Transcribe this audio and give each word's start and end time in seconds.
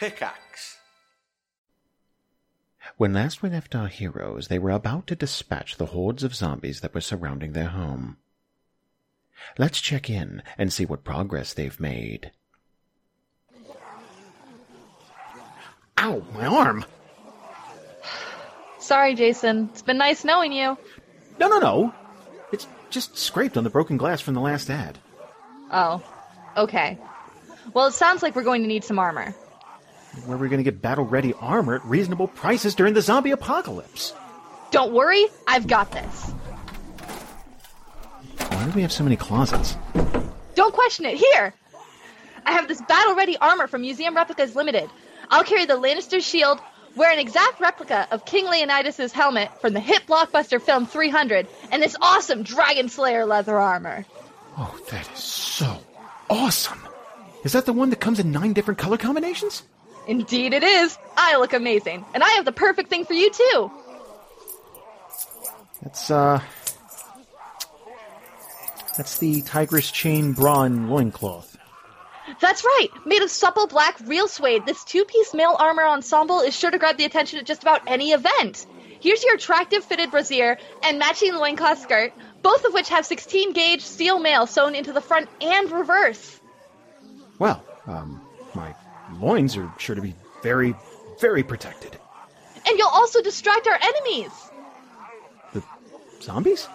Pickaxe. 0.00 0.78
When 2.96 3.12
last 3.12 3.42
we 3.42 3.50
left 3.50 3.74
our 3.74 3.88
heroes, 3.88 4.48
they 4.48 4.58
were 4.58 4.70
about 4.70 5.06
to 5.08 5.14
dispatch 5.14 5.76
the 5.76 5.86
hordes 5.92 6.24
of 6.24 6.34
zombies 6.34 6.80
that 6.80 6.94
were 6.94 7.02
surrounding 7.02 7.52
their 7.52 7.68
home. 7.68 8.16
Let's 9.58 9.78
check 9.78 10.08
in 10.08 10.42
and 10.56 10.72
see 10.72 10.86
what 10.86 11.04
progress 11.04 11.52
they've 11.52 11.78
made. 11.78 12.30
Ow, 15.98 16.24
my 16.32 16.46
arm! 16.46 16.86
Sorry, 18.78 19.14
Jason. 19.14 19.68
It's 19.70 19.82
been 19.82 19.98
nice 19.98 20.24
knowing 20.24 20.54
you. 20.54 20.78
No, 21.38 21.48
no, 21.48 21.58
no! 21.58 21.94
It's 22.52 22.66
just 22.88 23.18
scraped 23.18 23.58
on 23.58 23.64
the 23.64 23.70
broken 23.70 23.98
glass 23.98 24.22
from 24.22 24.32
the 24.32 24.40
last 24.40 24.70
ad. 24.70 24.98
Oh, 25.70 26.02
okay. 26.56 26.96
Well, 27.74 27.88
it 27.88 27.92
sounds 27.92 28.22
like 28.22 28.34
we're 28.34 28.44
going 28.44 28.62
to 28.62 28.68
need 28.68 28.82
some 28.82 28.98
armor. 28.98 29.34
Where 30.24 30.36
are 30.36 30.40
we're 30.40 30.48
going 30.48 30.58
to 30.58 30.64
get 30.64 30.82
battle 30.82 31.04
ready 31.04 31.34
armor 31.34 31.76
at 31.76 31.84
reasonable 31.84 32.26
prices 32.28 32.74
during 32.74 32.94
the 32.94 33.02
zombie 33.02 33.30
apocalypse. 33.30 34.12
Don't 34.70 34.92
worry, 34.92 35.26
I've 35.46 35.66
got 35.66 35.92
this. 35.92 36.32
Why 38.48 38.64
do 38.64 38.70
we 38.72 38.82
have 38.82 38.92
so 38.92 39.04
many 39.04 39.16
closets? 39.16 39.76
Don't 40.54 40.74
question 40.74 41.06
it. 41.06 41.16
Here! 41.16 41.54
I 42.44 42.52
have 42.52 42.68
this 42.68 42.80
battle 42.82 43.14
ready 43.14 43.36
armor 43.36 43.66
from 43.66 43.82
Museum 43.82 44.16
Replicas 44.16 44.56
Limited. 44.56 44.90
I'll 45.30 45.44
carry 45.44 45.64
the 45.64 45.74
Lannister 45.74 46.20
shield, 46.20 46.60
wear 46.96 47.12
an 47.12 47.18
exact 47.18 47.60
replica 47.60 48.08
of 48.10 48.24
King 48.24 48.46
Leonidas' 48.46 49.12
helmet 49.12 49.50
from 49.60 49.74
the 49.74 49.80
hit 49.80 50.06
blockbuster 50.06 50.60
film 50.60 50.86
300, 50.86 51.46
and 51.70 51.82
this 51.82 51.96
awesome 52.00 52.42
Dragon 52.42 52.88
Slayer 52.88 53.24
leather 53.24 53.58
armor. 53.58 54.04
Oh, 54.58 54.76
that 54.90 55.08
is 55.12 55.20
so 55.20 55.78
awesome! 56.28 56.80
Is 57.44 57.52
that 57.52 57.66
the 57.66 57.72
one 57.72 57.90
that 57.90 58.00
comes 58.00 58.18
in 58.18 58.32
nine 58.32 58.52
different 58.52 58.78
color 58.78 58.96
combinations? 58.96 59.62
Indeed, 60.10 60.54
it 60.54 60.64
is. 60.64 60.98
I 61.16 61.36
look 61.36 61.52
amazing, 61.52 62.04
and 62.12 62.24
I 62.24 62.30
have 62.30 62.44
the 62.44 62.50
perfect 62.50 62.90
thing 62.90 63.04
for 63.04 63.12
you, 63.12 63.30
too. 63.30 63.70
That's, 65.80 66.10
uh. 66.10 66.40
That's 68.96 69.18
the 69.18 69.42
Tigress 69.42 69.92
Chain 69.92 70.32
Brawn 70.32 70.88
loincloth. 70.88 71.56
That's 72.40 72.64
right. 72.64 72.88
Made 73.06 73.22
of 73.22 73.30
supple 73.30 73.68
black 73.68 74.00
real 74.00 74.26
suede, 74.26 74.66
this 74.66 74.82
two-piece 74.82 75.32
male 75.32 75.54
armor 75.56 75.86
ensemble 75.86 76.40
is 76.40 76.58
sure 76.58 76.72
to 76.72 76.78
grab 76.78 76.96
the 76.96 77.04
attention 77.04 77.38
at 77.38 77.46
just 77.46 77.62
about 77.62 77.82
any 77.86 78.10
event. 78.10 78.66
Here's 78.98 79.22
your 79.22 79.36
attractive 79.36 79.84
fitted 79.84 80.10
brassiere 80.10 80.58
and 80.82 80.98
matching 80.98 81.36
loincloth 81.36 81.82
skirt, 81.82 82.12
both 82.42 82.64
of 82.64 82.74
which 82.74 82.88
have 82.88 83.06
16 83.06 83.52
gauge 83.52 83.82
steel 83.82 84.18
mail 84.18 84.48
sewn 84.48 84.74
into 84.74 84.92
the 84.92 85.00
front 85.00 85.28
and 85.40 85.70
reverse. 85.70 86.40
Well, 87.38 87.64
um, 87.86 88.20
loins 89.20 89.56
are 89.56 89.72
sure 89.78 89.94
to 89.94 90.02
be 90.02 90.14
very, 90.42 90.74
very 91.20 91.42
protected. 91.42 91.96
And 92.66 92.78
you'll 92.78 92.88
also 92.88 93.22
distract 93.22 93.66
our 93.66 93.78
enemies. 93.80 94.30
The 95.52 95.62
zombies? 96.20 96.68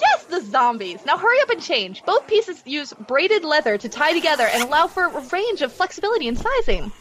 Yes, 0.00 0.24
the 0.24 0.40
zombies. 0.40 1.04
Now 1.06 1.16
hurry 1.16 1.40
up 1.42 1.50
and 1.50 1.62
change. 1.62 2.02
Both 2.04 2.26
pieces 2.26 2.62
use 2.66 2.92
braided 2.92 3.44
leather 3.44 3.78
to 3.78 3.88
tie 3.88 4.12
together 4.12 4.44
and 4.44 4.62
allow 4.62 4.86
for 4.88 5.04
a 5.04 5.20
range 5.28 5.62
of 5.62 5.72
flexibility 5.72 6.26
and 6.26 6.38
sizing. 6.38 6.92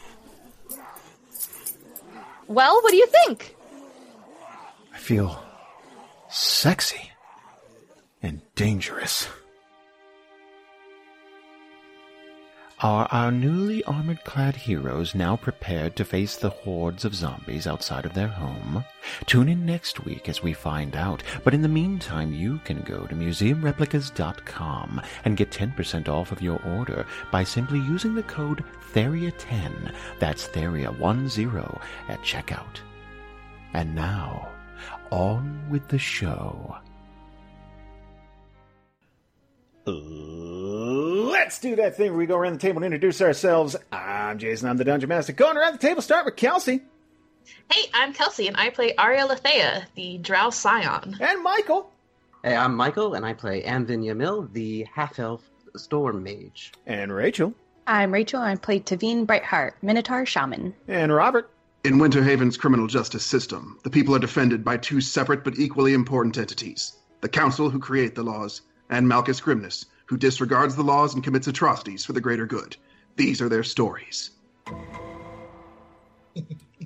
Well, 2.48 2.82
what 2.84 2.92
do 2.92 2.98
you 2.98 3.08
think? 3.08 3.56
I 4.94 4.98
feel 4.98 5.44
sexy 6.30 7.12
and 8.22 8.42
dangerous. 8.56 9.28
Are 12.84 13.08
our 13.12 13.31
newly 13.31 13.81
armored 13.86 14.26
clad 14.26 14.58
heroes 14.58 15.16
now 15.16 15.38
prepared 15.38 15.95
to 15.95 16.03
face 16.03 16.36
the 16.36 16.50
hordes 16.50 17.06
of 17.06 17.16
zombies 17.16 17.66
outside 17.66 18.06
of 18.06 18.14
their 18.14 18.28
home? 18.28 18.84
Tune 19.26 19.48
in 19.48 19.66
next 19.66 20.04
week 20.04 20.27
as 20.27 20.44
we 20.44 20.52
find 20.52 20.98
out. 20.98 21.23
But 21.45 21.54
in 21.54 21.61
the 21.61 21.70
meantime, 21.70 22.33
you 22.33 22.60
can 22.66 22.82
go 22.82 23.08
to 23.08 23.16
museumreplicas.com 23.16 25.02
and 25.23 25.38
get 25.38 25.49
10% 25.49 26.10
off 26.10 26.33
of 26.33 26.42
your 26.42 26.61
order 26.64 27.05
by 27.32 27.45
simply 27.45 27.80
using 27.80 28.16
the 28.16 28.23
code 28.23 28.66
THERIA10. 28.94 29.95
That's 30.20 30.50
THERIA10 30.50 31.82
at 32.10 32.20
checkout. 32.20 32.82
And 33.73 33.95
now, 33.95 34.50
on 35.10 35.70
with 35.70 35.88
the 35.88 36.00
show. 36.00 36.83
Let's 39.86 41.60
do 41.60 41.76
that 41.76 41.98
thing 41.98 42.11
where 42.11 42.20
we 42.20 42.26
go 42.26 42.38
around 42.38 42.54
the 42.54 42.60
table 42.60 42.77
and 42.77 42.86
introduce 42.86 43.21
ourselves. 43.21 43.76
I'm 43.92 44.38
Jason, 44.38 44.70
I'm 44.70 44.77
the 44.77 44.86
Dungeon 44.86 45.10
Master. 45.10 45.33
Going 45.33 45.58
around 45.58 45.73
the 45.73 45.80
table, 45.80 46.02
start 46.02 46.23
with 46.26 46.38
Kelsey. 46.38 46.82
Hey, 47.70 47.89
I'm 47.94 48.14
Kelsey, 48.14 48.48
and 48.48 48.55
I 48.55 48.70
play 48.70 48.95
Aria 48.95 49.26
Lethea, 49.26 49.86
the 49.95 50.20
Drow 50.20 50.52
Scion. 50.52 51.17
And 51.20 51.44
Michael. 51.44 51.92
Hey, 52.44 52.55
I'm 52.55 52.76
Michael, 52.76 53.14
and 53.16 53.26
I 53.26 53.33
play 53.33 53.61
Amvin 53.64 54.05
Yamil, 54.05 54.54
the 54.54 54.86
half-elf 54.94 55.42
storm 55.76 56.23
mage. 56.23 56.71
And 56.86 57.14
Rachael. 57.14 57.54
I'm 57.86 58.14
Rachael, 58.14 58.42
and 58.42 58.52
I 58.52 58.55
play 58.55 58.80
Teveen 58.80 59.26
Brightheart, 59.26 59.73
Minotaur 59.82 60.26
Shaman. 60.26 60.73
And 60.88 61.14
Robert. 61.14 61.50
In 61.83 61.95
Winterhaven's 61.95 62.55
criminal 62.55 62.88
justice 62.88 63.26
system, 63.26 63.77
the 63.83 63.89
people 63.89 64.15
are 64.15 64.20
defended 64.20 64.64
by 64.64 64.77
two 64.77 65.02
separate 65.02 65.44
but 65.44 65.60
equally 65.60 65.94
important 65.94 66.38
entities 66.38 66.95
the 67.20 67.27
Council, 67.27 67.70
who 67.70 67.80
create 67.80 68.15
the 68.15 68.23
laws, 68.23 68.61
and 68.89 69.08
Malchus 69.08 69.39
Grimnus, 69.42 69.86
who 70.05 70.17
disregards 70.17 70.76
the 70.76 70.83
laws 70.83 71.14
and 71.14 71.23
commits 71.23 71.48
atrocities 71.48 72.05
for 72.05 72.14
the 72.14 72.21
greater 72.21 72.45
good. 72.45 72.76
These 73.16 73.42
are 73.42 73.49
their 73.49 73.64
stories. 73.64 74.32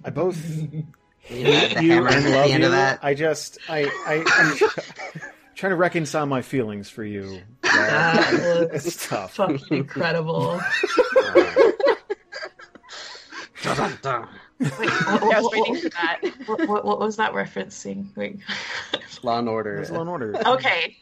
I 0.04 0.10
both 0.10 0.38
You 1.30 1.44
hate 1.44 1.76
the 1.76 1.84
you 1.84 1.92
hammer 1.92 2.08
and 2.08 2.26
at 2.26 2.32
love 2.32 2.48
the 2.48 2.54
end 2.54 2.62
you. 2.64 2.68
of 2.68 2.72
that. 2.72 3.00
I 3.04 3.14
just, 3.14 3.58
I, 3.68 3.84
I, 4.06 4.24
I'm 4.38 5.22
trying 5.56 5.72
to 5.72 5.76
reconcile 5.76 6.26
my 6.26 6.42
feelings 6.42 6.90
for 6.90 7.04
you. 7.04 7.42
That 7.64 8.70
it's 8.74 9.08
tough. 9.10 9.34
fucking 9.36 9.60
incredible. 9.72 10.60
Dun, 13.64 13.98
dun. 14.02 14.28
Wait, 14.60 14.70
what, 14.72 15.36
I 15.36 15.42
was 15.42 15.52
waiting 15.52 15.76
for 15.82 15.90
that. 15.90 16.20
what, 16.46 16.68
what, 16.68 16.86
what 16.86 17.00
was 17.00 17.18
that 17.18 17.34
referencing? 17.34 18.16
Wait. 18.16 18.40
Law 19.24 19.40
and 19.40 19.50
Order. 19.50 19.76
There's 19.76 19.92
Law 19.92 20.02
and 20.02 20.10
Order. 20.10 20.48
Okay. 20.48 20.96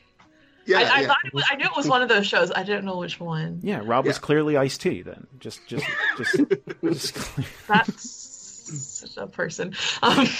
Yeah, 0.65 0.77
I, 0.77 0.81
I 0.81 1.01
yeah. 1.01 1.07
thought 1.07 1.17
it 1.25 1.33
was, 1.33 1.43
I 1.49 1.55
knew 1.55 1.65
it 1.65 1.75
was 1.75 1.87
one 1.87 2.01
of 2.01 2.09
those 2.09 2.25
shows. 2.25 2.51
I 2.51 2.63
didn't 2.63 2.85
know 2.85 2.97
which 2.97 3.19
one. 3.19 3.59
Yeah, 3.61 3.81
Rob 3.83 4.05
was 4.05 4.17
clearly 4.17 4.57
iced 4.57 4.81
tea 4.81 5.01
then. 5.03 5.27
Just, 5.39 5.65
just, 5.67 5.85
just, 6.17 6.35
just 6.83 7.13
clear. 7.15 7.47
That's 7.67 9.17
a 9.17 9.27
person. 9.27 9.75
Um, 10.01 10.27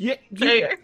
Yeah, 0.00 0.14
you, 0.30 0.46
hey, 0.46 0.76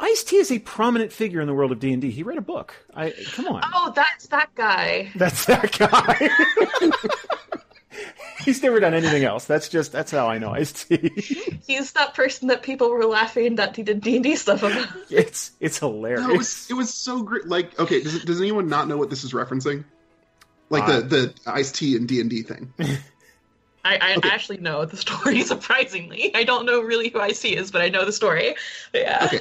Ice 0.00 0.22
T 0.22 0.36
is 0.36 0.52
a 0.52 0.58
prominent 0.58 1.12
figure 1.12 1.40
in 1.40 1.46
the 1.46 1.54
world 1.54 1.72
of 1.72 1.80
D 1.80 1.92
and 1.92 2.02
D. 2.02 2.10
He 2.10 2.22
read 2.22 2.36
a 2.36 2.42
book. 2.42 2.74
I 2.94 3.12
come 3.32 3.46
on. 3.48 3.62
oh, 3.74 3.90
that's 3.96 4.26
that 4.26 4.54
guy. 4.54 5.10
That's 5.14 5.46
that 5.46 5.72
guy. 5.78 6.28
He's 8.48 8.62
never 8.62 8.80
done 8.80 8.94
anything 8.94 9.24
else. 9.24 9.44
That's 9.44 9.68
just 9.68 9.92
that's 9.92 10.10
how 10.10 10.26
I 10.26 10.38
know 10.38 10.52
Ice 10.52 10.72
T. 10.84 10.96
He's 11.66 11.92
that 11.92 12.14
person 12.14 12.48
that 12.48 12.62
people 12.62 12.88
were 12.88 13.04
laughing 13.04 13.56
that 13.56 13.76
he 13.76 13.82
did 13.82 14.00
D 14.00 14.14
and 14.16 14.24
D 14.24 14.36
stuff 14.36 14.62
about. 14.62 14.88
it's 15.10 15.52
it's 15.60 15.78
hilarious. 15.78 16.26
No, 16.26 16.32
it 16.34 16.38
was 16.38 16.70
it 16.70 16.72
was 16.74 16.94
so 16.94 17.22
great. 17.22 17.46
Like, 17.46 17.78
okay, 17.78 18.02
does, 18.02 18.24
does 18.24 18.40
anyone 18.40 18.66
not 18.68 18.88
know 18.88 18.96
what 18.96 19.10
this 19.10 19.22
is 19.22 19.34
referencing? 19.34 19.84
Like 20.70 20.84
Uh, 20.84 21.00
the 21.00 21.34
the 21.44 21.50
Ice 21.52 21.70
T 21.72 21.94
and 21.94 22.08
D 22.08 22.22
and 22.22 22.30
D 22.30 22.42
thing. 22.42 22.72
I, 23.84 23.96
I 23.98 24.14
Okay. 24.16 24.28
actually 24.30 24.58
know 24.58 24.86
the 24.86 24.96
story. 24.96 25.42
Surprisingly, 25.42 26.34
I 26.34 26.44
don't 26.44 26.64
know 26.64 26.80
really 26.80 27.10
who 27.10 27.20
Ice 27.20 27.40
T 27.40 27.54
is, 27.54 27.70
but 27.70 27.82
I 27.82 27.90
know 27.90 28.06
the 28.06 28.12
story. 28.12 28.54
But 28.92 29.00
yeah. 29.02 29.24
Okay. 29.26 29.40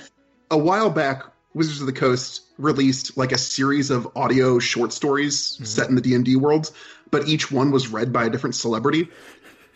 A 0.52 0.58
while 0.58 0.90
back, 0.90 1.24
Wizards 1.54 1.80
of 1.80 1.88
the 1.88 1.94
Coast 1.94 2.42
released 2.58 3.18
like 3.18 3.32
a 3.32 3.38
series 3.38 3.90
of 3.90 4.08
audio 4.18 4.60
short 4.60 4.92
stories 4.92 5.60
set 5.64 5.88
in 5.90 5.96
the 5.96 6.02
D 6.02 6.14
and 6.14 6.26
D 6.26 6.36
world, 6.36 6.72
but 7.12 7.28
each 7.28 7.52
one 7.52 7.72
was 7.72 7.88
read 7.88 8.12
by 8.12 8.26
a 8.26 8.30
different 8.30 8.56
celebrity. 8.56 9.10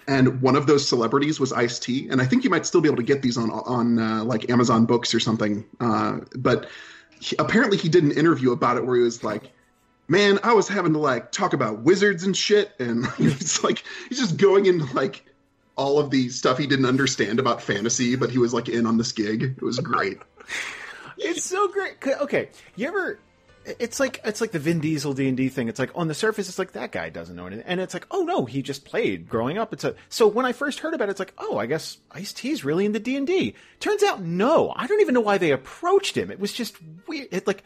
And 0.07 0.41
one 0.41 0.55
of 0.55 0.67
those 0.67 0.87
celebrities 0.87 1.39
was 1.39 1.53
Ice 1.53 1.79
T, 1.79 2.09
and 2.09 2.21
I 2.21 2.25
think 2.25 2.43
you 2.43 2.49
might 2.49 2.65
still 2.65 2.81
be 2.81 2.89
able 2.89 2.97
to 2.97 3.03
get 3.03 3.21
these 3.21 3.37
on 3.37 3.51
on 3.51 3.99
uh, 3.99 4.23
like 4.23 4.49
Amazon 4.49 4.85
Books 4.85 5.13
or 5.13 5.19
something. 5.19 5.63
Uh, 5.79 6.19
but 6.35 6.67
he, 7.19 7.35
apparently, 7.37 7.77
he 7.77 7.87
did 7.87 8.03
an 8.03 8.11
interview 8.11 8.51
about 8.51 8.77
it 8.77 8.85
where 8.85 8.95
he 8.95 9.03
was 9.03 9.23
like, 9.23 9.51
"Man, 10.07 10.39
I 10.43 10.53
was 10.53 10.67
having 10.67 10.93
to 10.93 10.99
like 10.99 11.31
talk 11.31 11.53
about 11.53 11.83
wizards 11.83 12.23
and 12.23 12.35
shit," 12.35 12.71
and 12.79 13.05
it's 13.19 13.63
like 13.63 13.83
he's 14.09 14.19
just 14.19 14.37
going 14.37 14.65
into 14.65 14.85
like 14.95 15.23
all 15.75 15.99
of 15.99 16.09
the 16.09 16.29
stuff 16.29 16.57
he 16.57 16.67
didn't 16.67 16.85
understand 16.85 17.39
about 17.39 17.61
fantasy, 17.61 18.15
but 18.15 18.31
he 18.31 18.37
was 18.39 18.53
like 18.53 18.69
in 18.69 18.85
on 18.87 18.97
this 18.97 19.11
gig. 19.11 19.43
It 19.43 19.61
was 19.61 19.79
great. 19.79 20.17
It's 21.23 21.43
so 21.43 21.67
great. 21.67 21.97
Okay, 22.03 22.49
you 22.75 22.87
ever? 22.87 23.19
It's 23.65 23.99
like 23.99 24.21
it's 24.23 24.41
like 24.41 24.51
the 24.51 24.59
Vin 24.59 24.79
Diesel 24.79 25.13
D 25.13 25.27
and 25.27 25.37
D 25.37 25.49
thing. 25.49 25.67
It's 25.67 25.79
like 25.79 25.91
on 25.93 26.07
the 26.07 26.13
surface, 26.13 26.49
it's 26.49 26.57
like 26.57 26.71
that 26.71 26.91
guy 26.91 27.09
doesn't 27.09 27.35
know 27.35 27.45
anything, 27.45 27.65
and 27.67 27.79
it's 27.79 27.93
like, 27.93 28.07
oh 28.09 28.23
no, 28.23 28.45
he 28.45 28.61
just 28.61 28.85
played 28.85 29.29
growing 29.29 29.57
up. 29.57 29.71
It's 29.71 29.83
a 29.83 29.95
so 30.09 30.27
when 30.27 30.45
I 30.45 30.51
first 30.51 30.79
heard 30.79 30.93
about 30.93 31.09
it, 31.09 31.11
it's 31.11 31.19
like, 31.19 31.33
oh, 31.37 31.57
I 31.57 31.67
guess 31.67 31.97
Ice 32.11 32.33
T's 32.33 32.65
really 32.65 32.85
into 32.85 32.99
D 32.99 33.15
and 33.15 33.27
D. 33.27 33.53
Turns 33.79 34.03
out, 34.03 34.21
no, 34.21 34.73
I 34.75 34.87
don't 34.87 35.01
even 35.01 35.13
know 35.13 35.21
why 35.21 35.37
they 35.37 35.51
approached 35.51 36.17
him. 36.17 36.31
It 36.31 36.39
was 36.39 36.53
just 36.53 36.75
weird. 37.07 37.27
It 37.31 37.45
like 37.45 37.63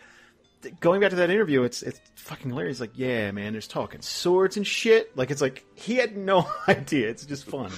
going 0.80 1.02
back 1.02 1.12
to 1.12 1.16
that 1.18 1.30
interview, 1.30 1.64
it's 1.64 1.82
it's 1.84 2.00
fucking 2.16 2.50
hilarious. 2.50 2.80
Like, 2.80 2.92
yeah, 2.96 3.32
man, 3.32 3.54
there's 3.54 3.68
talking 3.68 4.02
swords 4.02 4.58
and 4.58 4.66
shit. 4.66 5.16
Like, 5.16 5.32
it's 5.32 5.42
like 5.42 5.66
he 5.76 5.96
had 5.96 6.18
no 6.18 6.50
idea. 6.68 7.10
It's 7.10 7.26
just 7.26 7.46
fun. 7.46 7.72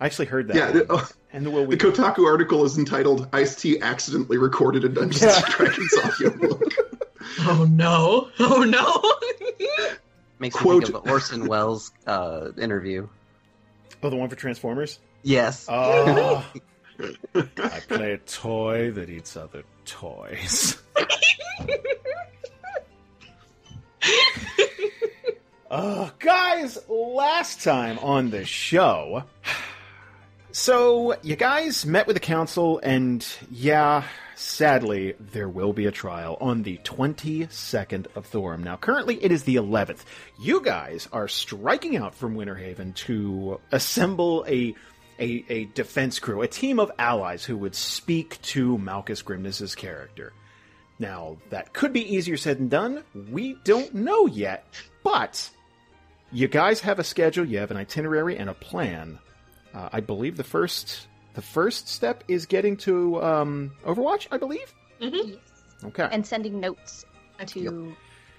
I 0.00 0.06
actually 0.06 0.26
heard 0.26 0.48
that. 0.48 0.56
Yeah, 0.56 0.70
one. 0.82 1.00
uh, 1.00 1.06
and 1.32 1.44
the 1.46 1.50
Will 1.50 1.66
the 1.66 1.76
Kotaku 1.76 2.24
article 2.26 2.64
is 2.64 2.78
entitled 2.78 3.28
"Ice 3.32 3.54
T 3.54 3.80
accidentally 3.80 4.38
recorded 4.38 4.84
a 4.84 4.88
Dungeons 4.88 5.22
and 5.22 5.44
Dragons 5.46 5.94
audiobook." 6.04 6.62
Oh 7.42 7.64
no! 7.70 8.28
Oh 8.40 8.62
no! 8.64 9.88
Makes 10.40 10.56
Quote- 10.56 10.80
me 10.80 10.86
think 10.86 10.96
of 10.96 11.04
the 11.04 11.10
Orson 11.10 11.46
Welles 11.46 11.92
uh, 12.06 12.48
interview. 12.58 13.08
oh 14.02 14.10
the 14.10 14.16
one 14.16 14.28
for 14.28 14.36
Transformers. 14.36 14.98
Yes. 15.22 15.66
Oh, 15.68 16.44
I 17.34 17.80
play 17.88 18.12
a 18.12 18.18
toy 18.18 18.90
that 18.92 19.08
eats 19.10 19.36
other 19.36 19.62
toys. 19.84 20.76
Oh, 25.70 26.10
guys, 26.18 26.78
last 26.88 27.62
time 27.62 27.98
on 28.00 28.30
the 28.30 28.44
show. 28.44 29.24
So, 30.52 31.14
you 31.22 31.36
guys 31.36 31.86
met 31.86 32.08
with 32.08 32.16
the 32.16 32.20
council, 32.20 32.80
and 32.82 33.24
yeah, 33.52 34.02
sadly, 34.34 35.14
there 35.20 35.48
will 35.48 35.72
be 35.72 35.86
a 35.86 35.92
trial 35.92 36.36
on 36.40 36.64
the 36.64 36.78
22nd 36.78 38.06
of 38.16 38.28
Thorum. 38.28 38.64
Now, 38.64 38.76
currently 38.76 39.22
it 39.22 39.30
is 39.30 39.44
the 39.44 39.56
11th. 39.56 40.00
You 40.40 40.60
guys 40.60 41.08
are 41.12 41.28
striking 41.28 41.96
out 41.96 42.16
from 42.16 42.34
Winterhaven 42.34 42.94
to 43.06 43.60
assemble 43.72 44.44
a. 44.48 44.74
A, 45.22 45.44
a 45.50 45.64
defense 45.66 46.18
crew, 46.18 46.40
a 46.40 46.48
team 46.48 46.80
of 46.80 46.90
allies 46.98 47.44
who 47.44 47.54
would 47.58 47.74
speak 47.74 48.40
to 48.40 48.78
Malchus 48.78 49.20
Grimness's 49.20 49.74
character. 49.74 50.32
Now, 50.98 51.36
that 51.50 51.74
could 51.74 51.92
be 51.92 52.14
easier 52.14 52.38
said 52.38 52.56
than 52.56 52.70
done. 52.70 53.04
We 53.30 53.58
don't 53.64 53.92
know 53.92 54.24
yet, 54.24 54.64
but 55.04 55.50
you 56.32 56.48
guys 56.48 56.80
have 56.80 56.98
a 56.98 57.04
schedule, 57.04 57.44
you 57.44 57.58
have 57.58 57.70
an 57.70 57.76
itinerary 57.76 58.38
and 58.38 58.48
a 58.48 58.54
plan. 58.54 59.18
Uh, 59.74 59.88
I 59.92 60.00
believe 60.00 60.36
the 60.36 60.44
first 60.44 61.06
the 61.34 61.42
first 61.42 61.88
step 61.88 62.24
is 62.28 62.46
getting 62.46 62.76
to 62.78 63.22
um, 63.22 63.72
Overwatch. 63.84 64.26
I 64.30 64.36
believe. 64.38 64.72
Mhm. 65.00 65.38
Okay. 65.84 66.08
And 66.10 66.26
sending 66.26 66.60
notes 66.60 67.04
to 67.46 67.94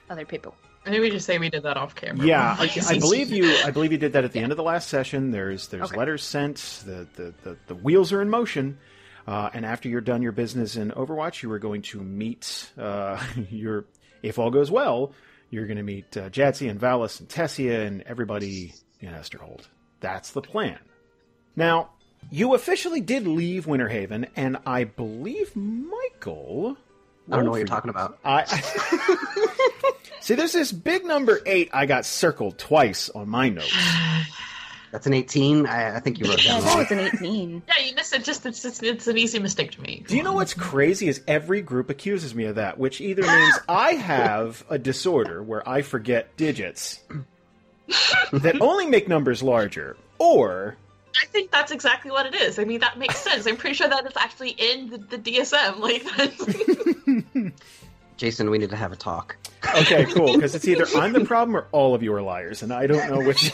other 0.10 0.26
people. 0.26 0.56
I 0.86 0.90
think 0.90 1.02
we 1.02 1.10
just 1.12 1.26
say 1.28 1.38
we 1.38 1.50
did 1.50 1.64
that 1.64 1.78
off 1.78 1.94
camera. 1.96 2.26
yeah, 2.26 2.56
I, 2.60 2.70
I 2.88 3.00
believe 3.00 3.30
you. 3.32 3.56
I 3.64 3.72
believe 3.72 3.92
you 3.92 3.98
did 3.98 4.14
that 4.14 4.24
at 4.26 4.32
the 4.32 4.40
end 4.40 4.52
of 4.52 4.58
the 4.58 4.64
last 4.64 4.90
session. 4.90 5.32
There's 5.32 5.68
there's 5.68 5.90
Okay. 5.90 5.98
letters 5.98 6.24
sent. 6.24 6.58
The, 6.86 7.08
the 7.16 7.34
the 7.44 7.58
the 7.68 7.76
wheels 7.76 8.12
are 8.12 8.22
in 8.22 8.30
motion. 8.30 8.78
Uh, 9.28 9.50
and 9.54 9.66
after 9.66 9.88
you're 9.88 10.02
done 10.02 10.24
your 10.24 10.32
business 10.32 10.76
in 10.76 10.90
Overwatch, 10.92 11.44
you 11.44 11.52
are 11.52 11.60
going 11.60 11.84
to 11.84 12.02
meet 12.02 12.72
uh, 12.78 13.24
your. 13.50 13.86
If 14.24 14.38
all 14.40 14.50
goes 14.52 14.70
well, 14.72 15.14
you're 15.52 15.66
going 15.68 15.78
to 15.78 15.84
meet 15.84 16.16
uh, 16.18 16.30
Jatsy 16.30 16.70
and 16.70 16.80
Valis 16.80 17.20
and 17.20 17.30
Tessia 17.30 17.86
and 17.88 18.02
everybody 18.04 18.74
in 19.00 19.10
Esterhold. 19.14 19.62
That's 20.00 20.32
the 20.32 20.42
plan. 20.42 20.80
Now, 21.56 21.90
you 22.30 22.54
officially 22.56 23.02
did 23.02 23.28
leave 23.28 23.66
Winterhaven, 23.66 24.30
and 24.36 24.58
I 24.66 24.86
believe 24.86 25.56
Michael. 25.56 26.78
I 27.32 27.36
don't 27.36 27.46
know 27.46 27.52
what 27.52 27.58
you're 27.58 27.68
talking 27.68 27.90
about. 27.90 28.18
I 28.26 28.46
see. 30.22 30.36
There's 30.36 30.54
this 30.54 30.72
big 30.72 31.06
number 31.06 31.40
eight. 31.46 31.70
I 31.74 31.86
got 31.86 32.06
circled 32.06 32.58
twice 32.58 33.10
on 33.10 33.30
my 33.30 33.50
notes. 33.50 33.74
That's 34.92 35.08
an 35.08 35.14
18. 35.14 35.68
I, 35.68 35.96
I 35.96 36.00
think 36.02 36.20
you 36.20 36.26
wrote 36.26 36.44
that 36.44 36.62
that 36.62 36.64
wrong. 36.66 36.78
was 36.80 36.92
an 36.92 37.00
18. 37.00 37.64
Yeah, 37.80 37.86
you 37.86 37.96
missed 37.96 38.14
it. 38.14 38.26
Just 38.26 38.46
it's, 38.46 38.66
it's, 38.66 38.84
it's 38.84 39.08
an 39.08 39.18
easy 39.18 39.40
mistake 39.40 39.72
to 39.72 39.82
make. 39.82 40.08
Do 40.08 40.18
you 40.18 40.24
know 40.24 40.34
what's 40.34 40.54
crazy? 40.54 41.08
Is 41.08 41.22
every 41.28 41.62
group 41.62 41.90
accuses 41.90 42.36
me 42.36 42.44
of 42.46 42.56
that, 42.56 42.78
which 42.78 43.00
either 43.00 43.22
means 43.22 43.56
I 43.70 43.94
have 43.94 44.66
a 44.70 44.78
disorder 44.78 45.42
where 45.42 45.68
I 45.68 45.82
forget 45.82 46.36
digits 46.36 47.00
that 48.34 48.58
only 48.60 48.86
make 48.86 49.08
numbers 49.08 49.42
larger, 49.42 49.96
or 50.20 50.76
I 51.22 51.26
think 51.28 51.52
that's 51.52 51.72
exactly 51.72 52.12
what 52.12 52.26
it 52.26 52.36
is. 52.36 52.60
I 52.60 52.64
mean, 52.64 52.80
that 52.82 52.98
makes 52.98 53.18
sense. 53.24 53.46
I'm 53.48 53.58
pretty 53.58 53.76
sure 53.76 53.88
that 53.88 54.06
is 54.06 54.14
actually 54.16 54.52
in 54.52 54.90
the, 54.90 54.98
the 54.98 55.18
DSM. 55.18 55.80
Like, 55.80 56.04
that's... 56.16 57.54
Jason, 58.18 58.50
we 58.50 58.58
need 58.60 58.70
to 58.70 58.76
have 58.76 58.92
a 58.92 58.96
talk. 58.96 59.36
okay, 59.76 60.06
cool, 60.06 60.34
because 60.34 60.54
it's 60.54 60.68
either 60.68 60.86
I'm 60.96 61.14
the 61.14 61.26
problem 61.26 61.56
or 61.56 61.68
all 61.72 61.96
of 61.96 62.04
you 62.04 62.14
are 62.14 62.22
liars, 62.22 62.62
and 62.62 62.72
I 62.72 62.88
don't 62.88 63.10
know 63.10 63.26
which. 63.26 63.52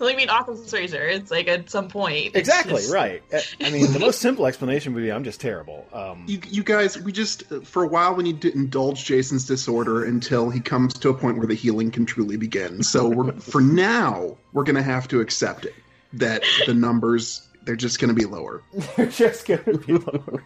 I 0.00 0.14
mean, 0.16 0.28
Occam's 0.28 0.72
razor. 0.72 1.02
It's 1.06 1.30
like 1.30 1.48
at 1.48 1.70
some 1.70 1.88
point. 1.88 2.34
exactly 2.36 2.74
just- 2.74 2.92
right. 2.92 3.22
I 3.60 3.70
mean, 3.70 3.92
the 3.92 3.98
most 3.98 4.20
simple 4.20 4.46
explanation 4.46 4.94
would 4.94 5.02
be 5.02 5.10
I'm 5.12 5.24
just 5.24 5.40
terrible. 5.40 5.86
Um, 5.92 6.24
You, 6.26 6.40
you 6.48 6.62
guys, 6.62 7.00
we 7.00 7.12
just 7.12 7.44
for 7.64 7.82
a 7.84 7.86
while 7.88 8.14
we 8.14 8.22
need 8.24 8.42
to 8.42 8.52
indulge 8.52 9.04
Jason's 9.04 9.46
disorder 9.46 10.04
until 10.04 10.50
he 10.50 10.60
comes 10.60 10.94
to 10.94 11.08
a 11.08 11.14
point 11.14 11.38
where 11.38 11.46
the 11.46 11.54
healing 11.54 11.90
can 11.90 12.06
truly 12.06 12.36
begin. 12.36 12.82
So 12.82 13.08
we're, 13.08 13.32
for 13.40 13.60
now, 13.60 14.36
we're 14.52 14.64
gonna 14.64 14.82
have 14.82 15.08
to 15.08 15.20
accept 15.20 15.64
it 15.64 15.74
that 16.14 16.42
the 16.66 16.74
numbers 16.74 17.46
they're 17.64 17.76
just 17.76 17.98
gonna 17.98 18.12
be 18.14 18.26
lower. 18.26 18.62
They're 18.96 19.06
just 19.06 19.46
going 19.46 19.64
to 19.64 19.78
be 19.78 19.94
lower. 19.94 20.44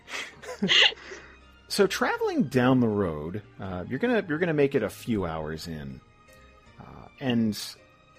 so 1.68 1.86
traveling 1.86 2.44
down 2.44 2.80
the 2.80 2.88
road, 2.88 3.42
uh, 3.60 3.84
you're 3.88 3.98
gonna 3.98 4.24
you're 4.28 4.38
gonna 4.38 4.54
make 4.54 4.74
it 4.74 4.82
a 4.82 4.88
few 4.90 5.24
hours 5.26 5.66
in, 5.66 6.00
uh, 6.80 6.84
and 7.20 7.58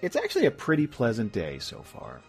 it's 0.02 0.16
actually 0.16 0.46
a 0.46 0.50
pretty 0.50 0.86
pleasant 0.86 1.32
day 1.32 1.58
so 1.58 1.82
far. 1.82 2.20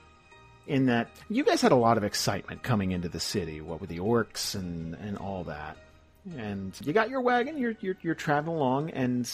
In 0.68 0.86
that 0.86 1.10
you 1.30 1.44
guys 1.44 1.62
had 1.62 1.72
a 1.72 1.76
lot 1.76 1.98
of 1.98 2.04
excitement 2.04 2.64
coming 2.64 2.92
into 2.92 3.10
the 3.10 3.20
city, 3.20 3.62
what 3.62 3.82
with 3.82 3.90
the 3.90 4.00
orcs 4.00 4.56
and 4.56 4.94
and 4.96 5.18
all 5.18 5.44
that, 5.46 5.78
and 6.38 6.80
you 6.84 6.94
got 6.94 7.10
your 7.10 7.22
wagon, 7.22 7.58
you're 7.58 7.76
you're, 7.82 7.98
you're 8.02 8.16
traveling 8.16 8.58
along, 8.58 8.90
and 8.92 9.30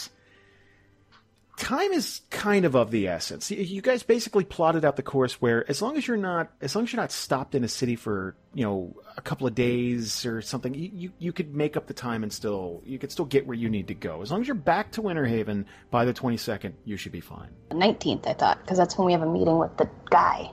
time 1.57 1.91
is 1.91 2.21
kind 2.29 2.63
of 2.65 2.75
of 2.75 2.91
the 2.91 3.07
essence. 3.07 3.51
You- 3.51 3.81
guys 3.81 4.03
basically 4.03 4.43
plotted 4.43 4.85
out 4.85 4.95
the 4.95 5.03
course 5.03 5.41
where, 5.41 5.69
as 5.69 5.81
long 5.81 5.97
as 5.97 6.07
you're 6.07 6.17
not, 6.17 6.51
as 6.61 6.75
long 6.75 6.85
as 6.85 6.93
you're 6.93 7.01
not 7.01 7.11
stopped 7.11 7.55
in 7.55 7.63
a 7.63 7.67
city 7.67 7.95
for 7.95 8.35
you 8.53 8.63
know 8.63 8.95
a 9.17 9.21
couple 9.21 9.47
of 9.47 9.55
days 9.55 10.25
or 10.25 10.41
something, 10.41 10.73
you 10.73 10.89
you, 10.93 11.11
you 11.19 11.33
could 11.33 11.55
make 11.55 11.75
up 11.75 11.87
the 11.87 11.93
time 11.93 12.23
and 12.23 12.31
still 12.31 12.81
you 12.85 12.99
could 12.99 13.11
still 13.11 13.25
get 13.25 13.45
where 13.47 13.57
you 13.57 13.69
need 13.69 13.87
to 13.89 13.93
go. 13.93 14.21
As 14.21 14.31
long 14.31 14.41
as 14.41 14.47
you're 14.47 14.55
back 14.55 14.91
to 14.93 15.01
Winterhaven 15.01 15.65
by 15.89 16.05
the 16.05 16.13
22nd, 16.13 16.73
you 16.85 16.95
should 16.97 17.11
be 17.11 17.21
fine. 17.21 17.49
The 17.69 17.75
19th, 17.75 18.27
I 18.27 18.33
thought, 18.33 18.61
because 18.61 18.77
that's 18.77 18.97
when 18.97 19.05
we 19.07 19.11
have 19.13 19.21
a 19.21 19.29
meeting 19.31 19.57
with 19.57 19.75
the 19.77 19.89
guy. 20.09 20.51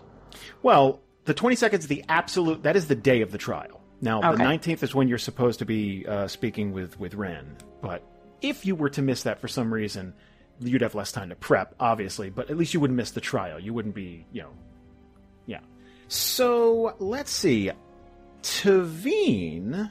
Well, 0.63 1.01
the 1.25 1.35
22nd 1.35 1.79
is 1.79 1.87
the 1.87 2.05
absolute. 2.09 2.63
That 2.63 2.77
is 2.77 2.89
the 2.89 2.95
day 2.95 3.21
of 3.21 3.31
the 3.31 3.39
trial. 3.39 3.81
Now, 4.01 4.33
the 4.33 4.39
19th 4.39 4.83
is 4.83 4.95
when 4.95 5.09
you're 5.09 5.19
supposed 5.19 5.61
to 5.61 5.65
be 5.65 6.05
uh, 6.07 6.29
speaking 6.29 6.73
with 6.73 6.99
with 6.99 7.15
Ren. 7.15 7.57
But 7.81 8.03
if 8.43 8.67
you 8.67 8.75
were 8.75 8.91
to 8.91 9.03
miss 9.03 9.23
that 9.23 9.41
for 9.41 9.49
some 9.49 9.73
reason, 9.73 10.15
you'd 10.61 10.83
have 10.83 10.95
less 10.95 11.13
time 11.13 11.29
to 11.31 11.35
prep, 11.35 11.75
obviously. 11.81 12.31
But 12.31 12.51
at 12.51 12.57
least 12.57 12.75
you 12.75 12.81
wouldn't 12.81 12.97
miss 12.97 13.11
the 13.13 13.21
trial. 13.21 13.59
You 13.59 13.73
wouldn't 13.75 13.95
be, 13.95 14.27
you 14.33 14.43
know, 14.43 14.51
yeah. 15.47 15.61
So 16.09 16.95
let's 16.99 17.31
see. 17.31 17.71
Teveen 18.43 19.91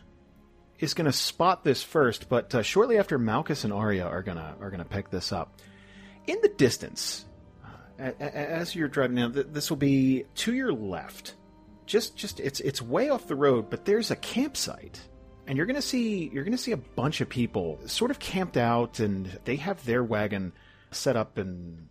is 0.80 0.94
going 0.94 1.06
to 1.06 1.12
spot 1.12 1.64
this 1.64 1.84
first, 1.84 2.30
but 2.30 2.54
uh, 2.56 2.62
shortly 2.62 2.98
after 2.98 3.18
Malchus 3.18 3.64
and 3.64 3.74
Aria 3.74 4.06
are 4.06 4.22
gonna 4.24 4.56
are 4.60 4.70
gonna 4.70 4.86
pick 4.86 5.10
this 5.10 5.32
up. 5.32 5.60
In 6.28 6.38
the 6.42 6.50
distance, 6.50 7.26
a- 8.00 8.22
as 8.22 8.76
you're 8.76 8.88
driving 8.88 9.16
now, 9.16 9.30
th- 9.30 9.48
this 9.52 9.70
will 9.70 9.78
be 9.78 10.26
to 10.36 10.54
your 10.54 10.72
left. 10.72 11.36
Just, 11.86 12.16
just 12.16 12.40
it's 12.40 12.60
it's 12.62 12.82
way 12.82 13.10
off 13.10 13.28
the 13.28 13.36
road, 13.36 13.70
but 13.70 13.86
there's 13.86 14.10
a 14.12 14.16
campsite, 14.16 15.02
and 15.48 15.58
you're 15.58 15.66
gonna 15.66 15.82
see 15.82 16.30
you're 16.34 16.44
gonna 16.44 16.58
see 16.58 16.72
a 16.72 16.78
bunch 16.78 17.22
of 17.22 17.30
people 17.30 17.80
sort 17.86 18.12
of 18.12 18.20
camped 18.20 18.58
out, 18.58 19.00
and 19.00 19.40
they 19.46 19.58
have 19.58 19.84
their 19.86 20.04
wagon 20.04 20.54
set 20.92 21.16
up, 21.16 21.38
and 21.38 21.90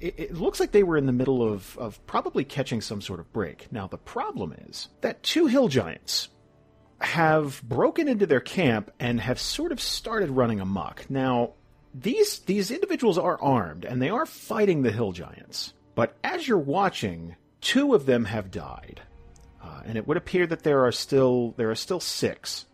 it, 0.00 0.14
it 0.18 0.34
looks 0.34 0.60
like 0.60 0.72
they 0.72 0.82
were 0.82 0.96
in 0.96 1.06
the 1.06 1.12
middle 1.12 1.42
of 1.42 1.76
of 1.78 2.04
probably 2.06 2.44
catching 2.44 2.80
some 2.80 3.00
sort 3.00 3.20
of 3.20 3.32
break. 3.32 3.70
Now 3.72 3.86
the 3.86 3.98
problem 3.98 4.54
is 4.68 4.88
that 5.00 5.22
two 5.22 5.46
hill 5.46 5.68
giants 5.68 6.28
have 7.00 7.62
broken 7.62 8.08
into 8.08 8.26
their 8.26 8.40
camp 8.40 8.90
and 8.98 9.20
have 9.20 9.38
sort 9.38 9.72
of 9.72 9.80
started 9.80 10.30
running 10.30 10.60
amok. 10.60 11.08
Now, 11.08 11.52
these 11.92 12.40
these 12.40 12.70
individuals 12.70 13.18
are 13.18 13.40
armed 13.40 13.84
and 13.84 14.00
they 14.00 14.10
are 14.10 14.26
fighting 14.26 14.82
the 14.82 14.92
hill 14.92 15.12
giants. 15.12 15.74
But 15.94 16.16
as 16.24 16.46
you're 16.48 16.58
watching, 16.58 17.36
two 17.60 17.94
of 17.94 18.06
them 18.06 18.24
have 18.24 18.50
died, 18.50 19.00
uh, 19.62 19.82
and 19.84 19.96
it 19.96 20.06
would 20.08 20.16
appear 20.16 20.46
that 20.46 20.62
there 20.62 20.84
are 20.86 20.92
still 20.92 21.54
there 21.56 21.70
are 21.70 21.76
still 21.76 22.00
six. 22.00 22.66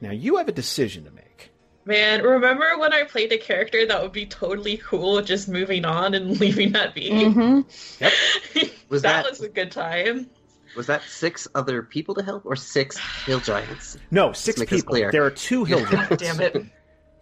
Now 0.00 0.10
you 0.12 0.36
have 0.36 0.48
a 0.48 0.52
decision 0.52 1.04
to 1.04 1.10
make. 1.10 1.50
Man, 1.84 2.22
remember 2.22 2.76
when 2.78 2.92
I 2.92 3.04
played 3.04 3.32
a 3.32 3.38
character 3.38 3.86
that 3.86 4.02
would 4.02 4.12
be 4.12 4.26
totally 4.26 4.76
cool 4.76 5.22
just 5.22 5.48
moving 5.48 5.84
on 5.86 6.12
and 6.14 6.38
leaving 6.40 6.72
that 6.72 6.94
be? 6.94 7.10
Mm-hmm. 7.10 7.60
Was 8.90 9.02
that, 9.02 9.24
that- 9.24 9.30
was 9.30 9.40
a 9.42 9.48
good 9.48 9.70
time. 9.70 10.28
Was 10.76 10.86
that 10.86 11.02
six 11.02 11.48
other 11.54 11.82
people 11.82 12.14
to 12.14 12.22
help 12.22 12.44
or 12.44 12.54
six 12.54 12.98
hill 13.24 13.40
giants? 13.40 13.96
No, 14.10 14.32
6 14.32 14.64
people. 14.64 14.82
clear. 14.82 15.10
There 15.10 15.24
are 15.24 15.30
two 15.30 15.64
hill 15.64 15.84
giants. 15.90 16.08
God 16.10 16.18
damn 16.18 16.40
it. 16.40 16.66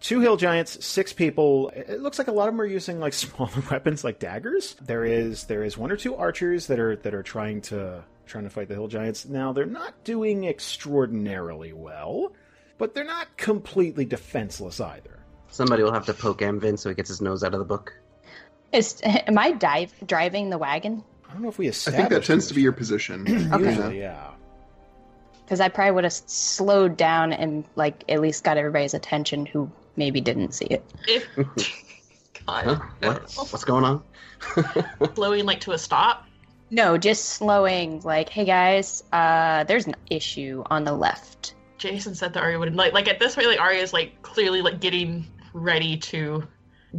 Two 0.01 0.19
hill 0.19 0.35
giants, 0.37 0.85
six 0.85 1.11
people. 1.13 1.69
It 1.73 2.01
looks 2.01 2.19
like 2.19 2.27
a 2.27 2.31
lot 2.31 2.47
of 2.49 2.53
them 2.53 2.61
are 2.61 2.65
using 2.65 2.99
like 2.99 3.13
smaller 3.13 3.51
weapons 3.71 4.03
like 4.03 4.19
daggers. 4.19 4.75
There 4.81 5.05
is 5.05 5.45
there 5.45 5.63
is 5.63 5.77
one 5.77 5.91
or 5.91 5.97
two 5.97 6.13
archers 6.15 6.67
that 6.67 6.77
are 6.79 6.97
that 6.97 7.13
are 7.15 7.23
trying 7.23 7.61
to 7.63 8.03
trying 8.27 8.43
to 8.43 8.49
fight 8.49 8.67
the 8.67 8.75
hill 8.75 8.89
giants. 8.89 9.25
Now 9.25 9.53
they're 9.53 9.65
not 9.65 10.03
doing 10.03 10.43
extraordinarily 10.45 11.73
well, 11.73 12.33
but 12.77 12.93
they're 12.93 13.03
not 13.03 13.35
completely 13.37 14.05
defenseless 14.05 14.79
either. 14.79 15.19
Somebody 15.49 15.83
will 15.83 15.93
have 15.93 16.05
to 16.05 16.13
poke 16.13 16.39
Amvin 16.39 16.77
so 16.77 16.89
he 16.89 16.95
gets 16.95 17.09
his 17.09 17.21
nose 17.21 17.43
out 17.43 17.53
of 17.53 17.59
the 17.59 17.65
book. 17.65 17.93
Is 18.71 19.01
am 19.03 19.37
I 19.37 19.51
dive 19.51 19.93
driving 20.05 20.49
the 20.49 20.57
wagon? 20.57 21.03
I 21.27 21.33
don't 21.33 21.41
know 21.41 21.49
if 21.49 21.57
we 21.57 21.67
I 21.67 21.71
think 21.71 22.09
that 22.09 22.23
tends 22.23 22.47
to 22.47 22.53
be 22.53 22.61
your 22.61 22.71
position. 22.71 23.49
Okay. 23.53 23.69
Usually, 23.69 23.99
yeah. 23.99 24.31
Because 25.43 25.61
I 25.61 25.69
probably 25.69 25.91
would 25.91 26.03
have 26.03 26.13
slowed 26.13 26.97
down 26.97 27.31
and 27.33 27.63
like 27.75 28.03
at 28.09 28.21
least 28.21 28.43
got 28.43 28.57
everybody's 28.57 28.93
attention 28.93 29.45
who 29.45 29.71
maybe 29.95 30.19
didn't 30.21 30.53
see 30.53 30.65
it. 30.65 30.83
If 31.07 31.25
God, 32.45 32.65
Huh? 32.65 32.79
What? 32.99 33.33
What's 33.51 33.63
going 33.63 33.83
on? 33.83 34.03
slowing 35.15 35.45
like 35.45 35.61
to 35.61 35.71
a 35.71 35.77
stop. 35.77 36.25
No, 36.69 36.97
just 36.97 37.25
slowing. 37.25 38.01
Like, 38.01 38.29
hey 38.29 38.45
guys, 38.45 39.03
uh, 39.13 39.63
there's 39.63 39.87
an 39.87 39.95
issue 40.09 40.63
on 40.69 40.83
the 40.83 40.93
left. 40.93 41.53
Jason 41.77 42.15
said 42.15 42.33
that 42.33 42.43
Aria 42.43 42.59
would 42.59 42.75
like 42.75 42.93
like 42.93 43.07
at 43.07 43.19
this 43.19 43.35
point 43.35 43.47
like 43.47 43.59
Aria 43.59 43.81
is 43.81 43.93
like 43.93 44.21
clearly 44.21 44.61
like 44.61 44.79
getting 44.79 45.25
ready 45.53 45.97
to 45.97 46.43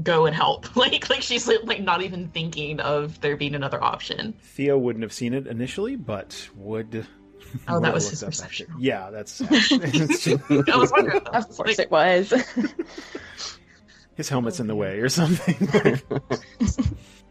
go 0.02 0.26
and 0.26 0.35
help. 0.37 0.66
Like 0.76 1.08
like 1.11 1.23
she's 1.23 1.49
like 1.49 1.80
not 1.82 2.02
even 2.02 2.28
thinking 2.28 2.80
of 2.80 3.20
there 3.20 3.37
being 3.37 3.54
another 3.54 3.82
option. 3.82 4.35
Theo 4.40 4.76
wouldn't 4.78 5.02
have 5.02 5.12
seen 5.12 5.35
it 5.35 5.47
initially, 5.47 5.97
but 5.97 6.49
would. 6.56 7.06
Oh, 7.66 7.75
would 7.75 7.85
that 7.85 7.94
was 7.94 8.04
looked 8.04 8.11
his 8.11 8.23
up 8.23 8.28
after. 8.28 8.42
perception. 8.42 8.75
Yeah, 8.78 9.11
that's 9.11 9.40
it's 9.50 10.25
just- 10.25 10.50
I 10.50 10.76
was 10.76 10.92
wondering. 10.92 11.23
Of 11.26 11.49
course 11.56 11.78
it 11.78 11.90
was. 11.90 12.32
his 14.16 14.28
helmet's 14.28 14.61
in 14.61 14.66
the 14.66 14.75
way 14.76 14.99
or 14.99 15.08
something. 15.08 16.00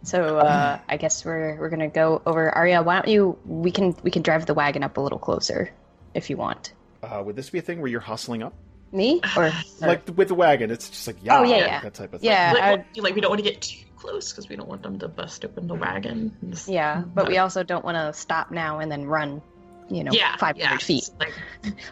so 0.03 0.37
uh, 0.37 0.79
I 0.87 0.97
guess 0.97 1.23
we're 1.25 1.55
we're 1.59 1.69
gonna 1.69 1.87
go 1.89 2.21
over. 2.25 2.49
Aria, 2.49 2.81
why 2.81 2.95
don't 2.95 3.07
you? 3.07 3.37
We 3.45 3.71
can 3.71 3.95
we 4.03 4.11
can 4.11 4.21
drive 4.21 4.45
the 4.45 4.53
wagon 4.53 4.83
up 4.83 4.97
a 4.97 5.01
little 5.01 5.19
closer 5.19 5.71
if 6.13 6.29
you 6.29 6.37
want. 6.37 6.73
Uh, 7.03 7.21
would 7.25 7.35
this 7.35 7.49
be 7.49 7.59
a 7.59 7.61
thing 7.61 7.79
where 7.81 7.89
you're 7.89 7.99
hustling 7.99 8.43
up, 8.43 8.53
Me 8.91 9.21
or 9.35 9.51
like 9.81 10.03
with 10.15 10.27
the 10.29 10.35
wagon? 10.35 10.71
It's 10.71 10.89
just 10.89 11.07
like 11.07 11.17
yeah, 11.21 11.39
Oh, 11.39 11.43
yeah, 11.43 11.57
yeah. 11.57 11.79
that 11.81 11.93
type 11.93 12.13
of 12.13 12.21
thing. 12.21 12.29
Yeah, 12.29 12.53
like, 12.53 12.63
well, 12.95 13.03
like 13.03 13.15
we 13.15 13.21
don't 13.21 13.29
want 13.31 13.43
to 13.43 13.49
get 13.49 13.61
too 13.61 13.85
close 13.97 14.31
because 14.31 14.47
we 14.49 14.55
don't 14.55 14.67
want 14.69 14.83
them 14.83 14.99
to 14.99 15.07
bust 15.07 15.43
open 15.45 15.67
the 15.67 15.75
wagon. 15.75 16.31
yeah, 16.67 17.01
but 17.13 17.27
we 17.27 17.37
also 17.37 17.63
don't 17.63 17.83
want 17.85 17.95
to 17.97 18.13
stop 18.19 18.51
now 18.51 18.79
and 18.79 18.91
then 18.91 19.05
run. 19.05 19.41
You 19.89 20.03
know, 20.03 20.11
yeah, 20.11 20.35
500 20.35 20.59
yeah. 20.59 20.77
feet, 20.79 21.09
Like, 21.17 21.33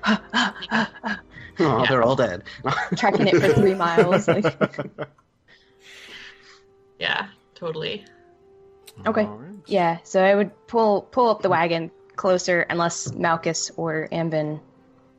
Oh, 1.58 1.80
Yeah. 1.82 1.86
they're 1.88 2.04
all 2.04 2.18
dead. 2.18 2.44
Tracking 2.98 3.28
it 3.28 3.36
for 3.40 3.54
three 3.54 3.74
miles. 3.74 4.28
Like, 4.28 4.44
yeah, 7.00 7.28
totally. 7.56 8.06
Okay. 9.06 9.24
All 9.24 9.38
right. 9.38 9.56
yeah, 9.68 9.98
so 10.04 10.22
I 10.24 10.36
would 10.36 10.52
pull 10.68 11.04
pull 11.04 11.30
up 11.30 11.42
the 11.42 11.50
wagon 11.50 11.92
closer 12.18 12.62
unless 12.62 13.12
Malchus 13.14 13.72
or 13.78 14.08
Amvin 14.12 14.60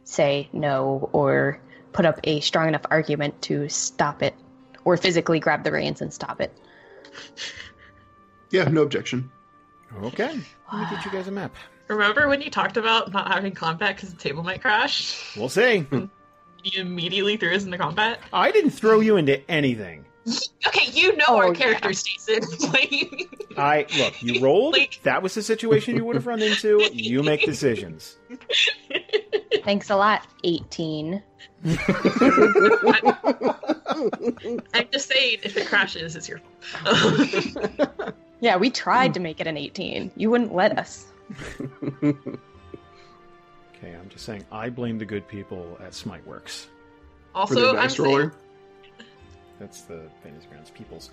say 0.06 0.48
no 0.52 1.10
or 1.12 1.60
put 1.92 2.06
up 2.06 2.18
a 2.24 2.40
strong 2.40 2.68
enough 2.68 2.86
argument 2.90 3.42
to 3.42 3.68
stop 3.68 4.22
it 4.22 4.34
or 4.84 4.96
physically 4.96 5.40
grab 5.40 5.64
the 5.64 5.72
reins 5.72 6.00
and 6.00 6.12
stop 6.14 6.40
it. 6.40 6.56
Yeah, 8.50 8.68
no 8.68 8.82
objection. 8.82 9.28
Okay. 10.04 10.40
Let 10.72 10.80
me 10.80 10.96
get 10.96 11.04
you 11.04 11.10
guys 11.10 11.26
a 11.26 11.32
map. 11.32 11.54
Remember 11.88 12.28
when 12.28 12.40
you 12.40 12.48
talked 12.48 12.76
about 12.76 13.12
not 13.12 13.26
having 13.26 13.52
combat 13.52 13.96
because 13.96 14.12
the 14.14 14.20
table 14.20 14.44
might 14.44 14.60
crash? 14.60 15.36
We'll 15.36 15.48
see. 15.48 15.86
You 16.64 16.80
immediately 16.80 17.36
threw 17.36 17.54
us 17.54 17.64
into 17.64 17.78
combat. 17.78 18.18
I 18.32 18.50
didn't 18.50 18.70
throw 18.70 18.98
you 18.98 19.16
into 19.18 19.48
anything. 19.48 20.04
Okay, 20.66 20.90
you 20.90 21.16
know 21.16 21.24
Oh, 21.28 21.36
our 21.36 21.48
yeah. 21.48 21.54
characters, 21.54 22.02
Jason. 22.28 22.42
like, 22.72 23.28
I 23.56 23.86
look. 23.98 24.20
You 24.22 24.40
rolled. 24.44 24.72
Like- 24.74 24.98
that 25.04 25.22
was 25.22 25.34
the 25.34 25.42
situation 25.42 25.94
you 25.96 26.04
would 26.04 26.16
have 26.16 26.26
run 26.26 26.42
into. 26.42 26.82
You 26.92 27.22
make 27.22 27.44
decisions. 27.44 28.16
Thanks 29.64 29.88
a 29.90 29.96
lot, 29.96 30.26
18. 30.44 31.22
I'm 31.66 31.78
just 34.92 35.08
saying, 35.08 35.38
if 35.42 35.56
it 35.56 35.66
crashes, 35.68 36.16
it's 36.16 36.28
your 36.28 36.40
fault. 36.60 38.14
Yeah, 38.40 38.56
we 38.56 38.70
tried 38.70 39.14
to 39.14 39.20
make 39.20 39.40
it 39.40 39.46
an 39.46 39.56
18. 39.56 40.10
You 40.16 40.30
wouldn't 40.30 40.54
let 40.54 40.78
us. 40.78 41.06
Okay, 42.02 42.14
I'm 43.94 44.08
just 44.08 44.24
saying. 44.24 44.44
I 44.52 44.68
blame 44.70 44.98
the 44.98 45.04
good 45.06 45.26
people 45.28 45.78
at 45.80 45.92
Smiteworks. 45.92 46.66
For 46.66 47.54
the 47.54 47.66
also, 47.66 47.68
I'm 47.70 47.76
dice 47.76 47.96
saying, 47.96 48.08
roller. 48.08 48.32
That's 49.58 49.82
the 49.82 50.02
Fantasy 50.22 50.46
Grounds 50.48 50.70
peoples. 50.70 51.10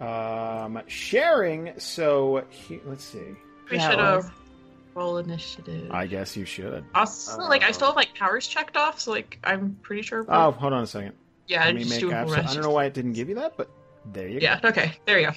Um, 0.00 0.80
sharing. 0.86 1.72
So 1.78 2.44
he, 2.50 2.80
let's 2.86 3.04
see. 3.04 3.18
we 3.70 3.76
Yeah, 3.76 3.90
should 3.90 3.98
was. 3.98 4.24
have 4.24 4.32
roll 4.94 5.18
initiative. 5.18 5.90
I 5.90 6.06
guess 6.06 6.36
you 6.36 6.44
should. 6.44 6.84
Also, 6.94 7.38
like, 7.42 7.62
I 7.62 7.72
still 7.72 7.88
have 7.88 7.96
like 7.96 8.14
powers 8.14 8.46
checked 8.46 8.76
off, 8.76 9.00
so 9.00 9.10
like, 9.12 9.38
I'm 9.44 9.78
pretty 9.82 10.02
sure. 10.02 10.22
we're- 10.22 10.34
Oh, 10.36 10.50
hold 10.52 10.72
on 10.72 10.82
a 10.82 10.86
second. 10.86 11.12
yeah, 11.46 11.64
Let 11.64 11.74
me 11.74 11.80
just 11.82 11.90
make 11.92 12.00
do 12.00 12.12
abs- 12.12 12.32
I 12.32 12.42
don't 12.54 12.62
know 12.62 12.70
why 12.70 12.86
it 12.86 12.94
didn't 12.94 13.12
give 13.12 13.28
you 13.28 13.34
that, 13.36 13.56
but 13.56 13.68
there 14.12 14.26
you 14.28 14.40
go. 14.40 14.44
Yeah. 14.44 14.60
Okay. 14.64 14.92
There 15.06 15.18
you 15.20 15.26
go. 15.26 15.32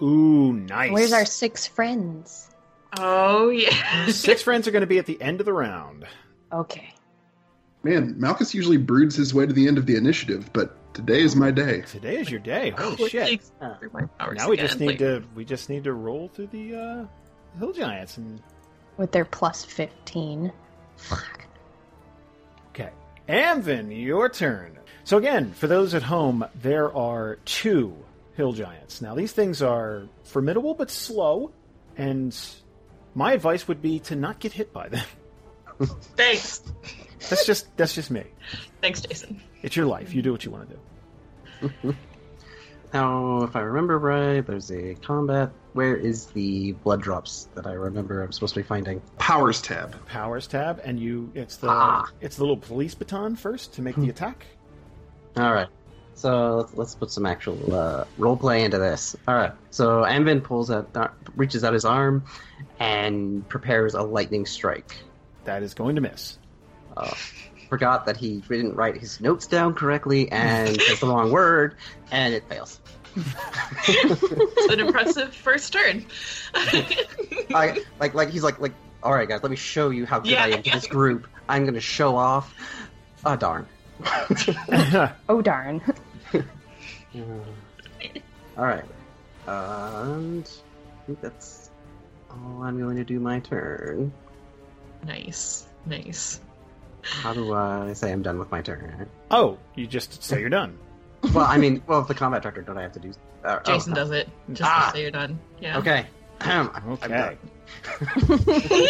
go. 0.00 0.06
Ooh, 0.06 0.52
nice. 0.52 0.92
Where's 0.92 1.12
our 1.12 1.24
six 1.24 1.66
friends? 1.66 2.50
Oh 2.98 3.48
yeah. 3.50 4.06
six 4.10 4.42
friends 4.42 4.68
are 4.68 4.70
going 4.70 4.82
to 4.82 4.86
be 4.86 4.98
at 4.98 5.06
the 5.06 5.20
end 5.20 5.40
of 5.40 5.46
the 5.46 5.52
round? 5.52 6.06
Okay. 6.52 6.92
Man, 7.82 8.14
Malchus 8.18 8.54
usually 8.54 8.76
broods 8.78 9.14
his 9.16 9.32
way 9.34 9.46
to 9.46 9.52
the 9.52 9.66
end 9.68 9.78
of 9.78 9.86
the 9.86 9.96
initiative, 9.96 10.50
but 10.52 10.76
today 10.96 11.20
is 11.20 11.36
my 11.36 11.50
day. 11.50 11.82
Today 11.82 12.16
is 12.16 12.30
your 12.30 12.40
day. 12.40 12.70
Holy 12.70 12.96
Quickly 12.96 13.08
shit! 13.10 13.42
through 13.78 13.90
my 13.92 14.08
Now 14.32 14.48
we 14.48 14.54
again, 14.54 14.66
just 14.66 14.80
need 14.80 14.86
like- 14.86 14.98
to 14.98 15.22
we 15.34 15.44
just 15.44 15.68
need 15.68 15.84
to 15.84 15.92
roll 15.92 16.28
through 16.28 16.46
the 16.48 16.74
uh, 16.74 17.58
hill 17.58 17.72
giants 17.72 18.16
and 18.16 18.40
With 18.96 19.12
their 19.12 19.26
plus 19.26 19.64
15. 19.64 20.50
Fuck. 20.96 21.44
Okay. 22.70 22.90
Amvin, 23.28 23.90
your 24.04 24.28
turn. 24.30 24.78
So 25.04 25.18
again, 25.18 25.52
for 25.52 25.66
those 25.66 25.92
at 25.94 26.02
home, 26.02 26.44
there 26.54 26.92
are 26.96 27.36
two 27.44 27.94
hill 28.34 28.52
giants. 28.52 29.02
Now 29.02 29.14
these 29.14 29.32
things 29.32 29.60
are 29.62 30.08
formidable 30.24 30.74
but 30.74 30.90
slow, 30.90 31.52
and 31.96 32.34
my 33.14 33.32
advice 33.34 33.68
would 33.68 33.82
be 33.82 33.98
to 34.00 34.16
not 34.16 34.38
get 34.40 34.52
hit 34.52 34.72
by 34.72 34.88
them. 34.88 35.04
Thanks. 36.16 36.62
That's 37.28 37.44
just 37.46 37.76
that's 37.76 37.94
just 37.94 38.10
me. 38.10 38.24
Thanks, 38.80 39.00
Jason. 39.00 39.42
It's 39.62 39.76
your 39.76 39.86
life. 39.86 40.14
You 40.14 40.22
do 40.22 40.32
what 40.32 40.44
you 40.44 40.50
want 40.50 40.70
to 40.70 41.70
do. 41.82 41.94
Now, 42.94 43.42
if 43.42 43.56
I 43.56 43.60
remember 43.60 43.98
right, 43.98 44.46
there's 44.46 44.70
a 44.70 44.94
combat. 44.94 45.50
Where 45.72 45.96
is 45.96 46.26
the 46.26 46.72
blood 46.72 47.02
drops 47.02 47.48
that 47.54 47.66
I 47.66 47.72
remember 47.72 48.22
I'm 48.22 48.32
supposed 48.32 48.54
to 48.54 48.60
be 48.60 48.66
finding? 48.66 49.02
Powers 49.18 49.60
tab. 49.60 49.96
Powers 50.06 50.46
tab, 50.46 50.80
and 50.84 50.98
you 50.98 51.30
it's 51.34 51.56
the 51.56 51.68
Ah. 51.68 52.08
it's 52.20 52.36
the 52.36 52.42
little 52.42 52.56
police 52.56 52.94
baton 52.94 53.34
first 53.36 53.74
to 53.74 53.82
make 53.82 53.96
the 53.96 54.08
attack. 54.08 54.46
All 55.36 55.52
right. 55.52 55.68
So 56.14 56.56
let's, 56.56 56.74
let's 56.76 56.94
put 56.94 57.10
some 57.10 57.26
actual 57.26 57.74
uh, 57.74 58.04
role 58.16 58.38
play 58.38 58.64
into 58.64 58.78
this. 58.78 59.14
All 59.28 59.34
right. 59.34 59.52
So 59.70 60.02
Amvin 60.04 60.42
pulls 60.42 60.70
out, 60.70 60.88
uh, 60.96 61.08
reaches 61.34 61.62
out 61.64 61.74
his 61.74 61.84
arm, 61.84 62.24
and 62.78 63.46
prepares 63.48 63.92
a 63.92 64.00
lightning 64.02 64.46
strike. 64.46 64.96
That 65.46 65.62
is 65.62 65.74
going 65.74 65.94
to 65.96 66.00
miss. 66.00 66.38
Uh, 66.96 67.14
forgot 67.68 68.06
that 68.06 68.16
he 68.16 68.42
didn't 68.48 68.74
write 68.74 68.96
his 68.96 69.20
notes 69.20 69.46
down 69.46 69.74
correctly 69.74 70.30
and 70.30 70.80
says 70.80 71.00
the 71.00 71.06
wrong 71.06 71.30
word, 71.32 71.74
and 72.10 72.34
it 72.34 72.48
fails. 72.48 72.80
It's 73.88 74.72
an 74.72 74.80
impressive 74.80 75.34
first 75.34 75.72
turn. 75.72 76.04
I 76.54 77.82
like 77.98 78.12
like 78.14 78.28
he's 78.30 78.42
like 78.42 78.60
like 78.60 78.74
all 79.02 79.14
right 79.14 79.26
guys, 79.28 79.42
let 79.42 79.50
me 79.50 79.56
show 79.56 79.88
you 79.90 80.04
how 80.04 80.20
good 80.20 80.32
Yeah, 80.32 80.44
I 80.44 80.48
am 80.48 80.62
to 80.62 80.68
yeah. 80.68 80.74
this 80.74 80.86
group. 80.86 81.26
I'm 81.48 81.64
gonna 81.64 81.80
show 81.80 82.16
off. 82.16 82.54
Ah 83.24 83.36
darn. 83.36 83.66
Oh, 85.28 85.40
darn. 85.40 85.80
all 88.58 88.64
right, 88.64 88.84
and 89.46 90.46
I 90.46 91.06
think 91.06 91.20
that's 91.22 91.70
all 92.30 92.62
I'm 92.62 92.78
going 92.78 92.96
to 92.96 93.04
do 93.04 93.18
my 93.20 93.40
turn. 93.40 94.12
Nice, 95.04 95.66
nice. 95.84 96.40
How 97.02 97.32
do 97.32 97.54
I 97.54 97.92
say 97.92 98.12
I'm 98.12 98.22
done 98.22 98.38
with 98.38 98.50
my 98.50 98.62
turn? 98.62 99.08
oh, 99.30 99.58
you 99.74 99.86
just 99.86 100.22
say 100.22 100.40
you're 100.40 100.48
done. 100.50 100.76
well, 101.34 101.46
I 101.46 101.56
mean, 101.58 101.82
well, 101.86 102.02
the 102.02 102.14
combat 102.14 102.42
director, 102.42 102.62
don't 102.62 102.78
I 102.78 102.82
have 102.82 102.92
to 102.92 103.00
do? 103.00 103.12
Uh, 103.44 103.58
oh, 103.64 103.72
Jason 103.72 103.94
does 103.94 104.10
it. 104.10 104.28
Just 104.52 104.70
Ah. 104.70 104.86
to 104.86 104.96
say 104.96 105.02
you're 105.02 105.10
done. 105.10 105.38
Yeah. 105.60 105.78
Okay. 105.78 106.06
I'm 106.40 106.70
Okay. 106.92 107.08
done. 107.08 107.38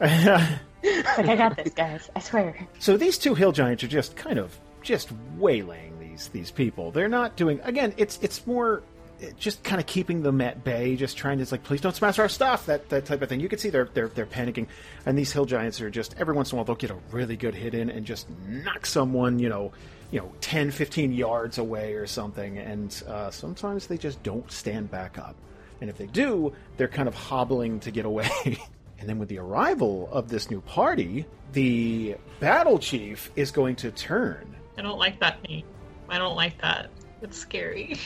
like, 0.00 1.28
I 1.28 1.36
got 1.36 1.56
this, 1.56 1.72
guys. 1.74 2.08
I 2.14 2.20
swear. 2.20 2.66
So 2.78 2.96
these 2.96 3.18
two 3.18 3.34
hill 3.34 3.52
giants 3.52 3.82
are 3.84 3.88
just 3.88 4.16
kind 4.16 4.38
of 4.38 4.56
just 4.82 5.10
waylaying 5.36 5.98
these 5.98 6.28
these 6.28 6.50
people. 6.50 6.90
They're 6.90 7.08
not 7.08 7.36
doing 7.36 7.60
again. 7.64 7.94
It's 7.96 8.18
it's 8.22 8.46
more 8.46 8.82
just 9.38 9.62
kind 9.62 9.80
of 9.80 9.86
keeping 9.86 10.22
them 10.22 10.40
at 10.40 10.64
bay, 10.64 10.96
just 10.96 11.16
trying 11.16 11.38
to 11.38 11.46
like, 11.50 11.62
please 11.62 11.80
don't 11.80 11.94
smash 11.94 12.18
our 12.18 12.28
stuff, 12.28 12.66
that 12.66 12.88
that 12.90 13.06
type 13.06 13.22
of 13.22 13.28
thing. 13.28 13.40
You 13.40 13.48
can 13.48 13.58
see 13.58 13.70
they're 13.70 13.88
they're 13.92 14.08
they're 14.08 14.26
panicking, 14.26 14.66
and 15.04 15.16
these 15.16 15.32
hill 15.32 15.44
giants 15.44 15.80
are 15.80 15.90
just 15.90 16.14
every 16.18 16.34
once 16.34 16.52
in 16.52 16.56
a 16.56 16.56
while 16.56 16.64
they'll 16.64 16.76
get 16.76 16.90
a 16.90 16.98
really 17.10 17.36
good 17.36 17.54
hit 17.54 17.74
in 17.74 17.90
and 17.90 18.04
just 18.06 18.26
knock 18.46 18.86
someone, 18.86 19.38
you 19.38 19.48
know, 19.48 19.72
you 20.10 20.20
know, 20.20 20.32
10, 20.40 20.70
15 20.70 21.12
yards 21.12 21.58
away 21.58 21.94
or 21.94 22.06
something, 22.06 22.58
and 22.58 23.02
uh, 23.08 23.30
sometimes 23.30 23.86
they 23.86 23.98
just 23.98 24.22
don't 24.22 24.50
stand 24.50 24.90
back 24.90 25.18
up, 25.18 25.36
and 25.80 25.90
if 25.90 25.96
they 25.96 26.06
do, 26.06 26.52
they're 26.76 26.88
kind 26.88 27.08
of 27.08 27.14
hobbling 27.14 27.80
to 27.80 27.90
get 27.90 28.04
away. 28.04 28.30
And 28.98 29.08
then 29.08 29.18
with 29.18 29.28
the 29.28 29.38
arrival 29.38 30.08
of 30.10 30.28
this 30.28 30.50
new 30.50 30.60
party, 30.62 31.26
the 31.52 32.16
battle 32.40 32.78
chief 32.78 33.30
is 33.36 33.50
going 33.50 33.76
to 33.76 33.90
turn. 33.90 34.56
I 34.78 34.82
don't 34.82 34.98
like 34.98 35.20
that 35.20 35.42
name. 35.42 35.64
I 36.08 36.18
don't 36.18 36.36
like 36.36 36.60
that. 36.62 36.90
It's 37.22 37.38
scary. 37.38 37.96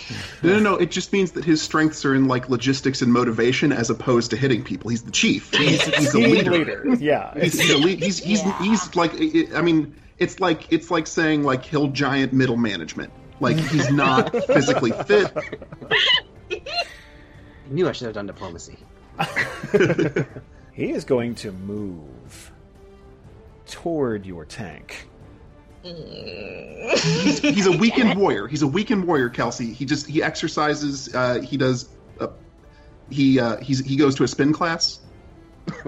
No, 0.42 0.54
no, 0.54 0.58
no. 0.60 0.76
It 0.76 0.90
just 0.90 1.12
means 1.12 1.32
that 1.32 1.44
his 1.44 1.60
strengths 1.60 2.04
are 2.04 2.14
in 2.14 2.28
like 2.28 2.48
logistics 2.48 3.02
and 3.02 3.12
motivation, 3.12 3.72
as 3.72 3.90
opposed 3.90 4.30
to 4.30 4.36
hitting 4.36 4.62
people. 4.62 4.90
He's 4.90 5.02
the 5.02 5.10
chief. 5.10 5.52
He's, 5.52 5.82
he's 5.82 6.12
the 6.12 6.20
Team 6.20 6.30
leader. 6.30 6.84
Yeah. 6.98 7.34
He's, 7.38 7.60
he's, 7.60 7.70
a 7.70 7.78
lead, 7.78 7.98
he's, 8.02 8.18
he's, 8.18 8.42
Yeah. 8.44 8.58
he's 8.62 8.94
like. 8.94 9.12
It, 9.14 9.54
I 9.54 9.62
mean, 9.62 9.96
it's 10.18 10.38
like 10.38 10.72
it's 10.72 10.90
like 10.90 11.06
saying 11.06 11.42
like 11.42 11.64
hill 11.64 11.88
giant 11.88 12.32
middle 12.32 12.56
management. 12.56 13.12
Like 13.40 13.56
he's 13.56 13.90
not 13.90 14.32
physically 14.46 14.92
fit. 14.92 15.32
I 16.52 16.62
knew 17.68 17.88
I 17.88 17.92
should 17.92 18.06
have 18.06 18.14
done 18.14 18.26
diplomacy. 18.26 18.78
He 20.72 20.92
is 20.92 21.04
going 21.04 21.34
to 21.36 21.52
move 21.52 22.52
toward 23.66 24.24
your 24.24 24.46
tank. 24.46 25.09
He's, 25.82 27.38
he's 27.40 27.66
a 27.66 27.72
weakened 27.76 28.14
warrior. 28.18 28.46
He's 28.46 28.62
a 28.62 28.66
weakened 28.66 29.06
warrior, 29.06 29.28
Kelsey. 29.28 29.72
He 29.72 29.84
just 29.84 30.06
he 30.06 30.22
exercises. 30.22 31.14
Uh, 31.14 31.40
he 31.40 31.56
does. 31.56 31.88
Uh, 32.20 32.28
he 33.10 33.40
uh, 33.40 33.56
he's 33.58 33.80
he 33.80 33.96
goes 33.96 34.14
to 34.16 34.24
a 34.24 34.28
spin 34.28 34.52
class. 34.52 35.00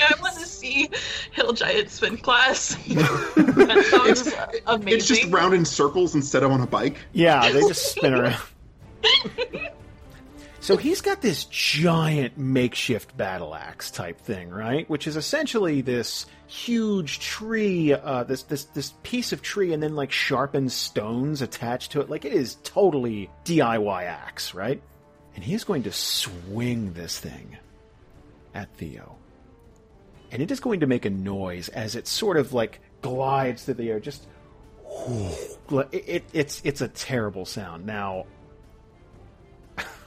I 0.00 0.14
want 0.20 0.34
to 0.38 0.46
see 0.46 0.88
Hill 1.32 1.52
Giant 1.52 1.90
spin 1.90 2.16
class. 2.16 2.74
that 2.86 3.86
sounds 3.90 4.26
It's, 4.26 4.60
amazing. 4.66 4.92
it's 4.98 5.06
just 5.06 5.24
round 5.26 5.54
in 5.54 5.64
circles 5.64 6.14
instead 6.14 6.42
of 6.42 6.50
on 6.50 6.60
a 6.60 6.66
bike. 6.66 6.96
Yeah, 7.12 7.50
they 7.52 7.60
just 7.60 7.92
spin 7.94 8.14
around. 8.14 8.40
So 10.68 10.76
he's 10.76 11.00
got 11.00 11.22
this 11.22 11.46
giant 11.46 12.36
makeshift 12.36 13.16
battle 13.16 13.54
axe 13.54 13.90
type 13.90 14.20
thing, 14.20 14.50
right? 14.50 14.86
Which 14.90 15.06
is 15.06 15.16
essentially 15.16 15.80
this 15.80 16.26
huge 16.46 17.20
tree, 17.20 17.94
uh, 17.94 18.24
this 18.24 18.42
this 18.42 18.64
this 18.64 18.92
piece 19.02 19.32
of 19.32 19.40
tree, 19.40 19.72
and 19.72 19.82
then 19.82 19.96
like 19.96 20.12
sharpened 20.12 20.70
stones 20.70 21.40
attached 21.40 21.92
to 21.92 22.02
it. 22.02 22.10
Like 22.10 22.26
it 22.26 22.34
is 22.34 22.56
totally 22.64 23.30
DIY 23.46 24.04
axe, 24.04 24.52
right? 24.52 24.82
And 25.34 25.42
he 25.42 25.54
is 25.54 25.64
going 25.64 25.84
to 25.84 25.90
swing 25.90 26.92
this 26.92 27.18
thing 27.18 27.56
at 28.54 28.68
Theo, 28.76 29.16
and 30.30 30.42
it 30.42 30.50
is 30.50 30.60
going 30.60 30.80
to 30.80 30.86
make 30.86 31.06
a 31.06 31.10
noise 31.10 31.70
as 31.70 31.96
it 31.96 32.06
sort 32.06 32.36
of 32.36 32.52
like 32.52 32.80
glides 33.00 33.64
through 33.64 33.72
the 33.72 33.90
air, 33.90 34.00
just 34.00 34.26
it, 35.70 36.04
it, 36.06 36.24
it's 36.34 36.60
it's 36.62 36.82
a 36.82 36.88
terrible 36.88 37.46
sound. 37.46 37.86
Now, 37.86 38.26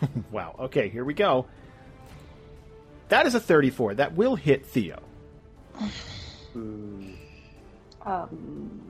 wow. 0.31 0.55
Okay, 0.59 0.89
here 0.89 1.03
we 1.05 1.13
go. 1.13 1.45
That 3.09 3.25
is 3.25 3.35
a 3.35 3.39
34. 3.39 3.95
That 3.95 4.15
will 4.15 4.35
hit 4.35 4.65
Theo. 4.65 5.01
Um, 8.03 8.81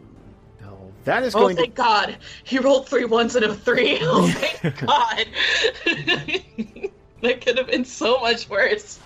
No, 0.62 0.92
that 1.04 1.24
is 1.24 1.36
Oh, 1.36 1.40
going 1.42 1.56
to. 1.58 1.62
thank 1.64 1.76
God. 1.76 2.18
He 2.44 2.60
rolled 2.60 2.88
three 2.88 3.06
ones 3.06 3.36
and 3.36 3.44
a 3.46 3.54
three. 3.54 4.00
Oh, 4.02 4.28
thank 4.30 4.80
God. 4.86 5.26
that 7.22 7.42
could 7.42 7.58
have 7.58 7.68
been 7.68 7.84
so 7.86 8.20
much 8.20 8.50
worse. 8.50 9.00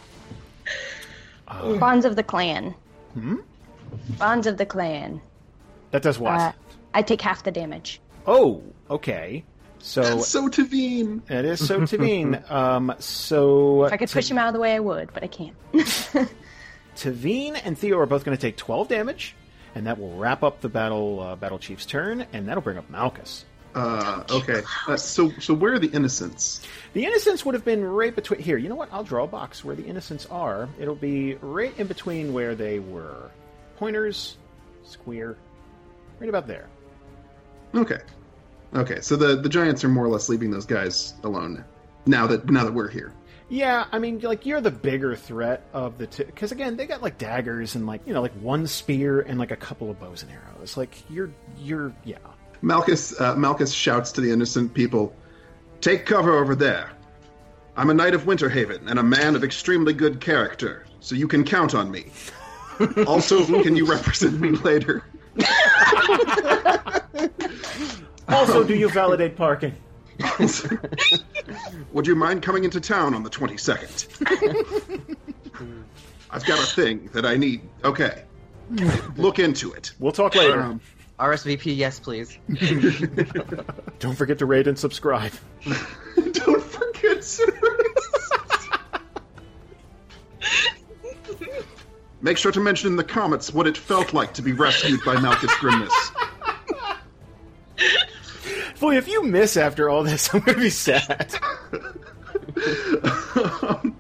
Bonds 1.48 2.06
of 2.06 2.16
the 2.16 2.24
Clan. 2.24 2.76
Hmm? 3.14 3.38
Bonds 4.20 4.46
of 4.48 4.58
the 4.58 4.66
Clan. 4.66 5.22
That 5.92 6.02
does 6.04 6.20
what? 6.20 6.34
Uh, 6.40 6.52
I 6.94 7.02
take 7.02 7.22
half 7.22 7.44
the 7.44 7.52
damage. 7.52 8.00
oh, 8.28 8.62
okay. 8.90 9.44
So 9.86 10.02
That's 10.02 10.28
so 10.28 10.50
Teveen. 10.50 11.30
it 11.30 11.46
is 11.46 11.66
so 11.66 11.82
Teveen. 11.82 12.42
Um, 12.52 12.96
so 12.98 13.86
If 13.86 13.94
I 13.94 13.98
could 13.98 14.10
push 14.10 14.30
him 14.30 14.40
out 14.40 14.48
of 14.48 14.56
the 14.56 14.60
way, 14.60 14.74
I 14.74 14.80
would, 14.80 15.14
but 15.14 15.24
I 15.24 15.28
can't. 15.28 15.56
Teveen 16.96 17.62
and 17.64 17.78
Theo 17.78 18.00
are 18.00 18.08
both 18.08 18.26
going 18.26 18.36
to 18.36 18.42
take 18.42 18.58
12 18.58 18.88
damage, 18.88 19.36
and 19.76 19.86
that 19.86 20.00
will 20.00 20.18
wrap 20.18 20.42
up 20.42 20.62
the 20.62 20.70
battle 20.70 21.20
uh, 21.20 21.36
battle 21.36 21.60
chief's 21.60 21.86
turn, 21.86 22.26
and 22.34 22.48
that'll 22.48 22.64
bring 22.64 22.80
up 22.80 22.90
Malchus. 22.90 23.46
Uh, 23.76 24.24
okay. 24.32 24.64
Uh, 24.88 24.98
so 24.98 25.30
so 25.40 25.54
where 25.54 25.74
are 25.74 25.80
the 25.80 25.90
innocents? 25.90 26.62
The 26.94 27.06
innocents 27.06 27.46
would 27.46 27.54
have 27.54 27.64
been 27.64 27.84
right 27.84 28.16
between 28.16 28.40
here. 28.40 28.58
You 28.58 28.70
know 28.70 28.76
what? 28.76 28.90
I'll 28.92 29.04
draw 29.04 29.26
a 29.26 29.28
box 29.28 29.64
where 29.64 29.76
the 29.76 29.86
innocents 29.86 30.26
are. 30.32 30.68
It'll 30.80 30.96
be 30.96 31.36
right 31.36 31.78
in 31.78 31.86
between 31.86 32.34
where 32.34 32.56
they 32.56 32.80
were. 32.80 33.30
Pointers, 33.78 34.38
square, 34.84 35.38
right 36.20 36.30
about 36.30 36.48
there. 36.48 36.70
Okay. 37.76 38.00
Okay. 38.74 39.02
So 39.02 39.16
the 39.16 39.36
the 39.36 39.50
giants 39.50 39.84
are 39.84 39.90
more 39.90 40.06
or 40.06 40.10
less 40.10 40.30
leaving 40.30 40.52
those 40.52 40.66
guys 40.66 41.14
alone 41.24 41.64
now 42.06 42.28
that 42.28 42.50
now 42.50 42.64
that 42.64 42.74
we're 42.74 42.90
here. 42.90 43.14
Yeah, 43.48 43.86
I 43.92 44.00
mean, 44.00 44.20
like 44.22 44.46
you're 44.46 44.62
the 44.62 44.72
bigger 44.72 45.16
threat 45.16 45.64
of 45.72 46.00
the 46.00 46.08
two, 46.08 46.26
because 46.26 46.52
again, 46.52 46.78
they 46.78 46.88
got 46.88 47.04
like 47.04 47.20
daggers 47.20 47.76
and 47.76 47.86
like 47.86 48.02
you 48.08 48.14
know, 48.14 48.22
like 48.22 48.34
one 48.34 48.66
spear 48.66 49.22
and 49.22 49.38
like 49.38 49.52
a 49.52 49.56
couple 49.56 49.92
of 49.92 50.00
bows 50.00 50.24
and 50.24 50.32
arrows. 50.32 50.78
Like 50.78 50.98
you're, 51.10 51.32
you're, 51.60 51.94
yeah. 52.04 52.18
Malchus 52.62 53.20
uh, 53.20 53.36
Malchus 53.36 53.72
shouts 53.72 54.12
to 54.14 54.22
the 54.22 54.32
innocent 54.32 54.74
people, 54.74 55.16
"Take 55.80 56.08
cover 56.08 56.40
over 56.40 56.56
there. 56.56 56.92
I'm 57.78 57.90
a 57.90 57.94
knight 57.94 58.16
of 58.16 58.24
Winterhaven 58.24 58.90
and 58.90 58.98
a 58.98 59.04
man 59.04 59.36
of 59.36 59.44
extremely 59.44 59.94
good 59.94 60.20
character, 60.20 60.86
so 61.00 61.14
you 61.14 61.28
can 61.28 61.44
count 61.44 61.76
on 61.76 61.92
me. 61.92 62.08
also, 63.06 63.46
can 63.62 63.76
you 63.76 63.86
represent 63.86 64.40
me 64.40 64.52
later?" 64.52 65.04
Also, 68.28 68.64
do 68.64 68.76
you 68.76 68.90
validate 68.90 69.36
parking? 69.36 69.76
Would 71.92 72.08
you 72.08 72.16
mind 72.16 72.42
coming 72.42 72.64
into 72.64 72.80
town 72.80 73.14
on 73.14 73.24
the 73.24 73.30
22nd? 73.30 75.16
I've 76.32 76.46
got 76.46 76.60
a 76.60 76.66
thing 76.66 77.10
that 77.14 77.26
I 77.26 77.36
need. 77.38 77.62
Okay. 77.84 78.24
Look 79.16 79.40
into 79.40 79.74
it. 79.74 79.92
We'll 80.00 80.12
talk 80.12 80.36
later. 80.36 80.60
Um, 80.62 80.82
RSVP, 81.20 81.76
yes, 81.78 82.00
please. 82.00 82.38
Don't 84.00 84.16
forget 84.16 84.40
to 84.40 84.46
rate 84.46 84.68
and 84.68 84.78
subscribe. 84.78 85.32
don't 86.34 86.62
forget, 86.62 87.24
sir. 87.24 87.46
Make 92.22 92.38
sure 92.38 92.52
to 92.52 92.60
mention 92.60 92.90
in 92.90 92.96
the 92.96 93.04
comments 93.04 93.54
what 93.54 93.68
it 93.68 93.78
felt 93.78 94.14
like 94.14 94.34
to 94.34 94.42
be 94.42 94.52
rescued 94.52 95.00
by 95.06 95.20
Malchus 95.22 95.56
Grimness. 95.58 95.94
Boy, 98.80 98.98
if 98.98 99.08
you 99.08 99.24
miss 99.24 99.58
after 99.58 99.90
all 99.90 100.04
this, 100.04 100.30
I'm 100.34 100.42
gonna 100.42 100.58
be 100.60 100.70
sad. 100.70 101.34
Um, 103.72 103.96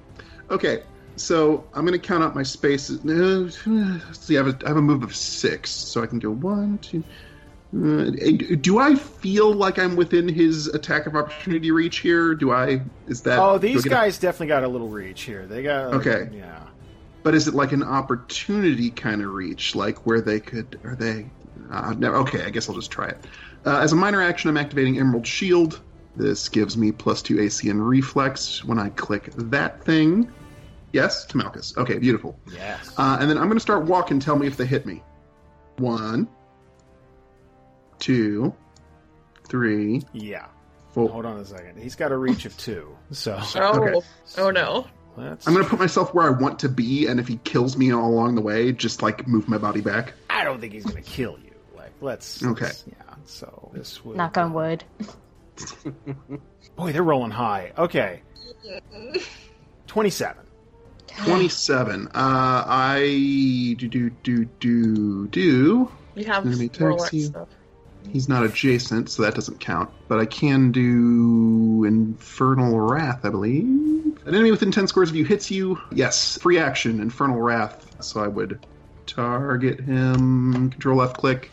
okay, 0.49 0.83
so 1.15 1.65
I'm 1.73 1.85
going 1.85 1.99
to 1.99 2.07
count 2.07 2.23
out 2.23 2.35
my 2.35 2.43
spaces. 2.43 3.03
Let's 3.03 4.19
see, 4.25 4.37
I 4.37 4.43
have, 4.45 4.61
a, 4.61 4.65
I 4.65 4.69
have 4.69 4.77
a 4.77 4.81
move 4.81 5.03
of 5.03 5.15
six, 5.15 5.69
so 5.71 6.01
I 6.03 6.07
can 6.07 6.19
go 6.19 6.31
one, 6.31 6.77
two. 6.79 7.03
Uh, 7.75 8.11
do 8.61 8.79
I 8.79 8.95
feel 8.95 9.51
like 9.53 9.77
I'm 9.79 9.95
within 9.97 10.29
his 10.29 10.67
attack 10.67 11.07
of 11.07 11.15
opportunity 11.15 11.71
reach 11.71 11.97
here? 11.97 12.33
Do 12.33 12.51
I? 12.53 12.81
Is 13.07 13.21
that? 13.23 13.39
Oh, 13.39 13.57
these 13.57 13.83
get 13.83 13.91
a- 13.91 13.95
guys 13.95 14.17
definitely 14.19 14.47
got 14.47 14.63
a 14.63 14.67
little 14.67 14.87
reach 14.87 15.23
here. 15.23 15.45
They 15.45 15.63
got 15.63 15.93
Okay. 15.95 16.29
Yeah. 16.31 16.61
but 17.23 17.35
is 17.35 17.47
it 17.49 17.53
like 17.53 17.73
an 17.73 17.83
opportunity 17.83 18.91
kind 18.91 19.21
of 19.21 19.33
reach, 19.33 19.75
like 19.75 20.05
where 20.05 20.21
they 20.21 20.39
could? 20.39 20.79
Are 20.85 20.95
they? 20.95 21.25
Uh. 21.69 21.93
Okay, 22.01 22.45
I 22.45 22.49
guess 22.49 22.69
I'll 22.69 22.75
just 22.75 22.91
try 22.91 23.07
it. 23.09 23.17
Uh, 23.65 23.79
as 23.79 23.93
a 23.93 23.95
minor 23.95 24.21
action, 24.21 24.49
I'm 24.49 24.57
activating 24.57 24.99
Emerald 24.99 25.25
Shield. 25.25 25.81
This 26.15 26.47
gives 26.49 26.77
me 26.77 26.91
plus 26.91 27.21
two 27.21 27.39
AC 27.41 27.69
and 27.69 27.85
reflex 27.85 28.63
when 28.63 28.79
I 28.79 28.89
click 28.89 29.31
that 29.35 29.83
thing. 29.83 30.31
Yes, 30.93 31.25
to 31.25 31.37
Malchus. 31.37 31.75
Okay, 31.77 31.97
beautiful. 31.97 32.39
Yes. 32.53 32.93
Uh, 32.97 33.17
and 33.19 33.29
then 33.29 33.37
I'm 33.37 33.45
going 33.45 33.57
to 33.57 33.61
start 33.61 33.83
walking. 33.85 34.19
Tell 34.19 34.37
me 34.37 34.47
if 34.47 34.55
they 34.55 34.65
hit 34.65 34.85
me. 34.85 35.03
One, 35.77 36.27
two, 37.99 38.53
three, 39.47 40.01
yeah. 40.13 40.45
four. 40.91 41.09
Hold 41.09 41.25
on 41.25 41.37
a 41.37 41.45
second. 41.45 41.81
He's 41.81 41.95
got 41.95 42.11
a 42.11 42.17
reach 42.17 42.45
of 42.45 42.57
two. 42.57 42.95
So 43.11 43.37
Oh, 43.55 43.81
Okay. 43.81 44.07
oh 44.37 44.51
no. 44.51 44.87
let's. 45.17 45.47
I'm 45.47 45.53
going 45.53 45.65
to 45.65 45.69
put 45.69 45.79
myself 45.79 46.13
where 46.13 46.25
I 46.25 46.29
want 46.29 46.59
to 46.59 46.69
be, 46.69 47.07
and 47.07 47.19
if 47.19 47.27
he 47.27 47.37
kills 47.43 47.77
me 47.77 47.91
all 47.91 48.09
along 48.09 48.35
the 48.35 48.41
way, 48.41 48.71
just 48.71 49.01
like 49.01 49.27
move 49.27 49.49
my 49.49 49.57
body 49.57 49.81
back. 49.81 50.13
I 50.29 50.43
don't 50.45 50.61
think 50.61 50.71
he's 50.73 50.85
gonna 50.85 51.01
kill 51.01 51.37
you. 51.43 51.51
Like, 51.75 51.91
let's. 52.01 52.43
Okay. 52.43 52.65
let's- 52.65 52.83
yeah. 52.87 53.04
So 53.25 53.71
this 53.73 54.03
would. 54.05 54.17
Knock 54.17 54.37
on 54.37 54.53
wood. 54.53 54.83
Boy, 56.75 56.91
they're 56.91 57.03
rolling 57.03 57.31
high. 57.31 57.71
Okay. 57.77 58.21
Twenty-seven. 59.87 60.45
27. 61.23 62.07
Uh, 62.07 62.09
I 62.13 63.75
do 63.77 63.87
do 63.87 64.09
do 64.09 64.45
do 64.59 65.27
do. 65.27 65.91
You 66.15 66.25
have 66.25 66.45
Enemy 66.45 66.65
attacks 66.65 67.13
you. 67.13 67.21
stuff. 67.27 67.47
He's 68.11 68.29
not 68.29 68.43
adjacent, 68.43 69.09
so 69.09 69.23
that 69.23 69.33
doesn't 69.33 69.59
count. 69.59 69.89
But 70.07 70.19
I 70.19 70.25
can 70.25 70.71
do 70.71 71.85
Infernal 71.85 72.79
Wrath, 72.79 73.21
I 73.23 73.29
believe. 73.29 73.63
An 73.63 74.35
enemy 74.35 74.51
within 74.51 74.71
10 74.71 74.87
squares 74.87 75.09
of 75.09 75.15
you 75.15 75.25
hits 75.25 75.49
you. 75.49 75.79
Yes, 75.91 76.37
free 76.37 76.59
action, 76.59 76.99
Infernal 76.99 77.39
Wrath. 77.39 77.95
So 78.03 78.21
I 78.21 78.27
would 78.27 78.63
target 79.07 79.79
him, 79.79 80.69
control 80.71 80.97
left 80.97 81.17
click. 81.17 81.49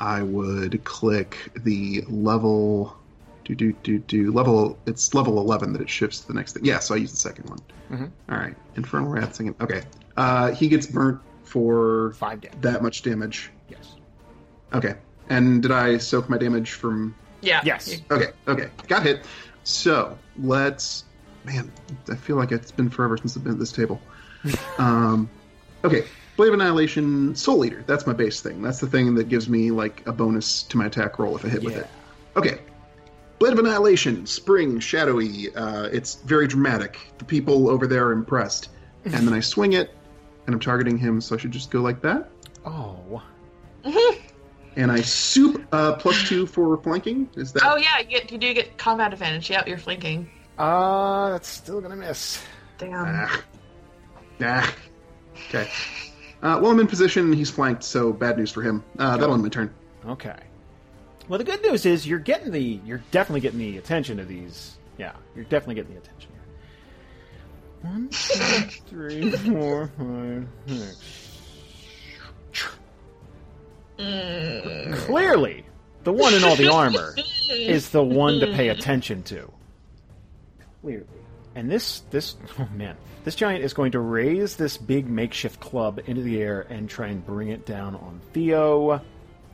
I 0.00 0.22
would 0.22 0.82
click 0.84 1.36
the 1.56 2.02
level 2.08 2.96
do 3.44 3.54
do 3.54 3.72
do 3.82 3.98
do 3.98 4.32
level. 4.32 4.78
It's 4.86 5.12
level 5.14 5.38
eleven 5.38 5.72
that 5.74 5.82
it 5.82 5.90
shifts 5.90 6.20
to 6.20 6.28
the 6.28 6.34
next 6.34 6.52
thing. 6.54 6.64
Yeah, 6.64 6.78
so 6.78 6.94
I 6.94 6.98
use 6.98 7.10
the 7.10 7.16
second 7.16 7.48
one. 7.50 7.58
Mhm. 7.90 8.10
All 8.30 8.38
right, 8.38 8.54
infernal 8.76 9.08
wrath. 9.10 9.34
Second. 9.34 9.56
Okay, 9.60 9.82
uh, 10.16 10.52
he 10.52 10.68
gets 10.68 10.86
burnt 10.86 11.20
for 11.44 12.12
Five 12.12 12.40
damage. 12.40 12.60
that 12.62 12.82
much 12.82 13.02
damage. 13.02 13.50
Yes. 13.68 13.96
Okay, 14.72 14.94
and 15.28 15.60
did 15.62 15.70
I 15.72 15.98
soak 15.98 16.28
my 16.28 16.38
damage 16.38 16.72
from? 16.72 17.14
Yeah. 17.40 17.60
Yes. 17.64 18.00
Okay, 18.10 18.28
okay, 18.48 18.68
got 18.88 19.02
hit. 19.02 19.24
So 19.64 20.16
let's. 20.38 21.04
Man, 21.44 21.72
I 22.08 22.14
feel 22.16 22.36
like 22.36 22.52
it's 22.52 22.70
been 22.70 22.90
forever 22.90 23.16
since 23.16 23.36
I've 23.36 23.42
been 23.44 23.54
at 23.54 23.58
this 23.58 23.72
table. 23.72 24.00
um, 24.78 25.28
okay, 25.84 26.04
Blade 26.40 26.48
of 26.48 26.54
Annihilation, 26.54 27.34
Soul 27.34 27.66
Eater. 27.66 27.84
That's 27.86 28.06
my 28.06 28.14
base 28.14 28.40
thing. 28.40 28.62
That's 28.62 28.80
the 28.80 28.86
thing 28.86 29.14
that 29.16 29.28
gives 29.28 29.46
me 29.46 29.70
like 29.70 30.06
a 30.06 30.12
bonus 30.12 30.62
to 30.62 30.78
my 30.78 30.86
attack 30.86 31.18
roll 31.18 31.36
if 31.36 31.44
I 31.44 31.50
hit 31.50 31.62
with 31.62 31.76
it. 31.76 31.86
Okay. 32.34 32.60
Blade 33.38 33.52
of 33.52 33.58
Annihilation, 33.58 34.24
spring, 34.24 34.80
shadowy. 34.80 35.54
Uh, 35.54 35.90
it's 35.92 36.14
very 36.14 36.46
dramatic. 36.46 36.98
The 37.18 37.26
people 37.26 37.68
over 37.68 37.86
there 37.86 38.06
are 38.06 38.12
impressed. 38.12 38.70
And 39.04 39.12
then 39.12 39.34
I 39.34 39.40
swing 39.40 39.74
it, 39.74 39.94
and 40.46 40.54
I'm 40.54 40.60
targeting 40.60 40.96
him, 40.96 41.20
so 41.20 41.34
I 41.34 41.38
should 41.38 41.50
just 41.50 41.70
go 41.70 41.82
like 41.82 42.00
that. 42.00 42.30
Oh. 42.64 43.22
And 44.76 44.90
I 44.90 45.02
soup 45.02 45.66
uh, 45.72 45.96
plus 45.96 46.26
two 46.26 46.46
for 46.46 46.78
flanking. 46.78 47.28
Is 47.34 47.52
that? 47.52 47.64
Oh 47.66 47.76
yeah, 47.76 47.98
you, 47.98 48.04
get, 48.04 48.32
you 48.32 48.38
do 48.38 48.54
get 48.54 48.78
combat 48.78 49.12
advantage. 49.12 49.50
Yeah, 49.50 49.64
you're 49.66 49.76
flanking. 49.76 50.30
Uh, 50.56 51.30
that's 51.30 51.48
still 51.48 51.80
gonna 51.80 51.96
miss. 51.96 52.42
Damn. 52.78 53.04
Ah. 53.04 53.42
Ah. 54.40 54.74
Okay. 55.48 55.68
Uh, 56.42 56.58
well, 56.62 56.70
I'm 56.70 56.80
in 56.80 56.86
position. 56.86 57.32
He's 57.32 57.50
flanked, 57.50 57.84
so 57.84 58.12
bad 58.12 58.38
news 58.38 58.50
for 58.50 58.62
him. 58.62 58.82
Uh, 58.98 59.16
that'll 59.16 59.34
end 59.34 59.42
my 59.42 59.48
turn. 59.50 59.72
Okay. 60.06 60.36
Well, 61.28 61.38
the 61.38 61.44
good 61.44 61.62
news 61.62 61.86
is 61.86 62.06
you're 62.06 62.18
getting 62.18 62.50
the 62.50 62.80
you're 62.84 63.02
definitely 63.10 63.40
getting 63.40 63.58
the 63.58 63.76
attention 63.78 64.18
of 64.18 64.26
these. 64.26 64.78
Yeah, 64.98 65.12
you're 65.36 65.44
definitely 65.44 65.76
getting 65.76 65.94
the 65.94 66.00
attention 66.00 66.30
here. 66.32 67.90
One, 67.90 68.08
two, 68.08 68.38
three, 68.88 69.30
four, 69.30 69.90
five, 69.96 70.46
six. 70.66 71.30
Clearly, 75.04 75.64
the 76.04 76.12
one 76.12 76.34
in 76.34 76.42
all 76.42 76.56
the 76.56 76.72
armor 76.72 77.14
is 77.50 77.90
the 77.90 78.02
one 78.02 78.40
to 78.40 78.46
pay 78.48 78.68
attention 78.68 79.22
to. 79.24 79.52
Clearly. 80.80 81.06
And 81.54 81.70
this 81.70 82.00
this 82.10 82.36
oh 82.58 82.68
man, 82.74 82.96
this 83.24 83.34
giant 83.34 83.64
is 83.64 83.72
going 83.72 83.92
to 83.92 84.00
raise 84.00 84.56
this 84.56 84.76
big 84.76 85.08
makeshift 85.08 85.60
club 85.60 86.00
into 86.06 86.22
the 86.22 86.40
air 86.40 86.66
and 86.70 86.88
try 86.88 87.08
and 87.08 87.24
bring 87.24 87.48
it 87.48 87.66
down 87.66 87.94
on 87.96 88.20
Theo. 88.32 89.00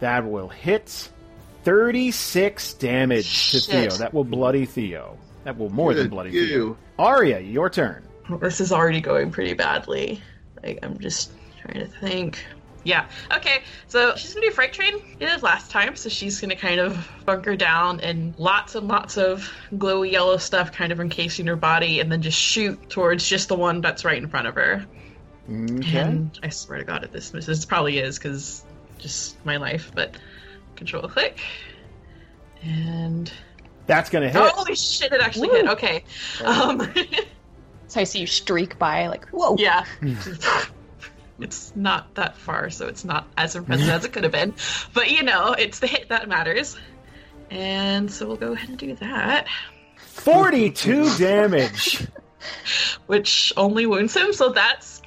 That 0.00 0.28
will 0.28 0.48
hit 0.48 1.09
36 1.64 2.74
damage 2.74 3.52
to 3.52 3.61
Theo. 3.61 3.90
That 3.90 4.12
will 4.12 4.24
bloody 4.24 4.66
Theo. 4.66 5.18
That 5.44 5.56
will 5.59 5.70
more 5.70 5.94
than 5.94 6.09
bloody 6.09 6.30
you. 6.30 6.46
Theo. 6.46 6.76
Aria, 6.98 7.40
your 7.40 7.70
turn. 7.70 8.06
This 8.40 8.61
is 8.61 8.72
already 8.72 9.00
going 9.00 9.30
pretty 9.30 9.54
badly. 9.54 10.20
Like 10.62 10.80
I'm 10.82 10.98
just 10.98 11.32
trying 11.62 11.80
to 11.80 11.87
think. 11.87 12.44
Yeah. 12.87 13.09
Okay. 13.35 13.62
So 13.88 14.14
she's 14.16 14.33
gonna 14.33 14.46
do 14.46 14.53
freight 14.53 14.72
train. 14.72 14.94
It 15.18 15.27
did 15.27 15.42
last 15.42 15.70
time, 15.70 15.96
so 15.96 16.09
she's 16.09 16.40
gonna 16.40 16.57
kind 16.57 16.79
of 16.81 17.09
bunker 17.25 17.57
down 17.57 18.01
and 18.01 18.35
lots 18.38 18.75
and 18.77 18.87
lots 18.87 19.16
of 19.16 19.51
glowy 19.75 20.12
yellow 20.12 20.37
stuff 20.37 20.70
kind 20.72 20.92
of 20.92 21.01
encasing 21.01 21.46
her 21.49 21.57
body, 21.57 22.01
and 22.01 22.11
then 22.11 22.22
just 22.22 22.38
shoot 22.38 22.88
towards 22.88 23.29
just 23.29 23.49
the 23.49 23.57
one 23.57 23.81
that's 23.81 24.05
right 24.05 24.18
in 24.18 24.29
front 24.29 24.46
of 24.46 24.55
her. 24.55 24.87
Okay. 25.51 25.99
And 25.99 26.38
I 26.42 26.49
swear 26.49 26.79
to 26.79 26.85
God, 26.85 27.05
if 27.05 27.12
this 27.12 27.35
misses, 27.35 27.59
this 27.59 27.64
probably 27.64 27.99
is 27.99 28.18
because 28.18 28.64
just 28.99 29.44
my 29.44 29.57
life. 29.57 29.90
But 29.94 30.16
control 30.77 31.09
click, 31.09 31.40
and 32.62 33.33
That's 33.87 34.11
going 34.11 34.22
to 34.22 34.29
hit. 34.29 34.40
oh, 34.40 34.51
holy 34.55 34.77
shit, 34.77 35.12
it 35.12 35.20
actually 35.20 35.49
hit. 35.49 35.68
Okay. 35.68 36.05
Um, 36.44 36.92
So 37.88 38.01
I 38.01 38.05
see 38.05 38.18
you 38.18 38.27
streak 38.27 38.79
by, 38.81 39.07
like, 39.07 39.29
whoa. 39.29 39.55
Yeah. 39.59 39.85
it's 41.40 41.72
not 41.77 42.14
that 42.14 42.37
far, 42.37 42.70
so 42.70 42.87
it's 42.88 43.05
not 43.05 43.27
as 43.37 43.57
impressive 43.57 43.88
as 43.88 44.05
it 44.05 44.12
could 44.12 44.22
have 44.25 44.33
been. 44.33 44.55
But 44.94 45.11
you 45.11 45.22
know, 45.22 45.53
it's 45.53 45.79
the 45.81 45.87
hit 45.87 46.09
that 46.09 46.29
matters. 46.29 46.77
And 47.51 48.11
so 48.11 48.27
we'll 48.27 48.37
go 48.37 48.53
ahead 48.53 48.68
and 48.70 48.79
do 48.79 48.94
that, 48.96 49.46
42 49.99 51.16
damage. 51.16 52.07
which 53.07 53.53
only 53.57 53.87
wounds 53.87 54.14
him, 54.16 54.33
so 54.33 54.51
that's 54.51 55.03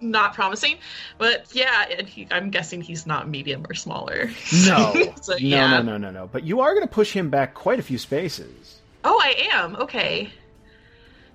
not 0.00 0.34
promising. 0.34 0.78
But 1.18 1.46
yeah, 1.52 1.86
and 1.98 2.08
he, 2.08 2.26
I'm 2.30 2.50
guessing 2.50 2.80
he's 2.80 3.06
not 3.06 3.28
medium 3.28 3.66
or 3.68 3.74
smaller. 3.74 4.30
No. 4.66 4.94
so 5.22 5.32
No, 5.32 5.36
yeah. 5.38 5.70
no, 5.70 5.82
no, 5.82 5.96
no, 5.98 6.10
no. 6.10 6.28
But 6.30 6.44
you 6.44 6.60
are 6.60 6.72
going 6.74 6.86
to 6.86 6.92
push 6.92 7.12
him 7.12 7.30
back 7.30 7.54
quite 7.54 7.78
a 7.78 7.82
few 7.82 7.98
spaces. 7.98 8.80
Oh, 9.04 9.18
I 9.22 9.48
am. 9.52 9.76
Okay. 9.76 10.30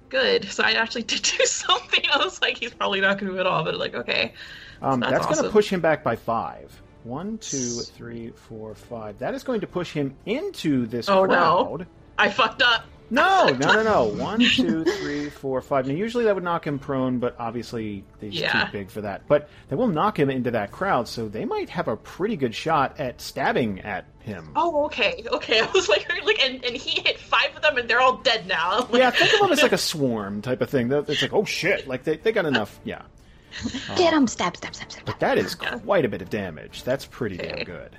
Good. 0.10 0.46
So 0.46 0.64
I 0.64 0.72
actually 0.74 1.04
did 1.04 1.22
do 1.22 1.46
something. 1.46 2.04
I 2.14 2.18
was 2.18 2.42
like, 2.42 2.58
he's 2.58 2.74
probably 2.74 3.02
not 3.02 3.18
going 3.18 3.28
to 3.28 3.32
move 3.32 3.40
at 3.40 3.48
all, 3.48 3.64
but 3.64 3.76
like, 3.78 3.96
okay. 3.96 4.34
Um, 4.82 5.00
That's 5.00 5.14
that's 5.14 5.26
going 5.28 5.44
to 5.44 5.52
push 5.52 5.70
him 5.70 5.80
back 5.80 6.04
by 6.04 6.16
five. 6.16 6.82
One, 7.04 7.38
two, 7.38 7.82
three, 7.82 8.32
four, 8.32 8.74
five. 8.76 9.20
That 9.20 9.34
is 9.34 9.44
going 9.44 9.62
to 9.62 9.68
push 9.68 9.92
him 9.92 10.16
into 10.26 10.86
this 10.88 11.08
Oh, 11.08 11.26
no. 11.26 11.80
I 12.18 12.30
fucked 12.30 12.62
up. 12.62 12.86
No, 13.10 13.46
no, 13.48 13.74
no, 13.74 13.84
no. 13.84 14.04
One, 14.06 14.40
two, 14.40 14.84
three, 14.84 15.30
four, 15.30 15.62
five. 15.62 15.88
Now, 15.88 15.94
usually 15.94 16.24
that 16.26 16.34
would 16.34 16.44
knock 16.44 16.66
him 16.66 16.80
prone, 16.80 17.20
but 17.20 17.36
obviously 17.40 18.04
he's 18.20 18.34
Yeah. 18.40 18.66
too 18.66 18.72
big 18.72 18.90
for 18.90 19.02
that. 19.02 19.28
But 19.28 19.48
they 19.70 19.76
will 19.76 19.88
knock 19.88 20.18
him 20.20 20.30
into 20.30 20.50
that 20.52 20.72
crowd, 20.72 21.08
so 21.08 21.28
they 21.28 21.46
might 21.46 21.70
have 21.70 21.88
a 21.88 21.96
pretty 21.96 22.36
good 22.36 22.56
shot 22.56 23.00
at 23.00 23.22
stabbing 23.22 23.82
at 23.82 24.06
him. 24.20 24.50
Oh, 24.56 24.86
okay, 24.86 25.24
okay. 25.32 25.60
I 25.62 25.66
was 25.72 25.88
like, 25.88 26.08
like, 26.26 26.44
and, 26.44 26.66
and 26.66 26.76
he 26.76 27.00
hit 27.02 27.20
five 27.20 27.56
of 27.56 27.62
them, 27.62 27.78
and 27.78 27.88
they're 27.88 28.02
all 28.02 28.18
dead 28.18 28.48
now. 28.48 28.88
Yeah, 28.94 29.12
think 29.12 29.34
of 29.34 29.40
them 29.42 29.52
as 29.52 29.62
like 29.62 29.72
a 29.72 29.78
swarm 29.78 30.42
type 30.42 30.62
of 30.62 30.70
thing. 30.70 30.92
It's 30.92 31.22
like, 31.22 31.34
oh 31.34 31.46
shit, 31.46 31.88
like 31.88 32.04
they, 32.04 32.18
they 32.18 32.32
got 32.32 32.46
enough. 32.46 32.80
Yeah. 32.84 33.04
Get 33.96 34.14
him! 34.14 34.28
Stab, 34.28 34.58
stab, 34.58 34.76
stab, 34.76 34.92
stab. 34.92 35.06
But 35.06 35.20
that 35.20 35.38
is 35.38 35.56
Yeah. 35.62 35.78
quite 35.80 36.04
a 36.06 36.10
bit 36.10 36.22
of 36.22 36.30
damage. 36.30 36.84
That's 36.84 37.06
pretty 37.06 37.38
damn 37.38 37.64
good. 37.64 37.96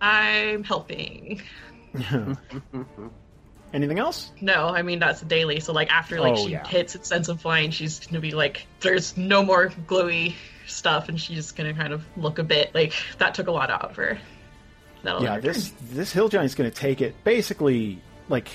I'm 0.00 0.64
helping. 0.64 1.40
Anything 3.72 3.98
else? 3.98 4.30
No, 4.40 4.68
I 4.68 4.82
mean 4.82 4.98
that's 4.98 5.20
daily. 5.22 5.60
So 5.60 5.72
like 5.72 5.90
after 5.90 6.20
like 6.20 6.34
Oh, 6.34 6.44
she 6.46 6.52
yeah. 6.52 6.66
hits 6.66 6.94
its 6.94 7.08
sense 7.08 7.28
of 7.28 7.40
flying, 7.40 7.70
she's 7.70 8.00
gonna 8.06 8.20
be 8.20 8.32
like, 8.32 8.66
there's 8.80 9.16
no 9.16 9.42
more 9.42 9.68
glowy 9.86 10.34
stuff, 10.66 11.08
and 11.08 11.20
she's 11.20 11.52
gonna 11.52 11.74
kind 11.74 11.92
of 11.92 12.04
look 12.16 12.38
a 12.38 12.44
bit 12.44 12.74
like 12.74 12.92
that 13.18 13.34
took 13.34 13.46
a 13.48 13.52
lot 13.52 13.70
out 13.70 13.90
of 13.90 13.96
her. 13.96 14.18
That'll 15.02 15.22
yeah, 15.22 15.38
this 15.40 15.70
turn. 15.70 15.78
this 15.94 16.12
hill 16.12 16.28
giant's 16.28 16.54
going 16.54 16.70
to 16.70 16.76
take 16.76 17.00
it 17.00 17.24
basically 17.24 17.98
like 18.28 18.46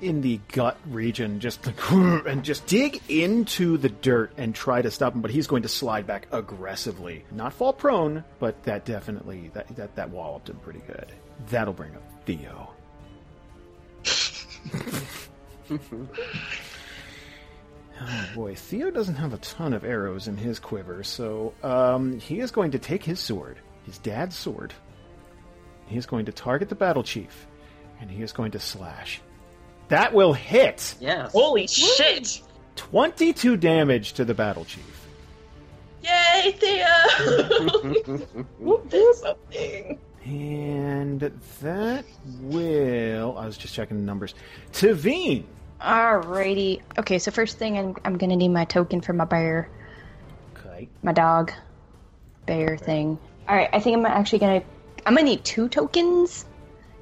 in 0.00 0.22
the 0.22 0.40
gut 0.52 0.78
region, 0.88 1.40
just 1.40 1.66
like, 1.66 1.90
and 1.90 2.42
just 2.42 2.66
dig 2.66 3.02
into 3.10 3.76
the 3.76 3.90
dirt 3.90 4.32
and 4.38 4.54
try 4.54 4.80
to 4.80 4.90
stop 4.90 5.14
him. 5.14 5.20
But 5.20 5.30
he's 5.30 5.46
going 5.46 5.62
to 5.64 5.68
slide 5.68 6.06
back 6.06 6.26
aggressively, 6.32 7.24
not 7.30 7.52
fall 7.52 7.74
prone, 7.74 8.24
but 8.38 8.62
that 8.62 8.86
definitely 8.86 9.50
that 9.52 9.68
that 9.76 9.94
that 9.96 10.08
walloped 10.08 10.48
him 10.48 10.56
pretty 10.64 10.80
good. 10.86 11.12
That'll 11.50 11.74
bring 11.74 11.94
up 11.94 12.02
Theo. 12.24 12.70
Oh 18.02 18.28
boy, 18.34 18.54
Theo 18.54 18.90
doesn't 18.90 19.16
have 19.16 19.34
a 19.34 19.38
ton 19.38 19.74
of 19.74 19.84
arrows 19.84 20.26
in 20.26 20.36
his 20.36 20.58
quiver, 20.58 21.04
so 21.04 21.52
um, 21.62 22.18
he 22.18 22.40
is 22.40 22.50
going 22.50 22.70
to 22.70 22.78
take 22.78 23.04
his 23.04 23.20
sword, 23.20 23.58
his 23.84 23.98
dad's 23.98 24.36
sword. 24.36 24.72
He 25.86 25.98
is 25.98 26.06
going 26.06 26.24
to 26.24 26.32
target 26.32 26.70
the 26.70 26.74
battle 26.74 27.02
chief, 27.02 27.46
and 28.00 28.10
he 28.10 28.22
is 28.22 28.32
going 28.32 28.52
to 28.52 28.58
slash. 28.58 29.20
That 29.88 30.14
will 30.14 30.32
hit! 30.32 30.94
Yes. 30.98 31.32
Holy 31.32 31.66
shit! 31.66 32.40
22 32.76 33.58
damage 33.58 34.14
to 34.14 34.24
the 34.24 34.34
battle 34.34 34.64
chief. 34.64 35.08
Yay, 36.02 36.52
Theo! 36.58 38.16
Whoop, 38.58 38.88
did 38.88 39.14
something. 39.16 39.98
And 40.24 41.20
that 41.62 42.04
will. 42.40 43.38
I 43.38 43.46
was 43.46 43.56
just 43.56 43.74
checking 43.74 43.96
the 43.96 44.02
numbers. 44.04 44.34
Teveen! 44.72 45.44
Alrighty. 45.80 46.82
Okay, 46.98 47.18
so 47.18 47.30
first 47.30 47.58
thing, 47.58 47.78
I'm, 47.78 47.96
I'm 48.04 48.18
gonna 48.18 48.36
need 48.36 48.48
my 48.48 48.66
token 48.66 49.00
for 49.00 49.14
my 49.14 49.24
bear, 49.24 49.70
Okay. 50.56 50.88
my 51.02 51.12
dog, 51.12 51.52
bear 52.44 52.76
thing. 52.76 53.18
Alright, 53.48 53.70
I 53.72 53.80
think 53.80 53.96
I'm 53.96 54.04
actually 54.06 54.40
gonna. 54.40 54.62
I'm 55.06 55.14
gonna 55.14 55.24
need 55.24 55.42
two 55.44 55.68
tokens. 55.68 56.44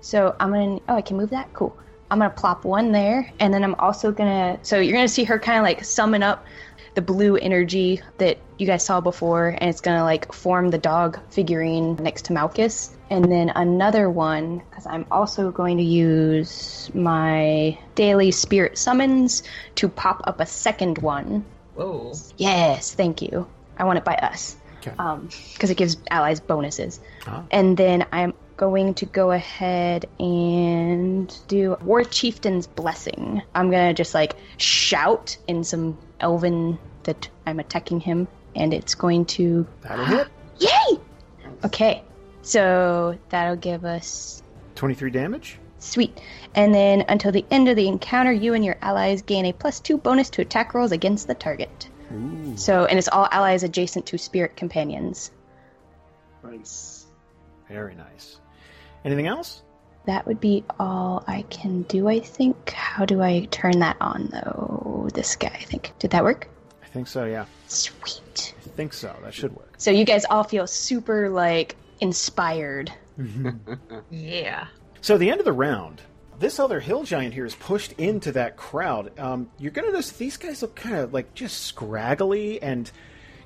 So 0.00 0.36
I'm 0.38 0.50
gonna. 0.52 0.78
Oh, 0.88 0.94
I 0.94 1.02
can 1.02 1.16
move 1.16 1.30
that? 1.30 1.52
Cool. 1.54 1.76
I'm 2.10 2.18
gonna 2.20 2.30
plop 2.30 2.64
one 2.64 2.92
there, 2.92 3.30
and 3.40 3.52
then 3.52 3.64
I'm 3.64 3.74
also 3.74 4.12
gonna. 4.12 4.58
So 4.62 4.78
you're 4.78 4.94
gonna 4.94 5.08
see 5.08 5.24
her 5.24 5.38
kind 5.40 5.58
of 5.58 5.64
like 5.64 5.84
summon 5.84 6.22
up 6.22 6.46
the 6.94 7.02
blue 7.02 7.36
energy 7.36 8.00
that 8.18 8.38
you 8.58 8.66
guys 8.66 8.84
saw 8.84 9.00
before, 9.00 9.48
and 9.48 9.68
it's 9.68 9.80
gonna 9.80 10.04
like 10.04 10.32
form 10.32 10.68
the 10.70 10.78
dog 10.78 11.18
figurine 11.30 11.96
next 11.96 12.26
to 12.26 12.32
Malchus. 12.32 12.94
And 13.10 13.30
then 13.30 13.50
another 13.50 14.10
one, 14.10 14.62
because 14.70 14.86
I'm 14.86 15.06
also 15.10 15.50
going 15.50 15.78
to 15.78 15.82
use 15.82 16.90
my 16.94 17.78
daily 17.94 18.30
spirit 18.30 18.76
summons 18.76 19.42
to 19.76 19.88
pop 19.88 20.22
up 20.24 20.40
a 20.40 20.46
second 20.46 20.98
one. 20.98 21.44
Whoa. 21.74 22.12
Yes, 22.36 22.92
thank 22.94 23.22
you. 23.22 23.48
I 23.78 23.84
want 23.84 23.98
it 23.98 24.04
by 24.04 24.14
us. 24.16 24.56
Okay. 24.80 24.92
Um, 24.98 25.28
because 25.52 25.70
it 25.70 25.76
gives 25.76 25.96
allies 26.10 26.40
bonuses. 26.40 27.00
Ah. 27.26 27.44
And 27.50 27.76
then 27.76 28.06
I'm 28.12 28.34
going 28.56 28.94
to 28.94 29.06
go 29.06 29.30
ahead 29.30 30.06
and 30.18 31.34
do 31.48 31.76
War 31.82 32.04
Chieftain's 32.04 32.66
Blessing. 32.66 33.42
I'm 33.54 33.70
gonna 33.70 33.94
just 33.94 34.14
like 34.14 34.34
shout 34.56 35.36
in 35.46 35.64
some 35.64 35.96
Elven 36.20 36.78
that 37.04 37.28
I'm 37.46 37.60
attacking 37.60 38.00
him, 38.00 38.28
and 38.54 38.74
it's 38.74 38.94
going 38.94 39.24
to 39.26 39.66
That'll 39.82 40.04
hit. 40.04 40.28
Yay! 40.58 40.98
Okay, 41.64 42.02
so 42.48 43.18
that'll 43.28 43.56
give 43.56 43.84
us 43.84 44.42
23 44.76 45.10
damage. 45.10 45.58
sweet. 45.78 46.18
And 46.54 46.74
then 46.74 47.04
until 47.08 47.32
the 47.32 47.44
end 47.50 47.68
of 47.68 47.76
the 47.76 47.88
encounter, 47.88 48.32
you 48.32 48.54
and 48.54 48.64
your 48.64 48.76
allies 48.82 49.22
gain 49.22 49.46
a 49.46 49.52
plus 49.52 49.80
two 49.80 49.98
bonus 49.98 50.30
to 50.30 50.42
attack 50.42 50.74
rolls 50.74 50.92
against 50.92 51.26
the 51.26 51.34
target. 51.34 51.88
Ooh. 52.12 52.56
So, 52.56 52.86
and 52.86 52.98
it's 52.98 53.08
all 53.08 53.28
allies 53.30 53.62
adjacent 53.62 54.06
to 54.06 54.18
spirit 54.18 54.56
companions. 54.56 55.30
Nice. 56.42 57.06
Very 57.68 57.94
nice. 57.94 58.40
Anything 59.04 59.26
else? 59.26 59.62
That 60.06 60.26
would 60.26 60.40
be 60.40 60.64
all 60.80 61.22
I 61.26 61.42
can 61.50 61.82
do, 61.82 62.08
I 62.08 62.20
think. 62.20 62.70
How 62.70 63.04
do 63.04 63.20
I 63.20 63.46
turn 63.50 63.80
that 63.80 63.96
on, 64.00 64.28
though? 64.32 65.08
This 65.12 65.36
guy, 65.36 65.48
I 65.54 65.64
think. 65.64 65.92
Did 65.98 66.12
that 66.12 66.24
work? 66.24 66.48
I 66.82 66.86
think 66.86 67.08
so, 67.08 67.26
yeah. 67.26 67.44
Sweet. 67.66 68.54
I 68.64 68.68
think 68.70 68.94
so. 68.94 69.14
That 69.22 69.34
should 69.34 69.54
work. 69.54 69.74
So 69.76 69.90
you 69.90 70.06
guys 70.06 70.24
all 70.30 70.44
feel 70.44 70.66
super, 70.66 71.28
like, 71.28 71.76
inspired. 72.00 72.92
Yeah. 74.10 74.68
So 75.00 75.14
at 75.14 75.20
the 75.20 75.30
end 75.30 75.40
of 75.40 75.44
the 75.44 75.52
round, 75.52 76.02
this 76.38 76.58
other 76.58 76.80
hill 76.80 77.04
giant 77.04 77.34
here 77.34 77.44
is 77.44 77.54
pushed 77.54 77.92
into 77.92 78.32
that 78.32 78.56
crowd. 78.56 79.18
Um, 79.18 79.50
you're 79.58 79.72
going 79.72 79.86
to 79.86 79.92
notice 79.92 80.12
these 80.12 80.36
guys 80.36 80.62
look 80.62 80.74
kind 80.76 80.96
of 80.96 81.12
like 81.12 81.34
just 81.34 81.62
scraggly 81.62 82.62
and 82.62 82.90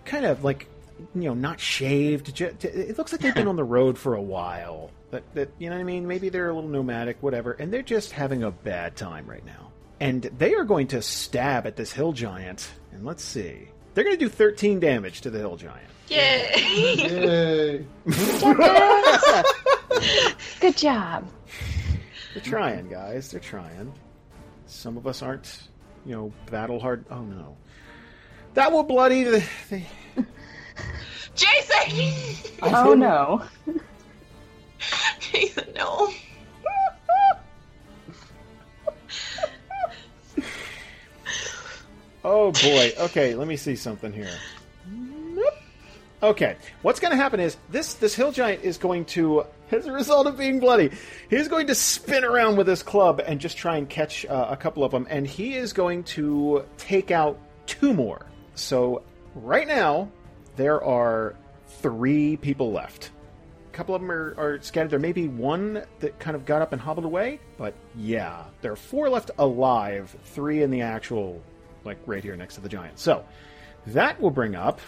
kind 0.05 0.25
of 0.27 0.45
like 0.45 0.69
you 1.15 1.23
know 1.23 1.35
not 1.35 1.59
shaved. 1.61 2.41
It 2.41 2.99
looks 2.99 3.13
like 3.13 3.21
they've 3.21 3.35
been 3.35 3.49
on 3.49 3.57
the 3.57 3.65
road 3.65 3.99
for 3.99 4.15
a 4.15 4.23
while. 4.23 4.91
That 5.11 5.23
that 5.35 5.51
you 5.59 5.69
know 5.71 5.77
what 5.77 5.81
I 5.81 5.85
mean. 5.85 6.07
Maybe 6.07 6.29
they're 6.29 6.51
a 6.51 6.55
little 6.55 6.69
nomadic, 6.71 7.23
whatever, 7.23 7.53
and 7.53 7.73
they're 7.73 7.83
just 7.83 8.13
having 8.13 8.43
a 8.43 8.51
bad 8.51 8.97
time 8.97 9.27
right 9.27 9.45
now. 9.45 9.73
And 10.01 10.23
they 10.23 10.55
are 10.55 10.65
going 10.65 10.89
to 10.89 11.03
stab 11.03 11.67
at 11.67 11.77
this 11.77 11.93
hill 11.93 12.13
giant. 12.13 12.69
And 12.93 13.05
let's 13.07 13.23
see, 13.25 13.69
they're 13.95 14.05
going 14.05 14.17
to 14.17 14.25
do 14.25 14.29
13 14.29 14.81
damage 14.81 15.21
to 15.23 15.31
the 15.31 15.39
hill 15.39 15.57
giant. 15.57 15.89
Yay! 16.09 16.95
Yay! 16.97 17.87
Good 20.61 20.77
job. 20.77 21.27
They're 22.35 22.43
trying, 22.43 22.89
guys. 22.89 23.31
They're 23.31 23.41
trying. 23.41 23.93
Some 24.67 24.97
of 24.97 25.07
us 25.07 25.23
aren't, 25.23 25.63
you 26.05 26.15
know, 26.15 26.33
battle 26.51 26.81
hard. 26.81 27.05
Oh 27.11 27.23
no, 27.23 27.57
that 28.55 28.73
will 28.73 28.83
bloody 28.83 29.25
the. 29.25 29.45
the 29.71 29.83
Jason! 31.35 32.23
Oh 32.63 32.95
no. 32.95 33.43
Jason, 35.21 35.73
no. 35.75 36.13
Oh 42.25 42.53
boy. 42.53 42.93
Okay, 42.99 43.35
let 43.35 43.49
me 43.49 43.57
see 43.57 43.77
something 43.77 44.13
here. 44.13 44.31
Okay, 46.23 46.55
what's 46.83 47.01
going 47.01 47.11
to 47.11 47.17
happen 47.17 47.41
is 47.41 47.57
this 47.69 47.95
this 47.95 48.15
hill 48.15 48.31
giant 48.31 48.63
is 48.63 48.79
going 48.79 49.07
to, 49.07 49.45
as 49.73 49.87
a 49.87 49.93
result 49.93 50.29
of 50.29 50.39
being 50.39 50.61
bloody, 50.61 50.91
he's 51.29 51.49
going 51.49 51.67
to 51.67 51.75
spin 51.75 52.23
around 52.23 52.57
with 52.57 52.69
his 52.69 52.85
club 52.85 53.21
and 53.27 53.41
just 53.41 53.57
try 53.57 53.77
and 53.77 53.89
catch 53.89 54.25
uh, 54.27 54.47
a 54.49 54.57
couple 54.57 54.85
of 54.85 54.93
them, 54.93 55.09
and 55.11 55.27
he 55.27 55.57
is 55.57 55.73
going 55.73 56.05
to 56.05 56.65
take 56.79 57.11
out 57.11 57.41
two 57.67 57.93
more. 57.93 58.25
So 58.55 59.03
right 59.35 59.67
now 59.67 60.13
there 60.55 60.83
are 60.85 61.35
three 61.67 62.37
people 62.37 62.71
left. 62.71 63.11
A 63.73 63.75
couple 63.75 63.97
of 63.97 64.01
them 64.01 64.13
are, 64.13 64.35
are 64.39 64.63
scattered. 64.63 64.91
There 64.91 65.01
may 65.01 65.13
be 65.13 65.27
one 65.27 65.83
that 65.99 66.21
kind 66.21 66.37
of 66.37 66.47
got 66.47 66.63
up 66.63 66.73
and 66.73 66.81
hobbled 66.81 67.07
away, 67.07 67.41
but 67.57 67.75
yeah, 67.97 68.45
there 68.61 68.71
are 68.71 68.77
four 68.77 69.09
left 69.09 69.33
alive. 69.39 70.15
Three 70.27 70.63
in 70.63 70.71
the 70.71 70.83
actual, 70.83 71.43
like 71.85 71.99
right 72.07 72.23
here 72.23 72.37
next 72.37 72.57
to 72.57 72.61
the 72.61 72.69
giant. 72.69 72.99
So 72.99 73.25
that 73.89 74.21
will 74.21 74.31
bring 74.31 74.55
up 74.55 74.81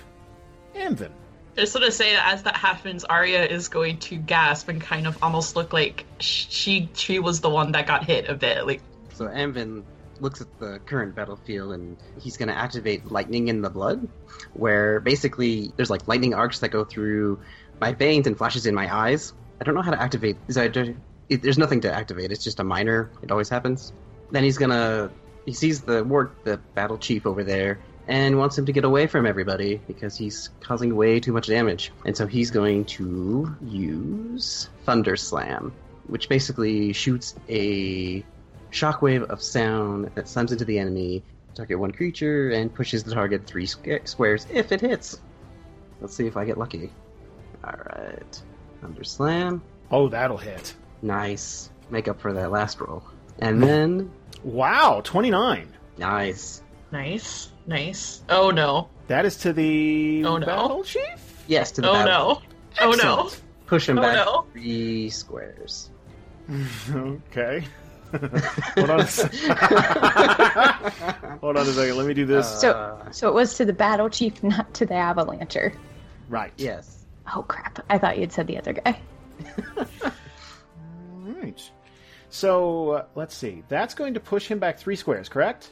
Amvin. 0.75 1.11
Just 1.57 1.75
want 1.75 1.85
to 1.85 1.93
say 1.93 2.13
that 2.15 2.33
as 2.35 2.43
that 2.43 2.57
happens, 2.57 3.05
Aria 3.05 3.47
is 3.47 3.69
going 3.69 3.99
to 3.99 4.17
gasp 4.17 4.69
and 4.69 4.81
kind 4.81 5.07
of 5.07 5.23
almost 5.23 5.55
look 5.55 5.73
like 5.73 6.05
she 6.19 6.89
she 6.95 7.21
was 7.21 7.41
the 7.41 7.51
one 7.51 7.73
that 7.73 7.87
got 7.87 8.05
hit 8.05 8.29
a 8.29 8.35
bit. 8.35 8.67
Like, 8.67 8.83
So 9.13 9.27
Amvin 9.27 9.85
looks 10.21 10.41
at 10.41 10.59
the 10.59 10.81
current 10.87 11.15
battlefield 11.15 11.73
and 11.73 11.97
he's 12.21 12.37
going 12.37 12.49
to 12.49 12.57
activate 12.57 13.11
lightning 13.11 13.49
in 13.49 13.63
the 13.63 13.71
blood, 13.71 14.09
where 14.55 15.01
basically 15.01 15.73
there's 15.77 15.91
like 15.91 16.09
lightning 16.09 16.35
arcs 16.35 16.59
that 16.61 16.71
go 16.71 16.85
through 16.85 17.39
my 17.81 17.93
veins 17.93 18.27
and 18.27 18.37
flashes 18.37 18.67
in 18.67 18.75
my 18.75 18.93
eyes. 18.93 19.33
I 19.61 19.65
don't 19.65 19.75
know 19.75 19.83
how 19.83 19.93
to 19.93 20.01
activate. 20.01 20.37
Is 20.49 20.57
that, 20.57 20.75
there's 21.29 21.59
nothing 21.59 21.81
to 21.83 21.93
activate. 21.93 22.33
It's 22.33 22.43
just 22.43 22.59
a 22.61 22.65
minor. 22.65 23.11
It 23.23 23.31
always 23.31 23.49
happens. 23.49 23.93
Then 24.31 24.43
he's 24.43 24.59
gonna. 24.59 25.11
He 25.45 25.53
sees 25.53 25.83
the 25.83 26.05
war, 26.05 26.33
the 26.45 26.59
battle 26.75 26.99
chief 26.99 27.27
over 27.27 27.45
there, 27.45 27.79
and 28.07 28.39
wants 28.39 28.57
him 28.59 28.67
to 28.67 28.73
get 28.73 28.85
away 28.85 29.07
from 29.07 29.27
everybody 29.27 29.81
because 29.87 30.17
he's 30.17 30.51
causing 30.61 30.95
way 30.97 31.21
too 31.21 31.33
much 31.33 31.47
damage. 31.47 31.93
And 32.05 32.17
so 32.17 32.27
he's 32.27 32.51
going 32.51 32.85
to 32.87 33.55
use 33.63 34.69
Thunder 34.85 35.17
Slam, 35.17 35.73
which 36.07 36.29
basically 36.29 36.93
shoots 36.93 37.35
a 37.49 38.25
shockwave 38.71 39.25
of 39.25 39.43
sound 39.43 40.11
that 40.15 40.29
slams 40.29 40.53
into 40.53 40.65
the 40.65 40.79
enemy, 40.79 41.23
target 41.55 41.79
one 41.79 41.93
creature, 41.93 42.51
and 42.51 42.75
pushes 42.75 43.05
the 43.05 43.15
target 43.15 43.47
three 43.47 43.67
squ- 43.67 44.07
squares 44.07 44.47
if 44.51 44.73
it 44.73 44.81
hits. 44.81 45.21
Let's 46.01 46.15
see 46.15 46.27
if 46.27 46.37
I 46.37 46.45
get 46.45 46.59
lucky. 46.59 46.93
Alright. 47.65 48.43
Thunder 48.81 49.05
Slam. 49.05 49.63
Oh, 49.91 50.09
that'll 50.09 50.37
hit. 50.37 50.75
Nice. 51.01 51.71
Make 51.91 52.09
up 52.09 52.21
for 52.21 52.33
that 52.33 52.51
last 52.51 52.81
roll. 52.81 53.05
And 53.41 53.63
then. 53.63 54.11
Wow, 54.43 55.01
29. 55.05 55.69
Nice. 55.99 56.63
nice, 56.93 57.49
nice. 57.67 58.23
Oh 58.29 58.51
no. 58.51 58.89
That 59.07 59.25
is 59.25 59.37
to 59.39 59.53
the 59.53 60.23
Oh, 60.27 60.37
no. 60.39 60.47
battle 60.47 60.85
chief? 60.85 61.03
Yes, 61.47 61.71
to 61.73 61.81
the 61.83 61.89
Oh 61.91 61.93
battle. 61.95 62.43
no. 62.81 62.87
Oh 62.87 62.91
no. 62.93 62.95
Excellent. 63.25 63.41
Push 63.67 63.89
him 63.89 63.99
Oh, 63.99 64.03
back 64.03 64.27
no. 64.27 64.45
three 64.53 65.09
squares. 65.11 65.91
okay. 66.91 67.65
Hold 68.77 68.91
on 68.91 69.01
a 69.01 69.07
second. 69.07 69.41
Hold 71.41 71.57
on 71.57 71.67
a 71.67 71.73
second. 71.73 71.97
Let 71.97 72.07
me 72.07 72.15
do 72.15 72.27
this. 72.27 72.61
So, 72.61 73.01
so 73.11 73.29
it 73.29 73.35
was 73.35 73.57
to 73.57 73.65
the 73.65 73.73
battle 73.73 74.09
chief, 74.11 74.43
not 74.43 74.73
to 74.75 74.87
the 74.87 74.95
avalancher. 74.95 75.75
right. 76.29 76.53
yes. 76.59 77.05
Oh 77.35 77.43
crap! 77.43 77.83
I 77.89 77.97
thought 77.99 78.19
you'd 78.19 78.33
said 78.33 78.47
the 78.47 78.59
other 78.59 78.75
guy. 78.75 79.01
Right. 81.25 81.71
So 82.35 82.91
uh, 82.91 83.05
let's 83.15 83.33
see. 83.37 83.63
That's 83.69 83.95
going 83.95 84.15
to 84.15 84.21
push 84.21 84.49
him 84.49 84.59
back 84.59 84.77
three 84.77 84.97
squares, 84.97 85.29
correct? 85.29 85.71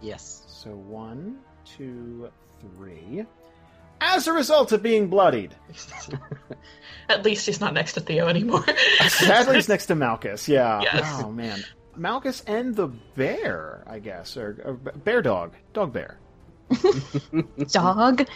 Yes. 0.00 0.44
So 0.46 0.70
one, 0.70 1.38
two, 1.64 2.30
three. 2.60 3.26
As 4.00 4.28
a 4.28 4.32
result 4.32 4.70
of 4.70 4.84
being 4.84 5.08
bloodied, 5.08 5.56
At 7.08 7.24
least 7.24 7.44
he's 7.46 7.60
not 7.60 7.74
next 7.74 7.94
to 7.94 8.00
Theo 8.00 8.28
anymore. 8.28 8.64
sadly, 9.08 9.58
it's 9.58 9.68
next 9.68 9.86
to 9.86 9.96
Malchus. 9.96 10.48
Yeah. 10.48 10.80
Yes. 10.82 11.22
Oh 11.24 11.32
man, 11.32 11.64
Malchus 11.96 12.40
and 12.46 12.76
the 12.76 12.86
bear, 13.16 13.82
I 13.88 13.98
guess, 13.98 14.36
or, 14.36 14.60
or 14.64 14.74
bear 14.74 15.22
dog, 15.22 15.54
dog 15.72 15.92
bear, 15.92 16.20
Dog. 17.72 18.28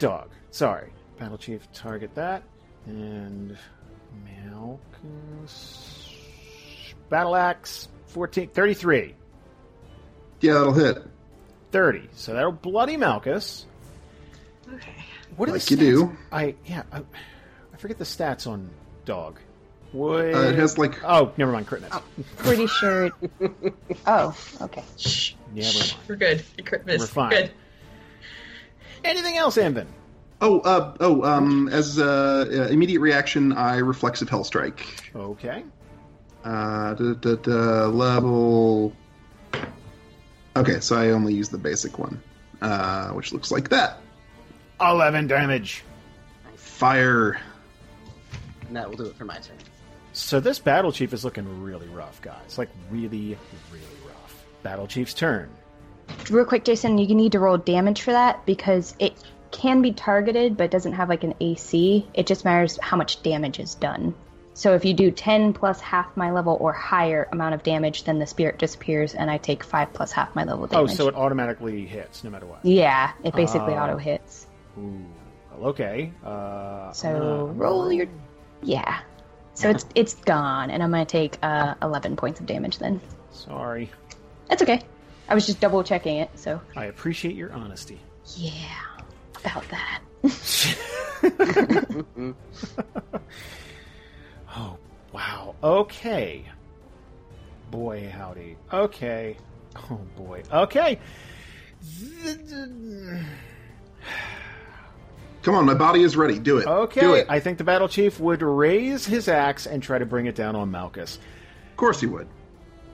dog. 0.00 0.30
Sorry, 0.50 0.90
battle 1.16 1.38
chief. 1.38 1.70
Target 1.72 2.12
that 2.16 2.42
and 2.86 3.56
Malchus. 4.24 5.97
Battle 7.08 7.36
axe 7.36 7.88
14, 8.08 8.48
33. 8.48 9.14
Yeah, 10.40 10.52
that'll 10.54 10.72
hit. 10.72 10.98
30. 11.72 12.08
So 12.12 12.34
that'll 12.34 12.52
bloody 12.52 12.96
Malchus. 12.96 13.66
okay. 14.72 14.92
What 15.36 15.48
are 15.48 15.52
Like 15.52 15.62
the 15.62 15.74
you 15.74 15.76
do. 15.76 16.16
I 16.32 16.54
yeah, 16.64 16.82
I, 16.90 16.98
I 17.72 17.76
forget 17.76 17.98
the 17.98 18.04
stats 18.04 18.46
on 18.46 18.70
dog. 19.04 19.38
What? 19.92 20.34
Uh, 20.34 20.48
it 20.48 20.54
has 20.56 20.78
like 20.78 21.02
oh, 21.04 21.32
never 21.36 21.52
mind. 21.52 21.66
Crit 21.66 21.82
miss. 21.82 22.24
Pretty 22.36 22.66
sure. 22.66 23.06
It... 23.06 23.14
Oh, 24.06 24.36
okay. 24.60 24.84
Shh. 24.96 25.34
Yeah, 25.54 25.70
we're. 25.74 25.84
We're 26.08 26.16
good. 26.16 26.44
You 26.56 26.64
crit 26.64 26.86
miss. 26.86 27.00
We're 27.00 27.06
fine. 27.06 27.30
Good. 27.30 27.50
Anything 29.04 29.36
else, 29.36 29.56
Amvin? 29.56 29.86
oh 30.40 30.60
uh 30.60 30.94
oh 31.00 31.22
um 31.24 31.68
as 31.68 31.98
uh, 31.98 32.46
uh, 32.48 32.68
immediate 32.68 33.00
reaction, 33.00 33.52
I 33.52 33.78
reflexive 33.78 34.28
hell 34.28 34.44
strike. 34.44 34.86
Okay. 35.14 35.64
Uh, 36.48 36.94
da, 36.94 37.12
da, 37.12 37.34
da, 37.34 37.86
level. 37.88 38.94
Okay, 40.56 40.80
so 40.80 40.96
I 40.96 41.10
only 41.10 41.34
use 41.34 41.50
the 41.50 41.58
basic 41.58 41.98
one, 41.98 42.22
uh, 42.62 43.10
which 43.10 43.34
looks 43.34 43.50
like 43.50 43.68
that. 43.68 44.00
Eleven 44.80 45.26
damage. 45.26 45.84
Fire. 46.56 47.38
And 48.66 48.76
that 48.76 48.88
will 48.88 48.96
do 48.96 49.04
it 49.04 49.16
for 49.16 49.26
my 49.26 49.36
turn. 49.36 49.58
So 50.14 50.40
this 50.40 50.58
battle 50.58 50.90
chief 50.90 51.12
is 51.12 51.22
looking 51.22 51.62
really 51.62 51.88
rough, 51.88 52.22
guys. 52.22 52.56
Like 52.56 52.70
really, 52.90 53.36
really 53.70 53.98
rough. 54.06 54.44
Battle 54.62 54.86
chief's 54.86 55.12
turn. 55.12 55.50
Real 56.30 56.46
quick, 56.46 56.64
Jason, 56.64 56.96
you 56.96 57.14
need 57.14 57.32
to 57.32 57.40
roll 57.40 57.58
damage 57.58 58.00
for 58.00 58.12
that 58.12 58.46
because 58.46 58.94
it 58.98 59.12
can 59.50 59.82
be 59.82 59.92
targeted, 59.92 60.56
but 60.56 60.70
doesn't 60.70 60.94
have 60.94 61.10
like 61.10 61.24
an 61.24 61.34
AC. 61.40 62.08
It 62.14 62.26
just 62.26 62.46
matters 62.46 62.78
how 62.80 62.96
much 62.96 63.22
damage 63.22 63.60
is 63.60 63.74
done. 63.74 64.14
So 64.58 64.74
if 64.74 64.84
you 64.84 64.92
do 64.92 65.12
10 65.12 65.52
plus 65.52 65.80
half 65.80 66.16
my 66.16 66.32
level 66.32 66.56
or 66.60 66.72
higher 66.72 67.28
amount 67.30 67.54
of 67.54 67.62
damage, 67.62 68.02
then 68.02 68.18
the 68.18 68.26
spirit 68.26 68.58
disappears 68.58 69.14
and 69.14 69.30
I 69.30 69.38
take 69.38 69.62
5 69.62 69.92
plus 69.92 70.10
half 70.10 70.34
my 70.34 70.42
level 70.42 70.66
damage. 70.66 70.90
Oh, 70.90 70.94
so 70.94 71.06
it 71.06 71.14
automatically 71.14 71.86
hits 71.86 72.24
no 72.24 72.30
matter 72.30 72.44
what. 72.44 72.64
yeah, 72.64 73.12
it 73.22 73.36
basically 73.36 73.74
Ah. 73.74 73.84
auto 73.84 73.96
hits. 73.98 74.48
Ooh. 74.76 75.04
Well, 75.56 75.68
okay. 75.70 76.10
Uh, 76.24 76.90
So 76.90 77.52
roll 77.54 77.92
your 77.92 78.08
yeah. 78.60 78.98
So 79.54 79.70
it's 79.70 79.86
it's 79.94 80.14
gone 80.14 80.72
and 80.72 80.82
I'm 80.82 80.90
going 80.90 81.06
to 81.06 81.10
take 81.12 81.38
uh 81.40 81.76
11 81.80 82.16
points 82.16 82.40
of 82.40 82.46
damage 82.46 82.78
then. 82.78 83.00
Sorry. 83.30 83.88
That's 84.48 84.62
okay. 84.62 84.82
I 85.28 85.36
was 85.36 85.46
just 85.46 85.60
double 85.60 85.84
checking 85.84 86.16
it, 86.16 86.30
so 86.36 86.60
I 86.74 86.86
appreciate 86.86 87.36
your 87.36 87.52
honesty. 87.52 88.00
yeah. 88.36 88.52
About 89.44 89.64
that. 89.70 90.00
Oh, 94.56 94.76
wow. 95.12 95.54
Okay. 95.62 96.44
Boy, 97.70 98.10
howdy. 98.12 98.56
Okay. 98.72 99.36
Oh, 99.76 100.00
boy. 100.16 100.42
Okay. 100.52 100.98
Come 105.42 105.54
on, 105.54 105.64
my 105.64 105.74
body 105.74 106.02
is 106.02 106.16
ready. 106.16 106.38
Do 106.38 106.58
it. 106.58 106.66
Okay. 106.66 107.00
Do 107.00 107.14
it. 107.14 107.26
I 107.28 107.40
think 107.40 107.58
the 107.58 107.64
battle 107.64 107.88
chief 107.88 108.18
would 108.20 108.42
raise 108.42 109.06
his 109.06 109.28
axe 109.28 109.66
and 109.66 109.82
try 109.82 109.98
to 109.98 110.06
bring 110.06 110.26
it 110.26 110.34
down 110.34 110.56
on 110.56 110.70
Malchus. 110.70 111.18
Of 111.70 111.76
course 111.76 112.00
he 112.00 112.06
would. 112.06 112.26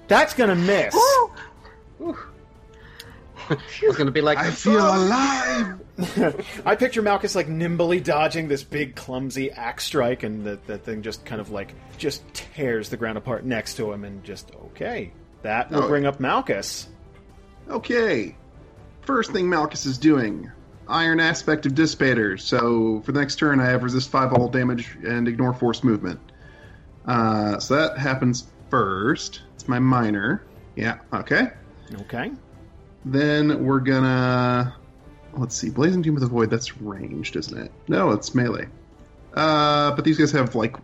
That's 0.09 0.35
gonna 0.35 0.55
miss. 0.55 0.95
I 3.50 3.57
was 3.87 3.96
gonna 3.96 4.11
be 4.11 4.20
like, 4.20 4.38
I 4.38 4.50
feel 4.50 4.78
alive. 4.78 5.80
I 6.66 6.74
picture 6.76 7.02
Malchus 7.02 7.35
like 7.35 7.48
nimbly 7.48 8.00
dodging 8.00 8.48
this 8.48 8.62
big 8.64 8.94
clumsy 8.96 9.50
axe 9.50 9.85
strike, 9.85 10.22
and 10.22 10.44
that 10.44 10.66
the 10.66 10.78
thing 10.78 11.02
just 11.02 11.24
kind 11.24 11.40
of 11.40 11.50
like 11.50 11.74
just 11.98 12.22
tears 12.35 12.88
the 12.88 12.96
ground 12.96 13.18
apart 13.18 13.44
next 13.44 13.74
to 13.76 13.92
him, 13.92 14.04
and 14.04 14.22
just 14.24 14.50
okay. 14.66 15.12
That 15.42 15.70
will 15.70 15.85
Oh. 15.85 15.88
bring 15.88 16.07
up 16.07 16.20
Malchus. 16.20 16.88
Okay. 17.68 18.37
First 19.02 19.33
thing 19.33 19.48
Malchus 19.48 19.85
is 19.87 19.98
doing 19.98 20.50
Iron 20.88 21.20
aspect 21.20 21.66
of 21.66 21.72
Dissipator. 21.72 22.38
So 22.40 23.02
for 23.04 23.12
the 23.12 23.20
next 23.20 23.37
turn, 23.37 23.61
I 23.61 23.66
have 23.66 23.83
resist 23.83 24.11
5 24.11 24.33
all 24.33 24.48
damage 24.48 24.96
and 25.07 25.28
ignore 25.28 25.52
force 25.54 25.83
movement. 25.85 26.20
Uh, 27.07 27.59
so 27.59 27.76
that 27.76 27.98
happens 27.98 28.46
first. 28.70 29.42
It's 29.54 29.68
my 29.68 29.78
minor. 29.78 30.42
Yeah, 30.76 30.98
okay. 31.12 31.48
Okay. 32.02 32.30
Then 33.05 33.64
we're 33.64 33.81
gonna. 33.81 34.75
Let's 35.37 35.57
see. 35.57 35.71
Blazing 35.71 36.03
Doom 36.03 36.14
with 36.14 36.23
the 36.23 36.29
Void, 36.29 36.51
that's 36.51 36.79
ranged, 36.79 37.37
isn't 37.37 37.59
it? 37.59 37.73
No, 37.88 38.12
it's 38.12 38.35
melee. 38.35 38.69
Uh, 39.35 39.90
but 39.95 40.05
these 40.05 40.17
guys 40.17 40.31
have, 40.31 40.55
like, 40.55 40.77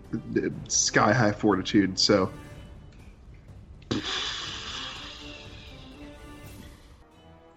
sky 0.67 1.13
high 1.13 1.31
fortitude, 1.31 1.99
so. 1.99 2.31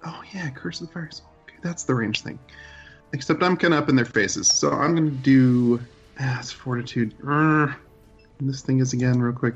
Oh, 0.06 0.21
yeah, 0.34 0.49
Curse 0.52 0.82
of 0.82 0.88
the 0.88 0.93
Fire 0.93 1.10
Soul. 1.12 1.26
Okay, 1.45 1.58
that's 1.63 1.84
the 1.84 1.95
range 1.95 2.21
thing. 2.21 2.38
Except 3.12 3.41
I'm 3.41 3.58
kind 3.58 3.73
of 3.73 3.84
up 3.84 3.89
in 3.89 3.95
their 3.95 4.06
faces, 4.06 4.47
so 4.47 4.69
I'm 4.69 4.93
gonna 4.95 5.10
do. 5.10 5.82
Ah, 6.19 6.39
it's 6.39 6.52
fortitude. 6.52 7.15
Urgh. 7.23 7.76
This 8.39 8.62
thing 8.62 8.80
is 8.80 8.93
again, 8.93 9.19
real 9.19 9.34
quick. 9.34 9.56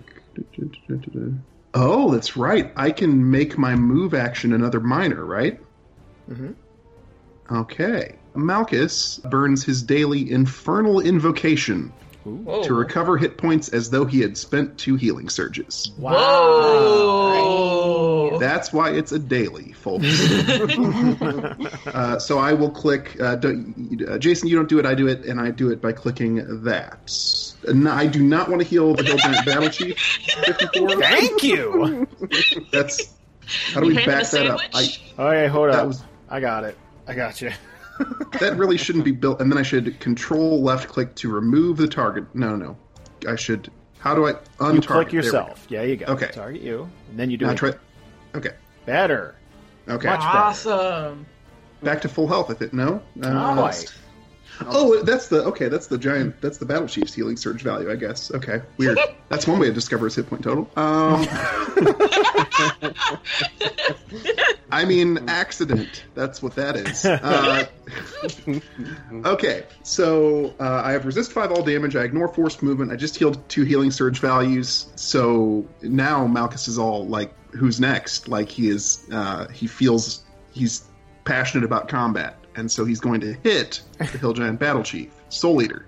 Oh, 1.74 2.12
that's 2.12 2.38
right. 2.38 2.72
I 2.76 2.92
can 2.92 3.30
make 3.30 3.58
my 3.58 3.76
move 3.76 4.14
action 4.14 4.54
another 4.54 4.80
minor, 4.80 5.26
right? 5.26 5.60
Mm-hmm. 6.30 6.52
Okay. 7.56 8.16
Malchus 8.36 9.20
burns 9.20 9.64
his 9.64 9.82
daily 9.82 10.32
infernal 10.32 11.00
invocation 11.00 11.92
Whoa. 12.28 12.64
to 12.64 12.74
recover 12.74 13.18
hit 13.18 13.38
points 13.38 13.70
as 13.70 13.90
though 13.90 14.06
he 14.06 14.20
had 14.22 14.38
spent 14.38 14.78
two 14.78 14.96
healing 14.96 15.30
surges. 15.30 15.92
Whoa. 17.08 18.38
That's 18.40 18.72
why 18.74 18.92
it's 18.92 19.12
a 19.12 19.20
daily, 19.20 19.72
folks. 19.74 20.06
uh, 21.88 22.20
so 22.20 22.38
I 22.40 22.54
will 22.54 22.70
click. 22.70 23.20
Uh, 23.20 23.36
don't, 23.36 24.04
uh, 24.08 24.18
Jason, 24.20 24.48
you 24.48 24.56
don't 24.56 24.70
do 24.70 24.80
it. 24.80 24.86
I 24.86 24.94
do 24.96 25.08
it, 25.08 25.26
and 25.26 25.40
I 25.40 25.52
do 25.52 25.72
it 25.72 25.82
by 25.82 25.92
clicking 25.94 26.64
that. 26.64 27.12
And 27.68 27.88
I 27.90 28.06
do 28.08 28.22
not 28.24 28.50
want 28.50 28.62
to 28.62 28.68
heal 28.68 28.94
the 28.94 29.04
Hill 29.04 29.18
Giant 29.18 29.46
Battle 29.46 29.70
Chief. 29.70 29.98
Fifty-four. 29.98 31.02
Thank 31.02 31.44
you. 31.44 32.08
That's 32.72 33.14
how 33.74 33.80
do 33.82 33.88
You 33.90 33.96
we 33.96 34.02
hand 34.04 34.12
him 34.12 34.14
a 34.14 34.22
back 34.22 34.30
that 34.32 34.48
up? 34.48 34.60
I, 34.74 34.84
sandwich? 34.84 35.02
okay, 35.18 35.48
hold 35.48 35.70
That 35.70 35.80
up. 35.80 35.88
was- 35.88 36.04
I 36.30 36.40
got 36.42 36.64
it. 36.66 36.78
I 37.08 37.14
got 37.16 37.42
you. 37.42 37.52
That 38.40 38.56
really 38.58 38.78
shouldn't 38.78 39.06
be 39.06 39.12
built. 39.12 39.42
And 39.42 39.52
then 39.52 39.58
I 39.58 39.64
should 39.64 40.00
control 40.00 40.62
left 40.62 40.88
click 40.90 41.16
to 41.16 41.32
remove 41.32 41.78
the 41.78 41.88
target. 41.88 42.26
No, 42.34 42.56
no, 42.56 42.78
no. 43.24 43.32
I 43.32 43.36
should. 43.36 43.72
How 44.00 44.14
do 44.14 44.28
I 44.28 44.34
untarget? 44.60 44.74
You 44.76 44.82
click 44.82 45.08
There 45.10 45.16
yourself. 45.24 45.66
Yeah, 45.70 45.82
you 45.84 45.98
go. 45.98 46.06
Okay. 46.06 46.30
Target 46.32 46.62
you, 46.62 46.90
and 47.10 47.20
then 47.20 47.30
you 47.30 47.38
do 47.38 47.46
Now 47.46 47.52
it 47.52 47.58
try. 47.58 47.74
Okay. 48.36 48.52
better. 48.86 49.36
Okay. 49.88 50.08
Much 50.08 50.20
better. 50.20 50.38
Awesome. 50.38 51.26
Back 51.82 52.02
to 52.02 52.10
full 52.10 52.28
health. 52.28 52.50
I 52.52 52.54
think. 52.54 52.74
No. 52.74 53.02
Uh, 53.22 53.30
Not 53.30 53.58
quite. 53.58 53.94
Oh, 54.66 55.02
that's 55.04 55.28
the 55.28 55.44
okay. 55.46 55.70
That's 55.70 55.88
the 55.88 55.98
giant. 55.98 56.42
That's 56.42 56.58
the 56.58 56.66
battle 56.66 56.88
chief's 56.88 57.14
healing 57.14 57.38
surge 57.38 57.62
value, 57.62 57.92
I 57.92 57.96
guess. 57.96 58.32
Okay, 58.32 58.62
weird. 58.78 58.98
that's 59.30 59.48
one 59.48 59.60
way 59.60 59.68
to 59.68 59.74
discover 59.74 60.06
his 60.06 60.16
hit 60.16 60.30
point 60.30 60.44
total. 60.44 60.70
Um, 60.76 61.28
I 64.72 64.86
mean, 64.86 65.30
accident. 65.30 66.06
That's 66.16 66.42
what 66.42 66.56
that 66.56 66.76
is. 66.76 67.06
Uh, 67.06 67.66
okay, 69.26 69.66
so 69.84 70.54
uh, 70.60 70.82
I 70.84 70.92
have 70.92 71.06
resist 71.06 71.32
five 71.32 71.52
all 71.52 71.64
damage. 71.64 71.96
I 71.96 72.04
ignore 72.04 72.28
forced 72.28 72.64
movement. 72.64 72.92
I 72.92 72.96
just 72.96 73.16
healed 73.16 73.48
two 73.50 73.64
healing 73.64 73.92
surge 73.92 74.20
values. 74.20 74.88
So 74.96 75.68
now 75.82 76.28
Malchus 76.28 76.68
is 76.68 76.78
all 76.78 77.06
like, 77.08 77.34
"Who's 77.52 77.80
next?" 77.80 78.28
Like 78.28 78.50
he 78.50 78.70
is. 78.70 79.06
Uh, 79.12 79.48
he 79.50 79.68
feels 79.68 80.24
he's 80.52 80.84
passionate 81.26 81.64
about 81.64 81.90
combat, 81.90 82.38
and 82.58 82.70
so 82.70 82.84
he's 82.84 83.00
going 83.00 83.22
to 83.22 83.34
hit 83.44 83.82
the 84.00 84.04
Hill 84.06 84.34
Giant 84.34 84.60
Battle 84.60 84.84
Chief, 84.84 85.12
Soul 85.30 85.62
Eater. 85.62 85.86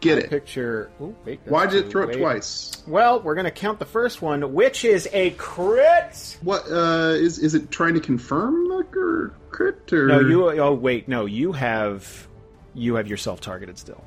Get 0.00 0.18
it? 0.18 0.30
Picture. 0.30 0.90
Ooh, 1.00 1.14
wait. 1.24 1.40
Why 1.44 1.66
did 1.66 1.74
it 1.74 1.82
too- 1.84 1.90
throw 1.90 2.08
it 2.08 2.16
twice? 2.18 2.82
Well, 2.86 3.20
we're 3.20 3.34
gonna 3.34 3.50
count 3.50 3.78
the 3.80 3.84
first 3.84 4.22
one, 4.22 4.52
which 4.54 4.84
is 4.84 5.08
a 5.12 5.30
crit. 5.30 6.38
What 6.42 6.62
uh, 6.70 7.14
is 7.16 7.38
is 7.40 7.54
it 7.54 7.70
trying 7.72 7.94
to 7.94 8.00
confirm 8.00 8.68
the 8.68 8.84
cr- 8.84 9.26
crit 9.50 9.92
or 9.92 10.06
No, 10.06 10.20
you. 10.20 10.50
Oh, 10.60 10.72
wait. 10.72 11.08
No, 11.08 11.26
you 11.26 11.50
have. 11.52 12.26
You 12.74 12.94
have 12.94 13.08
yourself 13.08 13.40
targeted 13.40 13.76
still. 13.76 14.04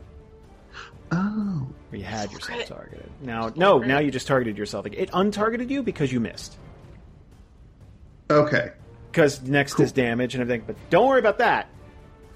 Oh, 1.12 1.68
Or 1.92 1.98
you 1.98 2.06
had 2.06 2.32
yourself 2.32 2.60
crit. 2.60 2.68
targeted. 2.68 3.10
Now, 3.22 3.52
no. 3.58 3.80
Now 3.80 4.00
you 4.00 4.12
just 4.12 4.28
targeted 4.28 4.58
yourself. 4.58 4.86
It 4.86 5.12
untargeted 5.12 5.70
you 5.70 5.84
because 5.84 6.10
you 6.10 6.22
missed. 6.22 6.56
okay. 8.30 8.72
Because 9.12 9.42
next 9.42 9.74
Cool. 9.74 9.86
is 9.86 9.92
damage 9.92 10.36
and 10.36 10.42
everything. 10.42 10.64
But 10.66 10.78
don't 10.90 11.06
worry 11.08 11.20
about 11.20 11.40
that. 11.40 11.68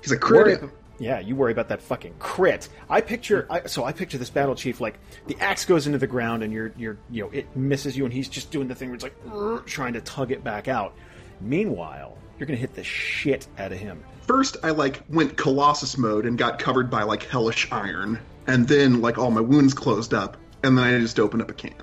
He's 0.05 0.11
a 0.13 0.17
Worry- 0.33 0.57
crit. 0.57 0.69
Yeah, 0.97 1.19
you 1.19 1.35
worry 1.35 1.51
about 1.51 1.67
that 1.69 1.81
fucking 1.81 2.15
crit. 2.19 2.69
I 2.89 3.01
picture, 3.01 3.45
I, 3.49 3.65
so 3.67 3.83
I 3.83 3.91
picture 3.91 4.17
this 4.17 4.29
battle 4.29 4.55
chief 4.55 4.79
like 4.79 4.97
the 5.27 5.35
axe 5.41 5.65
goes 5.65 5.87
into 5.87 5.97
the 5.97 6.07
ground 6.07 6.41
and 6.41 6.53
you're, 6.53 6.71
you're, 6.77 6.97
you 7.11 7.23
know, 7.23 7.29
it 7.31 7.53
misses 7.53 7.97
you 7.97 8.05
and 8.05 8.13
he's 8.13 8.29
just 8.29 8.49
doing 8.49 8.69
the 8.69 8.75
thing 8.75 8.87
where 8.89 8.95
it's 8.95 9.03
like 9.03 9.65
trying 9.65 9.91
to 9.93 10.01
tug 10.01 10.31
it 10.31 10.41
back 10.41 10.69
out. 10.69 10.93
Meanwhile, 11.41 12.17
you're 12.39 12.47
gonna 12.47 12.57
hit 12.57 12.75
the 12.75 12.83
shit 12.83 13.45
out 13.57 13.73
of 13.73 13.77
him. 13.77 14.01
First, 14.21 14.55
I 14.63 14.69
like 14.71 15.03
went 15.09 15.35
Colossus 15.35 15.97
mode 15.97 16.25
and 16.25 16.37
got 16.37 16.59
covered 16.59 16.89
by 16.89 17.03
like 17.03 17.23
hellish 17.23 17.69
iron, 17.71 18.17
and 18.47 18.65
then 18.67 19.01
like 19.01 19.17
all 19.17 19.31
my 19.31 19.41
wounds 19.41 19.73
closed 19.73 20.13
up, 20.13 20.37
and 20.63 20.77
then 20.77 20.85
I 20.85 20.97
just 20.99 21.19
opened 21.19 21.41
up 21.41 21.49
a 21.51 21.53
can. 21.53 21.73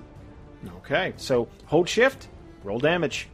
Okay, 0.79 1.13
so 1.17 1.49
hold 1.67 1.89
shift, 1.89 2.29
roll 2.65 2.79
damage. 2.79 3.29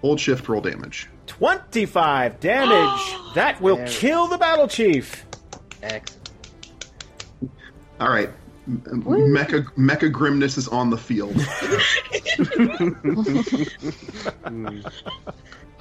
Hold 0.00 0.20
shift, 0.20 0.48
roll 0.48 0.60
damage. 0.60 1.08
25 1.26 2.40
damage. 2.40 3.16
that 3.34 3.60
will 3.60 3.76
There 3.76 3.86
kill 3.86 4.26
the 4.28 4.38
battle 4.38 4.68
chief. 4.68 5.26
Excellent. 5.82 6.30
All 8.00 8.08
right. 8.10 8.30
M- 8.66 8.80
Mecha 9.04 9.64
Mecha 9.74 10.10
Grimness 10.10 10.56
is 10.56 10.68
on 10.68 10.88
the 10.88 10.96
field. 10.96 11.36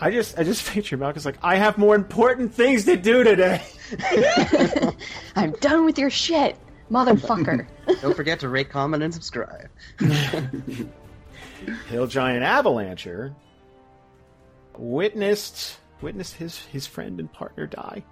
I 0.01 0.11
just, 0.11 0.37
I 0.37 0.43
just 0.43 0.69
picture 0.69 0.97
Malchus 0.97 1.23
like, 1.23 1.37
I 1.41 1.55
have 1.55 1.77
more 1.77 1.95
important 1.95 2.53
things 2.53 2.83
to 2.85 2.97
do 2.97 3.23
today. 3.23 3.61
I'm 5.35 5.51
done 5.61 5.85
with 5.85 5.97
your 5.97 6.09
shit, 6.09 6.57
motherfucker. 6.91 7.65
Don't 8.01 8.15
forget 8.15 8.41
to 8.41 8.49
rate, 8.49 8.69
comment, 8.69 9.01
and 9.01 9.13
subscribe. 9.13 9.69
Hill 11.87 12.07
Giant 12.07 12.43
Avalancher 12.43 13.33
witnessed 14.77 15.77
witnessed 16.01 16.35
his 16.35 16.59
his 16.65 16.85
friend 16.85 17.19
and 17.19 17.31
partner 17.31 17.67
die. 17.67 18.03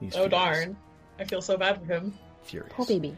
He's 0.00 0.14
Oh 0.14 0.28
furious. 0.28 0.30
darn. 0.30 0.76
I 1.18 1.24
feel 1.24 1.42
so 1.42 1.56
bad 1.56 1.78
for 1.80 1.86
him. 1.86 2.18
Furious. 2.42 2.72
Poor 2.74 2.86
baby. 2.86 3.16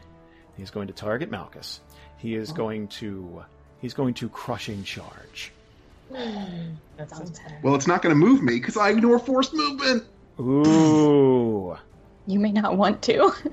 He's 0.57 0.71
going 0.71 0.87
to 0.87 0.93
target 0.93 1.31
Malchus. 1.31 1.81
He 2.17 2.35
is 2.35 2.51
oh. 2.51 2.55
going 2.55 2.87
to 2.89 3.43
he's 3.81 3.93
going 3.93 4.13
to 4.15 4.29
crushing 4.29 4.83
charge. 4.83 5.51
That 6.97 7.09
sounds 7.09 7.37
bad. 7.39 7.61
well, 7.61 7.75
it's 7.75 7.87
not 7.87 8.01
going 8.01 8.15
to 8.15 8.17
move 8.17 8.41
me 8.41 8.53
because 8.53 8.77
I 8.77 8.91
ignore 8.91 9.19
forced 9.19 9.53
movement. 9.53 10.05
Ooh. 10.39 11.75
You 12.25 12.39
may 12.39 12.53
not 12.53 12.77
want 12.77 13.01
to. 13.03 13.33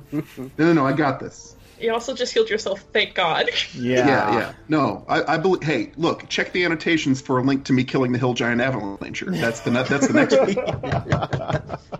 No, 0.00 0.48
no, 0.58 0.72
no. 0.72 0.86
I 0.86 0.92
got 0.92 1.20
this. 1.20 1.55
You 1.80 1.92
also 1.92 2.14
just 2.14 2.32
healed 2.32 2.48
yourself. 2.48 2.80
Thank 2.92 3.14
God. 3.14 3.48
Yeah. 3.74 4.06
Yeah, 4.06 4.38
yeah. 4.38 4.52
No, 4.68 5.04
I, 5.08 5.34
I 5.34 5.38
believe. 5.38 5.62
Hey, 5.62 5.92
look, 5.96 6.28
check 6.28 6.52
the 6.52 6.64
annotations 6.64 7.20
for 7.20 7.38
a 7.38 7.42
link 7.42 7.64
to 7.66 7.72
me 7.72 7.84
killing 7.84 8.12
the 8.12 8.18
hill 8.18 8.34
giant 8.34 8.60
avalancher. 8.60 9.38
That's 9.40 9.60
the 9.60 9.70
ne- 9.70 9.82
that's 9.82 10.08
the 10.08 10.12
next. 10.14 11.80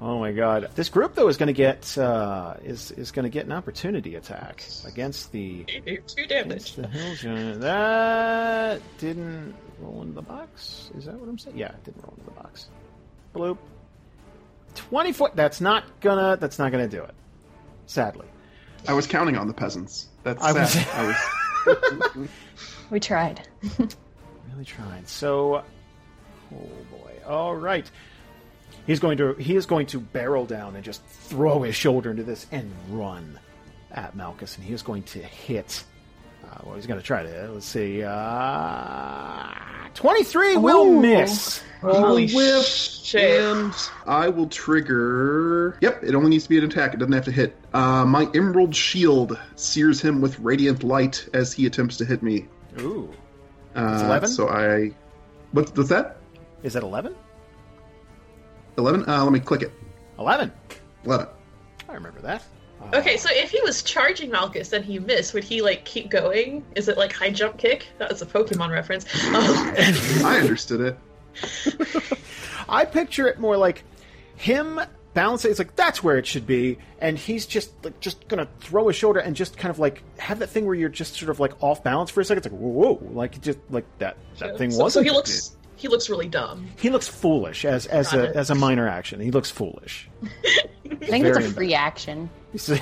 Oh 0.00 0.18
my 0.18 0.32
god. 0.32 0.68
This 0.74 0.90
group 0.90 1.14
though 1.14 1.28
is 1.28 1.38
going 1.38 1.46
to 1.46 1.52
get 1.54 1.96
uh, 1.96 2.54
is 2.62 2.90
is 2.90 3.10
going 3.10 3.22
to 3.22 3.30
get 3.30 3.46
an 3.46 3.52
opportunity 3.52 4.16
attack 4.16 4.62
against 4.86 5.32
the 5.32 5.64
Two 5.64 6.26
damage. 6.26 6.74
the 6.74 6.86
hill 6.88 7.14
giant. 7.14 7.60
That 7.62 8.82
didn't 8.98 9.54
roll 9.80 10.02
into 10.02 10.12
the 10.14 10.20
box. 10.22 10.90
Is 10.98 11.06
that 11.06 11.14
what 11.14 11.28
I'm 11.28 11.38
saying? 11.38 11.56
Yeah, 11.56 11.68
it 11.68 11.84
didn't 11.84 12.02
roll 12.02 12.12
into 12.18 12.24
the 12.26 12.32
box. 12.42 12.68
Bloop. 13.34 13.56
Twenty 14.74 15.12
foot. 15.12 15.36
That's 15.36 15.60
not 15.62 15.84
gonna. 16.00 16.36
That's 16.38 16.58
not 16.58 16.70
gonna 16.70 16.88
do 16.88 17.02
it. 17.02 17.14
Sadly. 17.86 18.26
I 18.88 18.92
was 18.92 19.06
counting 19.06 19.36
on 19.36 19.46
the 19.46 19.54
peasants. 19.54 20.08
That's 20.22 20.42
I 20.42 20.64
sad. 20.66 21.06
was- 21.06 21.18
I 21.66 22.16
was. 22.16 22.28
We 22.90 23.00
tried. 23.00 23.46
Really 24.52 24.64
tried. 24.66 25.08
So, 25.08 25.56
oh 26.54 26.68
boy. 26.90 27.12
All 27.26 27.56
right. 27.56 27.90
He's 28.86 29.00
going 29.00 29.16
to 29.18 29.32
he 29.34 29.56
is 29.56 29.66
going 29.66 29.86
to 29.86 29.98
barrel 29.98 30.44
down 30.46 30.76
and 30.76 30.84
just 30.84 31.04
throw 31.06 31.62
his 31.62 31.74
shoulder 31.74 32.10
into 32.10 32.22
this 32.22 32.46
and 32.52 32.70
run 32.90 33.40
at 33.90 34.14
Malchus, 34.14 34.56
and 34.56 34.64
he 34.64 34.72
is 34.74 34.82
going 34.82 35.02
to 35.04 35.18
hit. 35.20 35.82
Uh, 36.54 36.58
well, 36.64 36.76
he's 36.76 36.86
going 36.86 37.00
to 37.00 37.04
try 37.06 37.22
to. 37.24 37.50
Let's 37.52 37.66
see. 37.66 38.02
Uh, 38.02 39.48
Twenty-three 39.94 40.56
will 40.56 40.84
Ooh. 40.86 41.00
miss. 41.00 41.62
Holy 41.80 42.32
whiff, 42.32 42.64
shit. 42.64 43.40
And 43.42 43.74
I 44.06 44.28
will 44.28 44.46
trigger. 44.48 45.76
Yep, 45.80 46.02
it 46.04 46.14
only 46.14 46.30
needs 46.30 46.44
to 46.44 46.48
be 46.48 46.58
an 46.58 46.64
attack. 46.64 46.94
It 46.94 46.98
doesn't 46.98 47.12
have 47.12 47.24
to 47.26 47.32
hit. 47.32 47.56
Uh, 47.74 48.04
my 48.04 48.28
emerald 48.34 48.74
shield 48.74 49.38
sears 49.56 50.00
him 50.00 50.20
with 50.20 50.38
radiant 50.40 50.82
light 50.82 51.28
as 51.34 51.52
he 51.52 51.66
attempts 51.66 51.96
to 51.98 52.04
hit 52.04 52.22
me. 52.22 52.46
Ooh, 52.80 53.12
Uh, 53.76 54.02
11? 54.04 54.28
So 54.30 54.48
I. 54.48 54.92
What, 55.52 55.76
what's 55.76 55.88
that? 55.90 56.16
is 56.62 56.72
that 56.72 56.82
eleven? 56.82 57.14
11? 58.78 59.08
Uh, 59.08 59.22
let 59.22 59.32
me 59.32 59.40
click 59.40 59.62
it. 59.62 59.72
Eleven. 60.18 60.50
11. 61.04 61.26
I 61.88 61.92
remember 61.94 62.20
that. 62.22 62.42
Uh, 62.92 62.98
Okay, 62.98 63.16
so 63.16 63.28
if 63.32 63.50
he 63.50 63.60
was 63.62 63.82
charging 63.82 64.30
Malchus 64.30 64.72
and 64.72 64.84
he 64.84 64.98
missed, 64.98 65.34
would 65.34 65.44
he 65.44 65.62
like 65.62 65.84
keep 65.84 66.10
going? 66.10 66.64
Is 66.74 66.88
it 66.88 66.96
like 66.98 67.12
high 67.12 67.30
jump 67.30 67.58
kick? 67.58 67.88
That 67.98 68.10
was 68.10 68.22
a 68.22 68.26
Pokemon 68.26 68.70
reference. 68.70 69.04
Um, 69.34 69.34
I 70.24 70.38
understood 70.40 70.80
it. 70.80 72.18
I 72.68 72.84
picture 72.84 73.26
it 73.26 73.38
more 73.40 73.56
like 73.56 73.82
him 74.36 74.80
balancing. 75.12 75.50
It's 75.50 75.58
like 75.58 75.74
that's 75.76 76.02
where 76.02 76.16
it 76.18 76.26
should 76.26 76.46
be, 76.46 76.78
and 77.00 77.18
he's 77.18 77.46
just 77.46 77.72
like 77.84 77.98
just 78.00 78.26
gonna 78.28 78.48
throw 78.60 78.86
his 78.88 78.96
shoulder 78.96 79.20
and 79.20 79.34
just 79.34 79.56
kind 79.56 79.70
of 79.70 79.78
like 79.78 80.02
have 80.18 80.38
that 80.40 80.48
thing 80.50 80.66
where 80.66 80.74
you're 80.74 80.88
just 80.88 81.14
sort 81.16 81.30
of 81.30 81.40
like 81.40 81.60
off 81.62 81.82
balance 81.82 82.10
for 82.10 82.20
a 82.20 82.24
second. 82.24 82.44
It's 82.44 82.52
like 82.52 82.60
whoa, 82.60 82.94
whoa, 82.94 83.08
like 83.12 83.40
just 83.40 83.58
like 83.70 83.84
that 83.98 84.16
that 84.38 84.58
thing 84.58 84.70
so, 84.70 84.84
was. 84.84 84.92
so 84.94 85.02
he 85.02 85.10
looks 85.10 85.56
he 85.76 85.88
looks 85.88 86.08
really 86.08 86.28
dumb. 86.28 86.68
He 86.78 86.90
looks 86.90 87.08
foolish 87.08 87.64
as 87.64 87.86
as 87.86 88.10
Got 88.10 88.20
a 88.20 88.24
it. 88.30 88.36
as 88.36 88.50
a 88.50 88.54
minor 88.54 88.88
action. 88.88 89.20
He 89.20 89.30
looks 89.30 89.50
foolish. 89.50 90.08
I 90.22 90.94
think 90.96 91.26
it's 91.26 91.38
a 91.38 91.50
free 91.52 91.74
action. 91.74 92.30
He's- 92.54 92.80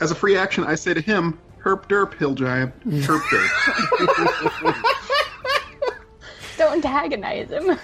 As 0.00 0.10
a 0.10 0.14
free 0.14 0.36
action, 0.36 0.62
I 0.64 0.74
say 0.74 0.92
to 0.94 1.00
him, 1.00 1.38
Herp 1.64 1.88
derp, 1.88 2.14
hill 2.14 2.34
giant. 2.34 2.72
Herp 2.88 3.20
derp. 3.22 4.74
Don't 6.58 6.74
antagonize 6.74 7.50
him. 7.50 7.78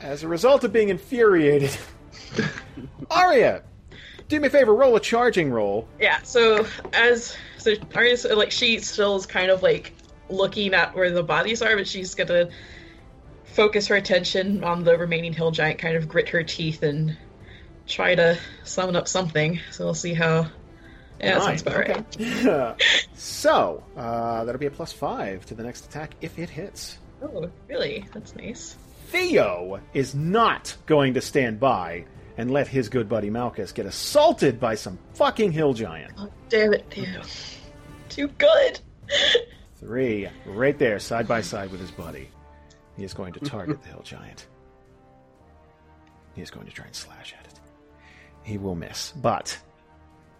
as 0.00 0.22
a 0.22 0.28
result 0.28 0.64
of 0.64 0.72
being 0.72 0.88
infuriated, 0.88 1.76
Aria, 3.10 3.62
do 4.28 4.40
me 4.40 4.46
a 4.48 4.50
favor, 4.50 4.74
roll 4.74 4.96
a 4.96 5.00
charging 5.00 5.50
roll. 5.52 5.86
Yeah. 6.00 6.22
So 6.22 6.66
as 6.92 7.36
so 7.58 7.74
Aria's 7.94 8.24
like 8.24 8.50
she 8.50 8.78
still 8.80 9.16
is 9.16 9.26
kind 9.26 9.50
of 9.50 9.62
like 9.62 9.92
looking 10.30 10.72
at 10.74 10.94
where 10.96 11.10
the 11.10 11.22
bodies 11.22 11.62
are, 11.62 11.76
but 11.76 11.86
she's 11.86 12.14
gonna 12.14 12.48
focus 13.44 13.86
her 13.88 13.96
attention 13.96 14.64
on 14.64 14.82
the 14.82 14.96
remaining 14.98 15.32
hill 15.32 15.50
giant, 15.52 15.78
kind 15.78 15.96
of 15.96 16.08
grit 16.08 16.28
her 16.30 16.42
teeth 16.42 16.82
and 16.82 17.16
try 17.86 18.14
to 18.14 18.38
summon 18.64 18.96
up 18.96 19.08
something. 19.08 19.60
So 19.70 19.84
we'll 19.84 19.94
see 19.94 20.14
how. 20.14 20.46
Yeah, 21.20 21.38
that 21.38 21.42
sounds 21.42 21.62
about 21.62 21.78
right. 21.78 22.82
so 23.14 23.82
uh, 23.96 24.44
that'll 24.44 24.58
be 24.58 24.66
a 24.66 24.70
plus 24.70 24.92
five 24.92 25.46
to 25.46 25.54
the 25.54 25.62
next 25.62 25.86
attack 25.86 26.14
if 26.20 26.38
it 26.38 26.50
hits. 26.50 26.98
Oh, 27.22 27.50
really? 27.68 28.04
That's 28.12 28.34
nice. 28.34 28.76
Theo 29.06 29.80
is 29.92 30.14
not 30.14 30.76
going 30.86 31.14
to 31.14 31.20
stand 31.20 31.60
by 31.60 32.04
and 32.36 32.50
let 32.50 32.66
his 32.66 32.88
good 32.88 33.08
buddy 33.08 33.30
Malchus 33.30 33.70
get 33.72 33.86
assaulted 33.86 34.58
by 34.58 34.74
some 34.74 34.98
fucking 35.14 35.52
hill 35.52 35.72
giant. 35.72 36.12
Oh, 36.18 36.28
damn 36.48 36.74
it, 36.74 36.90
damn. 36.90 37.22
Too 38.08 38.28
good. 38.28 38.80
Three, 39.76 40.28
right 40.46 40.76
there, 40.78 40.98
side 40.98 41.28
by 41.28 41.42
side 41.42 41.70
with 41.70 41.80
his 41.80 41.92
buddy. 41.92 42.28
He 42.96 43.04
is 43.04 43.14
going 43.14 43.32
to 43.34 43.40
target 43.40 43.82
the 43.82 43.88
hill 43.88 44.02
giant. 44.02 44.46
He 46.34 46.42
is 46.42 46.50
going 46.50 46.66
to 46.66 46.72
try 46.72 46.86
and 46.86 46.94
slash 46.94 47.34
it. 47.40 47.43
He 48.44 48.58
will 48.58 48.76
miss, 48.76 49.12
but 49.12 49.58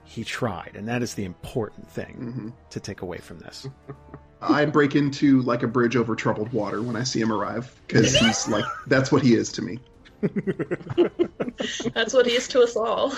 he 0.04 0.22
tried, 0.22 0.72
and 0.74 0.86
that 0.88 1.02
is 1.02 1.14
the 1.14 1.24
important 1.24 1.90
thing 1.90 2.14
mm-hmm. 2.14 2.48
to 2.70 2.80
take 2.80 3.02
away 3.02 3.18
from 3.18 3.40
this. 3.40 3.66
I 4.40 4.66
break 4.66 4.94
into 4.94 5.40
like 5.42 5.62
a 5.62 5.66
bridge 5.66 5.96
over 5.96 6.14
troubled 6.14 6.52
water 6.52 6.82
when 6.82 6.96
I 6.96 7.02
see 7.04 7.20
him 7.20 7.32
arrive 7.32 7.74
because 7.86 8.14
he's 8.14 8.46
like 8.46 8.66
that's 8.86 9.10
what 9.10 9.22
he 9.22 9.34
is 9.34 9.50
to 9.52 9.62
me. 9.62 9.78
That's 11.94 12.12
what 12.14 12.26
he 12.26 12.32
is 12.32 12.48
to 12.48 12.62
us 12.62 12.76
all. 12.76 13.10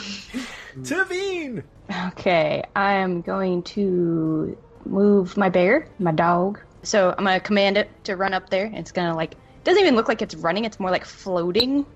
Teveen! 0.81 1.63
Okay, 2.09 2.65
I 2.75 2.95
am 2.95 3.23
going 3.23 3.63
to 3.63 4.57
move 4.85 5.37
my 5.37 5.49
bear, 5.49 5.89
my 5.99 6.13
dog. 6.13 6.61
So 6.83 7.15
I'm 7.17 7.25
gonna 7.25 7.41
command 7.41 7.77
it 7.77 7.91
to 8.05 8.17
run 8.17 8.35
up 8.35 8.51
there. 8.51 8.71
It's 8.73 8.93
gonna 8.93 9.15
like 9.15 9.35
doesn't 9.65 9.81
even 9.81 9.97
look 9.97 10.09
like 10.09 10.23
it's 10.23 10.35
running. 10.35 10.65
It's 10.65 10.79
more 10.79 10.91
like 10.91 11.05
floating, 11.05 11.87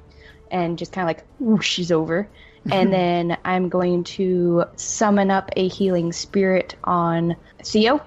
and 0.51 0.79
just 0.79 0.93
kind 0.93 1.09
of 1.09 1.09
like 1.09 1.25
whooshes 1.41 1.93
over. 1.93 2.29
And 2.71 2.93
then 2.93 3.37
I'm 3.45 3.69
going 3.69 4.05
to 4.05 4.65
summon 4.77 5.31
up 5.31 5.51
a 5.57 5.69
healing 5.69 6.13
spirit 6.13 6.75
on 6.85 7.37
Theo. 7.65 8.01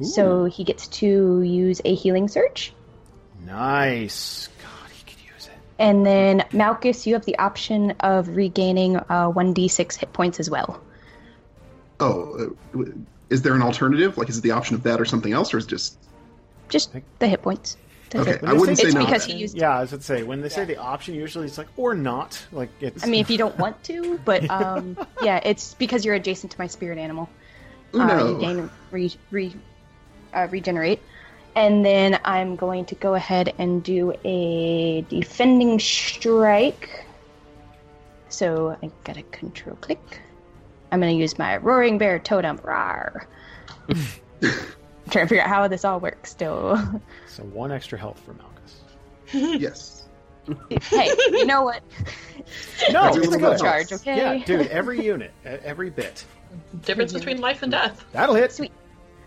So 0.00 0.44
he 0.44 0.62
gets 0.62 0.86
to 0.88 1.42
use 1.42 1.80
a 1.84 1.94
healing 1.94 2.28
surge. 2.28 2.72
Nice. 3.44 4.48
God, 4.62 4.90
he 4.92 5.02
could 5.12 5.20
use 5.20 5.46
it. 5.46 5.58
And 5.78 6.06
then 6.06 6.44
Malchus, 6.52 7.06
you 7.06 7.14
have 7.14 7.24
the 7.24 7.38
option 7.38 7.92
of 8.00 8.28
regaining 8.28 8.96
uh, 8.96 9.32
1d6 9.32 9.96
hit 9.96 10.12
points 10.12 10.38
as 10.38 10.48
well. 10.48 10.80
Oh, 12.00 12.54
uh, 12.76 12.82
is 13.28 13.42
there 13.42 13.54
an 13.54 13.62
alternative? 13.62 14.16
Like, 14.16 14.28
is 14.28 14.38
it 14.38 14.42
the 14.42 14.52
option 14.52 14.76
of 14.76 14.84
that 14.84 15.00
or 15.00 15.04
something 15.04 15.32
else, 15.32 15.52
or 15.52 15.58
is 15.58 15.64
it 15.64 15.70
just 15.70 15.98
Just 16.68 16.94
the 17.18 17.26
hit 17.26 17.42
points. 17.42 17.76
That's 18.10 18.28
okay? 18.28 18.46
I 18.46 18.52
wouldn't 18.52 18.78
say 18.78 18.84
It's 18.86 18.94
no. 18.94 19.04
because 19.04 19.24
he 19.24 19.34
used. 19.34 19.56
Yeah, 19.56 19.76
I 19.76 19.80
was 19.80 19.90
going 19.90 20.00
to 20.00 20.06
say, 20.06 20.22
when 20.22 20.40
they 20.40 20.48
say 20.48 20.64
the 20.64 20.76
option, 20.76 21.14
usually 21.14 21.46
it's 21.46 21.58
like, 21.58 21.68
or 21.76 21.94
not. 21.94 22.42
Like, 22.52 22.70
it's. 22.80 23.04
I 23.04 23.06
mean, 23.08 23.20
if 23.20 23.30
you 23.30 23.38
don't 23.38 23.56
want 23.64 23.82
to, 23.84 24.18
but 24.24 24.48
um, 24.50 24.96
yeah, 25.22 25.40
it's 25.44 25.74
because 25.74 26.04
you're 26.04 26.14
adjacent 26.14 26.52
to 26.52 26.58
my 26.58 26.66
spirit 26.66 26.98
animal. 26.98 27.28
Oh, 27.94 28.00
Uh, 28.00 28.06
no. 28.06 28.30
you 28.32 28.38
gain 28.40 28.70
re, 28.90 29.12
re, 29.30 29.54
uh, 30.34 30.46
regenerate. 30.50 31.00
And 31.56 31.84
then 31.84 32.20
I'm 32.24 32.54
going 32.56 32.84
to 32.86 32.94
go 32.94 33.14
ahead 33.14 33.52
and 33.58 33.82
do 33.82 34.12
a 34.24 35.00
defending 35.08 35.78
strike. 35.80 37.04
So 38.28 38.76
I 38.82 38.90
got 39.04 39.16
a 39.16 39.22
control 39.24 39.76
click. 39.76 40.20
I'm 40.92 41.00
going 41.00 41.14
to 41.14 41.20
use 41.20 41.38
my 41.38 41.56
roaring 41.56 41.98
bear 41.98 42.18
totem. 42.18 42.58
Rawr. 42.58 43.24
I'm 43.88 43.96
trying 45.10 45.24
to 45.24 45.26
figure 45.26 45.42
out 45.42 45.48
how 45.48 45.66
this 45.68 45.84
all 45.84 45.98
works 46.00 46.30
still. 46.30 46.78
So 47.38 47.44
one 47.44 47.70
extra 47.70 47.96
health 47.96 48.18
for 48.18 48.34
Malchus. 48.34 48.80
yes. 49.62 50.08
hey, 50.90 51.08
you 51.30 51.46
know 51.46 51.62
what? 51.62 51.82
No, 52.90 53.08
it's 53.08 53.16
little 53.18 53.38
good. 53.38 53.58
charge, 53.60 53.92
okay? 53.92 54.16
Yeah, 54.16 54.44
dude, 54.44 54.66
every 54.68 55.04
unit, 55.04 55.32
every 55.44 55.90
bit. 55.90 56.24
Difference 56.84 57.12
between 57.12 57.40
life 57.40 57.62
and 57.62 57.70
death. 57.70 58.04
That'll 58.12 58.34
hit. 58.34 58.50
Sweet. 58.52 58.72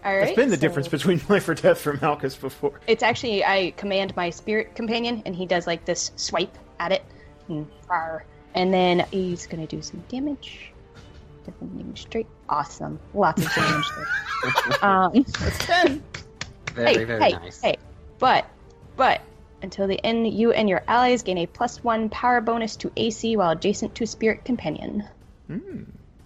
All 0.03 0.11
right. 0.13 0.23
It's 0.27 0.35
been 0.35 0.49
the 0.49 0.55
so- 0.55 0.61
difference 0.61 0.87
between 0.89 1.21
life 1.29 1.47
or 1.47 1.53
death 1.53 1.79
for 1.79 1.93
Malchus 2.01 2.35
before. 2.35 2.81
It's 2.87 3.03
actually 3.03 3.45
I 3.45 3.71
command 3.77 4.13
my 4.17 4.29
spirit 4.29 4.75
companion, 4.75 5.21
and 5.25 5.33
he 5.35 5.45
does 5.45 5.67
like 5.67 5.85
this 5.85 6.11
swipe 6.17 6.57
at 6.79 6.91
it, 6.91 7.03
and, 7.47 7.67
and 8.55 8.73
then 8.73 9.05
he's 9.11 9.45
gonna 9.47 9.67
do 9.67 9.81
some 9.81 10.03
damage. 10.09 10.71
Defending 11.45 11.95
straight, 11.95 12.27
awesome, 12.49 12.99
lots 13.13 13.45
of 13.45 13.53
damage. 13.53 13.85
there. 13.95 14.85
um, 14.85 15.23
Very, 16.73 16.93
hey, 16.95 17.03
very 17.05 17.21
hey, 17.23 17.31
nice. 17.33 17.61
hey, 17.61 17.77
but, 18.21 18.45
but 18.95 19.19
until 19.61 19.87
the 19.87 19.99
end, 20.05 20.31
you 20.31 20.51
and 20.53 20.69
your 20.69 20.83
allies 20.87 21.23
gain 21.23 21.39
a 21.39 21.47
plus 21.47 21.83
one 21.83 22.07
power 22.09 22.39
bonus 22.39 22.75
to 22.77 22.91
AC 22.95 23.35
while 23.35 23.51
adjacent 23.51 23.95
to 23.95 24.05
spirit 24.05 24.45
companion. 24.45 25.03
Hmm. 25.47 25.83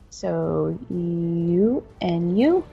So 0.09 0.77
you 0.89 1.87
and 2.01 2.37
you 2.37 2.65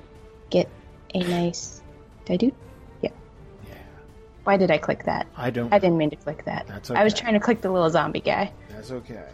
get 0.50 0.68
a 1.14 1.20
nice. 1.22 1.80
Did 2.24 2.34
I 2.34 2.36
do? 2.36 2.52
Yeah. 3.00 3.10
Yeah, 3.66 3.74
Why 4.44 4.56
did 4.56 4.70
I 4.70 4.78
click 4.78 5.04
that? 5.04 5.26
I 5.36 5.50
don't. 5.50 5.72
I 5.72 5.78
didn't 5.78 5.96
mean 5.96 6.10
to 6.10 6.16
click 6.16 6.44
that. 6.44 6.66
That's 6.66 6.90
okay. 6.90 7.00
I 7.00 7.04
was 7.04 7.14
trying 7.14 7.34
to 7.34 7.40
click 7.40 7.60
the 7.60 7.70
little 7.70 7.90
zombie 7.90 8.20
guy. 8.20 8.52
That's 8.68 8.90
okay. 8.90 9.24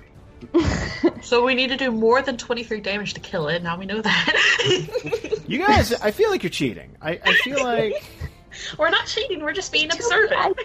So 1.21 1.45
we 1.45 1.55
need 1.55 1.69
to 1.69 1.77
do 1.77 1.91
more 1.91 2.23
than 2.23 2.37
23 2.37 2.81
damage 2.81 3.15
to 3.15 3.21
kill 3.21 3.49
it. 3.49 3.63
Now 3.63 3.77
we 3.77 3.87
know 3.87 4.01
that. 4.01 5.35
You 5.49 5.59
guys, 5.67 5.95
I 5.95 6.11
feel 6.11 6.31
like 6.31 6.43
you're 6.43 6.51
cheating. 6.51 6.95
I, 7.01 7.19
I 7.25 7.33
feel 7.37 7.65
like 7.65 7.95
we're 8.79 8.91
not 8.91 9.07
cheating. 9.07 9.43
We're 9.43 9.53
just 9.53 9.73
being 9.73 9.91
observant. 9.93 10.57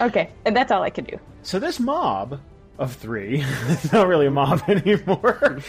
Okay, 0.00 0.30
and 0.44 0.56
that's 0.56 0.72
all 0.72 0.82
I 0.82 0.90
can 0.90 1.04
do. 1.04 1.18
so. 1.42 1.58
This 1.58 1.78
mob 1.78 2.40
of 2.78 2.94
three, 2.96 3.42
it's 3.68 3.92
not 3.92 4.08
really 4.08 4.26
a 4.26 4.30
mob 4.30 4.62
anymore. 4.68 5.60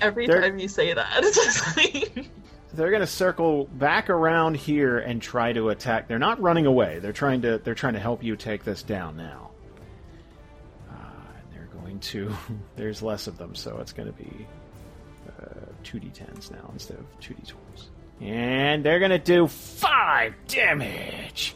Every 0.00 0.26
They're- 0.26 0.40
time 0.40 0.58
you 0.58 0.68
say 0.68 0.92
that, 0.94 1.06
it's 1.18 1.34
just 1.36 1.76
like. 1.76 2.26
They're 2.72 2.90
going 2.90 3.02
to 3.02 3.06
circle 3.06 3.66
back 3.66 4.10
around 4.10 4.56
here 4.56 4.98
and 4.98 5.22
try 5.22 5.52
to 5.52 5.68
attack. 5.68 6.08
They're 6.08 6.18
not 6.18 6.40
running 6.40 6.66
away. 6.66 6.98
They're 6.98 7.12
trying 7.12 7.42
to. 7.42 7.58
They're 7.58 7.74
trying 7.76 7.92
to 7.94 8.00
help 8.00 8.24
you 8.24 8.34
take 8.34 8.64
this 8.64 8.82
down 8.82 9.16
now. 9.16 9.50
Uh, 10.90 10.94
they're 11.52 11.68
going 11.80 12.00
to. 12.00 12.34
There's 12.74 13.00
less 13.00 13.28
of 13.28 13.38
them, 13.38 13.54
so 13.54 13.78
it's 13.78 13.92
going 13.92 14.12
to 14.12 14.18
be 14.18 14.46
uh, 15.28 15.66
two 15.84 16.00
d10s 16.00 16.50
now 16.50 16.68
instead 16.72 16.98
of 16.98 17.06
two 17.20 17.34
d12s. 17.34 17.86
And 18.24 18.84
they're 18.84 18.98
going 18.98 19.10
to 19.10 19.18
do 19.18 19.46
five 19.46 20.34
damage. 20.48 21.54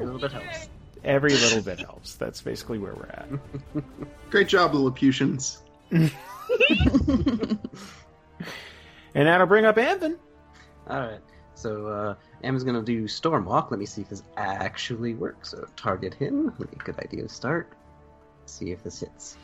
A 0.00 0.04
little 0.04 0.20
bit 0.20 0.32
helps. 0.32 0.68
Every 1.04 1.30
little 1.30 1.60
bit 1.60 1.80
helps. 1.80 2.14
That's 2.14 2.40
basically 2.40 2.78
where 2.78 2.94
we're 2.94 3.06
at. 3.06 3.28
Great 4.30 4.48
job, 4.48 4.72
Lilliputians. 4.72 5.58
And 9.14 9.28
that'll 9.28 9.46
bring 9.46 9.64
up 9.64 9.76
Amvin. 9.76 10.16
Alright. 10.88 11.20
So, 11.54 11.86
uh, 11.86 12.14
Am's 12.42 12.64
gonna 12.64 12.82
do 12.82 13.04
Stormwalk. 13.04 13.70
Let 13.70 13.78
me 13.78 13.86
see 13.86 14.02
if 14.02 14.08
this 14.08 14.22
actually 14.36 15.14
works. 15.14 15.50
So, 15.52 15.66
target 15.76 16.14
him. 16.14 16.52
Would 16.58 16.70
be 16.70 16.76
a 16.80 16.84
good 16.84 16.98
idea 16.98 17.22
to 17.22 17.28
start. 17.28 17.72
See 18.46 18.72
if 18.72 18.82
this 18.82 19.00
hits. 19.00 19.36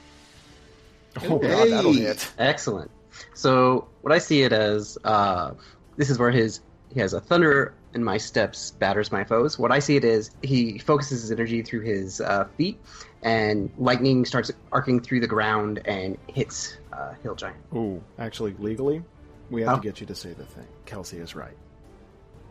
Oh 1.23 1.39
god, 1.39 1.69
that'll 1.71 1.93
hit. 1.93 2.31
Excellent. 2.39 2.91
So, 3.35 3.89
what 4.03 4.13
I 4.13 4.19
see 4.19 4.43
it 4.43 4.53
as, 4.53 4.99
uh, 5.05 5.53
this 6.01 6.09
is 6.09 6.19
where 6.19 6.31
his 6.31 6.61
he 6.93 6.99
has 6.99 7.13
a 7.13 7.21
thunder 7.21 7.75
in 7.95 8.03
my 8.03 8.17
steps 8.17 8.71
batters 8.73 9.13
my 9.13 9.23
foes. 9.23 9.59
What 9.59 9.71
I 9.71 9.79
see 9.81 9.97
it 9.97 10.05
is 10.05 10.31
he 10.43 10.79
focuses 10.79 11.21
his 11.21 11.31
energy 11.31 11.61
through 11.63 11.83
his 11.83 12.23
uh, 12.23 12.47
feet, 12.57 12.81
and 13.23 13.71
lightning 13.77 14.25
starts 14.25 14.51
arcing 14.73 14.99
through 15.01 15.21
the 15.21 15.27
ground 15.27 15.83
and 15.85 16.17
hits 16.27 16.79
uh, 16.93 17.13
Hill 17.23 17.35
Giant. 17.35 17.59
Ooh, 17.77 18.03
actually, 18.19 18.55
legally, 18.59 19.03
we 19.51 19.61
have 19.61 19.75
Oh. 19.75 19.77
to 19.77 19.83
get 19.83 20.01
you 20.01 20.07
to 20.07 20.15
say 20.15 20.33
the 20.33 20.47
thing. 20.47 20.67
Kelsey 20.87 21.19
is 21.19 21.35
right. 21.37 21.57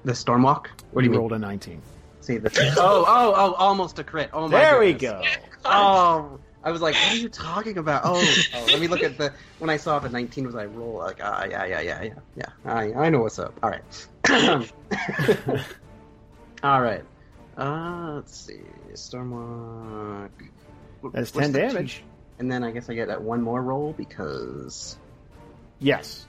The 0.06 0.12
Stormwalk. 0.14 0.68
What 0.92 1.02
do 1.02 1.06
you 1.06 1.10
mean? 1.12 1.20
rolled 1.20 1.34
a 1.34 1.40
19. 1.40 1.82
See 2.22 2.38
the 2.38 2.52
oh 2.78 3.04
oh 3.08 3.34
oh 3.36 3.54
almost 3.56 3.98
a 3.98 4.04
crit. 4.04 4.30
Oh 4.32 4.48
my 4.48 4.60
There 4.64 4.80
we 4.80 4.94
go. 4.94 5.24
Oh, 5.66 6.40
I 6.64 6.72
was 6.72 6.82
like, 6.82 6.94
what 6.96 7.14
are 7.14 7.16
you 7.16 7.30
talking 7.30 7.78
about? 7.78 8.02
Oh, 8.04 8.22
oh, 8.56 8.66
let 8.72 8.80
me 8.82 8.88
look 8.88 9.02
at 9.02 9.18
the 9.18 9.34
when 9.60 9.70
I 9.70 9.78
saw 9.78 9.98
the 10.00 10.10
19 10.10 10.46
was 10.46 10.56
I 10.56 10.66
roll 10.66 10.98
like 10.98 11.20
ah 11.24 11.46
yeah 11.46 11.64
yeah 11.66 11.80
yeah 11.82 12.04
yeah 12.04 12.14
yeah 12.36 12.46
I 12.66 12.94
I 12.94 13.10
know 13.10 13.20
what's 13.22 13.40
up. 13.40 13.58
All 13.64 13.70
right. 13.70 14.08
All 16.64 16.82
right. 16.82 17.04
Uh, 17.58 18.14
let's 18.16 18.36
see. 18.36 18.60
Stormwalk. 18.94 20.30
That's 21.14 21.32
10 21.32 21.52
damage. 21.54 21.98
two- 22.00 22.04
And 22.40 22.52
then 22.52 22.64
I 22.64 22.72
guess 22.72 22.90
I 22.90 22.94
get 22.94 23.08
that 23.08 23.22
one 23.22 23.42
more 23.42 23.62
roll 23.62 23.94
because 23.94 24.98
Yes. 25.80 26.26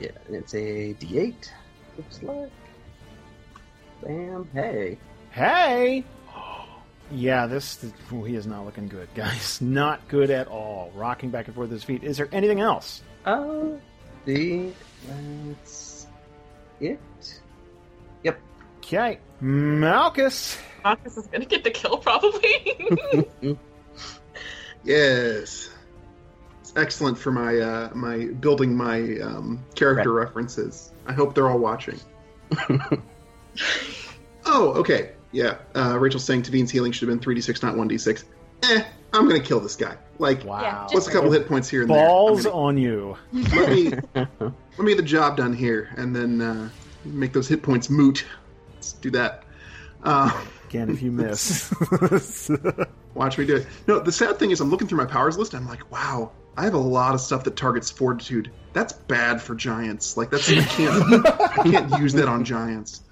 yeah, 0.00 0.10
and 0.26 0.34
it's 0.36 0.54
a 0.54 0.94
D8. 0.94 1.50
Looks 1.96 2.22
like. 2.22 2.50
Bam! 4.02 4.48
Hey. 4.52 4.98
Hey! 5.30 6.04
Yeah, 7.10 7.46
this. 7.46 7.84
ooh, 8.12 8.24
he 8.24 8.34
is 8.34 8.46
not 8.46 8.64
looking 8.64 8.88
good, 8.88 9.08
guys. 9.14 9.60
Not 9.62 10.06
good 10.08 10.30
at 10.30 10.46
all. 10.46 10.92
Rocking 10.94 11.30
back 11.30 11.46
and 11.46 11.54
forth 11.54 11.70
with 11.70 11.72
his 11.72 11.84
feet. 11.84 12.04
Is 12.04 12.18
there 12.18 12.28
anything 12.32 12.60
else? 12.60 13.02
Uh, 13.24 13.68
think 14.24 14.76
that's 15.06 16.06
it. 16.80 17.00
Yep. 18.24 18.38
Okay. 18.78 19.18
Malchus! 19.40 20.58
Marcus 20.84 21.16
is 21.16 21.26
gonna 21.28 21.44
get 21.44 21.64
the 21.64 21.70
kill, 21.70 21.98
probably. 21.98 23.58
Yes. 24.84 25.70
It's 26.60 26.72
excellent 26.76 27.18
for 27.18 27.30
my 27.30 27.58
uh, 27.58 27.90
my 27.94 28.26
building 28.40 28.74
my 28.74 29.18
um, 29.20 29.64
character 29.74 30.12
references. 30.12 30.92
I 31.06 31.12
hope 31.12 31.34
they're 31.34 31.48
all 31.48 31.58
watching. 31.58 32.00
oh, 34.46 34.72
okay. 34.76 35.12
Yeah. 35.32 35.58
Uh, 35.74 35.98
Rachael's 35.98 36.24
saying 36.24 36.42
Teveen's 36.42 36.70
healing 36.70 36.92
should 36.92 37.08
have 37.08 37.20
been 37.20 37.34
3d6, 37.34 37.62
not 37.62 37.74
1d6. 37.74 38.24
Eh, 38.64 38.82
I'm 39.12 39.28
going 39.28 39.40
to 39.40 39.46
kill 39.46 39.60
this 39.60 39.76
guy. 39.76 39.96
Like, 40.18 40.44
Wow. 40.44 40.60
Yeah, 40.62 40.86
what's 40.94 41.06
a 41.06 41.12
couple 41.12 41.30
hit 41.30 41.46
points 41.46 41.68
here 41.68 41.82
and 41.82 41.90
there? 41.90 42.06
Balls 42.06 42.46
on 42.46 42.76
you. 42.76 43.16
let 43.32 43.70
me 43.70 43.90
let 44.14 44.78
me 44.78 44.88
get 44.88 44.96
the 44.96 45.02
job 45.02 45.36
done 45.36 45.52
here, 45.52 45.90
and 45.96 46.14
then 46.14 46.40
uh, 46.40 46.68
make 47.04 47.32
those 47.32 47.46
hit 47.46 47.62
points 47.62 47.88
moot. 47.88 48.24
Let's 48.74 48.92
do 48.94 49.10
that. 49.12 49.44
Uh, 50.02 50.30
Again, 50.68 50.90
if 50.90 51.00
you 51.02 51.10
miss. 51.12 51.72
watch 53.14 53.38
me 53.38 53.46
do 53.46 53.56
it. 53.56 53.66
No, 53.86 54.00
the 54.00 54.12
sad 54.12 54.38
thing 54.38 54.50
is, 54.50 54.60
I'm 54.60 54.70
looking 54.70 54.86
through 54.88 54.98
my 54.98 55.06
powers 55.06 55.38
list. 55.38 55.54
I'm 55.54 55.66
like, 55.68 55.90
wow, 55.90 56.32
I 56.56 56.64
have 56.64 56.74
a 56.74 56.78
lot 56.78 57.14
of 57.14 57.20
stuff 57.20 57.44
that 57.44 57.56
targets 57.56 57.90
fortitude. 57.90 58.50
That's 58.72 58.92
bad 58.92 59.40
for 59.40 59.54
giants. 59.54 60.16
Like 60.16 60.30
that's 60.30 60.50
I 60.50 60.62
can't 60.62 61.26
I 61.26 61.62
can't 61.62 61.98
use 62.00 62.12
that 62.14 62.28
on 62.28 62.44
giants. 62.44 63.02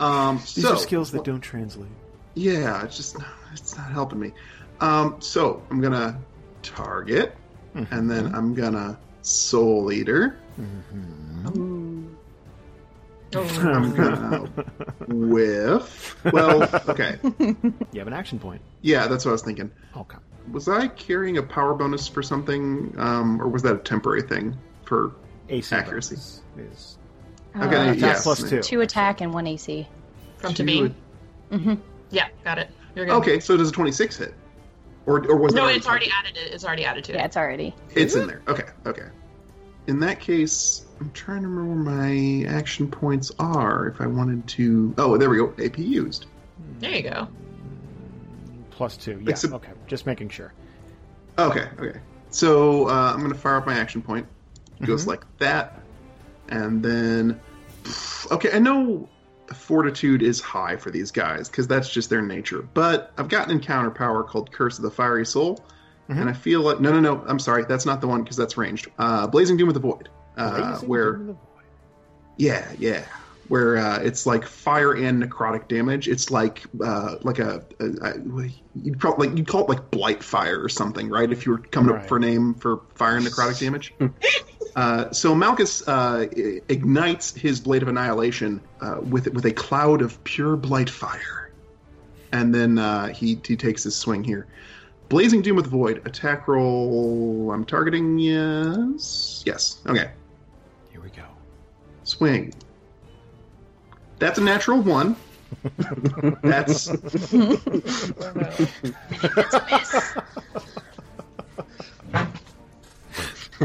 Um, 0.00 0.36
These 0.38 0.62
so 0.62 0.74
are 0.74 0.76
skills 0.76 1.10
that 1.12 1.24
don't 1.24 1.40
translate. 1.40 1.88
yeah, 2.34 2.82
it's 2.84 2.96
just 2.96 3.16
it's 3.52 3.76
not 3.76 3.90
helping 3.92 4.18
me. 4.20 4.32
Um, 4.80 5.16
so 5.20 5.62
I'm 5.70 5.80
gonna 5.80 6.18
target, 6.62 7.36
and 7.74 8.10
then 8.10 8.34
I'm 8.34 8.54
gonna 8.54 8.98
soul 9.22 9.92
eater. 9.92 10.36
I'm 13.32 13.94
gonna 13.94 14.48
whiff. 15.08 16.16
Well, 16.32 16.62
okay, 16.88 17.18
You 17.40 17.98
have 17.98 18.06
an 18.06 18.12
action 18.12 18.38
point. 18.38 18.60
yeah, 18.82 19.06
that's 19.08 19.24
what 19.24 19.30
I 19.30 19.32
was 19.32 19.42
thinking. 19.42 19.70
Okay. 19.96 20.18
Was 20.52 20.68
I 20.68 20.88
carrying 20.88 21.38
a 21.38 21.42
power 21.42 21.74
bonus 21.74 22.06
for 22.06 22.22
something, 22.22 22.94
um, 22.98 23.40
or 23.40 23.48
was 23.48 23.62
that 23.62 23.74
a 23.74 23.78
temporary 23.78 24.22
thing 24.22 24.56
for 24.84 25.12
AC 25.48 25.74
Accuracy. 25.74 26.16
is 26.58 26.98
Okay, 27.56 27.64
Uh, 27.76 27.82
attack 27.92 27.96
yes. 28.00 28.22
plus 28.24 28.42
two. 28.48 28.60
Two 28.62 28.80
attack 28.80 29.20
and 29.20 29.32
one 29.32 29.46
AC. 29.46 29.86
From 30.38 30.54
Two- 30.54 30.64
Teveen. 30.64 30.94
hmm 31.50 31.74
Yeah, 32.10 32.28
got 32.42 32.58
it. 32.58 32.68
You're 32.94 33.06
good. 33.06 33.14
Okay, 33.14 33.40
so 33.40 33.56
does 33.56 33.68
a 33.68 33.72
26 33.72 34.16
hit? 34.16 34.34
Or, 35.06 35.24
or 35.30 35.36
was 35.36 35.52
No, 35.54 35.66
that 35.66 35.76
it's 35.76 35.86
already 35.86 36.10
added. 36.10 36.32
It's 36.36 36.64
already 36.64 36.84
added 36.84 37.04
to 37.04 37.12
it. 37.12 37.16
Yeah, 37.16 37.24
it's 37.26 37.36
already. 37.36 37.74
It's 37.94 38.14
in 38.14 38.26
there. 38.26 38.42
Okay, 38.48 38.64
okay. 38.86 39.06
In 39.86 40.00
that 40.00 40.18
case, 40.18 40.86
I'm 41.00 41.10
trying 41.12 41.42
to 41.42 41.48
remember 41.48 41.90
where 41.90 41.98
my 41.98 42.48
action 42.48 42.88
points 42.90 43.30
are. 43.38 43.86
If 43.88 44.00
I 44.00 44.06
wanted 44.06 44.46
to, 44.48 44.94
oh, 44.98 45.16
there 45.18 45.28
we 45.28 45.36
go. 45.36 45.52
AP 45.62 45.78
used. 45.78 46.26
There 46.80 46.90
you 46.90 47.02
go. 47.02 47.28
Plus 48.70 48.96
two. 48.96 49.20
Yeah. 49.22 49.30
Except- 49.30 49.52
okay. 49.54 49.72
Just 49.86 50.06
making 50.06 50.30
sure. 50.30 50.52
Okay, 51.38 51.68
okay. 51.78 51.98
So 52.30 52.88
uh, 52.88 53.12
I'm 53.12 53.20
going 53.20 53.32
to 53.32 53.38
fire 53.38 53.56
up 53.56 53.66
my 53.66 53.74
action 53.74 54.00
point. 54.02 54.26
It 54.80 54.86
goes 54.86 55.04
Mhm. 55.04 55.08
like 55.08 55.24
that, 55.38 55.80
and 56.48 56.82
then 56.82 57.40
okay. 58.30 58.50
I 58.52 58.58
know 58.58 59.08
fortitude 59.54 60.22
is 60.22 60.40
high 60.40 60.76
for 60.76 60.90
these 60.90 61.10
guys 61.10 61.48
because 61.48 61.66
that's 61.68 61.90
just 61.92 62.08
their 62.10 62.22
nature. 62.22 62.62
But 62.74 63.12
I've 63.18 63.28
got 63.28 63.46
an 63.46 63.52
encounter 63.52 63.90
power 63.90 64.22
called 64.22 64.50
Curse 64.52 64.78
of 64.78 64.82
the 64.84 64.90
Fiery 64.90 65.26
Soul, 65.26 65.64
Mhm. 66.08 66.20
and 66.22 66.30
I 66.30 66.32
feel 66.32 66.62
like 66.62 66.80
no, 66.80 66.92
no, 66.92 67.00
no. 67.00 67.22
I'm 67.26 67.38
sorry, 67.38 67.64
that's 67.68 67.86
not 67.86 68.00
the 68.00 68.08
one 68.08 68.22
because 68.22 68.36
that's 68.36 68.56
ranged. 68.56 68.88
Uh, 68.98 69.26
Blazing 69.26 69.56
Doom 69.56 69.68
with 69.68 69.74
the 69.74 69.80
Void, 69.80 70.08
uh, 70.36 70.78
where 70.80 71.12
the 71.12 71.24
Void. 71.24 71.36
yeah, 72.38 72.72
yeah. 72.78 73.04
Where 73.48 73.76
uh, 73.76 73.98
it's 73.98 74.24
like 74.24 74.46
fire 74.46 74.94
and 74.94 75.22
necrotic 75.22 75.68
damage. 75.68 76.08
It's 76.08 76.30
like 76.30 76.62
uh, 76.82 77.16
like 77.20 77.38
a, 77.38 77.62
a, 77.78 77.86
a 78.08 78.14
you'd 78.82 78.98
probably 78.98 79.28
like 79.28 79.36
you'd 79.36 79.46
call 79.46 79.64
it 79.64 79.68
like 79.68 79.90
blight 79.90 80.22
fire 80.24 80.58
or 80.62 80.70
something, 80.70 81.10
right? 81.10 81.30
If 81.30 81.44
you 81.44 81.52
were 81.52 81.58
coming 81.58 81.92
Right. 81.92 82.00
up 82.02 82.08
for 82.08 82.16
a 82.16 82.20
name 82.20 82.54
for 82.54 82.80
fire 82.94 83.16
and 83.16 83.26
necrotic 83.26 83.60
damage. 83.60 83.92
uh, 84.76 85.10
so 85.12 85.34
Malchus 85.34 85.86
uh, 85.88 86.26
ignites 86.68 87.34
his 87.34 87.60
blade 87.60 87.82
of 87.82 87.88
annihilation 87.88 88.60
uh, 88.80 88.98
with 89.00 89.28
with 89.32 89.44
a 89.44 89.52
cloud 89.52 90.02
of 90.02 90.22
pure 90.24 90.56
blight 90.56 90.90
fire, 90.90 91.50
and 92.32 92.54
then 92.54 92.78
uh, 92.78 93.08
he 93.08 93.38
he 93.46 93.56
takes 93.56 93.84
his 93.84 93.94
swing 93.94 94.24
here. 94.24 94.46
Blazing 95.08 95.42
Doom 95.42 95.56
with 95.56 95.66
Void 95.66 96.02
attack 96.06 96.48
roll. 96.48 97.52
I'm 97.52 97.64
targeting 97.64 98.18
yes, 98.18 99.42
yes. 99.46 99.78
Okay, 99.86 100.10
Here 100.90 101.00
we 101.00 101.10
go. 101.10 101.24
swing. 102.04 102.52
That's 104.18 104.38
a 104.38 104.42
natural 104.42 104.80
one. 104.80 105.16
That's 106.42 106.88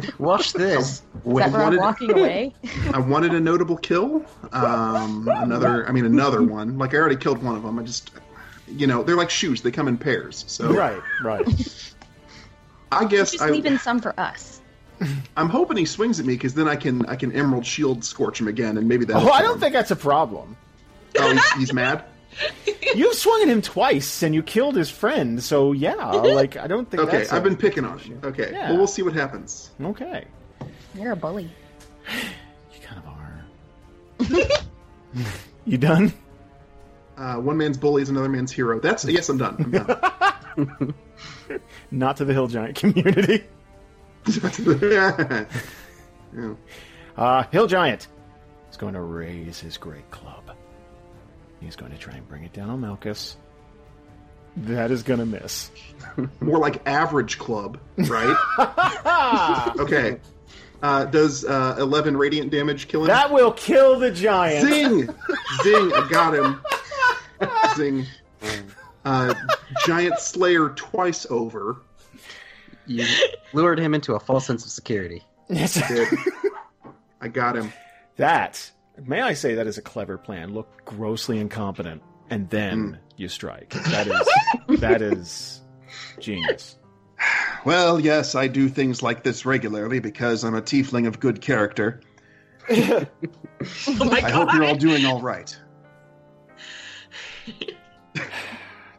Watch 0.19 0.53
this. 0.53 0.89
Is 0.89 1.01
I 1.25 1.49
that 1.49 1.51
wanted, 1.51 1.79
walking 1.79 2.11
away? 2.11 2.53
I 2.93 2.99
wanted 2.99 3.33
a 3.33 3.39
notable 3.39 3.77
kill. 3.77 4.25
Um, 4.51 5.27
another, 5.31 5.87
I 5.87 5.91
mean, 5.91 6.05
another 6.05 6.41
one. 6.43 6.77
Like 6.77 6.93
I 6.93 6.97
already 6.97 7.15
killed 7.15 7.41
one 7.43 7.55
of 7.55 7.63
them. 7.63 7.79
I 7.79 7.83
just, 7.83 8.11
you 8.67 8.87
know, 8.87 9.03
they're 9.03 9.17
like 9.17 9.29
shoes. 9.29 9.61
They 9.61 9.71
come 9.71 9.87
in 9.87 9.97
pairs. 9.97 10.45
So 10.47 10.73
Right. 10.73 11.01
Right. 11.23 11.93
I 12.91 13.05
guess 13.05 13.31
Just 13.31 13.43
I, 13.43 13.49
leaving 13.49 13.77
some 13.77 13.99
for 13.99 14.19
us. 14.19 14.61
I'm 15.37 15.49
hoping 15.49 15.77
he 15.77 15.85
swings 15.85 16.19
at 16.19 16.25
me 16.25 16.33
because 16.33 16.53
then 16.53 16.67
I 16.67 16.75
can 16.75 17.05
I 17.05 17.15
can 17.15 17.31
Emerald 17.31 17.65
Shield 17.65 18.03
scorch 18.03 18.41
him 18.41 18.47
again, 18.47 18.77
and 18.77 18.87
maybe 18.87 19.05
that. 19.05 19.15
Oh, 19.15 19.29
I 19.29 19.41
don't 19.41 19.59
think 19.59 19.73
that's 19.73 19.91
a 19.91 19.95
problem. 19.95 20.57
Oh, 21.17 21.31
he's, 21.31 21.51
he's 21.53 21.73
mad. 21.73 22.03
You've 22.95 23.13
swung 23.15 23.41
at 23.41 23.47
him 23.47 23.61
twice 23.61 24.23
and 24.23 24.33
you 24.33 24.41
killed 24.43 24.75
his 24.75 24.89
friend, 24.89 25.41
so 25.43 25.71
yeah, 25.73 25.93
like 26.11 26.57
I 26.57 26.67
don't 26.67 26.89
think. 26.89 27.03
Okay, 27.03 27.17
that's 27.19 27.33
I've 27.33 27.41
a- 27.45 27.49
been 27.49 27.57
picking 27.57 27.85
on 27.85 27.99
you. 28.05 28.19
Okay, 28.23 28.49
Yeah. 28.51 28.69
well 28.69 28.77
we'll 28.77 28.87
see 28.87 29.01
what 29.03 29.13
happens. 29.13 29.71
Okay, 29.81 30.25
You're 30.95 31.11
a 31.11 31.15
bully. 31.15 31.49
you 32.73 32.79
kind 32.83 33.01
of 33.01 33.07
are. 33.07 34.61
you 35.65 35.77
done? 35.77 36.13
Uh, 37.17 37.35
one 37.35 37.57
man's 37.57 37.77
bully 37.77 38.01
is 38.01 38.09
another 38.09 38.29
man's 38.29 38.51
hero. 38.51 38.79
That's 38.79 39.03
yes, 39.05 39.27
I'm 39.29 39.37
done. 39.37 39.55
I'm 39.59 40.65
done. 40.65 40.93
Not 41.91 42.17
to 42.17 42.25
the 42.25 42.33
Hill 42.33 42.47
Giant 42.47 42.75
community. 42.75 43.43
yeah. 44.81 45.45
Uh, 47.17 47.43
Hill 47.51 47.67
Giant 47.67 48.07
is 48.71 48.77
going 48.77 48.93
to 48.93 49.01
raise 49.01 49.59
his 49.59 49.77
great 49.77 50.09
club. 50.11 50.38
He's 51.59 51.75
going 51.75 51.91
to 51.91 51.97
try 51.97 52.15
and 52.15 52.27
bring 52.27 52.43
it 52.43 52.53
down 52.53 52.69
on 52.69 52.81
Malchus. 52.81 53.37
That 54.57 54.91
is 54.91 55.03
going 55.03 55.19
to 55.19 55.25
miss. 55.25 55.71
More 56.39 56.57
like 56.57 56.87
average 56.87 57.37
club, 57.37 57.79
right? 57.97 59.73
okay. 59.79 60.19
Uh, 60.81 61.05
does 61.05 61.43
uh, 61.45 61.75
11 61.77 62.15
radiant 62.17 62.51
damage 62.51 62.87
kill 62.87 63.01
him? 63.01 63.07
That 63.07 63.31
will 63.31 63.51
kill 63.51 63.99
the 63.99 64.11
giant. 64.11 64.67
Zing! 64.67 65.01
Zing! 65.63 65.93
I 65.93 66.07
got 66.09 66.33
him. 66.33 66.61
Zing. 67.75 68.05
Uh, 69.03 69.33
giant 69.85 70.19
Slayer 70.19 70.69
twice 70.69 71.27
over. 71.29 71.81
You 72.85 73.05
lured 73.53 73.79
him 73.79 73.93
into 73.93 74.15
a 74.15 74.19
false 74.19 74.47
sense 74.47 74.65
of 74.65 74.71
security. 74.71 75.23
Yes. 75.49 75.77
I 75.77 75.87
Did. 75.87 76.07
I 77.21 77.27
got 77.27 77.55
him. 77.55 77.71
That, 78.15 78.71
may 79.05 79.21
I 79.21 79.33
say, 79.33 79.55
that 79.55 79.67
is 79.67 79.77
a 79.77 79.81
clever 79.81 80.17
plan. 80.17 80.53
Look 80.53 80.85
grossly 80.85 81.39
incompetent, 81.39 82.01
and 82.29 82.49
then 82.49 82.99
you 83.17 83.27
strike. 83.27 83.69
That 83.69 84.07
is 84.07 84.79
that 84.79 85.01
is 85.01 85.61
genius. 86.19 86.75
Well, 87.65 87.99
yes, 87.99 88.35
I 88.35 88.47
do 88.47 88.69
things 88.69 89.03
like 89.03 89.23
this 89.23 89.45
regularly 89.45 89.99
because 89.99 90.43
I'm 90.43 90.55
a 90.55 90.61
tiefling 90.61 91.07
of 91.07 91.19
good 91.19 91.41
character. 91.41 92.01
Oh 93.89 94.05
my 94.05 94.17
I 94.17 94.21
god! 94.21 94.31
hope 94.31 94.53
you're 94.53 94.63
all 94.63 94.75
doing 94.75 95.05
all 95.05 95.21
right. 95.21 95.53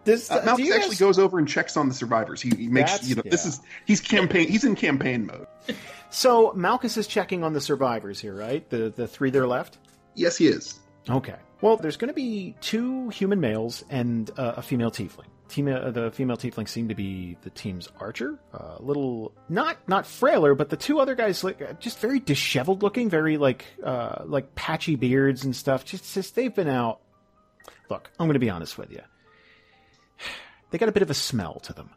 This, 0.04 0.30
Uh, 0.30 0.40
do 0.40 0.46
Malchus 0.46 0.70
actually 0.72 0.88
guys- 0.90 0.98
goes 0.98 1.18
over 1.18 1.38
and 1.38 1.46
checks 1.46 1.76
on 1.76 1.88
the 1.88 1.94
survivors. 1.94 2.40
He, 2.40 2.48
he 2.56 2.68
makes 2.68 2.90
That's- 2.92 3.08
you 3.08 3.16
know 3.16 3.22
this 3.24 3.44
is 3.44 3.60
he's 3.84 4.00
campaign 4.00 4.48
he's 4.48 4.64
in 4.64 4.74
campaign 4.74 5.26
mode. 5.26 5.46
So 6.08 6.52
Malchus 6.54 6.96
is 6.96 7.06
checking 7.06 7.44
on 7.44 7.52
the 7.52 7.60
survivors 7.60 8.18
here, 8.18 8.34
right? 8.34 8.68
The 8.70 8.88
the 8.94 9.06
three 9.06 9.30
that 9.30 9.38
are 9.38 9.46
left. 9.46 9.76
Yes, 10.20 10.36
he 10.36 10.48
is. 10.48 10.78
Okay. 11.08 11.36
Well, 11.62 11.78
there's 11.78 11.96
going 11.96 12.08
to 12.08 12.14
be 12.14 12.54
two 12.60 13.08
human 13.08 13.40
males 13.40 13.82
and 13.88 14.30
uh, 14.36 14.54
a 14.58 14.62
female 14.62 14.90
tiefling. 14.90 15.28
Team, 15.48 15.66
uh, 15.66 15.90
the 15.90 16.10
female 16.10 16.36
tiefling 16.36 16.68
seem 16.68 16.88
to 16.88 16.94
be 16.94 17.38
the 17.40 17.48
team's 17.48 17.88
archer. 17.98 18.38
A 18.52 18.76
little, 18.80 19.32
not 19.48 19.78
not 19.88 20.06
frailer, 20.06 20.54
but 20.54 20.68
the 20.68 20.76
two 20.76 21.00
other 21.00 21.14
guys 21.14 21.42
like 21.42 21.62
uh, 21.62 21.72
just 21.80 22.00
very 22.00 22.20
disheveled 22.20 22.82
looking, 22.82 23.08
very 23.08 23.38
like 23.38 23.64
uh, 23.82 24.22
like 24.26 24.54
patchy 24.54 24.94
beards 24.94 25.44
and 25.44 25.56
stuff. 25.56 25.86
Just, 25.86 26.12
just 26.12 26.34
they've 26.34 26.54
been 26.54 26.68
out. 26.68 27.00
Look, 27.88 28.10
I'm 28.20 28.26
going 28.26 28.34
to 28.34 28.40
be 28.40 28.50
honest 28.50 28.76
with 28.76 28.92
you. 28.92 29.00
They 30.70 30.78
got 30.78 30.88
a 30.88 30.92
bit 30.92 31.02
of 31.02 31.10
a 31.10 31.14
smell 31.14 31.58
to 31.64 31.72
them 31.72 31.90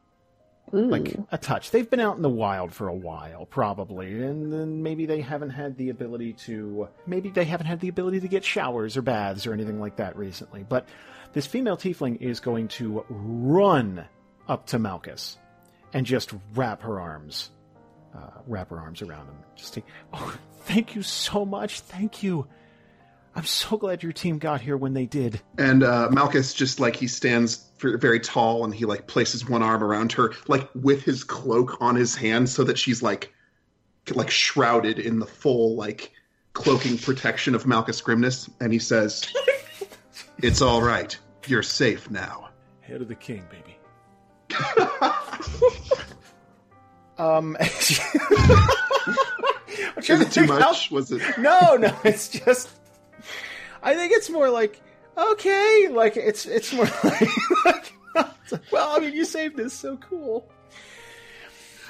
like 0.74 1.16
a 1.32 1.38
touch. 1.38 1.72
They've 1.72 1.90
been 1.90 2.00
out 2.00 2.16
in 2.16 2.24
the 2.24 2.30
wild 2.30 2.74
for 2.74 2.88
a 2.88 2.94
while, 2.94 3.46
probably, 3.46 4.24
and 4.24 4.52
then 4.52 4.82
maybe 4.82 5.06
they 5.06 5.22
haven't 5.22 5.52
had 5.52 5.78
the 5.78 5.90
ability 5.90 6.34
to. 6.34 6.90
Maybe 7.06 7.30
they 7.30 7.46
haven't 7.46 7.68
had 7.68 7.80
the 7.80 7.90
ability 7.90 8.22
to 8.22 8.28
get 8.28 8.44
showers 8.44 8.98
or 8.98 9.04
baths 9.04 9.46
or 9.46 9.54
anything 9.54 9.80
like 9.80 9.98
that 9.98 10.18
recently. 10.18 10.66
But 10.68 10.88
this 11.34 11.46
female 11.46 11.78
tiefling 11.78 12.22
is 12.22 12.40
going 12.40 12.70
to 12.70 13.06
run 13.10 14.06
up 14.48 14.66
to 14.68 14.80
Malchus 14.80 15.38
and 15.94 16.06
just 16.06 16.34
wrap 16.56 16.82
her 16.82 17.00
arms, 17.00 17.52
uh, 18.16 18.42
wrap 18.48 18.72
her 18.72 18.80
arms 18.80 19.02
around 19.02 19.28
him. 19.28 19.38
Just 19.56 19.76
say, 19.76 19.84
"Oh, 20.12 20.36
thank 20.62 20.96
you 20.96 21.04
so 21.04 21.46
much, 21.46 21.82
thank 21.82 22.24
you. 22.24 22.48
I'm 23.36 23.46
so 23.46 23.78
glad 23.78 24.04
your 24.04 24.12
team 24.12 24.38
got 24.38 24.62
here 24.62 24.78
when 24.78 24.94
they 24.94 25.06
did." 25.06 25.42
And 25.58 25.84
uh, 25.84 26.10
Malchus 26.12 26.54
just 26.54 26.80
like 26.80 26.96
he 26.96 27.08
stands 27.08 27.68
very 27.80 28.20
tall 28.20 28.64
and 28.64 28.74
he 28.74 28.86
like 28.86 29.08
places 29.08 29.48
one 29.50 29.64
arm 29.64 29.84
around 29.84 30.12
her, 30.14 30.34
like 30.48 30.70
with 30.76 31.04
his 31.04 31.24
cloak 31.24 31.82
on 31.82 31.96
his 31.96 32.16
hand, 32.16 32.50
so 32.50 32.64
that 32.64 32.78
she's 32.78 33.02
like 33.02 33.34
like 34.14 34.30
shrouded 34.30 35.00
in 35.00 35.20
the 35.20 35.26
full 35.26 35.76
like 35.76 36.12
cloaking 36.54 36.98
protection 37.00 37.56
of 37.56 37.66
Malchus 37.66 38.02
Grimness, 38.02 38.50
and 38.60 38.72
he 38.72 38.80
says, 38.80 39.26
"It's 40.38 40.62
all 40.62 40.82
right. 40.82 41.18
You're 41.48 41.64
safe 41.64 42.10
now." 42.12 42.50
Head 42.82 43.02
of 43.02 43.08
the 43.08 43.16
king, 43.16 43.44
baby. 43.50 43.78
um, 47.18 47.58
I'm 47.60 47.70
trying 50.02 50.04
Is 50.04 50.08
to 50.08 50.14
it 50.14 50.20
too 50.20 50.30
think 50.42 50.52
how- 50.52 50.60
much? 50.60 50.92
Was 50.92 51.12
it? 51.12 51.22
No, 51.40 51.76
no, 51.78 51.96
it's 52.04 52.28
just. 52.30 52.70
I 53.84 53.94
think 53.96 54.14
it's 54.14 54.30
more 54.30 54.50
like 54.50 54.82
okay, 55.18 55.90
like 55.92 56.18
it's 56.18 56.46
it's 56.46 56.74
more 56.74 56.86
like, 57.04 57.30
like 57.66 57.94
well, 58.72 58.96
I 58.96 59.00
mean, 59.00 59.14
you 59.14 59.26
saved 59.26 59.60
us, 59.60 59.74
so 59.74 59.98
cool. 59.98 60.50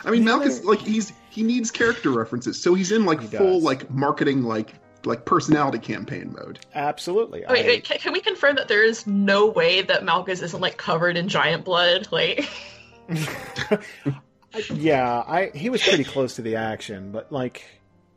I 0.05 0.11
mean, 0.11 0.25
Malchus 0.25 0.63
like 0.63 0.79
he's 0.79 1.13
he 1.29 1.43
needs 1.43 1.71
character 1.71 2.09
references, 2.09 2.61
so 2.61 2.73
he's 2.73 2.91
in 2.91 3.05
like 3.05 3.21
He 3.21 3.27
full 3.27 3.55
does. 3.55 3.63
like 3.63 3.89
marketing 3.91 4.43
like 4.43 4.73
like 5.05 5.25
personality 5.25 5.79
campaign 5.79 6.33
mode. 6.37 6.59
Absolutely. 6.75 7.43
Wait, 7.47 7.63
I- 7.63 7.67
wait, 7.67 7.83
can, 7.83 7.97
can 7.99 8.13
we 8.13 8.21
confirm 8.21 8.55
that 8.55 8.67
there 8.67 8.83
is 8.83 9.05
no 9.07 9.47
way 9.47 9.81
that 9.81 10.03
Malchus 10.03 10.41
isn't 10.41 10.59
like 10.61 10.77
covered 10.77 11.15
in 11.17 11.27
giant 11.27 11.63
blood? 11.65 12.07
Like, 12.11 12.47
yeah, 14.73 15.23
I 15.27 15.51
he 15.53 15.69
was 15.69 15.81
pretty 15.83 16.03
close 16.03 16.35
to 16.35 16.41
the 16.41 16.55
action, 16.55 17.11
but 17.11 17.31
like 17.31 17.65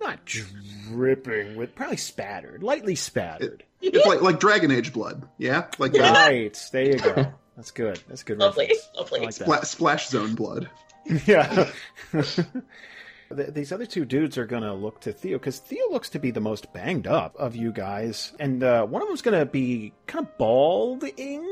not 0.01 0.25
dripping 0.25 1.57
with 1.57 1.75
probably 1.75 1.97
spattered, 1.97 2.63
lightly 2.63 2.95
spattered. 2.95 3.65
It's 3.81 4.07
like 4.07 4.23
like 4.23 4.41
Dragon 4.41 4.71
Age 4.71 4.93
blood, 4.93 5.29
yeah, 5.39 5.67
like 5.79 5.93
that. 5.93 6.13
right. 6.13 6.69
There 6.73 6.83
you 6.85 6.99
go. 6.99 7.33
That's 7.57 7.71
good. 7.71 8.03
That's 8.09 8.23
good. 8.23 8.39
lovely, 8.39 8.65
reference. 8.67 8.91
Lovely. 8.97 9.21
like 9.21 9.35
that. 9.37 9.49
Spla- 9.49 9.65
splash 9.65 10.09
zone 10.09 10.35
blood. 10.35 10.69
Yeah. 11.25 11.71
These 13.31 13.73
other 13.73 13.87
two 13.87 14.05
dudes 14.05 14.39
are 14.39 14.47
going 14.47 14.63
to 14.63 14.73
look 14.73 15.01
to 15.03 15.13
Theo 15.13 15.39
because 15.39 15.59
Theo 15.61 15.89
looks 15.91 16.11
to 16.11 16.19
be 16.21 16.31
the 16.33 16.41
most 16.41 16.73
banged 16.73 17.07
up 17.09 17.35
of 17.37 17.55
you 17.57 17.73
guys, 17.73 18.33
and 18.39 18.63
uh, 18.63 18.85
one 18.87 19.03
of 19.03 19.09
them's 19.09 19.23
going 19.23 19.39
to 19.39 19.47
be 19.47 19.93
kind 20.07 20.27
of 20.27 20.37
balding, 20.39 21.45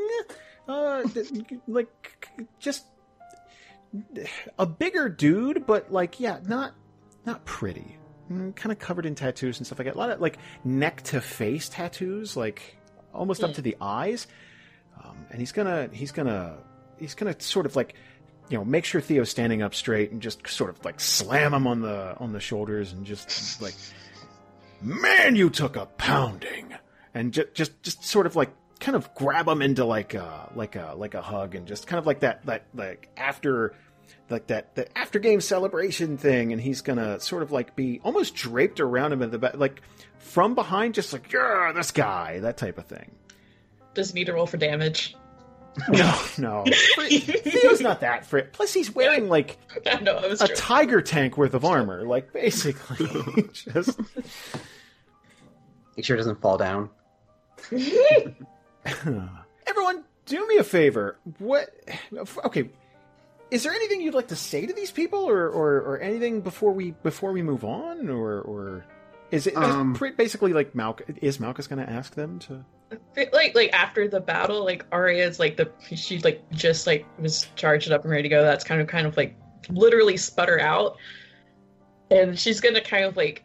uh, 0.69 1.03
like 1.69 2.29
just 2.61 2.85
a 4.59 4.67
bigger 4.67 5.09
dude, 5.09 5.67
but 5.67 5.93
like 5.93 6.19
yeah, 6.21 6.39
not 6.47 6.75
not 7.27 7.45
pretty, 7.45 7.97
kind 8.29 8.73
of 8.73 8.79
covered 8.79 9.07
in 9.07 9.15
tattoos 9.15 9.59
and 9.59 9.67
stuff 9.67 9.79
like 9.79 9.87
that. 9.87 9.97
A 9.97 9.99
lot 9.99 10.11
of 10.11 10.21
like 10.21 10.39
neck 10.65 11.03
to 11.03 11.21
face 11.21 11.69
tattoos, 11.69 12.37
like 12.37 12.77
almost 13.13 13.45
up 13.45 13.55
to 13.55 13.63
the 13.63 13.77
eyes, 13.81 14.27
um, 15.03 15.27
and 15.31 15.41
he's 15.41 15.53
gonna 15.53 15.89
he's 15.93 16.13
gonna 16.13 16.57
he's 16.99 17.15
gonna 17.15 17.39
sort 17.41 17.67
of 17.67 17.77
like 17.77 17.95
you 18.49 18.59
know 18.59 18.65
make 18.65 18.85
sure 18.85 19.01
Theo's 19.01 19.31
standing 19.31 19.63
up 19.63 19.75
straight 19.75 20.11
and 20.11 20.21
just 20.21 20.47
sort 20.49 20.71
of 20.71 20.85
like 20.85 21.01
slam 21.01 21.55
him 21.55 21.67
on 21.67 21.81
the 21.81 22.17
on 22.19 22.33
the 22.33 22.41
shoulders 22.41 22.93
and 22.93 23.05
just 23.05 23.61
like 23.61 23.75
man 24.81 25.37
you 25.37 25.51
took 25.51 25.77
a 25.77 25.87
pounding. 25.87 26.75
And 27.17 27.33
just 27.33 27.55
just 27.55 27.83
just 27.83 28.05
sort 28.05 28.27
of 28.27 28.35
like 28.35 28.51
kind 28.81 28.97
of 28.97 29.15
grab 29.15 29.47
him 29.47 29.63
into 29.63 29.85
like 29.85 30.15
a 30.15 30.51
like 30.57 30.77
a 30.77 30.95
like 30.97 31.15
a 31.15 31.23
hug 31.23 31.55
and 31.55 31.67
just 31.67 31.87
kind 31.87 31.99
of 31.99 32.07
like 32.07 32.21
that 32.21 32.45
that 32.47 32.67
like 32.75 33.09
after 33.17 33.75
like 34.31 34.47
that 34.49 34.75
the 34.75 34.99
after 34.99 35.19
game 35.19 35.41
celebration 35.41 36.17
thing 36.17 36.53
and 36.53 36.61
he's 36.61 36.81
gonna 36.81 37.19
sort 37.21 37.43
of 37.43 37.53
like 37.53 37.75
be 37.77 38.01
almost 38.05 38.35
draped 38.35 38.81
around 38.81 39.13
him 39.13 39.23
in 39.23 39.31
the 39.31 39.39
back 39.39 39.57
like 39.57 39.83
from 40.19 40.55
behind 40.55 40.95
just 40.95 41.13
like 41.13 41.31
yeah 41.33 41.73
this 41.75 41.91
guy 41.91 42.39
that 42.41 42.57
type 42.57 42.79
of 42.79 42.87
thing 42.87 43.11
Does 43.95 44.11
he 44.13 44.21
need 44.21 44.25
to 44.27 44.33
roll 44.33 44.47
for 44.47 44.57
damage? 44.57 45.15
no 45.89 46.23
no 46.39 46.65
Theo's 47.09 47.81
not 47.81 48.01
that 48.01 48.25
fit 48.25 48.53
plus 48.53 48.73
he's 48.73 48.95
wearing 48.95 49.29
like 49.29 49.59
no, 50.03 50.13
I 50.19 50.29
was 50.29 50.41
a 50.41 50.47
true. 50.47 50.57
tiger 50.57 51.03
tank 51.03 51.37
worth 51.37 51.53
of 51.55 51.65
armor 51.65 52.07
like 52.07 52.33
basically 52.33 53.09
just 53.53 53.99
Make 55.97 56.05
sure 56.07 56.15
it 56.17 56.19
doesn't 56.19 56.41
fall 56.41 56.59
down. 56.59 56.91
everyone 59.67 60.05
do 60.27 60.47
me 60.47 60.57
a 60.59 60.65
favor 60.65 61.19
what 61.39 61.71
okay 62.45 62.69
is 63.55 63.63
there 63.63 63.73
anything 63.73 64.01
you'd 64.01 64.15
like 64.15 64.29
to 64.29 64.37
say 64.37 64.67
to 64.67 64.73
these 64.73 64.91
people 64.91 65.21
or 65.29 65.49
or, 65.49 65.77
or 65.81 66.01
anything 66.01 66.41
before 66.41 66.73
we 66.73 66.91
before 67.03 67.33
we 67.33 67.43
move 67.43 67.65
on 67.65 68.09
or 68.09 68.41
or 68.41 68.85
is 69.31 69.47
it 69.47 69.57
Um, 69.57 69.95
pre- 69.95 70.13
basically 70.13 70.53
like 70.53 70.75
Malchus 70.75 71.07
is 71.23 71.39
Malchus 71.41 71.67
going 71.67 71.85
to 71.85 71.91
ask 71.91 72.15
them 72.15 72.39
to 72.41 72.65
like 73.33 73.55
like 73.55 73.71
after 73.73 74.07
the 74.09 74.21
battle, 74.21 74.65
like 74.65 74.85
Aria's 74.93 75.39
like 75.41 75.57
the 75.57 75.71
she 75.97 76.19
like 76.21 76.43
just 76.53 76.87
like 76.87 77.07
was 77.19 77.47
charged 77.57 77.91
up 77.91 78.03
and 78.03 78.11
ready 78.11 78.25
to 78.25 78.29
go. 78.29 78.43
That's 78.43 78.65
kind 78.65 78.81
of 78.81 78.87
kind 78.87 79.07
of 79.07 79.17
like 79.17 79.37
literally 79.71 80.17
sputter 80.17 80.61
out, 80.61 80.97
and 82.11 82.39
she's 82.39 82.61
gonna 82.61 82.81
kind 82.83 83.05
of 83.07 83.17
like, 83.17 83.43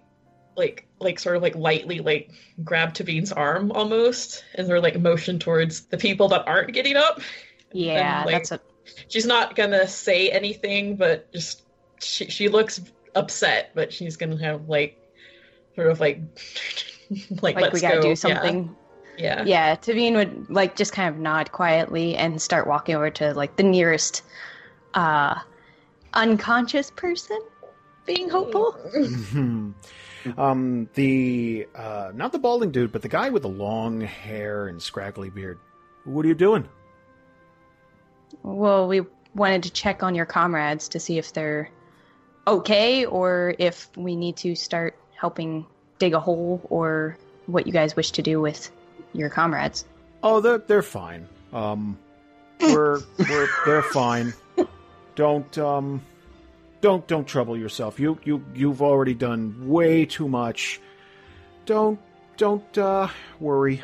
like, 0.56 0.88
like 1.00 1.18
sort 1.20 1.36
of 1.38 1.42
like 1.42 1.56
lightly 1.56 2.00
like 2.00 2.32
grab 2.64 2.94
Teveen's 2.94 3.32
arm 3.32 3.72
almost, 3.72 4.44
and 4.56 4.68
sort 4.68 4.78
of 4.78 4.84
like 4.84 5.00
motion 5.00 5.40
towards 5.40 5.82
the 5.88 5.98
people 5.98 6.28
that 6.30 6.48
aren't 6.48 6.74
getting 6.74 6.98
up. 6.98 7.22
Yeah, 7.72 8.24
like- 8.26 8.34
that's 8.36 8.52
a 8.52 8.60
She's 9.08 9.26
not 9.26 9.56
gonna 9.56 9.88
say 9.88 10.30
anything, 10.30 10.96
but 10.96 11.32
just 11.32 11.64
she 12.02 12.30
she 12.30 12.50
looks 12.50 12.82
upset, 13.16 13.72
but 13.76 13.94
she's 13.94 14.18
gonna 14.18 14.38
have 14.38 14.70
like 14.70 14.98
sort 15.76 15.88
of 15.88 16.00
like 16.00 16.22
like, 17.42 17.42
like 17.42 17.56
let's 17.58 17.74
we 17.74 17.82
gotta 17.82 17.98
go. 17.98 18.02
do 18.02 18.16
something. 18.16 18.76
Yeah. 19.18 19.44
Yeah, 19.46 19.76
Teveen 19.76 20.14
would 20.14 20.50
like 20.50 20.76
just 20.76 20.94
kind 20.94 21.14
of 21.14 21.20
nod 21.20 21.52
quietly 21.52 22.16
and 22.16 22.42
start 22.42 22.68
walking 22.68 22.96
over 22.96 23.10
to 23.12 23.34
like 23.34 23.56
the 23.58 23.64
nearest 23.64 24.24
uh 24.94 25.36
unconscious 26.14 26.92
person, 26.92 27.40
being 28.06 28.30
hopeful. 28.30 28.78
Mhm. 28.94 29.74
um, 30.38 30.90
the 30.94 31.68
uh, 31.76 32.12
not 32.14 32.32
the 32.32 32.40
balding 32.40 32.72
dude, 32.72 32.92
but 32.92 33.02
the 33.02 33.10
guy 33.10 33.30
with 33.30 33.44
the 33.44 33.50
long 33.50 34.02
hair 34.02 34.68
and 34.68 34.82
scraggly 34.82 35.30
beard. 35.30 35.60
What 36.06 36.26
are 36.26 36.28
you 36.28 36.36
doing? 36.36 36.68
Well, 38.44 38.88
we 38.88 39.02
wanted 39.36 39.64
to 39.64 39.72
check 39.72 40.04
on 40.04 40.16
your 40.16 40.26
comrades 40.26 40.90
to 40.90 41.00
see 41.00 41.18
if 41.18 41.34
they're 41.34 41.70
okay 42.48 43.06
or 43.06 43.54
if 43.60 43.90
we 43.96 44.16
need 44.16 44.38
to 44.38 44.56
start 44.56 44.98
helping 45.16 45.66
dig 46.00 46.14
a 46.14 46.20
hole 46.20 46.62
or 46.70 47.18
what 47.46 47.68
you 47.68 47.74
guys 47.74 47.96
wish 47.96 48.12
to 48.12 48.22
do 48.22 48.40
with 48.42 48.72
your 49.14 49.30
comrades. 49.30 49.86
Oh, 50.24 50.40
they're 50.40 50.58
they're 50.60 50.82
fine. 50.82 51.28
Um, 51.54 51.98
we're 52.62 53.00
we're 53.30 53.48
they're 53.66 53.82
fine. 53.82 54.34
Don't 55.16 55.58
um, 55.58 56.02
don't 56.82 57.06
don't 57.08 57.28
trouble 57.28 57.58
yourself. 57.58 58.00
You 58.00 58.20
you 58.24 58.44
you've 58.54 58.82
already 58.82 59.14
done 59.14 59.68
way 59.68 60.06
too 60.06 60.28
much. 60.28 60.80
Don't 61.66 62.00
don't 62.38 62.78
uh 62.78 63.08
worry. 63.40 63.84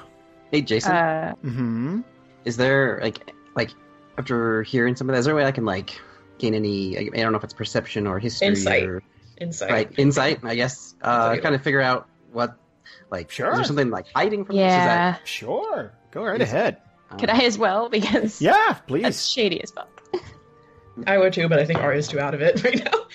Hey, 0.52 0.62
Jason, 0.62 0.96
Uh, 0.96 1.34
Hmm. 1.42 2.02
is 2.46 2.58
there 2.58 3.00
like 3.02 3.32
like 3.56 3.72
after 4.18 4.64
hearing 4.64 4.96
some 4.96 5.10
of 5.10 5.14
that, 5.14 5.20
is 5.20 5.26
there 5.26 5.34
a 5.34 5.38
way 5.38 5.46
I 5.46 5.52
can 5.52 5.66
like 5.66 6.00
gain 6.38 6.54
any? 6.54 6.98
I 6.98 7.04
don't 7.22 7.32
know 7.32 7.38
if 7.38 7.44
it's 7.44 7.54
perception 7.54 8.08
or 8.08 8.20
history 8.20 8.48
Insight. 8.50 8.84
or 8.84 9.04
Insight. 9.38 9.70
right 9.72 9.92
insight. 9.98 10.40
I 10.44 10.56
guess 10.56 10.96
uh, 11.02 11.30
Insight. 11.32 11.44
kind 11.44 11.56
of 11.56 11.62
figure 11.62 11.82
out 11.82 12.08
what 12.32 12.58
like 13.12 13.30
Sure. 13.32 13.52
is 13.52 13.58
there 13.58 13.66
something 13.66 13.90
like 13.90 14.06
hiding 14.16 14.46
from 14.46 14.56
yeah. 14.56 15.18
Sure. 15.26 15.92
Go 16.12 16.24
right 16.24 16.40
Yes. 16.40 16.50
ahead. 16.50 16.76
this? 17.12 17.16
Is 17.16 17.20
Could 17.20 17.30
I 17.30 17.40
as 17.46 17.58
well? 17.58 17.90
Because 17.96 18.42
Yeah, 18.42 18.78
please. 18.88 19.04
that's 19.04 19.18
please. 19.18 19.30
shady 19.30 19.62
as 19.62 19.72
fuck. 19.72 20.02
I 21.08 21.18
would 21.18 21.34
too, 21.34 21.50
but 21.50 21.60
I 21.60 21.66
think 21.66 21.80
Aria's 21.80 22.08
too 22.08 22.20
out 22.20 22.34
of 22.34 22.42
it 22.42 22.64
right 22.64 22.82
now. 22.86 23.06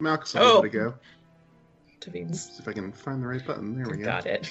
Malchus, 0.00 0.36
I'll 0.36 0.42
Oh. 0.44 0.62
give 0.62 0.74
it 0.74 0.76
a 0.76 0.80
go. 0.90 0.94
Teveen's 2.00 2.44
See 2.44 2.60
if 2.62 2.68
I 2.68 2.72
can 2.72 2.92
find 2.92 3.22
the 3.22 3.26
right 3.26 3.44
button. 3.44 3.74
There 3.76 3.86
we 3.90 3.96
go. 3.98 4.04
got 4.04 4.26
it. 4.26 4.48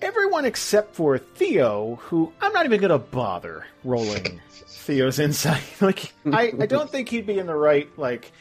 Everyone 0.00 0.44
except 0.44 0.94
for 0.94 1.18
Theo, 1.18 1.96
who 1.96 2.32
I'm 2.40 2.52
not 2.52 2.64
even 2.66 2.80
going 2.80 2.90
to 2.90 2.98
bother 2.98 3.66
rolling 3.84 4.40
Theo's 4.50 5.18
insight. 5.18 5.62
Like, 5.80 6.12
I, 6.26 6.52
I 6.58 6.66
don't 6.66 6.90
think 6.90 7.08
he'd 7.08 7.26
be 7.26 7.38
in 7.38 7.46
the 7.46 7.54
right. 7.54 7.88
Like, 7.98 8.32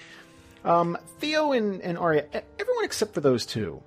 um, 0.64 0.98
Theo 1.20 1.54
and, 1.54 1.82
and 1.82 1.98
Aria, 1.98 2.26
everyone 2.60 2.84
except 2.84 3.14
for 3.14 3.22
those 3.22 3.46
two. 3.46 3.82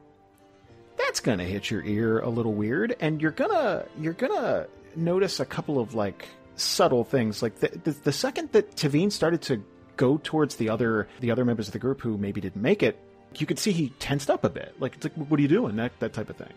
That's 0.97 1.21
gonna 1.21 1.45
hit 1.45 1.71
your 1.71 1.83
ear 1.85 2.21
a 2.21 2.29
little 2.29 2.53
weird, 2.53 2.97
and 3.01 3.21
you're 3.21 3.31
gonna 3.31 3.85
you're 3.99 4.12
gonna 4.12 4.66
notice 4.95 5.41
a 5.41 5.45
couple 5.45 5.79
of 5.79 5.95
like 5.95 6.29
subtle 6.57 7.05
things. 7.05 7.43
Like 7.43 7.59
the 7.61 7.68
the, 7.85 7.91
the 7.91 8.12
second 8.12 8.53
that 8.53 8.77
Teveen 8.77 9.11
started 9.11 9.43
to 9.43 9.64
go 9.97 10.21
towards 10.23 10.57
the 10.57 10.68
other 10.68 11.09
the 11.21 11.31
other 11.31 11.45
members 11.45 11.68
of 11.68 11.73
the 11.73 11.79
group 11.79 12.01
who 12.01 12.16
maybe 12.16 12.41
didn't 12.41 12.62
make 12.62 12.83
it, 12.83 12.99
you 13.37 13.47
could 13.47 13.59
see 13.59 13.73
he 13.73 13.91
tensed 13.99 14.31
up 14.31 14.45
a 14.45 14.49
bit. 14.49 14.75
Like 14.79 14.95
it's 14.97 15.05
like, 15.05 15.14
what 15.14 15.39
are 15.39 15.43
you 15.43 15.49
doing? 15.49 15.77
That 15.77 15.99
that 16.01 16.12
type 16.12 16.31
of 16.31 16.37
thing. 16.37 16.53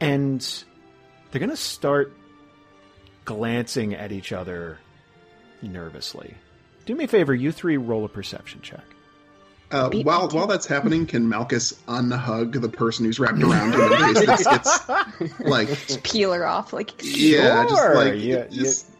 And 0.00 0.64
they're 1.30 1.40
gonna 1.40 1.56
start 1.56 2.12
glancing 3.24 3.94
at 3.94 4.12
each 4.12 4.32
other 4.32 4.78
nervously. 5.62 6.34
Do 6.86 6.94
me 6.94 7.04
a 7.04 7.08
favor, 7.08 7.34
you 7.34 7.52
three 7.52 7.76
roll 7.76 8.04
a 8.04 8.08
perception 8.08 8.60
check. 8.62 8.84
Uh, 9.70 9.88
while 10.02 10.28
while 10.28 10.46
that's 10.46 10.66
happening, 10.66 11.06
can 11.06 11.26
Malchus 11.28 11.72
unhug 11.88 12.60
the 12.60 12.68
person 12.68 13.06
who's 13.06 13.18
wrapped 13.18 13.42
around 13.42 13.72
him 13.72 13.80
in 13.80 14.14
case 14.14 14.26
this 14.26 14.44
gets 14.46 15.38
like 15.40 16.02
Peel 16.02 16.32
her 16.34 16.44
off 16.46 16.74
like 16.74 16.90
yeah, 17.02 17.62
just 17.64 17.76
Sure, 17.76 17.94
like 17.94 18.14
yeah, 18.22 18.46
just- 18.48 18.90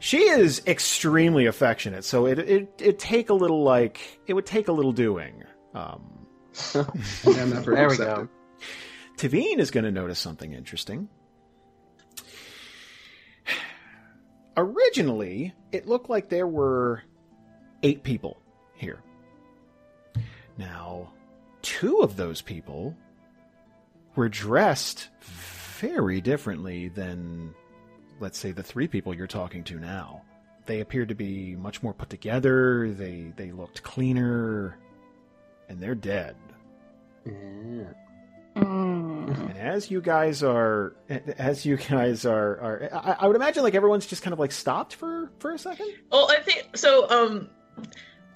She 0.00 0.22
is 0.28 0.62
extremely 0.66 1.46
affectionate, 1.46 2.04
so 2.04 2.26
it 2.26 2.38
it 2.40 2.72
it 2.82 2.98
take 2.98 3.28
a 3.30 3.34
little 3.34 3.62
like 3.62 4.20
it 4.26 4.32
would 4.34 4.46
take 4.46 4.66
a 4.66 4.72
little 4.72 4.92
doing. 4.92 5.44
Um, 5.74 6.26
yeah, 6.74 6.84
I'm 7.26 7.50
not 7.50 7.62
very 7.64 7.76
There 7.76 7.88
we 7.90 7.96
go. 7.96 8.28
Teveen 9.20 9.58
is 9.58 9.70
going 9.70 9.84
to 9.84 9.90
notice 9.90 10.18
something 10.18 10.54
interesting. 10.54 11.06
Originally, 14.56 15.54
it 15.72 15.86
looked 15.86 16.08
like 16.08 16.30
there 16.30 16.46
were 16.46 17.02
eight 17.82 18.02
people 18.02 18.40
here. 18.72 19.02
Now, 20.56 21.12
two 21.60 21.98
of 21.98 22.16
those 22.16 22.40
people 22.40 22.96
were 24.16 24.30
dressed 24.30 25.10
very 25.20 26.22
differently 26.22 26.88
than, 26.88 27.54
let's 28.20 28.38
say, 28.38 28.52
the 28.52 28.62
three 28.62 28.88
people 28.88 29.12
you're 29.12 29.26
talking 29.26 29.64
to 29.64 29.78
now. 29.78 30.22
They 30.64 30.80
appeared 30.80 31.10
to 31.10 31.14
be 31.14 31.54
much 31.56 31.82
more 31.82 31.92
put 31.92 32.08
together. 32.08 32.90
They 32.90 33.34
they 33.36 33.52
looked 33.52 33.82
cleaner, 33.82 34.78
and 35.68 35.78
they're 35.78 35.94
dead. 35.94 36.36
Yeah. 37.26 37.92
Mm. 38.56 39.50
And 39.50 39.58
as 39.58 39.90
you 39.90 40.00
guys 40.00 40.42
are, 40.42 40.94
as 41.38 41.64
you 41.64 41.76
guys 41.76 42.24
are, 42.26 42.60
are 42.60 42.88
I, 42.92 43.16
I 43.20 43.26
would 43.26 43.36
imagine 43.36 43.62
like 43.62 43.74
everyone's 43.74 44.06
just 44.06 44.22
kind 44.22 44.32
of 44.32 44.38
like 44.38 44.52
stopped 44.52 44.94
for 44.94 45.30
for 45.38 45.52
a 45.52 45.58
second. 45.58 45.88
Well, 46.10 46.30
I 46.30 46.40
think 46.40 46.76
so. 46.76 47.08
Um, 47.08 47.48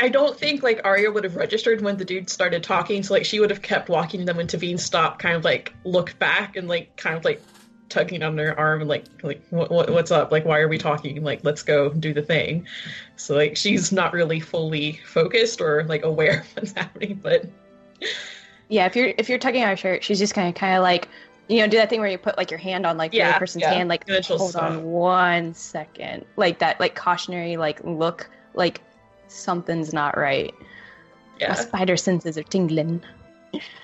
I 0.00 0.08
don't 0.08 0.38
think 0.38 0.62
like 0.62 0.80
Aria 0.84 1.10
would 1.10 1.24
have 1.24 1.36
registered 1.36 1.80
when 1.80 1.96
the 1.96 2.04
dude 2.04 2.28
started 2.28 2.62
talking. 2.62 3.02
So 3.02 3.14
like 3.14 3.24
she 3.24 3.40
would 3.40 3.50
have 3.50 3.62
kept 3.62 3.88
walking. 3.88 4.24
Then 4.24 4.36
when 4.36 4.46
Teveen 4.46 4.78
stopped, 4.78 5.20
kind 5.20 5.36
of 5.36 5.44
like 5.44 5.74
looked 5.84 6.18
back 6.18 6.56
and 6.56 6.68
like 6.68 6.96
kind 6.96 7.16
of 7.16 7.24
like 7.24 7.42
tugging 7.88 8.22
on 8.22 8.36
her 8.38 8.58
arm 8.58 8.80
and 8.80 8.88
like 8.88 9.04
like 9.22 9.42
what, 9.50 9.70
what 9.70 9.90
what's 9.90 10.10
up? 10.10 10.32
Like 10.32 10.44
why 10.44 10.58
are 10.60 10.68
we 10.68 10.78
talking? 10.78 11.22
Like 11.22 11.44
let's 11.44 11.62
go 11.62 11.90
do 11.90 12.12
the 12.12 12.22
thing. 12.22 12.66
So 13.16 13.36
like 13.36 13.56
she's 13.56 13.92
not 13.92 14.12
really 14.12 14.40
fully 14.40 15.00
focused 15.04 15.60
or 15.60 15.84
like 15.84 16.04
aware 16.04 16.40
of 16.40 16.46
what's 16.56 16.72
happening, 16.76 17.20
but 17.22 17.46
Yeah, 18.74 18.86
if 18.86 18.96
you're 18.96 19.12
if 19.16 19.28
you're 19.28 19.38
tugging 19.38 19.62
on 19.62 19.68
her 19.68 19.76
shirt, 19.76 20.02
she's 20.02 20.18
just 20.18 20.34
gonna 20.34 20.52
kind 20.52 20.76
of 20.76 20.82
like 20.82 21.06
you 21.46 21.60
know 21.60 21.68
do 21.68 21.76
that 21.76 21.88
thing 21.88 22.00
where 22.00 22.10
you 22.10 22.18
put 22.18 22.36
like 22.36 22.50
your 22.50 22.58
hand 22.58 22.84
on 22.84 22.96
like 22.96 23.12
the 23.12 23.22
other 23.22 23.38
person's 23.38 23.62
yeah. 23.62 23.72
hand, 23.72 23.88
like 23.88 24.04
hold 24.08 24.50
stop. 24.50 24.64
on 24.64 24.82
one 24.82 25.54
second, 25.54 26.24
like 26.36 26.58
that 26.58 26.80
like 26.80 26.96
cautionary 26.96 27.56
like 27.56 27.84
look, 27.84 28.28
like 28.52 28.80
something's 29.28 29.92
not 29.92 30.16
right. 30.18 30.52
My 30.58 31.46
yeah. 31.46 31.54
spider 31.54 31.96
senses 31.96 32.36
are 32.36 32.42
tingling. 32.42 33.00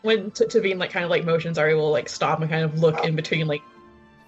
when 0.03 0.32
T- 0.32 0.47
Teveen 0.47 0.80
like 0.80 0.91
kind 0.91 1.05
of 1.05 1.11
like 1.11 1.24
motions, 1.24 1.57
Ari 1.57 1.76
will 1.76 1.93
like 1.93 2.09
stop 2.09 2.41
and 2.41 2.51
kind 2.51 2.64
of 2.64 2.80
look 2.80 3.05
in 3.05 3.14
between 3.14 3.47
like 3.47 3.62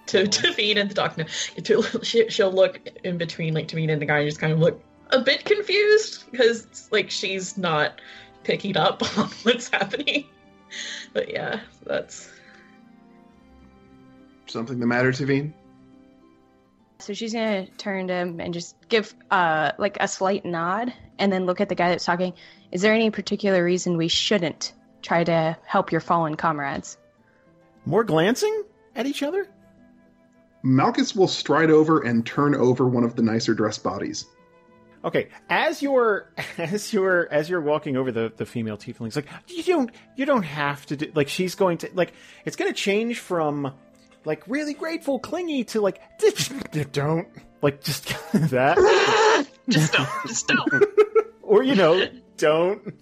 to 0.07 0.27
Teveen 0.27 0.77
and 0.77 0.89
the 0.89 0.95
doctor. 0.95 1.27
To, 1.65 1.83
she, 2.05 2.29
she'll 2.29 2.53
look 2.53 2.79
in 3.03 3.19
between 3.19 3.53
like 3.53 3.67
Teveen 3.67 3.91
and 3.91 4.01
the 4.01 4.07
guy 4.07 4.21
and 4.21 4.29
just 4.29 4.39
kind 4.39 4.53
of 4.53 4.61
look 4.61 4.81
a 5.11 5.19
bit 5.19 5.45
confused 5.45 6.31
because 6.31 6.89
like 6.93 7.11
she's 7.11 7.59
not 7.59 8.01
picking 8.45 8.77
up 8.77 9.03
on 9.19 9.27
what's 9.43 9.69
happening. 9.69 10.27
But 11.13 11.31
yeah, 11.31 11.61
that's 11.85 12.31
something 14.47 14.81
the 14.81 14.87
matter, 14.87 15.13
Teveen? 15.13 15.53
So 17.01 17.13
she's 17.13 17.33
gonna 17.33 17.67
turn 17.67 18.09
to 18.09 18.15
him 18.15 18.41
and 18.41 18.55
just 18.55 18.77
give 18.89 19.15
uh 19.31 19.73
like 19.79 19.97
a 20.01 20.09
slight 20.09 20.45
nod, 20.45 20.93
and 21.19 21.33
then 21.33 21.47
look 21.47 21.61
at 21.61 21.69
the 21.69 21.75
guy 21.75 21.91
that's 21.91 22.05
talking. 22.05 22.33
Is 22.71 22.81
there 22.81 22.95
any 22.95 23.11
particular 23.11 23.63
reason 23.63 23.97
we 23.97 24.09
shouldn't 24.09 24.73
try 25.03 25.25
to 25.25 25.57
help 25.67 25.93
your 25.93 26.01
fallen 26.01 26.37
comrades? 26.37 26.97
More 27.85 28.05
glancing 28.05 28.65
at 28.95 29.07
each 29.07 29.23
other. 29.23 29.49
Malchus 30.63 31.17
will 31.17 31.29
stride 31.29 31.71
over 31.71 32.03
and 32.03 32.25
turn 32.25 32.55
over 32.55 32.87
one 32.87 33.03
of 33.03 33.17
the 33.17 33.23
nicer 33.23 33.53
dressed 33.53 33.83
bodies. 33.83 34.27
Okay, 35.05 35.29
as 35.49 35.83
you're 35.83 36.31
as 36.59 36.93
you're 36.93 37.29
as 37.33 37.51
you're 37.51 37.61
walking 37.61 37.97
over 37.97 38.13
the 38.13 38.33
the 38.37 38.47
female 38.47 38.77
tieflings, 38.77 39.17
like 39.17 39.27
you 39.49 39.63
don't 39.63 39.91
you 40.17 40.25
don't 40.27 40.45
have 40.45 40.87
to 40.87 40.97
do 40.97 41.13
like 41.15 41.29
she's 41.29 41.55
going 41.55 41.79
to 41.79 41.91
like 41.95 42.13
it's 42.45 42.57
going 42.57 42.73
to 42.73 42.79
change 42.79 43.19
from 43.19 43.73
like 44.25 44.45
really 44.47 44.75
grateful, 44.75 45.19
clingy 45.19 45.65
to 45.65 45.81
like 45.81 46.01
don't 46.93 47.29
like 47.63 47.83
just 47.83 48.09
that 48.33 49.47
just 49.69 49.93
don't, 49.93 50.09
just 50.27 50.49
don't. 50.49 50.85
or 51.43 51.63
you 51.63 51.75
know 51.75 52.07
don't. 52.37 52.95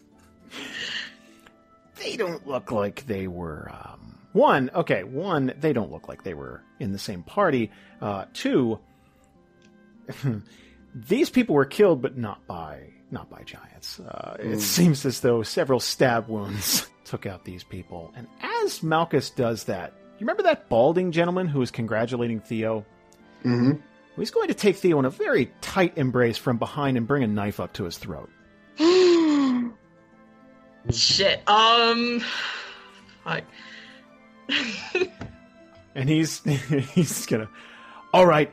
They 1.97 2.17
don't 2.17 2.47
look 2.47 2.73
like 2.73 3.07
they 3.07 3.27
were 3.27 3.71
um, 3.71 4.19
one, 4.33 4.71
okay, 4.75 5.05
one, 5.05 5.53
they 5.61 5.75
don't 5.75 5.93
look 5.93 6.09
like 6.09 6.23
they 6.23 6.33
were 6.33 6.63
in 6.79 6.93
the 6.93 6.99
same 6.99 7.23
party. 7.23 7.71
Uh, 8.01 8.25
two, 8.33 8.79
these 10.95 11.31
people 11.31 11.55
were 11.55 11.65
killed, 11.65 12.03
but 12.03 12.17
not 12.17 12.47
by 12.47 12.93
not 13.11 13.29
by 13.29 13.43
giants. 13.43 13.99
Uh, 13.99 14.37
it 14.39 14.61
seems 14.61 15.05
as 15.05 15.21
though 15.21 15.43
several 15.43 15.81
stab 15.81 16.29
wounds 16.29 16.89
took 17.05 17.27
out 17.27 17.45
these 17.45 17.65
people. 17.65 18.13
And 18.17 18.29
as 18.41 18.83
Malchus 18.83 19.31
does 19.31 19.65
that, 19.65 19.93
you 20.19 20.21
remember 20.21 20.45
that 20.45 20.69
balding 20.69 21.11
gentleman 21.11 21.49
who 21.49 21.59
was 21.59 21.73
congratulating 21.73 22.41
Theo? 22.41 22.87
Mm-hmm. 23.45 23.73
He's 24.17 24.31
going 24.31 24.49
to 24.49 24.55
take 24.55 24.77
Theo 24.77 24.99
in 24.99 25.07
a 25.07 25.11
very 25.11 25.51
tight 25.61 25.99
embrace 25.99 26.37
from 26.37 26.59
behind 26.59 26.97
and 26.97 27.07
bring 27.07 27.25
a 27.25 27.27
knife 27.27 27.59
up 27.59 27.73
to 27.75 27.85
his 27.85 27.99
throat. 27.99 28.31
Shit. 30.91 31.43
Um. 31.49 32.23
Fuck. 33.25 33.45
And 35.95 36.09
he's 36.09 36.43
he's 36.95 37.27
gonna. 37.27 37.49
All 38.13 38.27
right, 38.27 38.53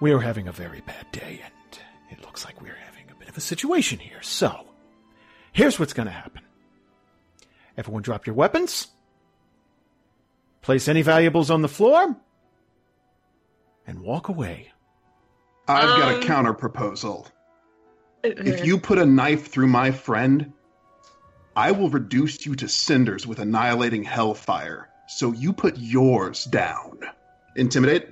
we 0.00 0.12
are 0.12 0.20
having 0.20 0.48
a 0.48 0.52
very 0.52 0.80
bad 0.82 1.10
day, 1.12 1.40
and 1.44 1.80
it 2.10 2.22
looks 2.24 2.44
like 2.44 2.60
we're 2.60 2.74
having 2.74 3.10
a 3.10 3.14
bit 3.14 3.28
of 3.28 3.36
a 3.36 3.40
situation 3.40 3.98
here. 3.98 4.22
So, 4.22 4.66
here's 5.52 5.78
what's 5.78 5.92
gonna 5.92 6.10
happen. 6.10 6.42
Everyone, 7.76 8.02
drop 8.02 8.26
your 8.26 8.34
weapons. 8.34 8.88
Place 10.62 10.88
any 10.88 11.02
valuables 11.02 11.50
on 11.50 11.62
the 11.62 11.68
floor, 11.68 12.16
and 13.86 14.00
walk 14.00 14.28
away. 14.28 14.72
I've 15.66 15.98
got 15.98 16.12
a 16.12 16.16
Um, 16.16 16.22
counter 16.22 16.54
proposal. 16.54 17.28
If 18.22 18.64
you 18.64 18.78
put 18.78 18.98
a 18.98 19.06
knife 19.06 19.48
through 19.48 19.68
my 19.68 19.90
friend, 19.90 20.52
I 21.56 21.72
will 21.72 21.88
reduce 21.88 22.44
you 22.46 22.54
to 22.56 22.68
cinders 22.68 23.26
with 23.26 23.38
annihilating 23.38 24.02
hellfire. 24.04 24.88
So 25.08 25.32
you 25.32 25.52
put 25.52 25.76
yours 25.78 26.44
down. 26.44 26.98
Intimidate? 27.56 28.08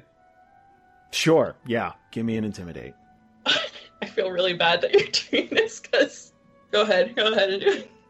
Sure, 1.12 1.54
yeah. 1.66 1.92
Give 2.10 2.24
me 2.26 2.36
an 2.36 2.44
intimidate. 2.44 2.94
I 3.46 4.06
feel 4.06 4.30
really 4.30 4.54
bad 4.54 4.80
that 4.82 4.92
you're 4.92 5.08
doing 5.42 5.48
this 5.54 5.80
because. 5.80 6.32
Go 6.70 6.82
ahead. 6.82 7.14
Go 7.16 7.32
ahead 7.32 7.50
and 7.50 7.62
do 7.62 7.68
it. 7.68 7.90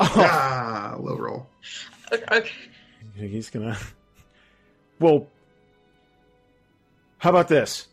Oh, 0.00 0.12
Ah, 0.16 0.96
low 1.00 1.16
roll. 1.16 1.48
Okay. 2.12 2.24
okay. 2.30 3.28
he's 3.28 3.50
gonna. 3.50 3.76
Well, 5.00 5.28
how 7.18 7.30
about 7.30 7.48
this? 7.48 7.86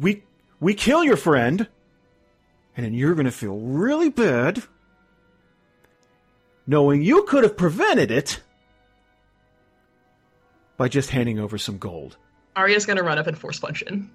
We 0.00 0.22
we 0.60 0.74
kill 0.74 1.02
your 1.04 1.16
friend, 1.16 1.66
and 2.76 2.86
then 2.86 2.94
you're 2.94 3.14
gonna 3.14 3.30
feel 3.32 3.56
really 3.56 4.08
bad, 4.08 4.62
knowing 6.66 7.02
you 7.02 7.22
could 7.24 7.42
have 7.44 7.56
prevented 7.56 8.10
it 8.10 8.40
by 10.76 10.88
just 10.88 11.10
handing 11.10 11.38
over 11.38 11.58
some 11.58 11.78
gold. 11.78 12.16
Aria's 12.60 12.86
gonna 12.86 13.02
run 13.02 13.18
up 13.18 13.26
and 13.26 13.36
force 13.38 13.58
punch 13.58 13.82
in. 13.82 14.10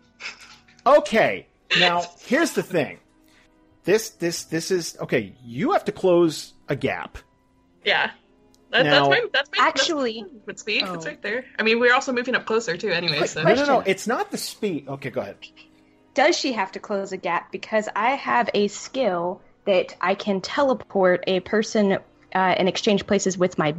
Okay, 0.86 1.48
now 1.80 2.04
here's 2.26 2.52
the 2.54 2.64
thing. 2.64 3.00
This 3.84 4.10
this 4.12 4.44
this 4.46 4.72
is 4.72 4.98
okay. 5.02 5.34
You 5.44 5.72
have 5.74 5.86
to 5.86 5.92
close 5.92 6.54
a 6.70 6.76
gap. 6.76 7.18
Yeah. 7.84 8.12
That, 8.72 8.86
Now- 8.86 9.08
that's 9.10 9.10
my. 9.10 9.28
That's 9.34 9.50
my. 9.58 9.66
Actually- 9.68 10.26
with 10.46 10.60
speed. 10.60 10.84
It's 10.84 11.06
Oh. 11.06 11.10
right 11.10 11.22
there. 11.22 11.46
I 11.60 11.64
mean, 11.64 11.80
we're 11.80 11.94
also 11.94 12.12
moving 12.12 12.36
up 12.36 12.46
closer 12.46 12.78
too. 12.78 12.90
Anyway, 12.90 13.26
so 13.28 13.44
No, 13.44 13.54
no, 13.54 13.66
no. 13.66 13.80
It's 13.86 14.08
not 14.08 14.32
the 14.32 14.38
speed. 14.38 14.88
Okay, 14.88 15.10
go 15.12 15.22
ahead. 15.22 15.38
Does 16.14 16.38
she 16.38 16.54
have 16.54 16.72
to 16.74 16.80
close 16.80 17.12
a 17.12 17.18
gap? 17.18 17.52
Because 17.52 17.88
I 17.96 18.12
have 18.12 18.50
a 18.54 18.68
skill 18.68 19.42
that 19.66 19.96
I 20.02 20.16
can 20.16 20.42
teleport 20.42 21.24
a 21.28 21.40
person 21.42 21.94
uh, 21.94 22.00
and 22.34 22.68
exchange 22.68 23.06
places 23.08 23.38
with 23.38 23.58
my 23.58 23.76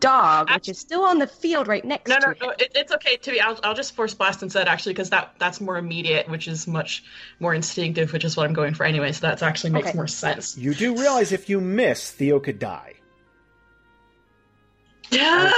dog, 0.00 0.50
which 0.50 0.68
is 0.68 0.78
still 0.78 1.04
on 1.04 1.18
the 1.18 1.26
field 1.26 1.68
right 1.68 1.84
next 1.84 2.08
No, 2.08 2.16
to 2.16 2.26
no, 2.26 2.30
it. 2.32 2.40
no. 2.40 2.50
It, 2.50 2.72
it's 2.74 2.92
okay. 2.92 3.16
To 3.16 3.30
be, 3.30 3.40
I'll, 3.40 3.58
I'll 3.64 3.74
just 3.74 3.94
force 3.96 4.14
blast 4.14 4.42
instead, 4.42 4.68
actually, 4.68 4.92
because 4.94 5.10
that 5.10 5.34
that's 5.38 5.60
more 5.60 5.76
immediate, 5.76 6.28
which 6.28 6.48
is 6.48 6.66
much 6.66 7.04
more 7.40 7.54
instinctive, 7.54 8.12
which 8.12 8.24
is 8.24 8.36
what 8.36 8.46
I'm 8.46 8.52
going 8.54 8.74
for 8.74 8.84
anyway. 8.84 9.12
So 9.12 9.26
that 9.26 9.42
actually 9.42 9.70
makes 9.70 9.88
Okay. 9.88 9.96
more 9.96 10.06
sense. 10.06 10.56
You 10.56 10.74
do 10.74 10.94
realize 10.96 11.32
if 11.32 11.48
you 11.48 11.60
miss, 11.60 12.10
Theo 12.10 12.40
could 12.40 12.58
die. 12.58 12.94
Yeah. 15.10 15.52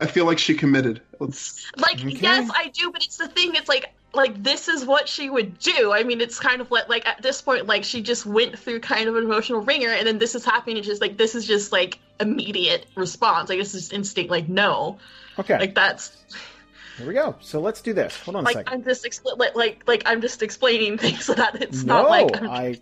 I 0.00 0.06
feel 0.06 0.24
like 0.24 0.38
she 0.38 0.54
committed. 0.54 1.00
Let's. 1.20 1.70
like 1.76 2.00
Okay. 2.00 2.10
yes, 2.20 2.50
I 2.54 2.68
do, 2.68 2.90
but 2.90 3.04
it's 3.04 3.16
the 3.18 3.28
thing. 3.28 3.54
It's 3.54 3.68
like 3.68 3.94
like 4.14 4.42
this 4.42 4.68
is 4.68 4.84
what 4.84 5.08
she 5.08 5.30
would 5.30 5.58
do. 5.58 5.92
I 5.92 6.02
mean, 6.04 6.20
it's 6.20 6.38
kind 6.38 6.60
of 6.60 6.70
like 6.70 6.88
like 6.88 7.06
at 7.06 7.22
this 7.22 7.40
point, 7.40 7.66
like 7.66 7.84
she 7.84 8.02
just 8.02 8.26
went 8.26 8.58
through 8.58 8.80
kind 8.80 9.08
of 9.08 9.16
an 9.16 9.24
emotional 9.24 9.60
ringer, 9.60 9.88
and 9.90 10.06
then 10.06 10.18
this 10.18 10.34
is 10.34 10.44
happening. 10.44 10.76
It's 10.76 10.86
just 10.86 11.00
like 11.00 11.16
this 11.16 11.34
is 11.34 11.46
just 11.46 11.72
like 11.72 11.98
immediate 12.20 12.86
response. 12.94 13.48
Like 13.48 13.58
this 13.58 13.74
is 13.74 13.90
instinct. 13.92 14.30
Like 14.30 14.48
no, 14.48 14.98
Okay, 15.38 15.58
like 15.58 15.74
that's 15.74 16.16
here 16.98 17.06
we 17.06 17.14
go. 17.14 17.34
So 17.40 17.58
let's 17.60 17.80
do 17.80 17.92
this. 17.94 18.16
Hold 18.20 18.36
on 18.36 18.44
a 18.44 18.46
like 18.46 18.54
second. 18.56 18.72
I'm 18.74 18.84
just 18.84 19.04
expl- 19.04 19.38
like 19.38 19.54
like 19.56 19.82
like 19.86 20.02
I'm 20.06 20.20
just 20.20 20.42
explaining 20.42 20.98
things 21.04 21.24
so 21.24 21.34
that 21.34 21.62
it's 21.62 21.82
no, 21.84 22.02
not 22.02 22.10
like 22.10 22.36
I'm, 22.42 22.50
I. 22.50 22.80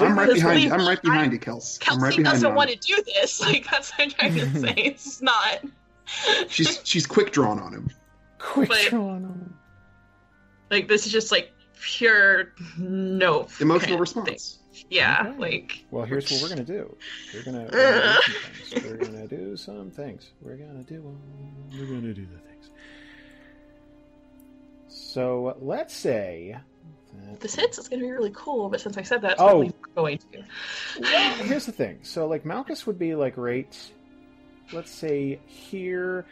I'm 0.00 0.18
right 0.18 0.32
behind 0.32 0.60
you. 0.62 0.68
believe 0.70 0.72
I'm 0.72 0.86
right 0.88 1.02
behind 1.02 1.32
you, 1.32 1.38
Kels. 1.38 1.78
I'm 1.88 2.00
Kelsey 2.00 2.22
right 2.22 2.30
doesn't 2.32 2.48
you. 2.50 2.54
want 2.56 2.70
to 2.70 2.76
do 2.76 3.02
this. 3.04 3.40
Like 3.44 3.66
that's 3.70 3.90
what 3.92 4.00
I'm 4.04 4.10
trying 4.10 4.34
to 4.34 4.58
say. 4.60 4.74
It's 4.76 5.22
not. 5.22 5.60
She's 6.48 6.80
she's 6.84 7.06
quick 7.06 7.32
drawn 7.32 7.58
on 7.60 7.72
him. 7.74 7.90
Quick 8.38 8.68
But- 8.70 8.86
draw 8.88 9.08
on. 9.10 9.54
Like 10.70 10.88
this 10.88 11.06
is 11.06 11.12
just 11.12 11.30
like 11.32 11.50
pure 11.80 12.52
no 12.78 13.46
Emotional 13.60 13.78
kind 13.78 13.94
of 13.94 14.00
response. 14.00 14.58
thing. 14.72 14.84
Yeah, 14.90 15.26
Okay. 15.30 15.38
like 15.38 15.84
Well, 15.90 16.04
here's 16.04 16.30
what 16.30 16.42
we're 16.42 16.48
gonna 16.50 16.64
do. 16.64 16.96
We're 17.34 17.42
gonna, 17.42 17.68
we're 17.72 17.72
gonna 17.76 18.06
do 18.06 18.06
some 18.06 18.30
things. 18.70 18.70
We're 18.82 18.96
gonna 18.96 19.26
do 19.26 19.56
some 19.56 19.90
things. 19.90 20.30
We're 20.40 20.56
gonna 20.56 20.84
do. 20.84 20.98
Um, 21.06 21.68
we're 21.72 21.86
gonna 21.86 22.14
do 22.14 22.26
the 22.26 22.38
things. 22.38 22.70
So 24.88 25.56
let's 25.60 25.94
say. 25.94 26.56
That, 27.14 27.40
this 27.40 27.54
hits 27.56 27.78
is 27.78 27.88
gonna 27.88 28.02
be 28.02 28.10
really 28.10 28.32
cool. 28.34 28.68
But 28.68 28.80
since 28.80 28.96
I 28.98 29.02
said 29.02 29.22
that, 29.22 29.32
it's 29.32 29.40
Oh. 29.40 29.46
probably 29.48 29.72
going 29.96 30.18
to. 30.18 30.44
Well, 31.00 31.34
here's 31.44 31.66
the 31.66 31.72
thing. 31.72 31.98
So, 32.02 32.26
like, 32.28 32.44
Malchus 32.44 32.86
would 32.86 32.98
be 32.98 33.14
like 33.14 33.36
right, 33.36 33.74
let's 34.72 34.90
say 34.90 35.40
here, 35.46 36.24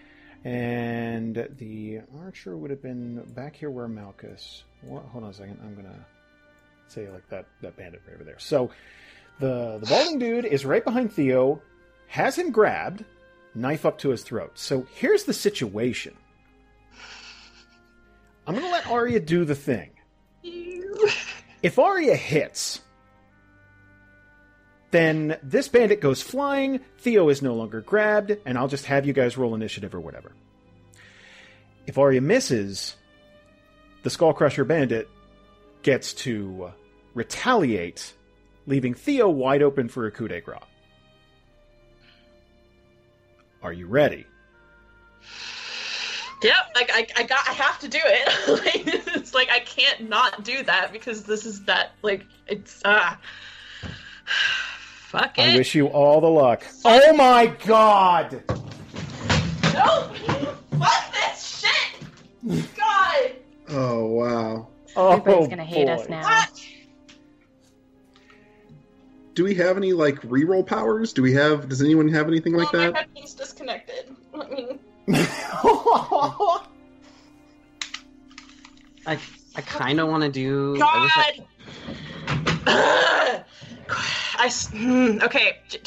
and 0.47 1.49
the 1.59 2.03
archer 2.23 2.57
would 2.57 2.71
have 2.71 2.81
been 2.81 3.21
back 3.35 3.57
here 3.57 3.69
where 3.69 3.89
Malchus. 3.89 4.63
What, 4.83 5.03
hold 5.07 5.25
on 5.25 5.31
a 5.31 5.35
second. 5.35 5.59
I'm 5.61 5.75
gonna 5.75 6.07
say 6.87 7.09
like 7.11 7.29
that 7.31 7.47
that 7.63 7.77
bandit 7.77 8.03
right 8.07 8.15
over 8.15 8.23
there. 8.23 8.39
So, 8.39 8.71
the 9.41 9.79
the 9.81 9.87
balding 9.87 10.21
dude 10.21 10.45
is 10.45 10.65
right 10.65 10.85
behind 10.85 11.13
Theo, 11.13 11.61
has 12.07 12.39
him 12.39 12.53
grabbed, 12.53 13.05
knife 13.57 13.85
up 13.85 13.99
to 13.99 14.11
his 14.11 14.23
throat. 14.23 14.53
So 14.55 14.87
here's 14.95 15.25
the 15.25 15.33
situation. 15.33 16.15
I'm 18.47 18.55
gonna 18.55 18.71
let 18.71 18.87
Aria 18.87 19.19
do 19.19 19.45
the 19.45 19.57
thing. 19.57 19.91
If 21.63 21.81
Arya 21.81 22.15
hits, 22.15 22.83
then 24.91 25.39
this 25.43 25.69
bandit 25.69 26.01
goes 26.01 26.23
flying, 26.23 26.81
Theo 26.99 27.29
is 27.29 27.43
no 27.43 27.55
longer 27.55 27.81
grabbed, 27.81 28.37
and 28.45 28.57
I'll 28.57 28.69
just 28.69 28.87
have 28.87 29.07
you 29.07 29.13
guys 29.13 29.37
roll 29.37 29.55
initiative 29.55 29.95
or 29.95 30.01
whatever. 30.01 30.33
If 31.87 31.99
Aria 31.99 32.21
misses, 32.21 32.97
the 34.03 34.11
Skullcrusher 34.11 34.67
bandit 34.67 35.09
gets 35.83 36.15
to 36.15 36.73
retaliate, 37.15 38.13
leaving 38.67 38.95
Theo 38.95 39.29
wide 39.29 39.63
open 39.63 39.89
for 39.89 40.07
a 40.07 40.11
coup 40.11 40.29
de 40.29 40.41
grace. 40.41 40.61
Are 43.63 43.73
you 43.73 43.87
ready? 43.87 44.27
Yep, 46.43 46.55
like 46.75 46.91
I, 46.93 47.07
I 47.17 47.23
got, 47.25 47.49
I 47.49 47.53
have 47.53 47.79
to 47.81 47.89
do 47.89 47.99
it. 48.01 48.49
like, 48.65 49.07
it's 49.17 49.35
like 49.35 49.51
I 49.51 49.61
can't 49.61 50.09
not 50.09 50.45
do 50.45 50.63
that 50.65 50.93
because 50.93 51.25
this 51.25 51.47
is 51.47 51.65
that. 51.65 51.93
Like 52.03 52.25
it's 52.47 52.81
ah, 52.85 53.19
fuck 55.09 55.39
it. 55.39 55.55
I 55.55 55.57
wish 55.57 55.75
you 55.75 55.87
all 55.87 56.21
the 56.21 56.29
luck. 56.29 56.65
Oh 56.85 57.13
my 57.15 57.47
god! 57.47 58.43
No, 59.75 60.13
fuck 60.79 61.13
this 61.13 61.65
shit. 61.65 62.77
God, 62.77 63.33
Oh 63.69 64.07
wow. 64.07 64.69
Oh, 64.97 65.13
Everybody's 65.13 65.49
gonna 65.49 65.65
hate 65.65 65.89
us 65.89 66.09
now. 66.09 66.23
what? 66.23 66.63
Do 69.35 69.45
we 69.45 69.55
have 69.57 69.77
any 69.77 69.93
like 69.93 70.21
reroll 70.23 70.67
powers? 70.67 71.13
Do 71.13 71.21
we 71.23 71.35
have? 71.35 71.69
Does 71.69 71.83
anyone 71.83 72.09
have 72.09 72.27
anything 72.29 72.55
like 72.55 72.73
oh, 72.73 72.79
my 72.79 72.87
that? 72.87 72.97
headphone's 72.97 73.35
disconnected. 73.35 74.17
I 74.35 74.49
mean, 74.49 74.79
I 79.07 79.19
I 79.55 79.61
kind 79.61 80.01
of 80.01 80.09
want 80.09 80.23
to 80.23 80.31
do. 80.31 80.79
I 80.81 81.11
I- 81.15 81.41
God. 82.65 83.45
I 83.89 84.47
s- 84.47 84.69
hmm, 84.69 85.19
okay. 85.23 85.59
J- 85.69 85.81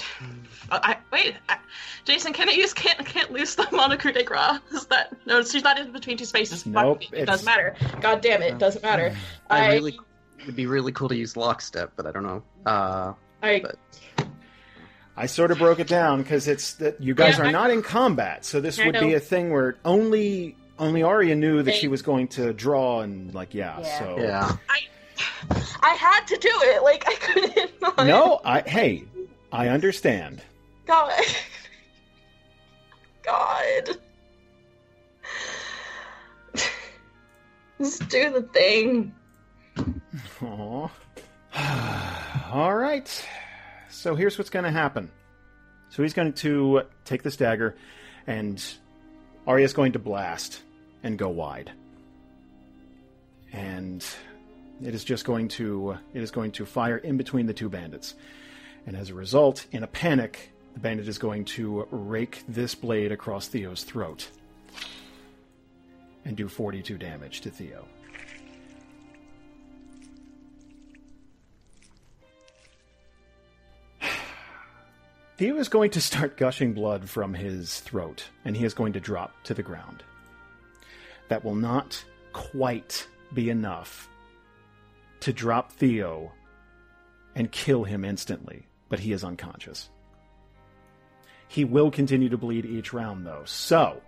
I, 0.71 0.97
wait, 1.11 1.35
I, 1.49 1.57
Jason, 2.05 2.31
can 2.31 2.47
I 2.47 2.51
use 2.51 2.73
can't 2.73 3.03
can't 3.05 3.31
lose 3.31 3.55
the 3.55 3.67
Monocle 3.71 4.11
de 4.11 4.23
Gras? 4.23 4.59
Is 4.71 4.85
that 4.87 5.13
no? 5.25 5.41
She's 5.43 5.63
not 5.63 5.79
in 5.79 5.91
between 5.91 6.17
two 6.17 6.25
spaces. 6.25 6.63
Fuck 6.63 6.73
Nope, 6.73 6.99
me, 6.99 7.09
it 7.13 7.25
doesn't 7.25 7.45
matter. 7.45 7.75
God 8.01 8.21
damn 8.21 8.41
it, 8.43 8.53
it 8.53 8.57
doesn't 8.59 8.83
matter. 8.83 9.15
I 9.49 9.65
I 9.65 9.73
really 9.73 9.99
it'd 10.43 10.55
be 10.55 10.67
really 10.67 10.91
cool 10.91 11.09
to 11.09 11.15
use 11.15 11.35
lockstep, 11.35 11.93
but 11.95 12.05
I 12.05 12.11
don't 12.11 12.23
know. 12.23 12.43
Uh, 12.65 13.13
I 13.41 13.59
but- 13.61 13.77
I 15.17 15.25
sort 15.25 15.51
of 15.51 15.57
broke 15.57 15.79
it 15.79 15.87
down 15.87 16.21
because 16.23 16.47
it's 16.47 16.75
that 16.75 17.01
you 17.01 17.13
guys 17.13 17.37
Yeah, 17.37 17.43
are 17.43 17.47
I- 17.47 17.51
not 17.51 17.71
in 17.71 17.81
combat, 17.81 18.45
so 18.45 18.61
this 18.61 18.79
I 18.79 18.85
would 18.85 18.99
be 18.99 19.15
a 19.15 19.19
thing 19.19 19.51
where 19.51 19.77
only 19.83 20.55
only 20.77 21.03
Aria 21.03 21.35
knew 21.35 21.61
that 21.61 21.71
Hey. 21.73 21.77
she 21.79 21.87
was 21.89 22.01
going 22.03 22.29
to 22.29 22.53
draw 22.53 23.01
and 23.01 23.33
like 23.33 23.53
yeah. 23.53 23.79
Yeah. 23.81 23.99
So 23.99 24.15
Yeah. 24.19 24.55
I 24.69 24.79
had 25.99 26.25
to 26.27 26.37
do 26.37 26.51
it. 26.51 26.83
Like 26.83 27.03
I 27.07 27.15
couldn't. 27.15 27.81
Not. 27.81 28.07
no, 28.07 28.41
I 28.43 28.61
hey, 28.61 29.03
I 29.51 29.67
understand. 29.67 30.41
God. 30.85 31.11
God. 33.23 33.97
Just 37.77 38.09
do 38.09 38.31
the 38.31 38.41
thing. 38.41 39.13
Aw. 40.41 40.89
All 42.51 42.75
right. 42.75 43.27
So 43.89 44.15
here's 44.15 44.37
what's 44.37 44.49
going 44.49 44.65
to 44.65 44.71
happen. 44.71 45.11
So 45.89 46.03
he's 46.03 46.13
going 46.13 46.33
to 46.33 46.83
take 47.05 47.23
this 47.23 47.37
dagger, 47.37 47.75
and 48.27 48.63
Aria's 49.47 49.73
going 49.73 49.93
to 49.93 49.99
blast 49.99 50.61
and 51.03 51.17
go 51.17 51.29
wide. 51.29 51.71
And 53.51 54.05
it 54.83 54.95
is 54.95 55.03
just 55.03 55.25
going 55.25 55.47
to 55.49 55.89
uh, 55.89 55.97
it 56.13 56.21
is 56.21 56.31
going 56.31 56.51
to 56.53 56.65
fire 56.65 56.97
in 56.97 57.17
between 57.17 57.45
the 57.45 57.53
two 57.53 57.69
bandits. 57.69 58.15
And 58.85 58.95
as 58.95 59.09
a 59.09 59.13
result, 59.13 59.65
in 59.71 59.83
a 59.83 59.87
panic, 59.87 60.51
the 60.73 60.79
bandit 60.79 61.07
is 61.07 61.17
going 61.17 61.45
to 61.45 61.87
rake 61.91 62.43
this 62.47 62.75
blade 62.75 63.11
across 63.11 63.47
Theo's 63.47 63.83
throat 63.83 64.29
and 66.25 66.37
do 66.37 66.47
42 66.47 66.97
damage 66.97 67.41
to 67.41 67.49
Theo. 67.51 67.85
Theo 75.37 75.57
is 75.57 75.67
going 75.69 75.91
to 75.91 76.01
start 76.01 76.37
gushing 76.37 76.73
blood 76.73 77.09
from 77.09 77.33
his 77.33 77.81
throat, 77.81 78.25
and 78.45 78.55
he 78.55 78.65
is 78.65 78.73
going 78.73 78.93
to 78.93 78.99
drop 78.99 79.33
to 79.43 79.53
the 79.53 79.63
ground. 79.63 80.03
That 81.27 81.43
will 81.43 81.55
not 81.55 82.03
quite 82.33 83.07
be 83.33 83.49
enough 83.49 84.09
to 85.21 85.33
drop 85.33 85.71
Theo 85.71 86.31
and 87.35 87.51
kill 87.51 87.83
him 87.83 88.03
instantly, 88.05 88.67
but 88.89 88.99
he 88.99 89.11
is 89.11 89.23
unconscious. 89.23 89.89
He 91.47 91.65
will 91.65 91.89
continue 91.91 92.29
to 92.29 92.37
bleed 92.37 92.65
each 92.65 92.93
round, 92.93 93.25
though. 93.25 93.41
So, 93.45 94.01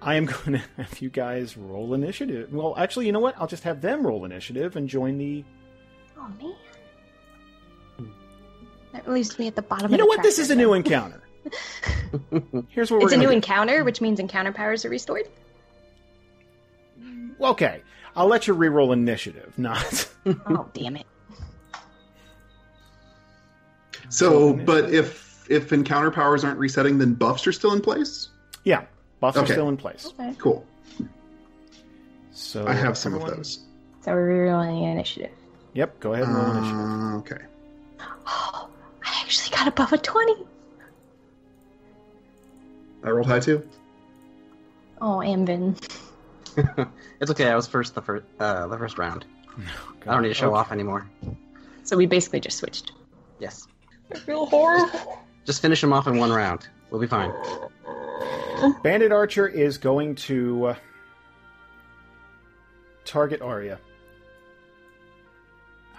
I 0.00 0.14
am 0.14 0.24
going 0.26 0.52
to 0.52 0.62
have 0.76 1.00
you 1.00 1.10
guys 1.10 1.56
roll 1.56 1.94
initiative. 1.94 2.52
Well, 2.52 2.74
actually, 2.76 3.06
you 3.06 3.12
know 3.12 3.20
what? 3.20 3.34
I'll 3.38 3.46
just 3.46 3.64
have 3.64 3.80
them 3.80 4.06
roll 4.06 4.24
initiative 4.24 4.76
and 4.76 4.88
join 4.88 5.18
the. 5.18 5.44
Oh 6.18 6.28
man. 6.40 6.54
That 8.92 9.08
leaves 9.10 9.38
me 9.38 9.46
at 9.46 9.54
the 9.56 9.62
bottom. 9.62 9.90
You 9.90 9.96
of 9.96 9.98
know 9.98 10.04
the 10.04 10.08
what? 10.08 10.22
This 10.22 10.38
is 10.38 10.50
a 10.50 10.56
new 10.56 10.72
encounter. 10.72 11.20
Here's 12.70 12.90
what 12.90 13.00
we're 13.00 13.06
It's 13.06 13.12
a 13.12 13.18
new 13.18 13.26
do. 13.26 13.32
encounter, 13.32 13.84
which 13.84 14.00
means 14.00 14.18
encounter 14.18 14.52
powers 14.52 14.84
are 14.86 14.88
restored. 14.88 15.28
Okay, 17.40 17.82
I'll 18.16 18.26
let 18.26 18.46
you 18.46 18.54
re-roll 18.54 18.92
initiative. 18.92 19.52
Not. 19.58 20.08
oh 20.26 20.68
damn 20.72 20.96
it! 20.96 21.06
So, 24.08 24.52
but 24.54 24.90
if 24.92 25.46
if 25.50 25.72
encounter 25.72 26.10
powers 26.10 26.42
aren't 26.44 26.58
resetting, 26.58 26.98
then 26.98 27.14
buffs 27.14 27.46
are 27.46 27.52
still 27.52 27.72
in 27.72 27.80
place. 27.80 28.28
yeah, 28.64 28.84
buffs 29.20 29.36
are 29.36 29.46
still 29.46 29.68
in 29.68 29.76
place. 29.76 30.06
Okay. 30.18 30.34
Cool. 30.38 30.66
So 32.32 32.66
I 32.66 32.72
have 32.72 32.96
some 32.98 33.12
everyone- 33.14 33.30
of 33.32 33.36
those. 33.38 33.60
So 34.02 34.12
we're 34.12 34.46
rerolling 34.46 34.90
initiative. 34.92 35.32
Yep, 35.74 36.00
go 36.00 36.12
ahead 36.14 36.26
and 36.26 36.34
roll 36.36 36.50
initiative. 36.52 36.80
Uh, 36.80 37.16
okay. 37.18 37.44
Oh, 38.26 38.68
I 39.04 39.20
actually 39.20 39.54
got 39.56 39.68
above 39.68 39.92
a 39.92 39.98
twenty. 39.98 40.36
I 43.04 43.10
rolled 43.10 43.26
high 43.26 43.40
too. 43.40 43.68
Oh, 45.02 45.18
Amvin. 45.18 45.76
It's 47.20 47.30
okay. 47.30 47.48
I 47.50 47.54
was 47.56 47.66
first 47.66 47.94
the 47.94 48.02
first 48.02 48.24
uh, 48.40 48.66
the 48.66 48.76
first 48.78 48.98
round. 48.98 49.24
I 50.06 50.12
don't 50.12 50.22
need 50.22 50.28
to 50.28 50.34
show 50.34 50.48
Okay. 50.48 50.56
off 50.58 50.72
anymore. 50.72 51.08
So 51.84 51.96
we 51.96 52.06
basically 52.06 52.40
just 52.40 52.58
switched. 52.58 52.92
Yes. 53.38 53.66
I 54.14 54.18
feel 54.18 54.46
horrible. 54.46 55.18
Just 55.44 55.62
finish 55.62 55.82
him 55.82 55.92
off 55.92 56.06
in 56.06 56.18
one 56.18 56.30
round. 56.32 56.68
We'll 56.90 57.00
be 57.00 57.06
fine. 57.06 57.32
Bandit 58.82 59.12
Archer 59.12 59.46
is 59.48 59.78
going 59.78 60.14
to 60.16 60.66
uh, 60.66 60.74
target 63.04 63.40
Aria. 63.42 63.78
Uh, 65.94 65.98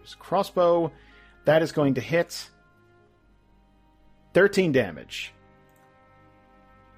use 0.00 0.14
crossbow. 0.18 0.92
That 1.44 1.62
is 1.62 1.72
going 1.72 1.94
to 1.94 2.00
hit. 2.00 2.50
13 4.34 4.72
damage. 4.72 5.32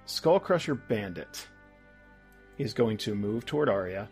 Skullcrusher 0.06 0.78
Bandit 0.88 1.46
is 2.62 2.74
going 2.74 2.96
to 2.98 3.14
move 3.14 3.44
toward 3.44 3.68
Aria, 3.68 4.08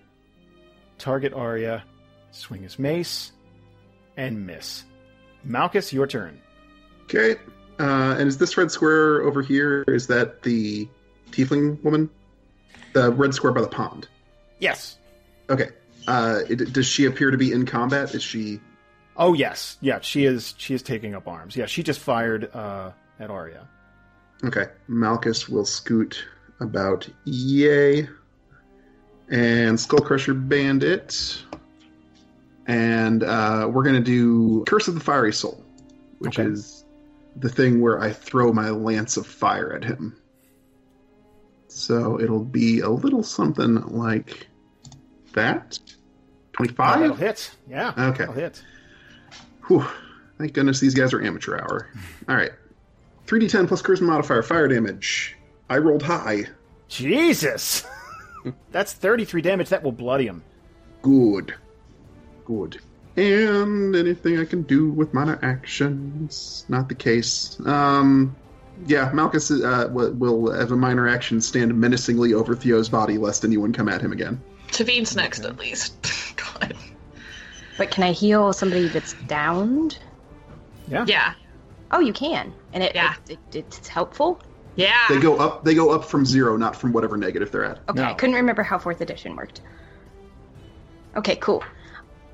target 0.98 1.32
Aria, 1.32 1.84
swing 2.32 2.62
his 2.62 2.78
mace, 2.78 3.32
and 4.16 4.46
miss. 4.46 4.84
Malchus, 5.44 5.92
your 5.92 6.06
turn. 6.06 6.40
Okay. 7.04 7.36
Uh, 7.78 8.16
and 8.18 8.28
is 8.28 8.38
this 8.38 8.56
red 8.56 8.70
square 8.70 9.22
over 9.22 9.40
here? 9.42 9.84
Is 9.88 10.06
that 10.08 10.42
the 10.42 10.88
tiefling 11.30 11.82
woman? 11.82 12.10
The 12.92 13.10
red 13.12 13.34
square 13.34 13.52
by 13.52 13.62
the 13.62 13.68
pond. 13.68 14.06
Yes. 14.58 14.98
Okay. 15.48 15.70
Uh, 16.06 16.40
it, 16.48 16.72
does 16.72 16.86
she 16.86 17.06
appear 17.06 17.30
to 17.30 17.38
be 17.38 17.52
in 17.52 17.64
combat? 17.66 18.14
Is 18.14 18.22
she? 18.22 18.60
Oh 19.16 19.32
yes, 19.32 19.76
yeah. 19.80 20.00
She 20.00 20.24
is. 20.24 20.54
She 20.58 20.74
is 20.74 20.82
taking 20.82 21.14
up 21.14 21.28
arms. 21.28 21.56
Yeah, 21.56 21.66
she 21.66 21.82
just 21.82 22.00
fired 22.00 22.54
uh, 22.54 22.90
at 23.18 23.30
Aria. 23.30 23.68
Okay. 24.44 24.66
Malchus 24.88 25.48
will 25.48 25.64
scoot 25.64 26.24
about 26.60 27.08
yay. 27.24 28.08
And 29.30 29.78
Skullcrusher 29.78 30.48
Bandit. 30.48 31.42
And 32.66 33.22
uh, 33.22 33.68
we're 33.72 33.82
going 33.84 33.96
to 33.96 34.00
do 34.00 34.64
Curse 34.66 34.88
of 34.88 34.94
the 34.94 35.00
Fiery 35.00 35.32
Soul, 35.32 35.64
which 36.18 36.38
Okay. 36.38 36.48
is 36.50 36.84
the 37.36 37.48
thing 37.48 37.80
where 37.80 38.00
I 38.00 38.12
throw 38.12 38.52
my 38.52 38.70
lance 38.70 39.16
of 39.16 39.26
fire 39.26 39.72
at 39.72 39.84
him. 39.84 40.16
So 41.68 42.20
it'll 42.20 42.44
be 42.44 42.80
a 42.80 42.88
little 42.90 43.22
something 43.22 43.76
like 43.88 44.48
that. 45.32 45.78
Oh, 46.58 46.64
that'll 46.66 47.14
hit. 47.14 47.50
Yeah. 47.68 47.92
Okay. 47.96 48.18
That'll 48.18 48.34
hit. 48.34 48.62
Whew. 49.68 49.86
Thank 50.38 50.52
goodness 50.52 50.80
these 50.80 50.94
guys 50.94 51.12
are 51.12 51.22
amateur 51.22 51.56
hour. 51.58 51.88
All 52.28 52.36
right. 52.36 52.50
3d10 53.26 53.68
plus 53.68 53.82
charisma 53.82 54.02
modifier, 54.02 54.42
fire 54.42 54.66
damage. 54.68 55.36
I 55.68 55.78
rolled 55.78 56.02
high. 56.02 56.46
Jesus. 56.88 57.86
That's 58.70 58.92
thirty-three 58.92 59.42
damage. 59.42 59.68
That 59.68 59.82
will 59.82 59.92
bloody 59.92 60.26
him. 60.26 60.42
Good. 61.02 61.54
Good. 62.44 62.80
And 63.16 63.94
anything 63.96 64.38
I 64.38 64.44
can 64.44 64.62
do 64.62 64.90
with 64.90 65.12
minor 65.12 65.38
actions? 65.42 66.64
Not 66.68 66.88
the 66.88 66.94
case. 66.94 67.58
Um, 67.66 68.34
yeah, 68.86 69.10
Malchus 69.12 69.50
uh, 69.50 69.88
will, 69.90 70.50
have 70.52 70.72
a 70.72 70.76
minor 70.76 71.08
action, 71.08 71.40
stand 71.40 71.74
menacingly 71.78 72.32
over 72.34 72.54
Theo's 72.54 72.88
body 72.88 73.18
lest 73.18 73.44
anyone 73.44 73.72
come 73.72 73.88
at 73.88 74.00
him 74.00 74.12
again. 74.12 74.40
Teveen's 74.68 75.14
next, 75.16 75.44
at 75.44 75.58
least. 75.58 75.94
God. 76.36 76.74
But 77.76 77.90
can 77.90 78.04
I 78.04 78.12
heal 78.12 78.52
somebody 78.52 78.88
that's 78.88 79.14
downed? 79.26 79.98
Yeah. 80.88 81.04
Yeah. 81.06 81.34
Oh, 81.90 82.00
you 82.00 82.12
can, 82.12 82.52
and 82.72 82.82
it, 82.84 82.94
Yeah. 82.94 83.14
it, 83.28 83.38
it 83.52 83.66
it's 83.78 83.88
helpful. 83.88 84.40
Yeah. 84.80 85.06
They 85.08 85.20
go 85.20 85.36
up. 85.36 85.64
They 85.64 85.74
go 85.74 85.90
up 85.90 86.04
from 86.04 86.24
zero, 86.24 86.56
not 86.56 86.74
from 86.74 86.92
whatever 86.92 87.16
negative 87.16 87.50
they're 87.50 87.64
at. 87.64 87.80
Okay, 87.88 88.00
No. 88.00 88.08
I 88.08 88.14
couldn't 88.14 88.36
remember 88.36 88.62
how 88.62 88.78
fourth 88.78 89.00
edition 89.00 89.36
worked. 89.36 89.60
Okay, 91.16 91.36
cool, 91.36 91.62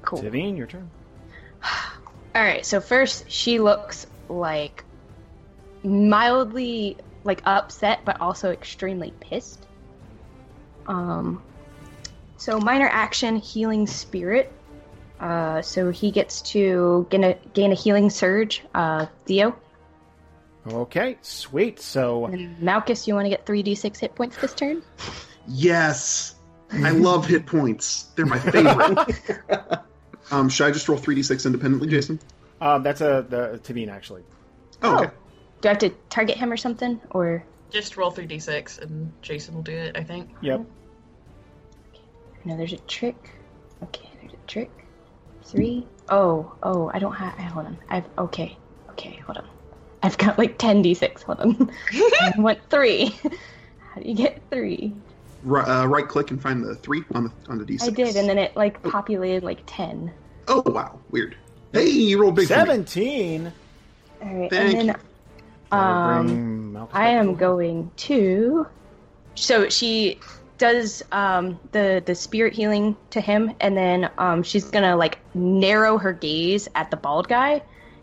cool. 0.03 0.23
Teveen, 0.23 0.57
your 0.57 0.67
turn. 0.67 0.91
All 2.35 2.43
right, 2.43 2.65
so 2.65 2.81
first 2.81 3.31
she 3.31 3.59
looks 3.59 4.07
like 4.29 4.85
mildly 5.83 6.99
like 7.25 7.43
upset, 7.47 8.01
but 8.05 8.21
also 8.21 8.53
extremely 8.53 9.13
pissed. 9.21 9.67
Um, 10.87 11.43
so 12.37 12.61
minor 12.61 12.89
action, 12.89 13.37
healing 13.37 13.87
spirit. 13.87 14.53
Uh, 15.19 15.63
so 15.63 15.91
he 15.91 16.11
gets 16.11 16.43
to 16.43 17.07
gain 17.09 17.25
a 17.25 17.35
gain 17.55 17.73
a 17.73 17.75
healing 17.75 18.11
surge. 18.11 18.63
Uh, 18.75 19.07
Theo 19.25 19.57
Okay, 20.69 21.17
sweet. 21.23 21.81
So 21.81 22.27
and 22.27 22.61
Malchus, 22.61 23.07
you 23.07 23.15
want 23.15 23.27
to 23.27 23.31
get 23.31 23.47
three 23.47 23.63
d 23.63 23.75
six 23.75 24.01
hit 24.01 24.15
points 24.15 24.37
this 24.39 24.55
turn? 24.55 24.83
Yes, 25.47 26.35
I 26.73 26.91
love 26.91 27.27
hit 27.27 27.47
points. 27.47 28.05
They're 28.17 28.27
my 28.27 28.39
favorite. 28.39 29.41
um, 30.31 30.49
should 30.49 30.67
I 30.67 30.71
just 30.73 30.89
roll 30.89 30.99
three 30.99 31.15
d 31.15 31.23
six 31.23 31.47
independently, 31.47 31.89
Jason? 31.89 32.19
uh, 32.61 32.79
that's 32.79 33.01
a 33.01 33.25
the 33.29 33.61
Teveen 33.63 33.89
actually. 33.89 34.23
Oh, 34.83 34.97
okay. 34.97 35.11
Do 35.61 35.69
I 35.69 35.73
have 35.73 35.79
to 35.79 35.91
target 36.11 36.37
him 36.37 36.53
or 36.53 36.57
something, 36.57 37.01
or 37.11 37.45
Just 37.71 37.97
roll 37.97 38.13
3d6 38.13 38.83
and 38.83 39.13
Jason 39.23 39.55
will 39.55 39.63
do 39.63 39.73
it, 39.73 39.97
I 39.97 40.05
think. 40.05 40.31
Yep. 40.43 40.67
no? 42.45 42.57
There's 42.57 42.73
a 42.75 42.79
trick. 42.79 43.17
Okay, 43.83 44.09
there's 44.21 44.35
a 44.35 44.47
trick. 44.47 44.71
Three. 45.45 45.87
Oh, 46.09 46.53
oh, 46.63 46.91
I 46.93 46.99
don't 46.99 47.15
have. 47.15 47.35
Hold 47.53 47.67
on. 47.67 47.79
I've 47.89 48.05
okay. 48.19 48.57
Okay, 48.91 49.17
hold 49.27 49.39
on. 49.39 49.49
I've 50.07 50.17
got 50.19 50.39
like 50.39 50.57
10d6. 50.57 51.25
Hold 51.25 51.41
on. 51.41 51.71
I 51.93 52.33
want 52.37 52.61
three. 52.71 53.07
How 53.93 54.01
do 54.01 54.09
you 54.09 54.15
get 54.15 54.41
three? 54.51 54.95
Ri- 55.43 55.63
uh, 55.63 55.87
right 55.87 56.07
click 56.07 56.31
and 56.31 56.41
find 56.41 56.65
the 56.65 56.77
three 56.77 57.03
on 57.15 57.25
the 57.25 57.33
on 57.49 57.59
the 57.59 57.65
d6. 57.65 57.83
I 57.83 57.91
did, 57.91 58.15
and 58.17 58.29
then 58.29 58.39
it 58.39 58.57
like 58.57 58.81
populated 58.85 59.43
like 59.43 59.63
10. 59.67 60.13
Oh 60.47 60.63
wow, 60.67 61.01
weird. 61.11 61.37
Hey, 61.73 61.89
you 61.89 62.21
rolled 62.21 62.37
big. 62.37 62.47
Seventeen. 62.47 63.53
All 64.23 64.35
right, 64.35 64.51
Thank 64.51 64.79
and 64.79 64.89
then 64.89 64.97
That'll 65.71 66.09
um, 66.09 66.89
I 66.93 67.09
am 67.09 67.27
forward. 67.27 67.41
going 67.41 67.91
to. 67.97 68.67
So 69.35 69.69
she 69.69 70.21
does 70.59 71.03
um, 71.11 71.59
the 71.73 72.01
the 72.07 72.15
spirit 72.15 72.53
healing 72.55 72.97
to 73.11 73.21
him, 73.21 73.53
and 73.61 73.77
then 73.77 74.09
um, 74.19 74.45
she's 74.45 74.65
gonna 74.71 74.97
like 74.97 75.19
narrow 75.35 75.99
her 75.99 76.13
gaze 76.13 76.69
at 76.77 76.93
the 76.93 76.97
bald 76.97 77.29
guy 77.29 77.63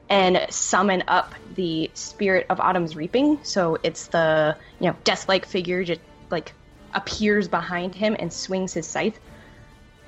and 0.10 0.46
summon 0.50 1.04
up 1.08 1.34
the 1.56 1.90
spirit 1.94 2.46
of 2.50 2.60
autumn's 2.60 2.96
reaping. 2.96 3.40
So 3.44 3.78
it's 3.84 4.08
the 4.08 4.56
you 4.80 4.88
know 4.88 4.96
death 5.04 5.28
like 5.30 5.46
figure 5.46 5.84
just 5.84 6.02
like 6.30 6.54
appears 6.94 7.48
behind 7.48 7.96
him 7.96 8.16
and 8.20 8.32
swings 8.32 8.74
his 8.74 8.88
scythe. 8.88 9.20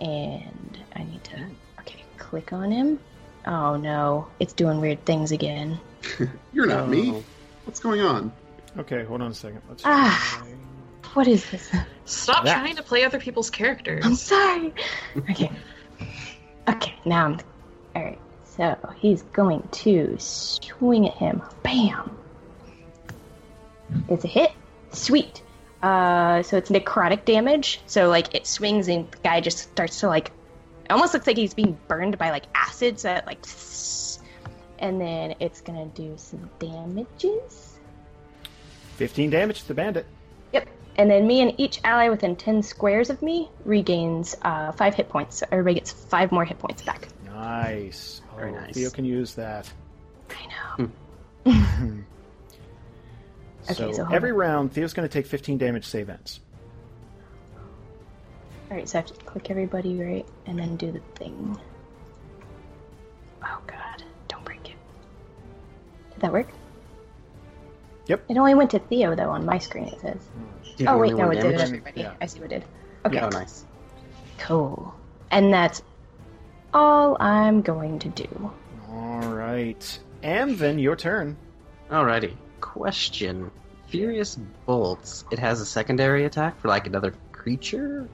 And 0.02 0.78
I 0.96 1.04
need 1.04 1.24
to 1.26 1.46
okay 1.82 2.04
click 2.18 2.52
on 2.54 2.72
him. 2.72 3.00
Oh 3.46 3.76
no, 3.78 4.28
it's 4.40 4.54
doing 4.54 4.82
weird 4.82 5.04
things 5.06 5.32
again. 5.32 5.80
You're 6.54 6.66
not 6.68 6.90
me. 6.90 7.12
Oh. 7.12 7.24
What's 7.66 7.80
going 7.80 8.02
on? 8.02 8.32
Okay, 8.78 9.04
hold 9.06 9.22
on 9.22 9.32
a 9.32 9.34
second. 9.34 9.62
Let's. 9.70 9.84
Ah. 9.86 10.38
try- 10.44 11.12
What 11.14 11.28
is 11.28 11.50
this? 11.50 11.72
Stop 12.06 12.44
That. 12.44 12.54
trying 12.60 12.76
to 12.76 12.84
play 12.84 13.06
other 13.06 13.20
people's 13.20 13.50
characters. 13.50 14.04
I'm 14.06 14.16
characters. 14.16 14.22
sorry. 14.22 14.74
Okay. 15.32 15.52
Okay, 16.68 16.94
now 17.06 17.26
I'm. 17.26 17.40
Alright, 17.96 18.20
so 18.58 18.78
he's 18.98 19.22
going 19.22 19.68
to 19.72 20.16
swing 20.18 21.08
at 21.08 21.16
him. 21.16 21.42
Bam! 21.64 22.18
It's 24.10 24.24
a 24.24 24.28
hit. 24.28 24.52
Sweet. 24.92 25.42
Uh, 25.84 26.42
so 26.44 26.58
it's 26.58 26.70
necrotic 26.70 27.26
damage. 27.26 27.82
So, 27.86 28.10
like, 28.10 28.34
it 28.34 28.48
swings 28.48 28.88
and 28.88 29.12
the 29.12 29.18
guy 29.18 29.42
just 29.42 29.60
starts 29.60 30.00
to, 30.00 30.08
like. 30.08 30.32
It 30.86 30.92
almost 30.92 31.14
looks 31.14 31.26
like 31.26 31.38
he's 31.38 31.54
being 31.54 31.78
burned 31.88 32.18
by, 32.18 32.30
like, 32.30 32.46
acid, 32.54 33.00
so 33.00 33.12
it, 33.12 33.26
like. 33.26 33.46
And 34.80 35.00
then 35.00 35.36
it's 35.40 35.62
gonna 35.62 35.86
do 35.88 36.14
some 36.18 36.50
damages. 36.60 37.78
Fifteen 38.96 39.30
damage 39.30 39.62
to 39.62 39.68
the 39.70 39.74
bandit. 39.74 40.06
Yep. 40.54 40.68
And 40.98 41.10
then 41.10 41.28
me 41.28 41.42
and 41.42 41.54
each 41.58 41.80
ally 41.84 42.10
within 42.10 42.36
10 42.36 42.64
squares 42.64 43.10
of 43.10 43.22
me 43.22 43.50
regains 43.66 44.36
uh, 44.42 44.72
5 44.72 44.96
hit 44.96 45.10
points. 45.10 45.38
So 45.38 45.48
everybody 45.52 45.76
gets 45.76 45.92
5 45.92 46.32
more 46.32 46.46
hit 46.46 46.60
points 46.60 46.82
back. 46.82 47.08
Nice. 47.36 48.22
Very 48.38 48.52
Oh, 48.52 48.56
nice. 48.56 48.74
Theo 48.74 48.90
can 48.90 49.06
use 49.06 49.36
that. 49.36 49.72
I 50.30 50.80
know. 50.80 50.90
Hmm. 51.46 52.02
Okay, 53.68 53.74
so, 53.74 53.92
so 53.94 54.08
every 54.12 54.30
on. 54.30 54.38
round, 54.38 54.74
Theo's 54.74 54.94
going 54.94 55.10
to 55.10 55.12
take 55.12 55.26
15 55.26 55.58
damage 55.58 55.86
save 55.86 56.08
ends. 56.08 56.40
Alright, 58.70 58.88
so 58.88 59.00
I 59.00 59.02
have 59.02 59.08
to 59.12 59.26
click 59.26 59.50
everybody 59.50 59.96
right 60.00 60.26
and 60.46 60.60
then 60.60 60.76
do 60.76 60.92
the 60.92 61.00
thing. 61.16 61.60
Oh 63.44 63.60
god, 63.66 64.04
don't 64.28 64.46
break 64.46 64.70
it. 64.70 64.76
Did 66.12 66.20
that 66.22 66.32
work? 66.32 66.48
Yep. 68.06 68.26
It 68.30 68.38
only 68.38 68.54
went 68.54 68.70
to 68.70 68.78
Theo 68.80 69.16
though 69.16 69.32
on 69.32 69.46
my 69.48 69.58
screen 69.58 69.86
it 69.88 70.00
says. 70.00 70.30
Do 70.78 70.86
Oh 70.88 71.00
wait, 71.00 71.14
only 71.14 71.22
no, 71.24 71.28
one 71.30 71.38
it 71.38 71.42
did 71.42 71.60
everybody. 71.62 72.02
Yeah. 72.02 72.14
I 72.22 72.28
see 72.28 72.40
what 72.42 72.52
it 72.52 72.60
did. 72.60 72.66
Okay, 73.08 73.20
Oh, 73.20 73.30
nice. 73.30 73.66
cool. 74.38 74.94
And 75.32 75.52
that's 75.52 75.82
all 76.76 77.18
I'm 77.20 77.62
going 77.62 78.00
to 78.00 78.10
do. 78.10 78.52
All 78.90 79.22
right. 79.22 80.00
Amvin, 80.22 80.82
your 80.82 80.96
turn. 80.96 81.38
Alrighty. 81.90 82.36
Question. 82.60 83.50
Furious 83.88 84.38
Bolts. 84.66 85.24
It 85.32 85.40
has 85.40 85.62
a 85.62 85.66
secondary 85.66 86.26
attack 86.26 86.60
for 86.60 86.68
like 86.68 86.86
another 86.86 87.14
creature? 87.32 88.10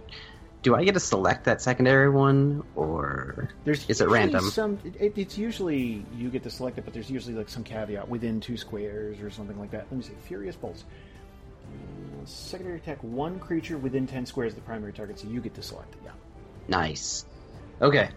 Do 0.61 0.75
I 0.75 0.83
get 0.83 0.93
to 0.93 0.99
select 0.99 1.45
that 1.45 1.59
secondary 1.59 2.09
one, 2.09 2.63
or 2.75 3.49
There's 3.63 3.89
Is 3.89 3.99
it 3.99 4.09
random? 4.09 4.43
Some, 4.51 4.77
it, 4.99 5.13
it's 5.17 5.35
usually 5.35 6.05
you 6.15 6.29
get 6.29 6.43
to 6.43 6.51
select 6.51 6.77
it, 6.77 6.85
but 6.85 6.93
there's 6.93 7.09
usually 7.09 7.33
like 7.33 7.49
some 7.49 7.63
caveat 7.63 8.07
within 8.07 8.39
two 8.39 8.57
squares 8.57 9.21
or 9.21 9.31
something 9.31 9.59
like 9.59 9.71
that. 9.71 9.87
Let 9.89 9.93
me 9.93 10.03
see. 10.03 10.13
Furious 10.27 10.55
bolts. 10.55 10.83
Secondary 12.25 12.77
attack 12.77 12.99
one 13.01 13.39
creature 13.39 13.79
within 13.79 14.05
ten 14.05 14.27
squares 14.27 14.51
of 14.51 14.57
the 14.57 14.61
primary 14.61 14.93
target, 14.93 15.17
so 15.17 15.27
you 15.27 15.41
get 15.41 15.55
to 15.55 15.63
select 15.63 15.95
it. 15.95 16.01
Yeah. 16.03 16.11
nice? 16.67 17.25
Okay. 17.81 18.11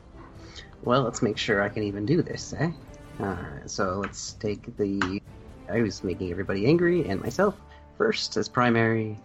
Well, 0.85 1.03
let's 1.03 1.23
make 1.23 1.39
sure 1.39 1.63
I 1.63 1.69
can 1.71 1.83
even 1.85 2.05
do 2.07 2.23
this, 2.23 2.53
eh? 2.59 2.71
Alright, 3.21 3.71
so 3.71 4.01
let's 4.03 4.33
take 4.35 4.77
the. 4.77 5.21
I 5.71 5.81
was 5.83 6.05
making 6.05 6.31
everybody 6.31 6.67
angry 6.67 7.09
and 7.09 7.21
myself 7.23 7.55
first 7.97 8.37
as 8.37 8.49
primary. 8.49 9.19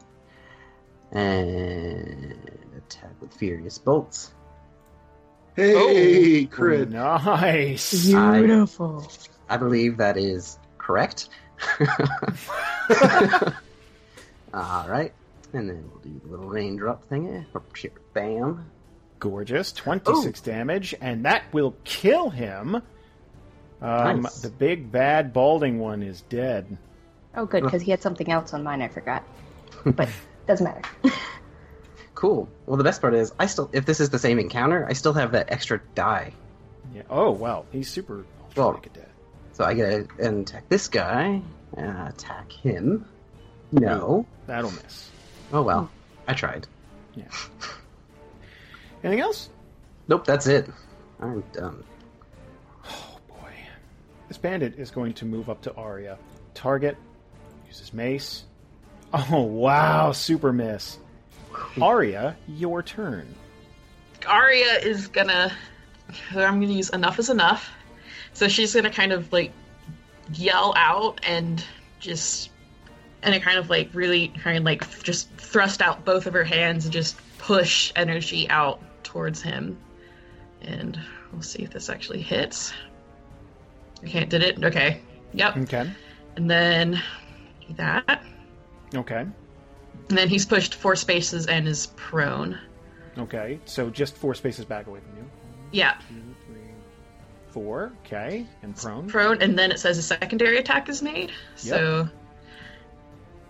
And 1.11 2.37
attack 2.77 3.11
with 3.19 3.33
Furious 3.33 3.77
Bolts. 3.79 4.31
Hey, 5.55 6.45
crit. 6.45 6.91
Nice. 6.91 8.05
Beautiful. 8.11 9.05
I 9.49 9.57
believe 9.57 9.97
that 9.97 10.17
is 10.17 10.57
correct. 10.77 11.29
Alright. 14.53 15.13
And 15.53 15.67
then 15.69 15.89
we'll 15.91 16.01
do 16.03 16.21
the 16.23 16.29
little 16.31 16.47
raindrop 16.47 17.03
thing. 17.09 17.27
eh? 17.27 17.43
Bam. 18.13 18.69
Gorgeous. 19.19 19.71
Twenty-six 19.71 20.41
damage, 20.41 20.95
and 21.01 21.25
that 21.25 21.43
will 21.53 21.75
kill 21.83 22.29
him. 22.29 22.75
Um, 23.81 24.21
Nice. 24.21 24.39
The 24.41 24.49
big 24.49 24.91
bad 24.91 25.33
balding 25.33 25.79
one 25.79 26.03
is 26.03 26.21
dead. 26.21 26.77
Oh, 27.35 27.45
good, 27.45 27.63
because 27.63 27.81
he 27.81 27.91
had 27.91 28.01
something 28.01 28.31
else 28.31 28.53
on 28.53 28.63
mine 28.63 28.81
I 28.81 28.87
forgot. 28.87 29.23
But 29.85 30.09
doesn't 30.47 30.63
matter. 30.63 30.81
Cool. 32.15 32.49
Well, 32.65 32.75
the 32.75 32.83
best 32.83 32.99
part 32.99 33.13
is, 33.13 33.31
I 33.39 33.45
still, 33.45 33.69
if 33.71 33.85
this 33.85 34.01
is 34.01 34.09
the 34.09 34.19
same 34.19 34.39
encounter, 34.39 34.85
I 34.85 34.91
still 34.91 35.13
have 35.13 35.31
that 35.31 35.53
extra 35.53 35.79
die. 35.95 36.33
Yeah. 36.93 37.03
Oh 37.09 37.31
wow, 37.31 37.63
he's 37.71 37.89
super 37.89 38.25
ultra 38.43 38.61
Well- 38.61 38.73
mega 38.73 38.89
dead. 38.89 39.09
So 39.53 39.63
I 39.63 39.73
get 39.73 40.09
to 40.17 40.39
attack 40.41 40.67
this 40.67 40.89
guy, 40.89 41.41
uh, 41.77 42.07
attack 42.09 42.51
him. 42.51 43.05
No. 43.71 44.25
That'll 44.47 44.71
miss. 44.71 45.09
Oh 45.53 45.61
well, 45.61 45.89
I 46.27 46.33
tried. 46.33 46.67
Yeah. 47.15 47.23
Anything 49.03 49.21
else? 49.21 49.49
Nope, 50.07 50.25
that's 50.25 50.47
it. 50.47 50.69
I'm 51.19 51.41
done. 51.53 51.83
Oh 52.85 53.19
boy. 53.27 53.53
This 54.27 54.37
bandit 54.37 54.79
is 54.79 54.91
going 54.91 55.13
to 55.15 55.25
move 55.25 55.49
up 55.49 55.61
to 55.63 55.73
Aria. 55.75 56.17
Target. 56.53 56.97
Uses 57.67 57.93
mace. 57.93 58.43
Oh 59.13 59.41
wow, 59.41 60.11
super 60.11 60.53
miss. 60.53 60.97
Aria, 61.81 62.37
your 62.47 62.83
turn. 62.83 63.33
Aria 64.27 64.79
is 64.79 65.07
gonna. 65.07 65.51
I'm 66.31 66.59
gonna 66.59 66.73
use 66.73 66.89
enough 66.89 67.19
is 67.19 67.29
enough. 67.29 67.69
So 68.33 68.47
she's 68.47 68.73
gonna 68.73 68.91
kind 68.91 69.11
of 69.11 69.31
like 69.31 69.51
yell 70.33 70.73
out 70.75 71.21
and 71.23 71.63
just. 71.99 72.49
And 73.21 73.35
it 73.35 73.43
kind 73.43 73.59
of 73.59 73.69
like 73.69 73.89
really 73.93 74.29
kind 74.29 74.57
of 74.57 74.63
like 74.63 75.03
just 75.03 75.29
thrust 75.33 75.81
out 75.81 76.05
both 76.05 76.25
of 76.25 76.33
her 76.33 76.43
hands 76.43 76.85
and 76.85 76.93
just 76.93 77.17
push 77.37 77.91
energy 77.95 78.49
out 78.49 78.81
towards 79.09 79.41
him. 79.41 79.77
And 80.61 80.99
we'll 81.31 81.41
see 81.41 81.63
if 81.63 81.71
this 81.71 81.89
actually 81.89 82.21
hits. 82.21 82.73
Okay, 84.03 84.25
did 84.25 84.43
it? 84.43 84.63
Okay. 84.63 85.01
Yep. 85.33 85.57
Okay. 85.57 85.89
And 86.35 86.49
then 86.49 87.01
that. 87.71 88.23
Okay. 88.95 89.25
And 90.09 90.17
then 90.17 90.29
he's 90.29 90.45
pushed 90.45 90.75
four 90.75 90.95
spaces 90.95 91.47
and 91.47 91.67
is 91.67 91.87
prone. 91.95 92.57
Okay. 93.17 93.59
So 93.65 93.89
just 93.89 94.15
four 94.15 94.33
spaces 94.35 94.65
back 94.65 94.87
away 94.87 94.99
from 94.99 95.17
you. 95.17 95.29
Yeah, 95.71 95.97
Two, 96.07 96.15
three, 96.45 96.61
four. 97.49 97.91
Okay. 98.05 98.45
And 98.63 98.75
prone. 98.75 99.07
prone, 99.07 99.41
and 99.41 99.57
then 99.57 99.71
it 99.71 99.79
says 99.79 99.97
a 99.97 100.01
secondary 100.03 100.57
attack 100.57 100.89
is 100.89 101.01
made. 101.01 101.31
So, 101.55 102.07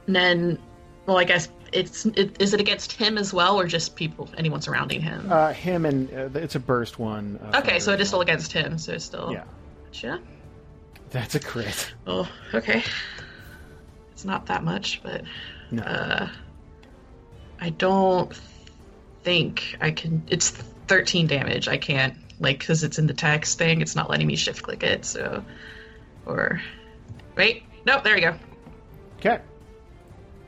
and 0.07 0.15
then, 0.15 0.59
well, 1.05 1.17
I 1.17 1.23
guess 1.23 1.47
it's 1.73 2.05
it, 2.05 2.41
is 2.41 2.53
it 2.53 2.59
against 2.59 2.91
him 2.93 3.17
as 3.17 3.33
well, 3.33 3.59
or 3.59 3.65
just 3.67 3.95
people, 3.95 4.29
anyone 4.37 4.61
surrounding 4.61 5.01
him? 5.01 5.31
Uh, 5.31 5.53
him 5.53 5.85
and 5.85 6.11
uh, 6.13 6.39
it's 6.39 6.55
a 6.55 6.59
burst 6.59 6.99
one. 6.99 7.39
Uh, 7.53 7.59
okay, 7.59 7.79
so 7.79 7.91
it 7.93 8.01
is 8.01 8.07
still 8.07 8.21
against 8.21 8.51
him. 8.51 8.77
So 8.77 8.93
it's 8.93 9.05
still. 9.05 9.31
Yeah. 9.31 9.43
Gotcha. 9.85 10.19
That's 11.09 11.35
a 11.35 11.39
crit. 11.39 11.91
Oh, 12.05 12.29
okay. 12.53 12.83
It's 14.11 14.25
not 14.25 14.47
that 14.47 14.63
much, 14.63 15.01
but 15.01 15.23
No. 15.71 15.81
uh, 15.83 16.29
I 17.59 17.69
don't 17.71 18.33
think 19.23 19.77
I 19.81 19.91
can. 19.91 20.23
It's 20.27 20.49
13 20.87 21.27
damage. 21.27 21.67
I 21.67 21.77
can't 21.77 22.15
like 22.39 22.59
because 22.59 22.83
it's 22.83 22.99
in 22.99 23.07
the 23.07 23.13
text 23.13 23.57
thing. 23.57 23.81
It's 23.81 23.95
not 23.95 24.09
letting 24.09 24.27
me 24.27 24.35
shift 24.35 24.61
click 24.63 24.83
it. 24.83 25.05
So, 25.05 25.43
or 26.25 26.61
wait, 27.35 27.63
no, 27.85 28.01
There 28.03 28.15
you 28.15 28.21
go. 28.21 28.35
Okay. 29.19 29.39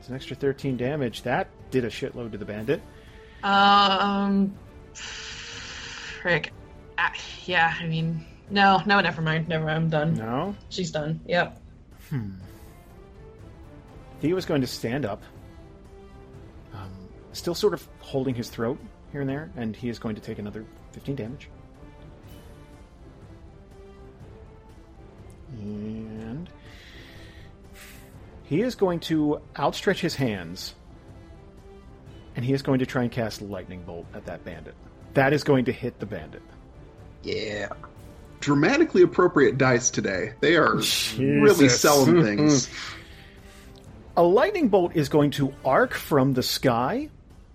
It's 0.02 0.08
an 0.08 0.16
extra 0.16 0.34
13 0.34 0.76
damage. 0.76 1.22
That 1.22 1.46
did 1.70 1.84
a 1.84 1.88
shitload 1.88 2.32
to 2.32 2.38
the 2.38 2.44
bandit. 2.44 2.82
Um, 3.44 4.52
frick. 4.94 6.52
Uh, 6.98 7.08
yeah, 7.44 7.72
I 7.80 7.86
mean, 7.86 8.26
No, 8.50 8.82
no, 8.84 9.00
never 9.00 9.22
mind. 9.22 9.46
Never 9.46 9.64
mind. 9.64 9.76
I'm 9.76 9.88
done. 9.90 10.14
No. 10.14 10.56
She's 10.70 10.90
done. 10.90 11.20
Yep. 11.26 11.56
Theo 14.20 14.36
is 14.36 14.44
going 14.44 14.60
to 14.60 14.66
stand 14.66 15.06
up, 15.06 15.22
um, 16.74 16.90
still 17.32 17.54
sort 17.54 17.72
of 17.72 17.88
holding 18.00 18.34
his 18.34 18.50
throat 18.50 18.80
here 19.12 19.20
and 19.20 19.30
there, 19.30 19.52
and 19.54 19.76
he 19.76 19.88
is 19.88 20.00
going 20.00 20.16
to 20.16 20.20
take 20.20 20.40
another 20.40 20.64
15 20.94 21.14
damage. 21.14 21.48
And 25.60 26.50
he 28.52 28.60
is 28.60 28.74
going 28.74 29.00
to 29.00 29.40
outstretch 29.58 30.02
his 30.02 30.14
hands, 30.14 30.74
and 32.36 32.44
he 32.44 32.52
is 32.52 32.60
going 32.60 32.80
to 32.80 32.84
try 32.84 33.00
and 33.00 33.10
cast 33.10 33.40
a 33.40 33.44
Lightning 33.44 33.82
Bolt 33.84 34.04
at 34.12 34.26
that 34.26 34.44
bandit. 34.44 34.74
That 35.14 35.32
is 35.32 35.42
going 35.42 35.64
to 35.64 35.72
hit 35.72 35.98
the 36.00 36.04
bandit. 36.04 36.42
Yeah. 37.22 37.70
Dramatically 38.40 39.00
appropriate 39.00 39.56
dice 39.56 39.88
today. 39.88 40.34
They 40.40 40.56
are 40.56 40.74
really 41.16 41.70
selling 41.70 42.22
things. 42.22 42.68
A 44.18 44.22
lightning 44.22 44.68
bolt 44.68 44.94
is 44.94 45.08
going 45.08 45.30
to 45.30 45.54
arc 45.64 45.94
from 45.94 46.34
the 46.34 46.42
sky, 46.42 47.08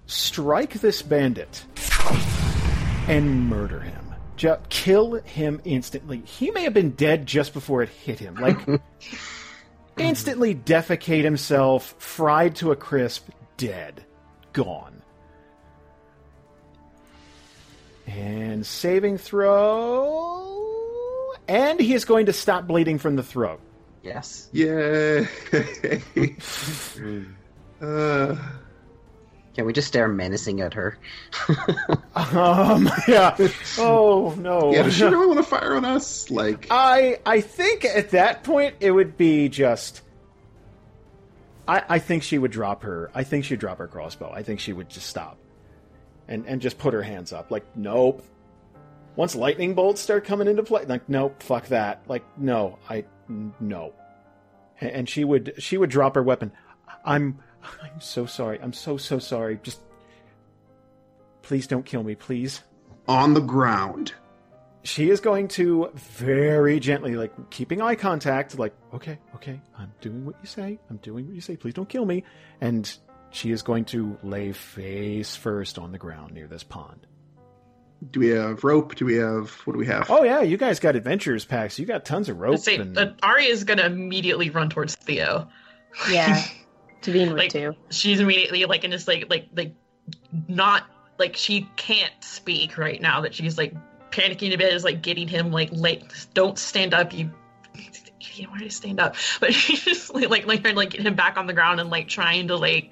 strike 0.07 0.73
this 0.73 1.03
bandit, 1.03 1.63
and 3.07 3.47
murder 3.47 3.81
him. 3.81 4.15
Ju- 4.37 4.57
kill 4.69 5.13
him 5.21 5.61
instantly. 5.63 6.23
He 6.25 6.49
may 6.49 6.63
have 6.63 6.73
been 6.73 6.91
dead 6.91 7.27
just 7.27 7.53
before 7.53 7.83
it 7.83 7.89
hit 7.89 8.17
him. 8.17 8.33
Like, 8.33 8.57
instantly 9.97 10.55
defecate 10.55 11.23
himself, 11.23 11.95
fried 11.97 12.55
to 12.57 12.71
a 12.71 12.75
crisp, 12.75 13.29
dead. 13.57 14.03
Gone. 14.53 15.01
And 18.05 18.65
saving 18.65 19.17
throw. 19.17 20.53
And 21.47 21.79
he 21.79 21.93
is 21.93 22.05
going 22.05 22.27
to 22.27 22.33
stop 22.33 22.67
bleeding 22.67 22.97
from 22.97 23.15
the 23.15 23.23
throat. 23.23 23.59
Yes. 24.03 24.49
Yeah. 24.53 25.25
uh, 27.81 28.35
Can 29.57 29.65
we 29.65 29.73
just 29.73 29.87
stare 29.87 30.07
menacing 30.07 30.61
at 30.61 30.75
her? 30.75 30.97
Um, 32.15 32.89
yeah. 33.07 33.37
Oh, 33.77 34.35
no. 34.39 34.71
yeah, 34.73 34.83
does 34.83 34.95
she 34.95 35.03
really 35.03 35.27
want 35.27 35.37
to 35.37 35.43
fire 35.43 35.75
on 35.75 35.85
us? 35.85 36.29
Like, 36.31 36.67
I 36.71 37.19
I 37.25 37.41
think 37.41 37.85
at 37.85 38.09
that 38.11 38.43
point 38.43 38.75
it 38.79 38.89
would 38.91 39.17
be 39.17 39.49
just. 39.49 40.01
I 41.67 41.83
I 41.87 41.99
think 41.99 42.23
she 42.23 42.37
would 42.39 42.51
drop 42.51 42.83
her. 42.83 43.11
I 43.13 43.23
think 43.23 43.45
she'd 43.45 43.59
drop 43.59 43.77
her 43.77 43.87
crossbow. 43.87 44.31
I 44.31 44.41
think 44.41 44.59
she 44.59 44.73
would 44.73 44.89
just 44.89 45.07
stop, 45.07 45.37
and 46.27 46.45
and 46.47 46.59
just 46.59 46.79
put 46.79 46.93
her 46.95 47.03
hands 47.03 47.31
up. 47.31 47.51
Like 47.51 47.65
nope. 47.75 48.23
Once 49.15 49.35
lightning 49.35 49.73
bolts 49.75 50.01
start 50.01 50.25
coming 50.25 50.47
into 50.47 50.63
play, 50.63 50.85
like 50.85 51.07
nope, 51.07 51.41
fuck 51.43 51.67
that. 51.67 52.01
Like 52.07 52.23
no, 52.37 52.79
I 52.89 53.05
n- 53.29 53.53
no. 53.59 53.93
And 54.81 55.07
she 55.07 55.23
would 55.23 55.53
she 55.59 55.77
would 55.77 55.91
drop 55.91 56.15
her 56.15 56.23
weapon. 56.23 56.51
I'm 57.05 57.39
I'm 57.83 58.01
so 58.01 58.25
sorry. 58.25 58.59
I'm 58.61 58.73
so 58.73 58.97
so 58.97 59.19
sorry. 59.19 59.59
Just 59.63 59.79
please 61.41 61.67
don't 61.67 61.85
kill 61.85 62.03
me, 62.03 62.15
please. 62.15 62.61
on 63.07 63.33
the 63.33 63.41
ground. 63.41 64.13
she 64.83 65.09
is 65.09 65.19
going 65.19 65.47
to 65.49 65.89
very 65.95 66.79
gently, 66.79 67.15
like 67.15 67.49
keeping 67.49 67.81
eye 67.81 67.95
contact, 67.95 68.57
like, 68.59 68.73
okay, 68.93 69.17
okay, 69.35 69.59
I'm 69.77 69.91
doing 70.01 70.25
what 70.25 70.35
you 70.41 70.47
say. 70.47 70.79
I'm 70.89 70.97
doing 70.97 71.25
what 71.25 71.35
you 71.35 71.41
say. 71.41 71.55
Please 71.57 71.73
don't 71.73 71.89
kill 71.89 72.05
me. 72.05 72.23
And 72.61 72.91
she 73.31 73.51
is 73.51 73.61
going 73.61 73.85
to 73.85 74.17
lay 74.23 74.51
face 74.53 75.35
first 75.35 75.77
on 75.77 75.91
the 75.91 75.97
ground 75.97 76.33
near 76.33 76.47
this 76.47 76.63
pond. 76.63 77.05
Do 78.11 78.19
we 78.19 78.27
have 78.29 78.63
rope? 78.63 78.95
Do 78.95 79.05
we 79.05 79.15
have 79.15 79.49
what 79.65 79.73
do 79.73 79.79
we 79.79 79.87
have? 79.87 80.09
Oh 80.11 80.23
yeah, 80.23 80.41
you 80.41 80.55
guys 80.57 80.79
got 80.79 80.95
adventures 80.95 81.45
packs. 81.45 81.79
You 81.79 81.85
got 81.85 82.05
tons 82.05 82.29
of 82.29 82.37
rope. 82.39 82.51
Let's 82.51 82.63
say 82.63 82.75
and- 82.77 82.95
uh, 82.97 83.13
Aria 83.23 83.49
is 83.49 83.63
gonna 83.63 83.85
immediately 83.85 84.49
run 84.51 84.69
towards 84.69 84.95
Theo. 84.95 85.49
Yeah. 86.09 86.43
Teveen 87.01 87.29
would 87.29 87.37
Like- 87.37 87.51
too. 87.51 87.75
She's 87.89 88.19
immediately 88.19 88.65
like 88.65 88.83
and 88.83 88.93
just 88.93 89.07
like 89.07 89.25
like 89.29 89.47
like 89.55 89.73
not 90.47 90.83
like 91.17 91.35
she 91.35 91.67
can't 91.75 92.13
speak 92.21 92.77
right 92.77 93.01
now. 93.01 93.21
That 93.21 93.33
she's 93.33 93.57
like 93.57 93.73
panicking 94.11 94.53
a 94.53 94.57
bit, 94.57 94.73
is 94.73 94.83
like 94.83 95.01
getting 95.01 95.27
him 95.27 95.51
like 95.51 95.69
like 95.71 96.03
don't 96.33 96.57
stand 96.57 96.93
up, 96.93 97.13
you 97.13 97.31
idiot. 97.75 98.49
Why 98.51 98.59
did 98.59 98.65
I 98.65 98.69
stand 98.69 98.99
up? 98.99 99.15
But 99.39 99.53
she's 99.53 99.83
just 99.83 100.13
like 100.13 100.29
like 100.29 100.45
like 100.45 100.75
like 100.75 100.89
get 100.91 101.01
him 101.01 101.15
back 101.15 101.37
on 101.37 101.47
the 101.47 101.53
ground 101.53 101.79
and 101.79 101.89
like 101.89 102.07
trying 102.07 102.47
to 102.49 102.55
like 102.55 102.91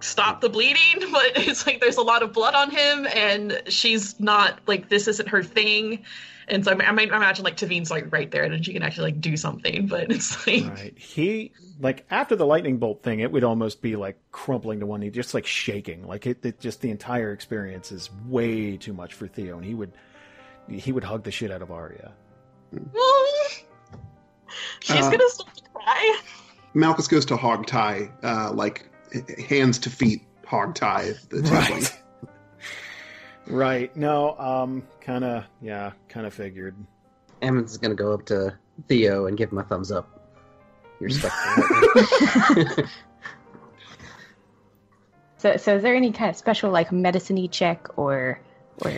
stop 0.00 0.40
the 0.40 0.48
bleeding 0.48 0.80
but 1.12 1.32
it's 1.36 1.66
like 1.66 1.80
there's 1.80 1.96
a 1.96 2.02
lot 2.02 2.22
of 2.22 2.32
blood 2.32 2.54
on 2.54 2.70
him 2.70 3.06
and 3.14 3.60
she's 3.68 4.18
not 4.20 4.60
like 4.66 4.88
this 4.88 5.08
isn't 5.08 5.28
her 5.28 5.42
thing 5.42 6.04
and 6.46 6.64
so 6.64 6.72
I, 6.72 6.86
I 6.86 6.92
might 6.92 7.08
imagine 7.08 7.44
like 7.44 7.56
Teveen's 7.56 7.90
like 7.90 8.10
right 8.12 8.30
there 8.30 8.44
and 8.44 8.64
she 8.64 8.72
can 8.72 8.82
actually 8.82 9.12
like 9.12 9.20
do 9.20 9.36
something 9.36 9.86
but 9.86 10.10
it's 10.12 10.46
like 10.46 10.64
Right. 10.66 10.96
He 10.98 11.52
like 11.80 12.06
after 12.10 12.34
the 12.34 12.46
lightning 12.46 12.78
bolt 12.78 13.02
thing, 13.04 13.20
it 13.20 13.30
would 13.30 13.44
almost 13.44 13.80
be 13.82 13.94
like 13.96 14.18
crumpling 14.32 14.80
to 14.80 14.86
one 14.86 14.98
knee, 15.00 15.10
just 15.10 15.32
like 15.34 15.46
shaking. 15.46 16.06
Like 16.08 16.26
it, 16.26 16.44
it 16.44 16.58
just 16.58 16.80
the 16.80 16.90
entire 16.90 17.32
experience 17.32 17.92
is 17.92 18.10
way 18.26 18.76
too 18.76 18.92
much 18.92 19.14
for 19.14 19.28
Theo, 19.28 19.56
and 19.58 19.64
he 19.64 19.74
would 19.74 19.92
he 20.68 20.90
would 20.90 21.04
hug 21.04 21.22
the 21.22 21.30
shit 21.30 21.52
out 21.52 21.62
of 21.62 21.70
Aria. 21.70 22.12
she's 24.80 24.96
Uh, 24.96 25.10
gonna 25.10 25.28
start 25.28 25.54
to 25.56 25.62
cry 25.72 26.18
Malchus 26.74 27.06
goes 27.08 27.24
to 27.26 27.36
hog 27.36 27.66
tie, 27.66 28.10
uh, 28.22 28.50
like 28.52 28.80
h- 28.80 28.86
hands 29.48 29.78
to 29.80 29.90
feet 29.90 30.22
hog 30.46 30.74
tie 30.74 31.12
the 31.30 31.38
tiefling. 31.38 31.94
Right. 33.46 33.96
No. 33.96 34.36
Um. 34.38 34.86
Kind 35.00 35.24
of. 35.24 35.44
Yeah. 35.62 35.92
Kind 36.10 36.26
of 36.26 36.34
figured. 36.34 36.76
Amvin 37.40 37.64
is 37.64 37.78
gonna 37.78 37.94
go 37.94 38.12
up 38.12 38.26
to 38.26 38.54
Theo 38.88 39.24
and 39.24 39.38
give 39.38 39.50
him 39.50 39.56
a 39.56 39.62
thumbs 39.62 39.90
up. 39.90 40.06
You're 41.00 41.08
stuck. 41.08 41.32
So, 45.38 45.56
so 45.56 45.76
is 45.76 45.82
there 45.82 45.94
any 45.94 46.12
kind 46.12 46.30
of 46.30 46.36
special 46.36 46.70
like 46.70 46.90
medicine-y 46.90 47.46
check 47.46 47.96
or, 47.96 48.40
or 48.78 48.92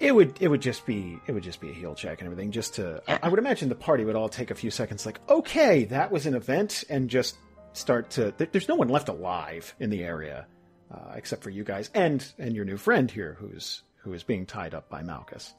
It 0.00 0.14
would. 0.14 0.38
It 0.40 0.48
would 0.48 0.62
just 0.62 0.86
be. 0.86 1.18
It 1.26 1.32
would 1.32 1.42
just 1.42 1.60
be 1.60 1.70
a 1.70 1.74
heal 1.74 1.94
check 1.94 2.20
and 2.20 2.26
everything. 2.26 2.50
Just 2.52 2.76
to. 2.76 3.02
I, 3.06 3.18
I 3.24 3.28
would 3.28 3.38
imagine 3.38 3.68
the 3.68 3.74
party 3.74 4.04
would 4.04 4.16
all 4.16 4.30
take 4.30 4.50
a 4.50 4.54
few 4.54 4.70
seconds. 4.70 5.04
Like, 5.04 5.20
okay, 5.28 5.84
that 5.84 6.10
was 6.10 6.24
an 6.24 6.34
event, 6.34 6.84
and 6.88 7.10
just 7.10 7.36
start 7.72 8.10
to. 8.10 8.32
There, 8.36 8.48
there's 8.50 8.68
no 8.68 8.76
one 8.76 8.88
left 8.88 9.08
alive 9.08 9.74
in 9.80 9.90
the 9.90 10.04
area, 10.04 10.46
uh, 10.92 11.12
except 11.14 11.42
for 11.42 11.50
you 11.50 11.64
guys 11.64 11.90
and 11.94 12.24
and 12.38 12.54
your 12.54 12.64
new 12.64 12.76
friend 12.76 13.10
here, 13.10 13.36
who's 13.38 13.82
who 13.96 14.12
is 14.12 14.22
being 14.22 14.46
tied 14.46 14.74
up 14.74 14.88
by 14.88 15.02
Malchus. 15.02 15.54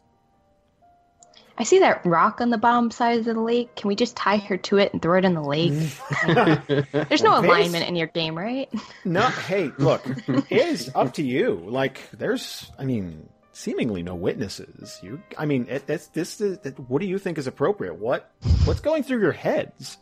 I 1.59 1.63
see 1.63 1.79
that 1.79 2.05
rock 2.05 2.39
on 2.39 2.51
the 2.51 2.57
bottom 2.57 2.89
side 2.89 3.19
of 3.19 3.25
the 3.25 3.33
lake. 3.33 3.75
Can 3.75 3.89
we 3.89 3.95
just 3.95 4.15
tie 4.15 4.37
her 4.37 4.55
to 4.57 4.77
it 4.77 4.93
and 4.93 5.01
throw 5.01 5.17
it 5.17 5.25
in 5.25 5.33
the 5.33 5.41
lake? 5.41 5.73
There's 7.09 7.21
no 7.21 7.37
alignment 7.37 7.85
in 7.85 7.97
your 7.97 8.07
game, 8.07 8.37
right? 8.37 8.69
No, 9.05 9.21
hey, 9.21 9.71
look, 9.77 10.05
it 10.27 10.51
is 10.51 10.91
up 10.93 11.15
to 11.15 11.23
you. 11.23 11.61
Like, 11.65 11.99
there's, 12.11 12.71
I 12.77 12.85
mean, 12.85 13.27
seemingly 13.53 14.03
no 14.03 14.13
witnesses. 14.13 14.99
You, 15.01 15.21
I 15.37 15.45
mean, 15.45 15.67
it, 15.69 15.83
it's 15.87 16.07
this. 16.07 16.39
Is, 16.41 16.59
it, 16.63 16.77
what 16.79 17.01
do 17.01 17.07
you 17.07 17.17
think 17.17 17.37
is 17.37 17.47
appropriate? 17.47 17.95
What, 17.95 18.29
what's 18.65 18.81
going 18.81 19.03
through 19.03 19.21
your 19.21 19.31
heads? 19.31 19.97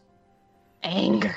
Anger. 0.83 1.35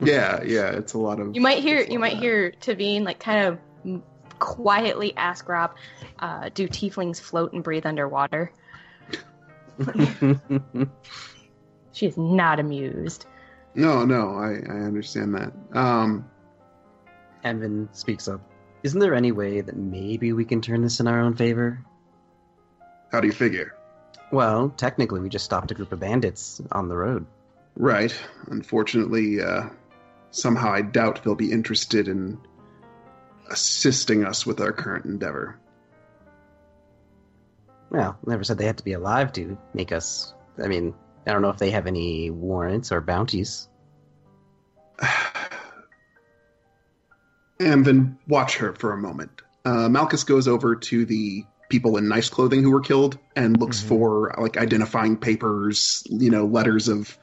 Yeah, 0.00 0.42
yeah, 0.44 0.70
it's 0.70 0.94
a 0.94 0.98
lot 0.98 1.20
of. 1.20 1.34
You 1.34 1.40
might 1.40 1.62
hear 1.62 1.80
you 1.82 1.98
might 1.98 2.14
that. 2.14 2.22
hear 2.22 2.52
Teveen 2.60 3.02
like 3.04 3.20
kind 3.20 3.58
of 3.84 4.02
quietly 4.38 5.14
ask 5.16 5.48
Rob, 5.48 5.74
uh, 6.18 6.50
"Do 6.52 6.68
tieflings 6.68 7.20
float 7.20 7.52
and 7.52 7.62
breathe 7.62 7.86
underwater?" 7.86 8.52
She 11.92 12.06
is 12.06 12.16
not 12.16 12.60
amused. 12.60 13.26
No, 13.74 14.04
no, 14.04 14.30
I, 14.36 14.52
I 14.52 14.80
understand 14.84 15.34
that. 15.34 15.52
Um, 15.72 16.28
Evan 17.44 17.88
speaks 17.92 18.28
up. 18.28 18.40
Isn't 18.82 19.00
there 19.00 19.14
any 19.14 19.32
way 19.32 19.60
that 19.60 19.76
maybe 19.76 20.32
we 20.32 20.44
can 20.44 20.60
turn 20.62 20.82
this 20.82 21.00
in 21.00 21.06
our 21.06 21.20
own 21.20 21.34
favor? 21.34 21.84
how 23.12 23.20
do 23.20 23.26
you 23.26 23.32
figure? 23.32 23.74
Well, 24.30 24.70
technically, 24.76 25.20
we 25.20 25.28
just 25.28 25.44
stopped 25.44 25.72
a 25.72 25.74
group 25.74 25.90
of 25.90 25.98
bandits 25.98 26.60
on 26.70 26.88
the 26.88 26.96
road. 26.96 27.26
Right. 27.76 28.16
Unfortunately, 28.46 29.42
uh, 29.42 29.68
somehow 30.30 30.72
I 30.72 30.82
doubt 30.82 31.22
they'll 31.24 31.34
be 31.34 31.52
interested 31.52 32.08
in 32.08 32.38
assisting 33.50 34.24
us 34.24 34.46
with 34.46 34.60
our 34.60 34.72
current 34.72 35.04
endeavor. 35.06 35.58
Well, 37.90 38.16
never 38.26 38.44
said 38.44 38.58
they 38.58 38.66
had 38.66 38.78
to 38.78 38.84
be 38.84 38.92
alive 38.92 39.32
to 39.32 39.58
make 39.74 39.90
us. 39.90 40.32
I 40.62 40.68
mean, 40.68 40.94
I 41.26 41.32
don't 41.32 41.42
know 41.42 41.48
if 41.50 41.58
they 41.58 41.72
have 41.72 41.86
any 41.88 42.30
warrants 42.30 42.92
or 42.92 43.00
bounties. 43.00 43.68
and 47.58 47.84
then 47.84 48.18
watch 48.28 48.56
her 48.58 48.72
for 48.74 48.92
a 48.92 48.96
moment. 48.98 49.42
Uh, 49.64 49.88
Malchus 49.88 50.24
goes 50.24 50.46
over 50.48 50.76
to 50.76 51.04
the 51.04 51.44
people 51.68 51.96
in 51.96 52.08
nice 52.08 52.28
clothing 52.28 52.62
who 52.62 52.70
were 52.70 52.80
killed 52.80 53.18
and 53.36 53.58
looks 53.58 53.80
Mhm. 53.82 53.88
for 53.88 54.34
like 54.38 54.56
identifying 54.56 55.16
papers, 55.16 56.02
you 56.10 56.30
know, 56.30 56.46
letters 56.46 56.88
of 56.88 57.16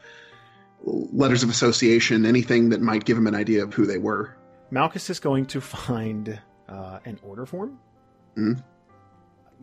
letters 0.88 1.43
of 1.43 1.49
association, 1.49 2.26
anything 2.26 2.69
that 2.69 2.81
might 2.81 3.03
give 3.05 3.18
him 3.18 3.27
an 3.27 3.35
idea 3.35 3.64
of 3.64 3.73
who 3.73 3.85
they 3.85 3.97
were. 3.97 4.35
Malchus 4.72 5.09
is 5.09 5.19
going 5.19 5.45
to 5.47 5.61
find 5.61 6.39
uh, 6.69 6.99
an 7.05 7.19
order 7.23 7.45
form. 7.45 7.80
Mhm. 8.38 8.61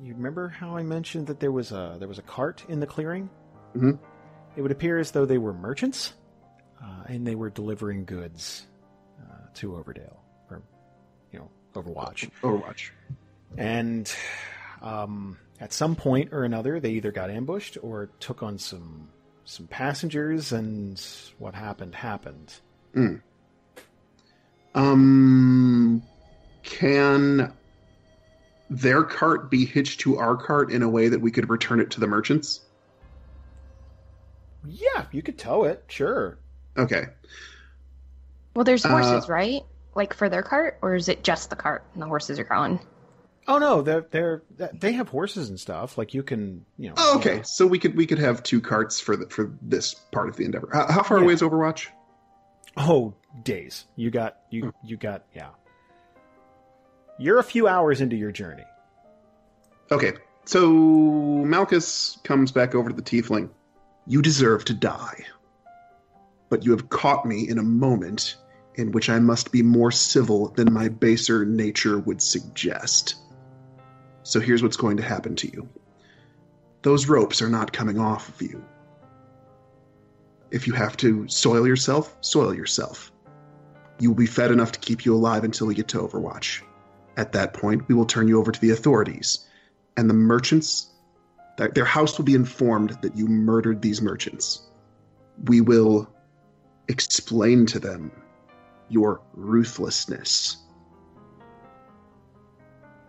you 0.03 0.13
remember 0.15 0.49
how 0.49 0.77
I 0.77 0.83
mentioned 0.83 1.29
that 1.29 1.39
there 1.39 1.53
was 1.53 1.71
a 1.71 1.97
there 2.01 2.09
was 2.09 2.19
a 2.19 2.23
cart 2.23 2.65
in 2.69 2.81
the 2.81 2.87
clearing? 2.87 3.31
Mhm. 3.77 3.99
It 4.57 4.63
would 4.63 4.73
appear 4.73 4.99
as 4.99 5.13
though 5.13 5.25
they 5.25 5.39
were 5.39 5.53
merchants, 5.53 6.15
uh, 6.83 7.05
and 7.07 7.25
they 7.27 7.35
were 7.37 7.51
delivering 7.51 8.05
goods 8.05 8.67
uh, 9.23 9.47
to 9.55 9.73
Overdale, 9.73 10.17
or 10.51 10.63
you 11.33 11.39
know, 11.39 11.49
Overwatch. 11.75 12.29
Overwatch. 12.43 12.91
And 13.57 14.13
um, 14.83 15.39
at 15.61 15.73
some 15.73 15.95
point 15.95 16.33
or 16.33 16.43
another, 16.45 16.81
they 16.81 16.91
either 16.93 17.13
got 17.13 17.31
ambushed 17.31 17.79
or 17.83 18.07
took 18.19 18.43
on 18.43 18.59
some 18.59 19.09
some 19.45 19.67
passengers, 19.67 20.53
and 20.53 21.01
what 21.39 21.55
happened 21.55 21.95
happened. 21.95 22.53
Um, 24.75 26.03
can 26.63 27.53
their 28.71 29.05
cart 29.05 29.51
be 29.51 29.65
hitched 29.65 30.01
to 30.01 30.19
our 30.19 30.37
cart 30.37 30.71
in 30.71 30.83
a 30.83 30.89
way 30.89 31.09
that 31.09 31.21
we 31.21 31.31
could 31.31 31.49
return 31.51 31.81
it 31.81 31.91
to 31.93 32.01
the 32.01 32.07
merchants? 32.07 32.61
Yeah, 34.67 35.05
you 35.13 35.23
could 35.23 35.39
tow 35.39 35.65
it, 35.65 35.85
sure. 35.89 36.39
Okay. 36.77 37.05
Well, 38.57 38.65
there's 38.65 38.85
Uh, 38.85 38.89
horses, 38.89 39.29
right? 39.29 39.63
Like 39.95 40.15
for 40.15 40.29
their 40.29 40.43
cart, 40.43 40.79
or 40.83 40.95
is 40.95 41.09
it 41.09 41.23
just 41.23 41.51
the 41.51 41.57
cart 41.57 41.85
and 41.93 42.03
the 42.03 42.07
horses 42.07 42.39
are 42.39 42.45
gone? 42.45 42.81
Oh 43.47 43.59
no, 43.59 43.83
they're 43.83 44.07
they're 44.11 44.43
they 44.73 44.93
have 44.93 45.09
horses 45.09 45.51
and 45.51 45.61
stuff. 45.61 45.99
Like 45.99 46.15
you 46.15 46.23
can, 46.23 46.65
you 46.79 46.89
know. 46.89 46.95
Oh, 46.97 47.19
okay. 47.19 47.43
So 47.45 47.67
we 47.67 47.79
could 47.79 47.95
we 47.97 48.07
could 48.07 48.19
have 48.19 48.43
two 48.43 48.61
carts 48.61 49.01
for 49.01 49.17
the, 49.17 49.27
for 49.29 49.53
this 49.61 49.95
part 49.95 50.29
of 50.29 50.37
the 50.37 50.45
endeavor. 50.45 50.69
How, 50.73 50.91
how 50.91 51.03
far 51.03 51.19
Yeah. 51.19 51.25
away 51.25 51.35
is 51.35 51.43
Overwatch? 51.43 51.89
Oh, 52.77 53.15
days. 53.43 53.85
You 53.97 54.11
got 54.11 54.39
you 54.51 54.73
you 54.83 54.97
got 54.97 55.25
yeah. 55.35 55.51
You're 57.19 57.39
a 57.39 57.45
few 57.45 57.69
hours 57.69 58.01
into 58.01 58.17
your 58.17 58.33
journey. 58.33 58.65
Okay. 59.93 60.15
So 60.47 60.69
Malchus 60.71 62.19
comes 62.25 62.51
back 62.51 62.75
over 62.75 62.89
to 62.91 62.97
the 62.97 63.03
tiefling. 63.03 63.51
You 64.07 64.21
deserve 64.23 64.65
to 64.67 64.75
die. 64.75 65.25
But 66.49 66.65
you 66.65 66.71
have 66.73 66.89
caught 66.89 67.25
me 67.27 67.49
in 67.49 67.59
a 67.59 67.63
moment 67.63 68.37
in 68.75 68.93
which 68.93 69.09
I 69.09 69.19
must 69.21 69.53
be 69.53 69.63
more 69.63 69.91
civil 69.91 70.49
than 70.49 70.73
my 70.73 70.89
baser 70.89 71.45
nature 71.45 71.99
would 71.99 72.21
suggest. 72.21 73.15
So 74.25 74.41
here's 74.41 74.63
what's 74.63 74.77
going 74.77 74.97
to 74.97 75.03
happen 75.03 75.37
to 75.37 75.49
you. 75.49 75.69
Those 76.83 77.09
ropes 77.09 77.41
are 77.41 77.49
not 77.49 77.73
coming 77.73 77.99
off 77.99 78.29
of 78.29 78.43
you. 78.43 78.65
If 80.51 80.67
you 80.67 80.73
have 80.73 80.97
to 80.99 81.29
soil 81.29 81.67
yourself, 81.67 82.17
soil 82.21 82.55
yourself. 82.55 83.13
You 84.01 84.11
will 84.11 84.17
be 84.17 84.27
fed 84.27 84.51
enough 84.51 84.73
to 84.73 84.81
keep 84.81 85.05
you 85.05 85.15
alive 85.15 85.45
until 85.45 85.67
we 85.67 85.75
get 85.75 85.89
to 85.89 85.99
Overwatch. 85.99 86.63
At 87.17 87.33
that 87.33 87.55
point, 87.55 87.87
we 87.87 87.95
will 87.95 88.07
turn 88.07 88.27
you 88.27 88.41
over 88.41 88.51
to 88.51 88.61
the 88.61 88.71
authorities, 88.71 89.47
and 89.97 90.11
the 90.11 90.15
merchants, 90.15 90.91
their 91.57 91.85
house 91.85 92.19
will 92.19 92.25
be 92.25 92.35
informed 92.35 92.99
that 93.03 93.17
you 93.17 93.29
murdered 93.29 93.81
these 93.81 94.03
merchants. 94.03 94.67
We 95.45 95.61
will 95.61 96.13
explain 96.89 97.67
to 97.67 97.79
them 97.79 98.11
your 98.89 99.21
ruthlessness. 99.35 100.57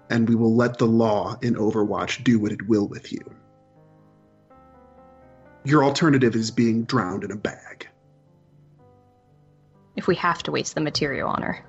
And 0.10 0.30
we 0.30 0.36
will 0.36 0.56
let 0.56 0.78
the 0.78 0.86
law 0.86 1.36
in 1.42 1.56
Overwatch 1.56 2.24
do 2.24 2.40
what 2.40 2.52
it 2.52 2.68
will 2.68 2.88
with 2.88 3.12
you. 3.12 3.22
Your 5.64 5.84
alternative 5.84 6.36
is 6.36 6.52
being 6.52 6.84
drowned 6.84 7.24
in 7.24 7.32
a 7.32 7.36
bag. 7.36 7.88
If 9.96 10.08
we 10.08 10.16
have 10.16 10.44
to 10.44 10.52
waste 10.52 10.76
the 10.76 10.82
material 10.82 11.30
on 11.30 11.42
her. 11.42 11.66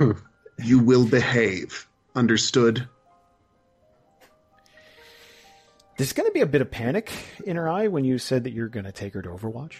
You 0.62 0.78
will 0.78 1.06
behave. 1.06 1.88
Understood? 2.14 2.86
There's 5.96 6.12
going 6.12 6.28
to 6.28 6.32
be 6.32 6.40
a 6.40 6.46
bit 6.46 6.60
of 6.60 6.70
panic 6.70 7.10
in 7.44 7.56
her 7.56 7.68
eye 7.68 7.88
when 7.88 8.04
you 8.04 8.18
said 8.18 8.44
that 8.44 8.52
you're 8.52 8.68
going 8.68 8.84
to 8.84 8.92
take 8.92 9.14
her 9.14 9.22
to 9.22 9.28
Overwatch. 9.28 9.74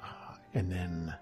Uh, 0.00 0.06
and 0.54 0.70
then 0.70 1.14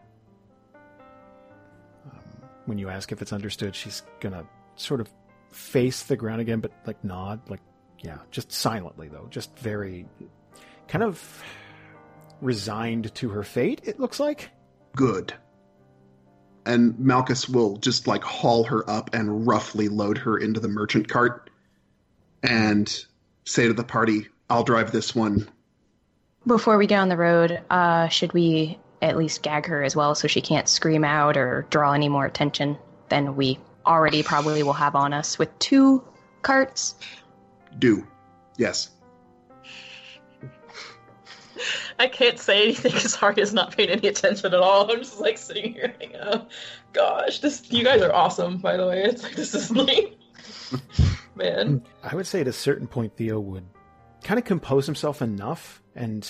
um, 2.06 2.20
when 2.66 2.78
you 2.78 2.89
ask 2.89 3.12
if 3.12 3.22
it's 3.22 3.32
understood, 3.32 3.74
she's 3.74 4.02
going 4.20 4.32
to 4.32 4.47
sort 4.76 5.01
of 5.01 5.09
face 5.53 6.05
the 6.05 6.16
ground 6.16 6.41
again, 6.41 6.61
but 6.61 6.73
like 6.87 7.03
nod, 7.05 7.41
like, 7.49 7.61
yeah, 8.01 8.19
just 8.31 8.53
silently 8.53 9.09
though, 9.09 9.27
just 9.31 9.57
very 9.59 10.07
kind 10.89 11.05
of 11.05 11.43
resigned 12.41 13.15
to 13.15 13.31
her 13.31 13.43
fate, 13.43 13.81
it 13.85 14.01
looks 14.01 14.20
like. 14.20 14.51
Good. 14.97 15.33
And 16.65 16.99
Malchus 16.99 17.49
will 17.49 17.77
just 17.77 18.07
like 18.07 18.23
haul 18.23 18.65
her 18.65 18.89
up 18.89 19.11
and 19.15 19.47
roughly 19.47 19.89
load 19.89 20.19
her 20.19 20.39
into 20.39 20.61
the 20.61 20.69
merchant 20.69 21.09
cart 21.09 21.51
and 22.43 23.05
say 23.45 23.66
to 23.66 23.73
the 23.73 23.85
party, 23.85 24.29
I'll 24.51 24.65
drive 24.65 24.93
this 24.93 25.15
one. 25.15 25.49
Before 26.47 26.77
we 26.77 26.87
get 26.87 26.99
on 26.99 27.09
the 27.09 27.16
road, 27.16 27.61
uh, 27.70 28.09
should 28.09 28.33
we 28.33 28.79
at 29.01 29.16
least 29.16 29.43
gag 29.43 29.66
her 29.66 29.83
as 29.83 29.97
well 29.97 30.15
so 30.15 30.29
she 30.29 30.41
can't 30.41 30.69
scream 30.69 31.05
out 31.05 31.37
or 31.37 31.66
draw 31.70 31.93
any 31.93 32.09
more 32.09 32.27
attention 32.27 32.79
than 33.09 33.37
we 33.37 33.59
already 33.86 34.22
probably 34.22 34.62
will 34.62 34.72
have 34.72 34.94
on 34.94 35.12
us 35.12 35.38
with 35.38 35.56
two 35.59 36.02
carts? 36.42 36.94
Do. 37.78 38.06
Yes. 38.56 38.90
I 41.98 42.09
can't 42.09 42.38
say 42.38 42.64
anything 42.64 42.92
because 42.92 43.14
Harya's 43.14 43.54
not 43.54 43.76
paying 43.76 43.90
any 43.90 44.09
attention 44.09 44.46
at 44.46 44.60
all. 44.60 44.90
I'm 44.90 44.98
just 44.98 45.20
like 45.20 45.38
sitting 45.38 45.72
here 45.72 45.94
like, 46.00 46.14
oh 46.20 46.46
gosh, 46.92 47.38
this 47.40 47.70
you 47.70 47.84
guys 47.84 48.02
are 48.02 48.12
awesome, 48.12 48.59
by 48.59 48.76
the 48.76 48.86
way. 48.86 49.04
It's 49.04 49.22
like 49.22 49.36
this 49.36 49.54
is 49.54 49.70
like 49.70 50.16
man. 51.34 51.82
I 52.02 52.14
would 52.14 52.26
say 52.26 52.40
at 52.40 52.48
a 52.48 52.52
certain 52.52 52.86
point, 52.86 53.16
Theo 53.16 53.38
would 53.40 53.64
kind 54.24 54.38
of 54.38 54.44
compose 54.44 54.86
himself 54.86 55.22
enough, 55.22 55.82
and 55.94 56.28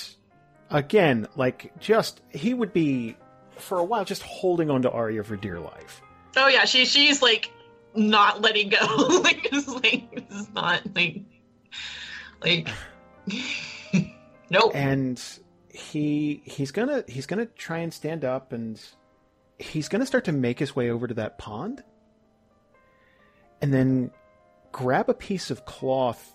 again, 0.71 1.29
like 1.37 1.73
just 1.79 2.21
he 2.31 2.55
would 2.55 2.73
be 2.73 3.17
for 3.57 3.79
a 3.79 3.85
while 3.85 4.05
just 4.05 4.23
holding 4.23 4.71
on 4.71 4.83
to 4.83 4.91
Aria 4.91 5.23
for 5.23 5.37
dear 5.37 5.61
life. 5.61 6.03
Oh 6.37 6.49
yeah, 6.49 6.65
she 6.65 6.85
she's 6.85 7.23
like 7.23 7.51
not 7.95 8.41
letting 8.41 8.71
go. 8.71 8.79
like 9.23 9.49
it's 9.53 9.69
like 9.69 10.27
is 10.31 10.49
not 10.55 10.83
like 10.95 11.23
like 12.43 12.69
nope. 14.51 14.73
and 14.75 15.23
he 15.69 16.43
he's 16.45 16.71
gonna 16.71 17.05
he's 17.09 17.27
gonna 17.27 17.47
try 17.47 17.79
and 17.79 17.93
stand 17.93 18.25
up 18.25 18.53
and 18.53 18.81
he's 19.59 19.89
gonna 19.89 20.07
start 20.07 20.25
to 20.25 20.33
make 20.33 20.59
his 20.59 20.75
way 20.75 20.91
over 20.91 21.07
to 21.07 21.15
that 21.15 21.39
pond 21.39 21.83
and 23.61 23.73
then 23.73 24.11
grab 24.73 25.09
a 25.09 25.15
piece 25.15 25.51
of 25.51 25.65
cloth 25.65 26.35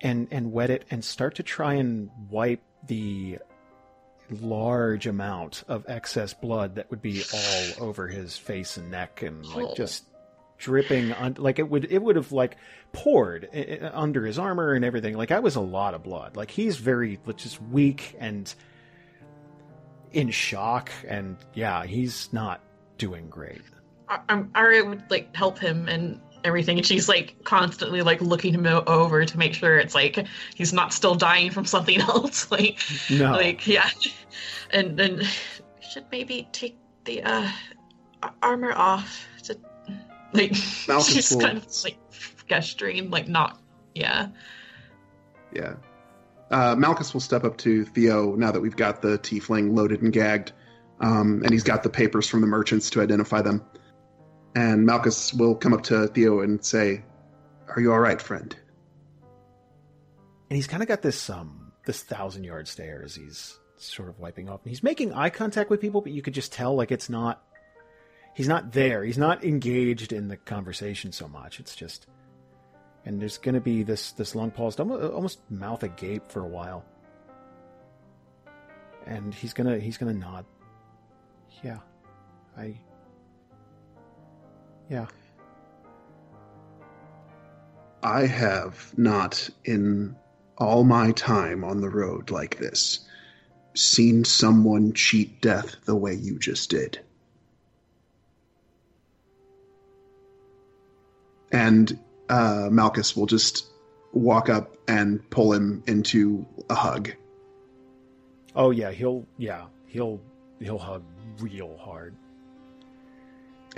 and 0.00 0.28
and 0.30 0.52
wet 0.52 0.70
it 0.70 0.84
and 0.90 1.04
start 1.04 1.34
to 1.34 1.42
try 1.42 1.74
and 1.74 2.08
wipe 2.30 2.62
the 2.86 3.38
large 4.30 5.06
amount 5.06 5.64
of 5.68 5.84
excess 5.88 6.34
blood 6.34 6.74
that 6.76 6.90
would 6.90 7.00
be 7.02 7.22
all 7.34 7.88
over 7.88 8.08
his 8.08 8.36
face 8.36 8.76
and 8.76 8.90
neck 8.90 9.22
and 9.22 9.44
like 9.46 9.66
Oh. 9.66 9.74
just 9.74 10.04
dripping 10.58 11.12
on 11.12 11.34
like 11.38 11.58
it 11.58 11.68
would 11.70 11.84
it 11.90 12.02
would 12.02 12.16
have 12.16 12.32
like 12.32 12.56
poured 12.92 13.48
i- 13.54 13.78
i- 13.82 13.90
under 13.92 14.24
his 14.26 14.38
armor 14.38 14.72
and 14.74 14.84
everything. 14.84 15.16
Like 15.16 15.28
that 15.28 15.42
was 15.42 15.56
a 15.56 15.60
lot 15.60 15.94
of 15.94 16.02
blood. 16.02 16.36
Like 16.36 16.50
he's 16.50 16.76
very 16.76 17.18
just 17.36 17.62
weak 17.62 18.16
and 18.18 18.52
in 20.12 20.30
shock 20.30 20.90
and 21.06 21.36
yeah 21.54 21.84
he's 21.84 22.32
not 22.32 22.60
doing 22.96 23.28
great. 23.28 23.62
I- 24.08 24.20
I'm 24.28 24.50
Aria 24.54 24.84
would 24.84 25.02
like 25.10 25.34
help 25.36 25.58
him 25.58 25.86
and 25.88 26.20
everything, 26.48 26.78
and 26.78 26.86
she's 26.86 27.08
like 27.08 27.44
constantly 27.44 28.02
like 28.02 28.20
looking 28.20 28.52
him 28.54 28.66
over 28.66 29.24
to 29.24 29.38
make 29.38 29.54
sure 29.54 29.78
it's 29.78 29.94
like 29.94 30.26
he's 30.56 30.72
not 30.72 30.92
still 30.92 31.14
dying 31.14 31.50
from 31.52 31.64
something 31.64 32.00
else. 32.10 32.50
like 32.50 32.80
no 33.10 33.30
like 33.32 33.66
yeah, 33.66 33.88
and 34.72 34.98
then 34.98 35.22
should 35.80 36.06
maybe 36.10 36.48
take 36.50 36.76
the 37.04 37.22
uh 37.22 37.48
armor 38.42 38.72
off 38.72 39.28
to 39.44 39.56
like 40.32 40.54
she's 40.54 41.30
will- 41.30 41.40
kind 41.40 41.58
of 41.58 41.66
like 41.84 41.98
gesturing 42.48 43.10
like 43.10 43.28
not 43.28 43.60
yeah 43.94 44.28
Yeah. 45.54 45.74
Uh, 46.50 46.74
Malchus 46.74 47.12
will 47.12 47.20
step 47.20 47.44
up 47.44 47.58
to 47.58 47.84
Theo 47.84 48.34
now 48.34 48.50
that 48.50 48.60
we've 48.60 48.74
got 48.76 49.02
the 49.02 49.18
tiefling 49.18 49.76
loaded 49.76 50.00
and 50.00 50.10
gagged, 50.10 50.52
um, 50.98 51.42
and 51.44 51.50
he's 51.52 51.62
got 51.62 51.82
the 51.82 51.90
papers 51.90 52.26
from 52.26 52.40
the 52.40 52.46
merchants 52.46 52.88
to 52.90 53.02
identify 53.02 53.42
them. 53.42 53.62
And 54.58 54.84
Malchus 54.84 55.32
will 55.32 55.54
come 55.54 55.72
up 55.72 55.84
to 55.84 56.08
Theo 56.08 56.40
and 56.40 56.64
say, 56.64 57.04
"Are 57.68 57.80
you 57.80 57.92
all 57.92 58.00
right, 58.00 58.20
friend?" 58.20 58.56
and 60.50 60.56
he's 60.56 60.66
kind 60.66 60.82
of 60.82 60.88
got 60.88 61.02
this 61.02 61.30
um 61.30 61.72
this 61.86 62.02
thousand 62.02 62.42
yard 62.44 62.66
stare 62.66 63.02
as 63.04 63.14
he's 63.14 63.58
sort 63.76 64.08
of 64.08 64.18
wiping 64.18 64.48
off. 64.48 64.62
And 64.64 64.70
he's 64.70 64.82
making 64.82 65.12
eye 65.12 65.30
contact 65.30 65.70
with 65.70 65.80
people 65.80 66.00
but 66.00 66.10
you 66.10 66.22
could 66.22 66.34
just 66.34 66.52
tell 66.52 66.74
like 66.74 66.90
it's 66.90 67.08
not 67.08 67.44
he's 68.34 68.48
not 68.48 68.72
there. 68.72 69.04
He's 69.04 69.16
not 69.18 69.44
engaged 69.44 70.12
in 70.12 70.26
the 70.26 70.36
conversation 70.36 71.12
so 71.12 71.28
much. 71.28 71.60
It's 71.60 71.76
just 71.76 72.08
and 73.04 73.20
there's 73.20 73.38
going 73.38 73.54
to 73.54 73.60
be 73.60 73.84
this 73.84 74.10
this 74.12 74.34
long 74.34 74.50
pause 74.50 74.80
almost, 74.80 75.12
almost 75.12 75.50
mouth 75.50 75.84
agape 75.84 76.26
for 76.32 76.40
a 76.40 76.48
while. 76.48 76.84
And 79.06 79.32
he's 79.32 79.52
gonna 79.52 79.78
he's 79.78 79.98
gonna 79.98 80.14
nod. 80.14 80.44
Yeah 81.62 81.78
i 82.56 82.74
yeah 84.90 85.06
I 88.02 88.26
have 88.26 88.96
not, 88.96 89.50
in 89.64 90.16
all 90.56 90.84
my 90.84 91.12
time 91.12 91.64
on 91.64 91.80
the 91.80 91.88
road 91.88 92.30
like 92.30 92.58
this, 92.58 93.00
seen 93.74 94.24
someone 94.24 94.92
cheat 94.92 95.40
death 95.40 95.76
the 95.84 95.96
way 95.96 96.14
you 96.14 96.38
just 96.38 96.70
did. 96.70 97.00
And 101.50 101.98
uh, 102.28 102.68
Malchus 102.70 103.16
will 103.16 103.26
just 103.26 103.66
walk 104.12 104.48
up 104.48 104.76
and 104.86 105.28
pull 105.30 105.52
him 105.52 105.82
into 105.86 106.46
a 106.70 106.74
hug. 106.74 107.12
Oh 108.54 108.70
yeah, 108.70 108.90
he'll 108.90 109.26
yeah 109.38 109.66
he'll 109.86 110.20
he'll 110.60 110.78
hug 110.78 111.02
real 111.38 111.76
hard. 111.78 112.14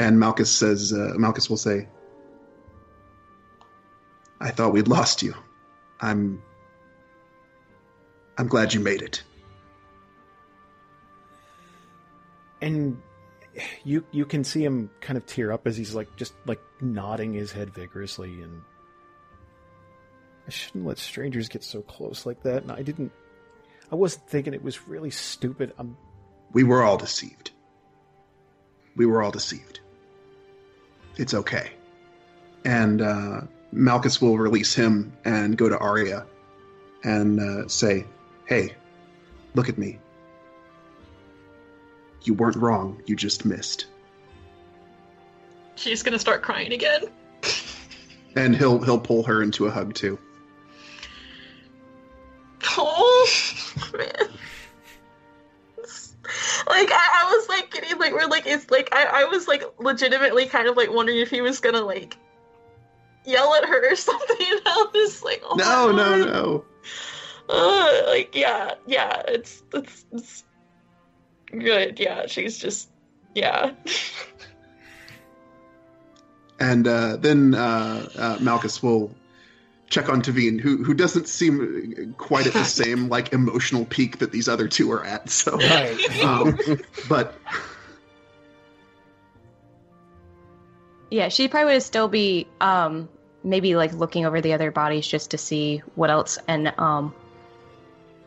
And 0.00 0.18
Malchus 0.18 0.50
says, 0.50 0.94
uh, 0.94 1.12
Malchus 1.18 1.50
will 1.50 1.58
say, 1.58 1.86
"I 4.40 4.50
thought 4.50 4.72
we'd 4.72 4.88
lost 4.88 5.22
you. 5.22 5.34
I'm, 6.00 6.42
I'm 8.38 8.48
glad 8.48 8.72
you 8.72 8.80
made 8.80 9.02
it." 9.02 9.22
And 12.62 12.96
you 13.84 14.02
you 14.10 14.24
can 14.24 14.42
see 14.42 14.64
him 14.64 14.88
kind 15.02 15.18
of 15.18 15.26
tear 15.26 15.52
up 15.52 15.66
as 15.66 15.76
he's 15.76 15.94
like 15.94 16.16
just 16.16 16.32
like 16.46 16.62
nodding 16.80 17.34
his 17.34 17.52
head 17.52 17.74
vigorously 17.74 18.40
and 18.40 18.62
I 20.46 20.50
shouldn't 20.50 20.86
let 20.86 20.98
strangers 20.98 21.48
get 21.48 21.62
so 21.62 21.82
close 21.82 22.24
like 22.24 22.42
that 22.44 22.62
and 22.62 22.72
I 22.72 22.80
didn't 22.80 23.12
I 23.92 23.96
wasn't 23.96 24.28
thinking 24.28 24.54
it 24.54 24.62
was 24.62 24.88
really 24.88 25.10
stupid. 25.10 25.74
I'm 25.78 25.96
We 26.52 26.64
were 26.64 26.82
all 26.82 26.96
deceived. 26.96 27.50
We 28.96 29.04
were 29.04 29.22
all 29.22 29.30
deceived. 29.30 29.80
It's 31.20 31.34
okay. 31.34 31.72
And 32.64 33.02
uh, 33.02 33.42
Malchus 33.72 34.22
will 34.22 34.38
release 34.38 34.74
him 34.74 35.12
and 35.26 35.54
go 35.54 35.68
to 35.68 35.76
Aria 35.76 36.24
and 37.04 37.38
uh, 37.38 37.68
say, 37.68 38.06
"Hey, 38.46 38.74
look 39.54 39.68
at 39.68 39.76
me. 39.76 39.98
You 42.22 42.32
weren't 42.32 42.56
wrong. 42.56 43.02
You 43.04 43.16
just 43.16 43.44
missed." 43.44 43.86
She's 45.76 46.02
gonna 46.02 46.18
start 46.18 46.40
crying 46.40 46.72
again. 46.72 47.10
And 48.34 48.56
he'll 48.56 48.80
he'll 48.82 48.98
pull 48.98 49.22
her 49.24 49.42
into 49.42 49.66
a 49.66 49.70
hug 49.70 49.92
too. 49.94 50.18
Oh 52.78 53.28
man. 53.92 54.28
Like 56.80 56.92
I, 56.92 57.24
I 57.24 57.36
was 57.36 57.48
like 57.50 57.70
getting 57.70 57.98
like 57.98 58.14
we're 58.14 58.26
like 58.26 58.46
it's 58.46 58.70
like 58.70 58.88
I, 58.92 59.22
I 59.22 59.24
was 59.24 59.46
like 59.46 59.62
legitimately 59.78 60.46
kind 60.46 60.66
of 60.66 60.78
like 60.78 60.90
wondering 60.90 61.18
if 61.18 61.28
he 61.28 61.42
was 61.42 61.60
gonna 61.60 61.82
like 61.82 62.16
yell 63.26 63.54
at 63.54 63.66
her 63.66 63.92
or 63.92 63.96
something. 64.08 64.46
And 64.50 64.62
I 64.64 64.86
was 64.94 65.22
like, 65.22 65.42
oh 65.44 65.56
No, 65.56 65.92
no, 65.92 66.24
no. 66.24 66.64
Uh, 67.50 68.02
like 68.06 68.34
yeah, 68.34 68.76
yeah, 68.86 69.22
it's 69.28 69.62
it's 69.74 70.06
it's 70.10 70.44
good. 71.50 72.00
Yeah, 72.00 72.26
she's 72.26 72.56
just 72.58 72.88
yeah. 73.34 73.72
And 76.60 76.86
uh, 76.86 77.16
then 77.16 77.54
uh, 77.54 78.06
uh, 78.18 78.36
Malchus 78.40 78.82
will 78.82 79.14
check 79.90 80.08
on 80.08 80.22
Teveen, 80.22 80.60
who 80.60 80.82
who 80.82 80.94
doesn't 80.94 81.28
seem 81.28 82.14
quite 82.16 82.46
at 82.46 82.54
the 82.54 82.64
same 82.64 83.08
like 83.08 83.32
emotional 83.32 83.84
peak 83.84 84.18
that 84.18 84.32
these 84.32 84.48
other 84.48 84.68
two 84.68 84.90
are 84.92 85.04
at. 85.04 85.28
So, 85.28 85.56
right. 85.58 86.22
um, 86.22 86.58
but 87.08 87.34
Yeah, 91.10 91.28
she 91.28 91.48
probably 91.48 91.74
would 91.74 91.82
still 91.82 92.08
be 92.08 92.46
um 92.60 93.08
maybe 93.42 93.74
like 93.74 93.92
looking 93.92 94.26
over 94.26 94.40
the 94.40 94.52
other 94.52 94.70
bodies 94.70 95.06
just 95.06 95.32
to 95.32 95.38
see 95.38 95.82
what 95.94 96.10
else 96.10 96.38
and 96.46 96.72
um 96.78 97.14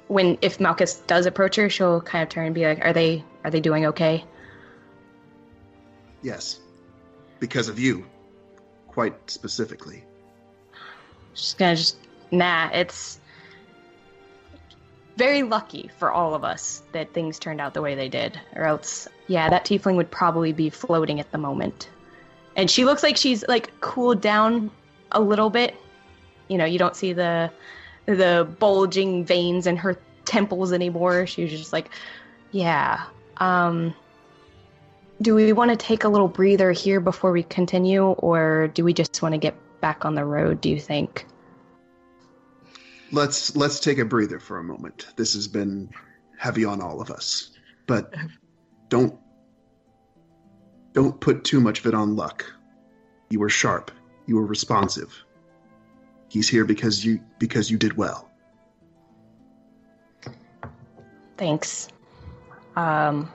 when 0.08 0.38
if 0.42 0.60
Malchus 0.60 0.96
does 1.08 1.26
approach 1.26 1.56
her, 1.56 1.70
she'll 1.70 2.02
kind 2.02 2.24
of 2.24 2.30
turn 2.30 2.46
and 2.46 2.54
be 2.56 2.66
like, 2.66 2.84
Are 2.86 2.94
they 2.94 3.24
are 3.44 3.50
they 3.52 3.62
doing 3.62 3.88
okay? 3.88 4.24
yes, 6.22 6.60
because 7.40 7.68
of 7.68 7.80
you, 7.80 8.06
quite 8.88 9.16
specifically. 9.30 10.04
She's 11.34 11.54
gonna 11.54 11.76
just 11.76 11.98
nah, 12.32 12.70
it's 12.74 13.20
very 15.18 15.44
lucky 15.44 15.92
for 15.98 16.12
all 16.12 16.34
of 16.34 16.44
us 16.44 16.82
that 16.92 17.14
things 17.14 17.38
turned 17.38 17.62
out 17.62 17.74
the 17.74 17.82
way 17.82 17.96
they 17.96 18.10
did. 18.10 18.40
Or 18.56 18.64
else 18.64 19.08
yeah, 19.28 19.50
that 19.50 19.66
tiefling 19.66 19.96
would 19.96 20.12
probably 20.12 20.54
be 20.54 20.70
floating 20.70 21.20
at 21.20 21.32
the 21.32 21.38
moment. 21.38 21.90
And 22.56 22.70
she 22.70 22.86
looks 22.86 23.04
like 23.04 23.18
she's 23.18 23.44
like 23.48 23.80
cooled 23.82 24.22
down 24.22 24.72
a 25.12 25.22
little 25.22 25.50
bit. 25.50 25.76
You 26.48 26.58
know, 26.58 26.66
you 26.66 26.80
don't 26.80 26.96
see 26.96 27.14
the 27.14 27.52
the 28.06 28.48
bulging 28.60 29.24
veins 29.24 29.66
in 29.66 29.78
her 29.78 29.98
temples 30.26 30.74
anymore. 30.74 31.26
She 31.26 31.44
was 31.44 31.52
just 31.52 31.74
like, 31.74 31.90
yeah. 32.52 33.06
Um 33.38 33.94
do 35.22 35.36
we 35.36 35.54
want 35.54 35.70
to 35.70 35.78
take 35.78 36.04
a 36.04 36.10
little 36.10 36.28
breather 36.28 36.72
here 36.72 37.00
before 37.00 37.32
we 37.32 37.44
continue 37.44 38.04
or 38.04 38.68
do 38.70 38.84
we 38.84 38.94
just 38.94 39.22
want 39.22 39.34
to 39.34 39.38
get 39.38 39.56
back 39.84 40.06
on 40.06 40.16
the 40.16 40.24
road, 40.24 40.62
do 40.62 40.70
you 40.70 40.80
think? 40.80 41.28
Let's 43.12 43.54
let's 43.58 43.82
take 43.82 44.00
a 44.00 44.06
breather 44.06 44.40
for 44.40 44.58
a 44.58 44.64
moment. 44.64 45.08
This 45.18 45.34
has 45.34 45.46
been 45.46 45.90
heavy 46.38 46.64
on 46.64 46.82
all 46.82 47.02
of 47.02 47.12
us, 47.12 47.52
but 47.86 48.16
don't 48.88 49.20
don't 50.94 51.20
put 51.20 51.44
too 51.44 51.60
much 51.60 51.82
of 51.82 51.88
it 51.88 51.94
on 51.94 52.16
luck. 52.16 52.46
You 53.30 53.42
were 53.42 53.50
sharp. 53.50 53.92
You 54.26 54.38
were 54.38 54.46
responsive. 54.46 55.14
He's 56.30 56.48
here 56.48 56.64
because 56.64 57.04
you 57.04 57.20
because 57.38 57.70
you 57.70 57.78
did 57.78 57.98
well. 57.98 58.32
Thanks. 61.36 61.90
Um, 62.78 63.30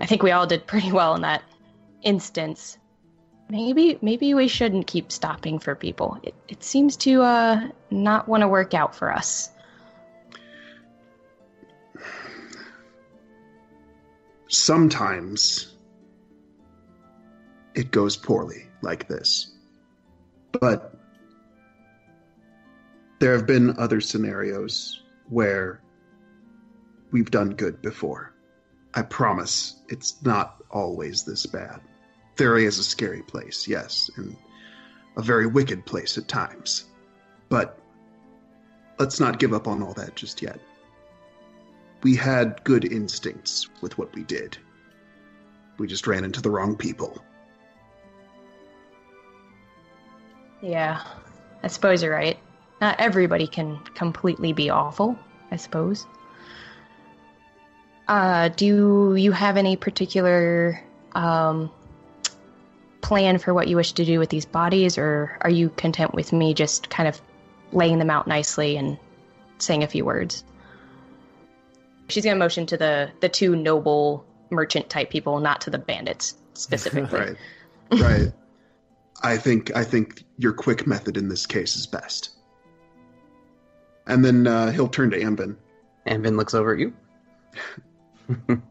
I 0.00 0.04
think 0.04 0.22
we 0.22 0.32
all 0.32 0.46
did 0.46 0.66
pretty 0.66 0.92
well 0.92 1.14
in 1.14 1.22
that 1.22 1.42
instance. 2.02 2.76
Maybe 3.50 3.98
maybe 4.00 4.32
we 4.32 4.46
shouldn't 4.46 4.86
keep 4.86 5.10
stopping 5.10 5.58
for 5.58 5.74
people. 5.74 6.18
It, 6.22 6.34
it 6.48 6.62
seems 6.62 6.96
to 6.98 7.22
uh, 7.22 7.68
not 7.90 8.28
want 8.28 8.42
to 8.42 8.48
work 8.48 8.74
out 8.74 8.94
for 8.94 9.12
us. 9.12 9.50
Sometimes 14.46 15.74
it 17.74 17.90
goes 17.90 18.16
poorly 18.16 18.68
like 18.82 19.08
this. 19.08 19.52
But 20.52 20.94
there 23.18 23.32
have 23.32 23.46
been 23.46 23.76
other 23.78 24.00
scenarios 24.00 25.02
where 25.28 25.82
we've 27.10 27.30
done 27.30 27.50
good 27.50 27.82
before. 27.82 28.32
I 28.94 29.02
promise 29.02 29.82
it's 29.88 30.22
not 30.22 30.62
always 30.70 31.24
this 31.24 31.46
bad. 31.46 31.80
Theria 32.40 32.66
is 32.66 32.78
a 32.78 32.84
scary 32.84 33.20
place, 33.20 33.68
yes, 33.68 34.10
and 34.16 34.34
a 35.18 35.22
very 35.22 35.46
wicked 35.46 35.84
place 35.84 36.16
at 36.16 36.26
times. 36.26 36.86
But 37.50 37.78
let's 38.98 39.20
not 39.20 39.38
give 39.38 39.52
up 39.52 39.68
on 39.68 39.82
all 39.82 39.92
that 39.94 40.16
just 40.16 40.40
yet. 40.40 40.58
We 42.02 42.16
had 42.16 42.64
good 42.64 42.90
instincts 42.90 43.68
with 43.82 43.98
what 43.98 44.14
we 44.14 44.22
did. 44.22 44.56
We 45.76 45.86
just 45.86 46.06
ran 46.06 46.24
into 46.24 46.40
the 46.40 46.48
wrong 46.48 46.76
people. 46.76 47.22
Yeah, 50.62 51.02
I 51.62 51.66
suppose 51.66 52.02
you're 52.02 52.14
right. 52.14 52.38
Not 52.80 52.98
everybody 52.98 53.46
can 53.46 53.76
completely 53.94 54.54
be 54.54 54.70
awful, 54.70 55.18
I 55.50 55.56
suppose. 55.56 56.06
Uh, 58.08 58.48
do 58.48 59.14
you 59.14 59.32
have 59.32 59.58
any 59.58 59.76
particular 59.76 60.82
um, 61.14 61.70
plan 63.00 63.38
for 63.38 63.54
what 63.54 63.68
you 63.68 63.76
wish 63.76 63.92
to 63.92 64.04
do 64.04 64.18
with 64.18 64.28
these 64.28 64.44
bodies, 64.44 64.98
or 64.98 65.38
are 65.40 65.50
you 65.50 65.70
content 65.70 66.14
with 66.14 66.32
me 66.32 66.54
just 66.54 66.90
kind 66.90 67.08
of 67.08 67.20
laying 67.72 67.98
them 67.98 68.10
out 68.10 68.26
nicely 68.26 68.76
and 68.76 68.98
saying 69.58 69.82
a 69.82 69.88
few 69.88 70.04
words? 70.04 70.44
She's 72.08 72.24
gonna 72.24 72.36
motion 72.36 72.66
to 72.66 72.76
the 72.76 73.10
the 73.20 73.28
two 73.28 73.56
noble 73.56 74.24
merchant 74.50 74.90
type 74.90 75.10
people, 75.10 75.38
not 75.40 75.62
to 75.62 75.70
the 75.70 75.78
bandits 75.78 76.34
specifically. 76.54 77.18
right 77.18 77.36
right 78.00 78.32
i 79.24 79.36
think 79.36 79.74
i 79.74 79.82
think 79.82 80.22
your 80.38 80.52
quick 80.52 80.86
method 80.86 81.16
in 81.16 81.28
this 81.28 81.44
case 81.44 81.74
is 81.74 81.88
best 81.88 82.30
and 84.10 84.24
then 84.24 84.46
uh, 84.46 84.70
he'll 84.72 84.88
turn 84.88 85.10
to 85.10 85.18
Amvin 85.18 85.56
And 86.04 86.22
Vin 86.22 86.36
looks 86.36 86.54
over 86.54 86.72
at 86.74 86.80
you. 86.80 86.92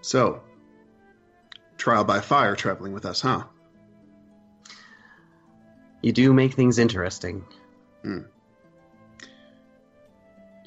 so 0.00 0.40
trial 1.88 2.04
by 2.04 2.20
fire 2.20 2.54
traveling 2.54 2.92
with 2.92 3.06
us 3.06 3.22
huh? 3.22 3.42
You 6.02 6.12
do 6.12 6.34
make 6.34 6.52
things 6.52 6.78
interesting. 6.78 7.42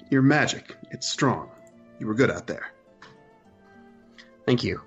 your 0.10 0.24
magic. 0.24 0.76
It's 0.90 1.08
strong. 1.08 1.52
You 2.00 2.08
were 2.08 2.16
good 2.16 2.32
out 2.32 2.48
there. 2.48 2.74
Thank 4.48 4.64
you. 4.64 4.82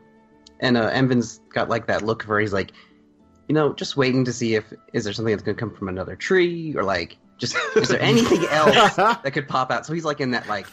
And 0.58 0.76
uh, 0.76 0.90
Amvin's 0.90 1.40
got 1.52 1.68
like 1.68 1.86
that 1.86 2.02
look 2.02 2.24
where 2.24 2.40
he's 2.40 2.52
like, 2.52 2.72
you 3.46 3.54
know, 3.54 3.72
just 3.72 3.96
waiting 3.96 4.24
to 4.24 4.32
see 4.32 4.56
if 4.56 4.72
is 4.92 5.04
there 5.04 5.12
something 5.12 5.32
that's 5.32 5.44
going 5.44 5.56
to 5.56 5.60
come 5.60 5.72
from 5.72 5.88
another 5.88 6.16
tree 6.16 6.74
or 6.76 6.82
like 6.82 7.16
just 7.38 7.56
is 7.76 7.88
there 7.88 8.00
anything 8.00 8.44
else 8.50 8.96
that 8.96 9.32
could 9.32 9.48
pop 9.48 9.70
out? 9.70 9.86
So 9.86 9.92
he's 9.92 10.04
like 10.04 10.20
in 10.20 10.30
that 10.32 10.48
like, 10.48 10.66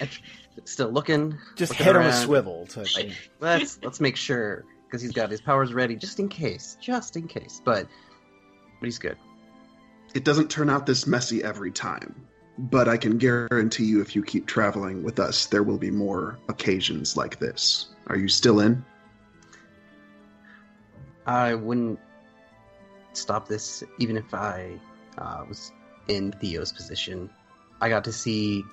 like, 0.00 0.22
still 0.64 0.90
looking, 0.90 1.36
Just 1.56 1.72
looking 1.72 1.86
head 1.86 1.96
on 1.96 2.06
a 2.06 2.12
swivel. 2.12 2.66
To, 2.68 2.80
Like, 2.96 3.12
let's 3.40 3.78
let's 3.82 4.00
make 4.00 4.16
sure 4.16 4.64
because 4.86 5.02
he's 5.02 5.12
got 5.12 5.30
his 5.30 5.40
powers 5.40 5.72
ready 5.72 5.96
just 5.96 6.18
in 6.20 6.28
case, 6.28 6.76
just 6.80 7.16
in 7.16 7.26
case. 7.26 7.60
But 7.64 7.86
but 8.80 8.86
he's 8.86 8.98
good. 8.98 9.16
It 10.14 10.24
doesn't 10.24 10.48
turn 10.48 10.70
out 10.70 10.86
this 10.86 11.06
messy 11.06 11.42
every 11.44 11.70
time, 11.70 12.14
but 12.58 12.88
I 12.88 12.96
can 12.96 13.18
guarantee 13.18 13.84
you 13.84 14.00
if 14.00 14.16
you 14.16 14.22
keep 14.22 14.46
traveling 14.46 15.02
with 15.02 15.20
us, 15.20 15.46
there 15.46 15.62
will 15.62 15.78
be 15.78 15.90
more 15.90 16.38
occasions 16.48 17.16
like 17.16 17.38
this. 17.38 17.90
Are 18.08 18.16
you 18.16 18.26
still 18.26 18.60
in? 18.60 18.84
I 21.26 21.54
wouldn't 21.54 22.00
stop 23.12 23.46
this 23.46 23.84
even 23.98 24.16
if 24.16 24.34
I 24.34 24.80
uh, 25.18 25.44
was 25.48 25.72
in 26.08 26.32
Theo's 26.32 26.72
position. 26.72 27.30
I 27.80 27.88
got 27.88 28.04
to 28.04 28.12
see 28.12 28.64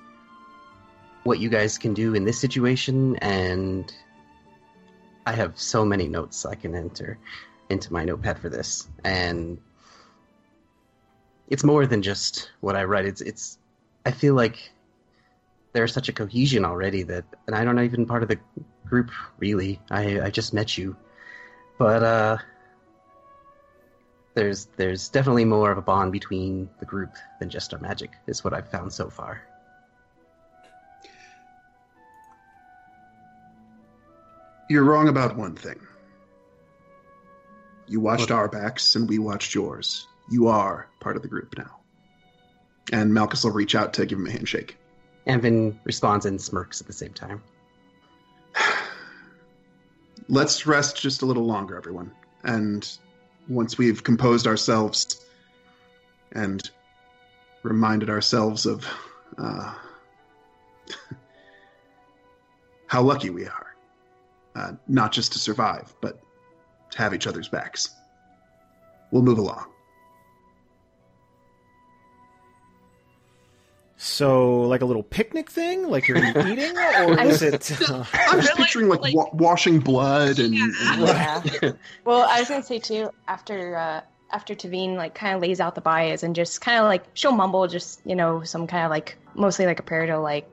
what 1.24 1.38
you 1.38 1.48
guys 1.48 1.78
can 1.78 1.94
do 1.94 2.14
in 2.14 2.24
this 2.24 2.38
situation, 2.38 3.16
and 3.16 3.92
I 5.26 5.32
have 5.32 5.58
so 5.58 5.84
many 5.84 6.08
notes 6.08 6.46
I 6.46 6.54
can 6.54 6.74
enter 6.74 7.18
into 7.68 7.92
my 7.92 8.04
notepad 8.04 8.38
for 8.38 8.48
this, 8.48 8.88
and 9.04 9.58
it's 11.48 11.64
more 11.64 11.86
than 11.86 12.02
just 12.02 12.50
what 12.60 12.76
I 12.76 12.84
write. 12.84 13.06
It's 13.06 13.20
it's. 13.20 13.58
I 14.06 14.10
feel 14.10 14.34
like 14.34 14.70
there's 15.72 15.92
such 15.92 16.08
a 16.08 16.12
cohesion 16.12 16.64
already 16.64 17.02
that, 17.04 17.24
and 17.46 17.54
I 17.54 17.64
don't 17.64 17.78
even 17.78 18.06
part 18.06 18.22
of 18.22 18.28
the 18.28 18.38
group 18.86 19.10
really. 19.38 19.80
I 19.90 20.20
I 20.20 20.30
just 20.30 20.54
met 20.54 20.78
you, 20.78 20.96
but 21.78 22.02
uh, 22.02 22.38
there's 24.34 24.66
there's 24.76 25.08
definitely 25.08 25.44
more 25.44 25.70
of 25.70 25.78
a 25.78 25.82
bond 25.82 26.12
between 26.12 26.68
the 26.78 26.86
group 26.86 27.14
than 27.40 27.50
just 27.50 27.74
our 27.74 27.80
magic. 27.80 28.12
Is 28.26 28.44
what 28.44 28.54
I've 28.54 28.70
found 28.70 28.92
so 28.92 29.10
far. 29.10 29.42
You're 34.68 34.84
wrong 34.84 35.08
about 35.08 35.36
one 35.36 35.56
thing. 35.56 35.80
You 37.86 38.00
watched 38.00 38.30
our 38.30 38.48
backs 38.48 38.96
and 38.96 39.08
we 39.08 39.18
watched 39.18 39.54
yours. 39.54 40.06
You 40.30 40.48
are 40.48 40.88
part 41.00 41.16
of 41.16 41.22
the 41.22 41.28
group 41.28 41.56
now. 41.56 41.78
And 42.92 43.14
Malchus 43.14 43.44
will 43.44 43.52
reach 43.52 43.74
out 43.74 43.94
to 43.94 44.04
give 44.04 44.18
him 44.18 44.26
a 44.26 44.30
handshake. 44.30 44.76
Amvin 45.26 45.78
responds 45.84 46.26
and 46.26 46.40
smirks 46.40 46.82
at 46.82 46.86
the 46.86 46.92
same 46.92 47.14
time. 47.14 47.42
Let's 50.28 50.66
rest 50.66 51.00
just 51.00 51.22
a 51.22 51.26
little 51.26 51.46
longer, 51.46 51.76
everyone. 51.76 52.12
And 52.44 52.86
once 53.48 53.78
we've 53.78 54.02
composed 54.02 54.46
ourselves 54.46 55.24
and 56.32 56.70
reminded 57.62 58.10
ourselves 58.10 58.66
of 58.66 58.86
uh, 59.38 59.74
how 62.86 63.02
lucky 63.02 63.30
we 63.30 63.46
are, 63.46 63.76
uh, 64.54 64.72
not 64.86 65.12
just 65.12 65.32
to 65.32 65.38
survive, 65.38 65.94
but 66.00 66.20
to 66.90 66.98
have 66.98 67.14
each 67.14 67.26
other's 67.26 67.48
backs, 67.48 67.90
we'll 69.10 69.22
move 69.22 69.38
along. 69.38 69.66
So, 74.00 74.60
like 74.62 74.80
a 74.80 74.84
little 74.84 75.02
picnic 75.02 75.50
thing, 75.50 75.88
like 75.88 76.06
you're 76.06 76.18
eating, 76.46 76.78
or 76.78 77.20
is 77.20 77.42
it? 77.42 77.70
Uh, 77.90 78.04
I'm 78.12 78.40
just 78.40 78.56
picturing 78.56 78.88
like, 78.88 79.00
like- 79.00 79.14
wa- 79.14 79.30
washing 79.32 79.80
blood 79.80 80.38
and, 80.38 80.54
Yeah. 80.54 81.42
Yeah. 81.62 81.72
well, 82.04 82.22
I 82.30 82.38
was 82.38 82.48
gonna 82.48 82.62
say 82.62 82.78
too 82.78 83.10
after 83.26 83.76
uh, 83.76 84.00
after 84.30 84.54
Teveen 84.54 84.94
like 84.96 85.16
kind 85.16 85.34
of 85.34 85.42
lays 85.42 85.58
out 85.58 85.74
the 85.74 85.80
bias 85.80 86.22
and 86.22 86.36
just 86.36 86.60
kind 86.60 86.78
of 86.78 86.84
like 86.84 87.04
she'll 87.14 87.32
mumble 87.32 87.66
just 87.66 88.00
you 88.04 88.14
know 88.14 88.44
some 88.44 88.68
kind 88.68 88.84
of 88.84 88.90
like 88.90 89.18
mostly 89.34 89.66
like 89.66 89.80
a 89.80 89.82
prayer 89.82 90.06
to 90.06 90.18
like 90.20 90.48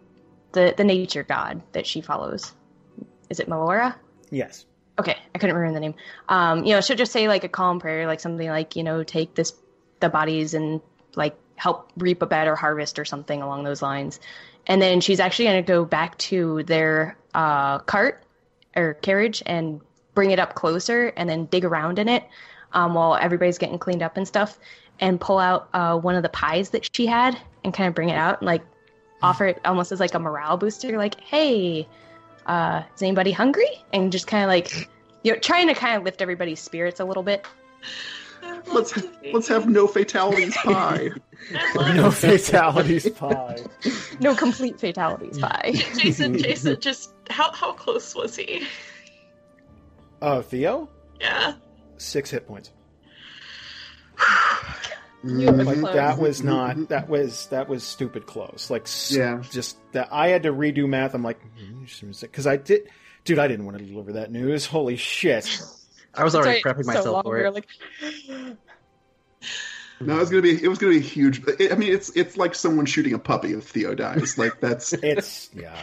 the 0.54 0.74
the 0.76 0.84
nature 0.84 1.22
god 1.22 1.62
that 1.74 1.86
she 1.86 2.02
follows. 2.02 2.52
Is 3.30 3.40
it 3.40 3.48
Melora? 3.48 3.96
yes. 4.32 4.66
Okay, 4.98 5.18
I 5.36 5.40
couldn't 5.40 5.56
remember 5.58 5.74
the 5.76 5.82
name. 5.82 5.96
Um, 6.30 6.64
you 6.64 6.74
know, 6.74 6.80
she'll 6.80 6.96
just 6.96 7.12
say 7.12 7.28
like 7.28 7.44
a 7.44 7.50
calm 7.50 7.80
prayer, 7.82 8.08
like 8.08 8.22
something 8.22 8.48
like 8.48 8.76
you 8.76 8.84
know 8.84 9.04
take 9.04 9.36
this 9.36 9.54
the 10.00 10.10
bodies 10.10 10.54
and 10.56 10.82
like 11.16 11.38
help 11.56 11.91
reap 11.98 12.22
a 12.22 12.26
better 12.26 12.56
harvest 12.56 12.99
or 12.99 13.06
something 13.06 13.41
along 13.41 13.64
those 13.64 13.82
lines. 13.82 14.19
And 14.68 14.82
then 14.82 15.02
she's 15.02 15.19
actually 15.19 15.45
going 15.45 15.64
to 15.64 15.68
go 15.68 15.86
back 15.86 16.18
to 16.18 16.64
their 16.64 17.18
uh, 17.34 17.80
cart 17.80 18.23
or 18.76 18.95
carriage 18.95 19.44
and 19.45 19.82
bring 20.14 20.32
it 20.32 20.40
up 20.40 20.56
closer 20.56 21.07
and 21.18 21.30
then 21.30 21.45
dig 21.45 21.65
around 21.65 21.99
in 21.99 22.10
it 22.10 22.23
um, 22.73 22.94
while 22.94 23.15
everybody's 23.15 23.57
getting 23.57 23.77
cleaned 23.77 24.02
up 24.02 24.18
and 24.18 24.27
stuff 24.27 24.57
and 24.99 25.19
pull 25.19 25.40
out 25.40 25.69
uh, 25.73 25.98
one 25.98 26.15
of 26.15 26.23
the 26.23 26.30
pies 26.30 26.69
that 26.69 26.90
she 26.95 27.06
had 27.06 27.38
and 27.64 27.73
kind 27.73 27.88
of 27.88 27.94
bring 27.94 28.10
it 28.10 28.15
out 28.15 28.40
and 28.40 28.48
like 28.48 28.64
offer 29.22 29.45
it 29.45 29.60
almost 29.65 29.91
as 29.91 29.99
like 29.99 30.14
a 30.14 30.19
morale 30.19 30.57
booster 30.57 30.98
like 30.98 31.19
hey 31.22 31.88
uh, 32.45 32.84
is 32.95 33.02
anybody 33.02 33.32
hungry 33.32 33.84
and 33.91 34.11
just 34.11 34.27
kind 34.27 34.44
of 34.44 34.48
like 34.48 34.90
you 35.23 35.34
know 35.34 35.40
trying 35.40 35.68
to 35.68 35.73
kind 35.73 35.98
of 35.98 36.03
lift 36.03 36.22
everybody's 36.22 36.60
spirits 36.60 36.99
a 36.99 37.06
little 37.06 37.23
bit 37.23 37.45
let's 38.74 38.94
let's 39.34 39.48
have 39.48 39.68
no 39.70 39.88
fatalities 39.88 40.56
pie. 40.58 41.10
No 41.94 42.10
fatalities 42.12 43.08
pie. 43.10 43.58
no 44.20 44.34
complete 44.36 44.80
fatalities 44.80 45.38
pie. 45.38 45.74
Jason, 45.98 46.38
Jason, 46.38 46.80
just 46.80 47.12
how 47.30 47.52
how 47.52 47.74
close 47.74 48.16
was 48.16 48.36
he? 48.36 48.66
Oh, 50.22 50.42
Theo, 50.42 50.90
Yeah. 51.20 51.54
six 51.98 52.32
hit 52.32 52.48
points. 52.48 52.72
Like 55.24 55.82
that 55.94 56.18
was 56.20 56.44
not 56.44 56.90
that 56.90 57.10
was 57.10 57.48
that 57.48 57.68
was 57.68 57.84
stupid 57.84 58.26
close. 58.28 58.70
Like 58.70 58.88
Yeah. 59.10 59.42
just 59.52 59.78
that 59.92 60.10
I 60.12 60.30
had 60.30 60.44
to 60.44 60.54
redo 60.54 60.88
math. 60.88 61.14
I'm 61.16 61.24
like 61.24 61.40
hmm, 61.58 61.84
because 62.22 62.46
I 62.48 62.58
did, 62.58 62.90
dude. 63.24 63.40
I 63.40 63.48
didn't 63.48 63.66
want 63.66 63.78
to 63.80 63.84
deliver 63.84 64.14
that 64.14 64.32
news. 64.32 64.66
Holy 64.68 64.96
shit! 64.98 65.60
I 66.18 66.24
was 66.24 66.36
already 66.36 66.62
Sorry, 66.62 66.74
prepping 66.74 66.84
so 66.86 66.88
myself 66.88 67.06
long, 67.14 67.24
for 67.24 67.30
we 67.36 67.40
were 67.42 67.46
it. 67.46 67.54
like 67.54 67.68
No, 70.02 70.16
it 70.18 70.20
was 70.20 70.30
gonna 70.30 70.42
be 70.42 70.62
it 70.64 70.68
was 70.68 70.78
gonna 70.78 70.94
be 70.94 71.00
huge. 71.00 71.42
It, 71.48 71.72
I 71.72 71.76
mean, 71.76 71.94
it's 71.94 72.10
it's 72.16 72.36
like 72.38 72.54
someone 72.56 72.86
shooting 72.86 73.14
a 73.14 73.20
puppy 73.20 73.54
if 73.54 73.68
Theo 73.70 73.96
dies. 73.96 74.38
Like 74.38 74.60
that's 74.60 74.94
It's 75.04 75.50
yeah. 75.54 75.76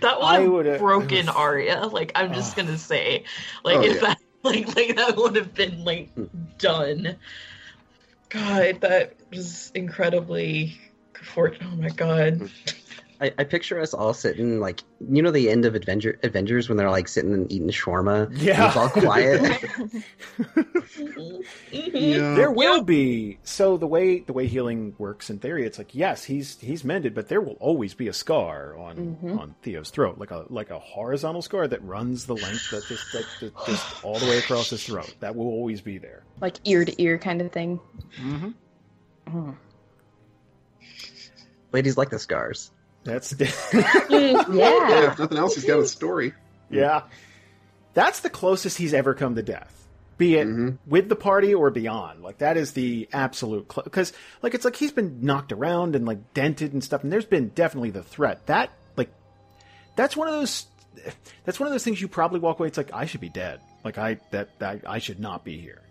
That 0.00 0.16
I 0.22 0.40
would 0.40 0.50
would've- 0.66 0.78
broken 0.78 1.28
Aria. 1.28 1.86
Like 1.86 2.12
I'm 2.14 2.32
just 2.32 2.58
Oh. 2.58 2.62
gonna 2.62 2.78
say, 2.78 3.24
like 3.64 3.78
Oh, 3.78 3.82
if 3.82 3.94
yeah. 3.96 4.00
that 4.00 4.18
like 4.42 4.74
like 4.76 4.96
that 4.96 5.16
would 5.16 5.36
have 5.36 5.54
been 5.54 5.84
like 5.84 6.10
done. 6.58 7.16
God, 8.30 8.80
that 8.82 9.14
was 9.30 9.70
incredibly. 9.74 10.78
For- 11.22 11.54
oh 11.60 11.76
my 11.76 11.88
god. 11.88 12.38
Mm. 12.40 12.50
I, 13.20 13.32
I 13.36 13.42
picture 13.44 13.80
us 13.80 13.94
all 13.94 14.14
sitting 14.14 14.60
like 14.60 14.82
you 15.00 15.22
know 15.22 15.32
the 15.32 15.50
end 15.50 15.64
of 15.64 15.74
Avenger, 15.74 16.18
Avengers 16.22 16.68
when 16.68 16.78
they're 16.78 16.88
like 16.90 17.08
sitting 17.08 17.34
and 17.34 17.50
eating 17.50 17.68
shawarma. 17.68 18.26
and 18.26 18.38
Yeah. 18.38 18.68
it's 18.68 18.76
all 18.76 18.88
quiet. 18.90 19.64
Yeah. 21.70 22.34
There 22.34 22.50
will 22.50 22.82
be 22.82 23.38
so 23.42 23.76
the 23.76 23.86
way 23.86 24.20
the 24.20 24.32
way 24.32 24.46
healing 24.46 24.94
works 24.98 25.30
in 25.30 25.38
theory, 25.38 25.66
it's 25.66 25.78
like 25.78 25.94
yes, 25.94 26.24
he's 26.24 26.58
he's 26.60 26.84
mended, 26.84 27.14
but 27.14 27.28
there 27.28 27.40
will 27.40 27.56
always 27.60 27.94
be 27.94 28.08
a 28.08 28.12
scar 28.12 28.76
on 28.76 29.18
Mhm. 29.22 29.38
on 29.38 29.54
Theo's 29.62 29.90
throat, 29.90 30.18
like 30.18 30.30
a 30.30 30.44
like 30.48 30.70
a 30.70 30.78
horizontal 30.78 31.42
scar 31.42 31.66
that 31.68 31.82
runs 31.84 32.26
the 32.26 32.34
length 32.36 32.70
that 32.70 32.84
just 32.86 33.14
like 33.14 33.24
just, 33.40 33.54
just 33.66 34.04
all 34.04 34.18
the 34.18 34.26
way 34.26 34.38
across 34.38 34.70
his 34.70 34.84
throat. 34.84 35.14
That 35.20 35.34
will 35.36 35.46
always 35.48 35.80
be 35.80 35.98
there. 35.98 36.22
like 36.40 36.56
ear 36.64 36.84
to 36.84 37.02
ear 37.02 37.18
kind 37.18 37.40
of 37.42 37.52
thing 37.52 37.80
Mm-hmm. 38.20 38.48
Mhm. 39.28 39.56
Ladies 41.72 41.96
like 41.96 42.10
the 42.10 42.18
scars. 42.18 42.70
That's 43.08 43.34
yeah. 43.38 44.44
yeah 44.50 45.12
If 45.12 45.18
nothing 45.18 45.38
else, 45.38 45.54
he's 45.54 45.64
got 45.64 45.80
a 45.80 45.86
story. 45.86 46.34
yeah. 46.70 47.02
That's 47.94 48.20
the 48.20 48.30
closest 48.30 48.78
he's 48.78 48.94
ever 48.94 49.14
come 49.14 49.34
to 49.34 49.42
death, 49.42 49.74
be 50.18 50.36
it 50.36 50.46
Mhm. 50.46 50.78
with 50.86 51.08
the 51.08 51.16
party 51.16 51.54
or 51.54 51.70
beyond. 51.70 52.22
Like 52.22 52.38
that 52.38 52.56
is 52.56 52.72
the 52.72 53.08
absolute 53.12 53.66
because 53.82 54.12
like 54.42 54.54
it's 54.54 54.64
like 54.64 54.76
he's 54.76 54.92
been 54.92 55.20
knocked 55.22 55.50
around 55.52 55.96
and 55.96 56.06
like 56.06 56.32
dented 56.34 56.72
and 56.72 56.84
stuff, 56.84 57.02
and 57.02 57.12
there's 57.12 57.24
been 57.24 57.48
definitely 57.48 57.90
the 57.90 58.02
threat 58.04 58.46
that 58.46 58.70
like 58.96 59.10
that's 59.96 60.16
one 60.16 60.28
of 60.28 60.34
those 60.34 60.66
that's 61.44 61.58
one 61.58 61.66
of 61.66 61.72
those 61.72 61.82
things 61.82 62.00
you 62.00 62.06
probably 62.08 62.38
walk 62.40 62.58
away. 62.60 62.68
It's 62.68 62.76
like 62.78 62.92
I 62.92 63.06
should 63.06 63.20
be 63.22 63.30
dead. 63.30 63.60
Like 63.84 63.98
I 63.98 64.18
that, 64.30 64.56
that 64.60 64.82
I 64.86 64.98
should 64.98 65.18
not 65.18 65.44
be 65.44 65.58
here. 65.58 65.82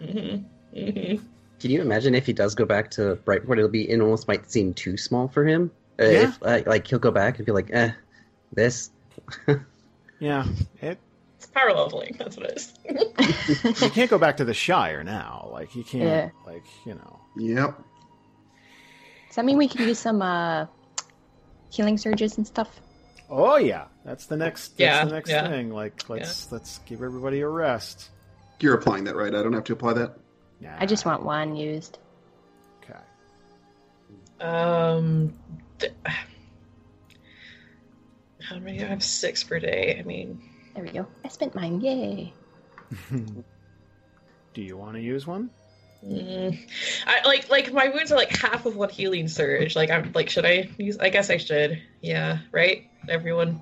Mhm. 0.00 0.44
Mhm. 0.76 1.20
Can 1.58 1.70
you 1.70 1.80
imagine 1.80 2.14
if 2.14 2.26
he 2.26 2.32
does 2.32 2.54
go 2.54 2.64
back 2.64 2.90
to 2.92 3.16
Brightport? 3.24 3.58
It'll 3.58 3.68
be 3.68 3.90
it 3.90 4.00
almost 4.00 4.28
might 4.28 4.50
seem 4.52 4.72
too 4.74 4.96
small 4.96 5.26
for 5.28 5.44
him. 5.44 5.70
Uh, 6.00 6.04
Yeah. 6.04 6.28
If 6.28 6.42
like, 6.42 6.66
like 6.66 6.86
he'll 6.86 6.98
go 6.98 7.10
back 7.10 7.36
and 7.38 7.46
be 7.46 7.52
like, 7.52 7.70
eh, 7.72 7.92
this. 8.52 8.90
Yeah, 10.18 10.44
it, 10.82 10.98
It's 11.36 11.46
power 11.46 11.72
leveling. 11.72 12.14
That's 12.18 12.36
what 12.36 12.50
it 12.50 12.56
is. 12.58 12.74
you 13.82 13.88
can't 13.88 14.10
go 14.10 14.18
back 14.18 14.36
to 14.36 14.44
the 14.44 14.52
Shire 14.52 15.02
now. 15.02 15.48
Like 15.50 15.74
you 15.74 15.82
can't. 15.82 16.04
Yeah. 16.04 16.30
Like 16.46 16.64
you 16.84 16.94
know. 16.94 17.20
Yep. 17.38 17.82
does 19.28 19.36
that 19.36 19.44
mean 19.46 19.56
we 19.56 19.66
can 19.66 19.88
use 19.88 19.98
some 19.98 20.20
uh 20.20 20.66
healing 21.70 21.96
surges 21.96 22.36
and 22.36 22.46
stuff 22.46 22.80
Oh 23.30 23.56
yeah, 23.56 23.86
that's 24.04 24.26
the 24.26 24.36
next. 24.36 24.76
That's 24.76 24.80
Yeah, 24.80 25.04
the 25.06 25.12
next 25.12 25.30
yeah. 25.30 25.48
thing. 25.48 25.70
Like 25.70 26.06
let's 26.10 26.50
let's 26.52 26.80
give 26.84 27.00
everybody 27.02 27.40
a 27.40 27.48
rest. 27.48 28.10
You're 28.60 28.74
applying 28.74 29.04
that, 29.04 29.16
right? 29.16 29.34
I 29.34 29.42
don't 29.42 29.52
have 29.54 29.64
to 29.64 29.72
apply 29.72 29.94
that. 29.94 30.16
Nah. 30.60 30.76
I 30.78 30.84
just 30.84 31.06
want 31.06 31.22
one 31.24 31.56
used. 31.56 31.98
Okay. 32.84 32.98
Um, 34.40 35.32
th- 35.80 35.92
how 38.42 38.58
many? 38.60 38.82
I 38.82 38.86
have 38.86 39.02
six 39.02 39.42
per 39.44 39.58
day. 39.58 39.96
I 39.98 40.02
mean, 40.02 40.40
There 40.74 40.84
we 40.84 40.90
go. 40.90 41.06
I 41.24 41.28
spent 41.28 41.54
mine. 41.54 41.80
Yay. 41.80 42.32
Do 44.54 44.62
you 44.62 44.76
want 44.76 44.94
to 44.94 45.00
use 45.00 45.26
one? 45.26 45.50
mm, 46.04 46.58
I 47.06 47.26
like 47.26 47.48
like 47.50 47.72
my 47.72 47.88
wounds 47.88 48.10
are 48.10 48.16
like 48.16 48.34
half 48.36 48.66
of 48.66 48.74
one 48.76 48.88
healing 48.88 49.28
surge. 49.28 49.76
Like 49.76 49.90
I'm 49.90 50.10
like, 50.12 50.28
should 50.30 50.44
I 50.46 50.68
use? 50.78 50.98
I 50.98 51.08
guess 51.10 51.30
I 51.30 51.36
should. 51.36 51.80
Yeah, 52.00 52.38
right. 52.52 52.84
Everyone 53.08 53.60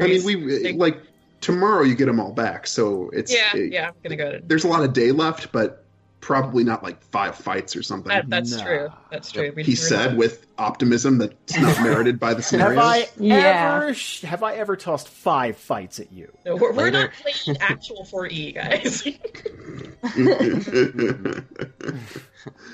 I 0.00 0.06
mean, 0.06 0.24
we 0.24 0.72
like 0.74 1.02
tomorrow 1.40 1.82
you 1.82 1.94
get 1.96 2.06
them 2.06 2.20
all 2.20 2.32
back, 2.32 2.66
so 2.66 3.10
it's 3.12 3.32
yeah, 3.34 3.56
it- 3.56 3.72
yeah. 3.72 3.88
I'm 3.88 3.94
gonna 4.02 4.16
go. 4.16 4.32
To, 4.32 4.40
There's 4.44 4.64
a 4.64 4.68
lot 4.68 4.84
of 4.84 4.92
day 4.92 5.10
left, 5.12 5.50
but 5.50 5.87
probably 6.20 6.64
not 6.64 6.82
like 6.82 7.00
five 7.02 7.36
fights 7.36 7.76
or 7.76 7.82
something. 7.82 8.08
that, 8.08 8.28
that's 8.28 8.52
Nah. 8.56 8.64
true. 8.64 8.88
That's 9.10 9.30
true. 9.30 9.52
We- 9.54 9.62
he 9.62 9.72
we're 9.72 9.76
said 9.76 10.06
not- 10.10 10.16
with 10.16 10.46
optimism 10.58 11.18
that's 11.18 11.56
not 11.58 11.78
merited 11.82 12.18
by 12.18 12.30
the 12.30 12.36
Have 12.38 12.44
scenario. 12.44 12.80
I 12.80 13.08
Yeah. 13.18 13.80
ever 13.82 13.94
have 14.26 14.42
I 14.42 14.54
ever 14.54 14.76
tossed 14.76 15.08
five 15.08 15.56
fights 15.56 16.00
at 16.00 16.12
you? 16.12 16.32
No, 16.44 16.56
we're, 16.56 16.72
we're 16.72 16.90
not 16.90 17.10
playing 17.12 17.58
actual 17.60 18.04
4E, 18.04 18.54
guys. 18.54 19.02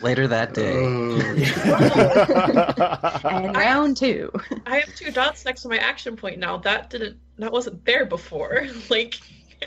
Later 0.03 0.29
that 0.29 0.55
day. 0.55 0.85
Uh, 0.85 1.35
And 3.29 3.57
round 3.57 3.97
two. 3.97 4.31
I 4.66 4.79
have 4.79 4.95
two 4.95 5.11
dots 5.11 5.45
next 5.45 5.62
to 5.62 5.69
my 5.69 5.79
action 5.79 6.15
point 6.16 6.39
now. 6.39 6.59
That 6.59 6.91
didn't. 6.91 7.16
That 7.39 7.51
wasn't 7.53 7.85
there 7.85 8.07
before. 8.07 8.66
Like, 8.91 9.19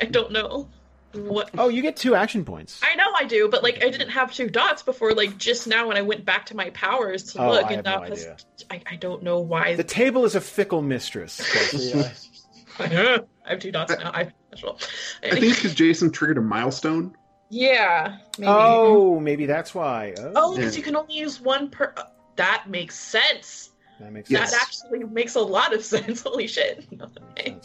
I 0.01 0.05
don't 0.05 0.31
know 0.31 0.69
what. 1.17 1.49
oh, 1.57 1.69
you 1.69 1.81
get 1.81 1.95
two 1.97 2.15
action 2.15 2.45
points. 2.45 2.79
I 2.83 2.95
know 2.95 3.05
I 3.17 3.25
do, 3.25 3.49
but 3.49 3.63
like 3.63 3.83
I 3.83 3.89
didn't 3.89 4.09
have 4.09 4.33
two 4.33 4.49
dots 4.49 4.83
before. 4.83 5.13
Like 5.13 5.37
just 5.37 5.67
now 5.67 5.87
when 5.87 5.97
I 5.97 6.01
went 6.01 6.23
back 6.25 6.45
to 6.47 6.55
my 6.55 6.69
powers 6.71 7.23
to 7.33 7.41
Oh, 7.43 7.51
look, 7.51 7.65
I 7.65 7.73
and 7.73 7.75
have 7.77 7.85
now 7.85 8.03
no 8.03 8.09
has- 8.09 8.21
idea. 8.23 8.37
I, 8.69 8.81
I 8.91 8.95
don't 8.95 9.23
know 9.23 9.39
why. 9.39 9.75
The 9.75 9.83
table 9.83 10.25
is 10.25 10.35
a 10.35 10.41
fickle 10.41 10.81
mistress. 10.81 11.37
Kelsey. 11.51 12.03
I 12.79 13.19
have 13.45 13.59
two 13.59 13.71
dots 13.71 13.91
now. 13.97 14.11
I 14.13 14.31
special. 14.51 14.79
I 15.23 15.31
think 15.31 15.45
it's 15.45 15.55
because 15.55 15.73
Jason 15.75 16.11
triggered 16.11 16.37
a 16.37 16.41
milestone. 16.41 17.15
Yeah. 17.49 18.17
Maybe. 18.37 18.47
oh, 18.51 19.19
maybe 19.19 19.45
that's 19.45 19.73
why. 19.73 20.13
Oh, 20.19 20.31
Oh, 20.35 20.55
because 20.55 20.75
you 20.77 20.83
can 20.83 20.95
only 20.95 21.15
use 21.15 21.39
one 21.41 21.69
per. 21.69 21.93
uh, 21.97 22.03
that 22.35 22.65
makes 22.67 22.99
sense. 22.99 23.71
that 23.99 24.11
makes 24.11 24.29
Yes. 24.29 24.51
That 24.51 24.61
actually 24.61 25.05
makes 25.05 25.35
a 25.35 25.39
lot 25.41 25.73
of 25.73 25.83
sense. 25.93 26.21
Holy 26.21 26.45
shit. 26.47 26.85
Okay. 27.01 27.57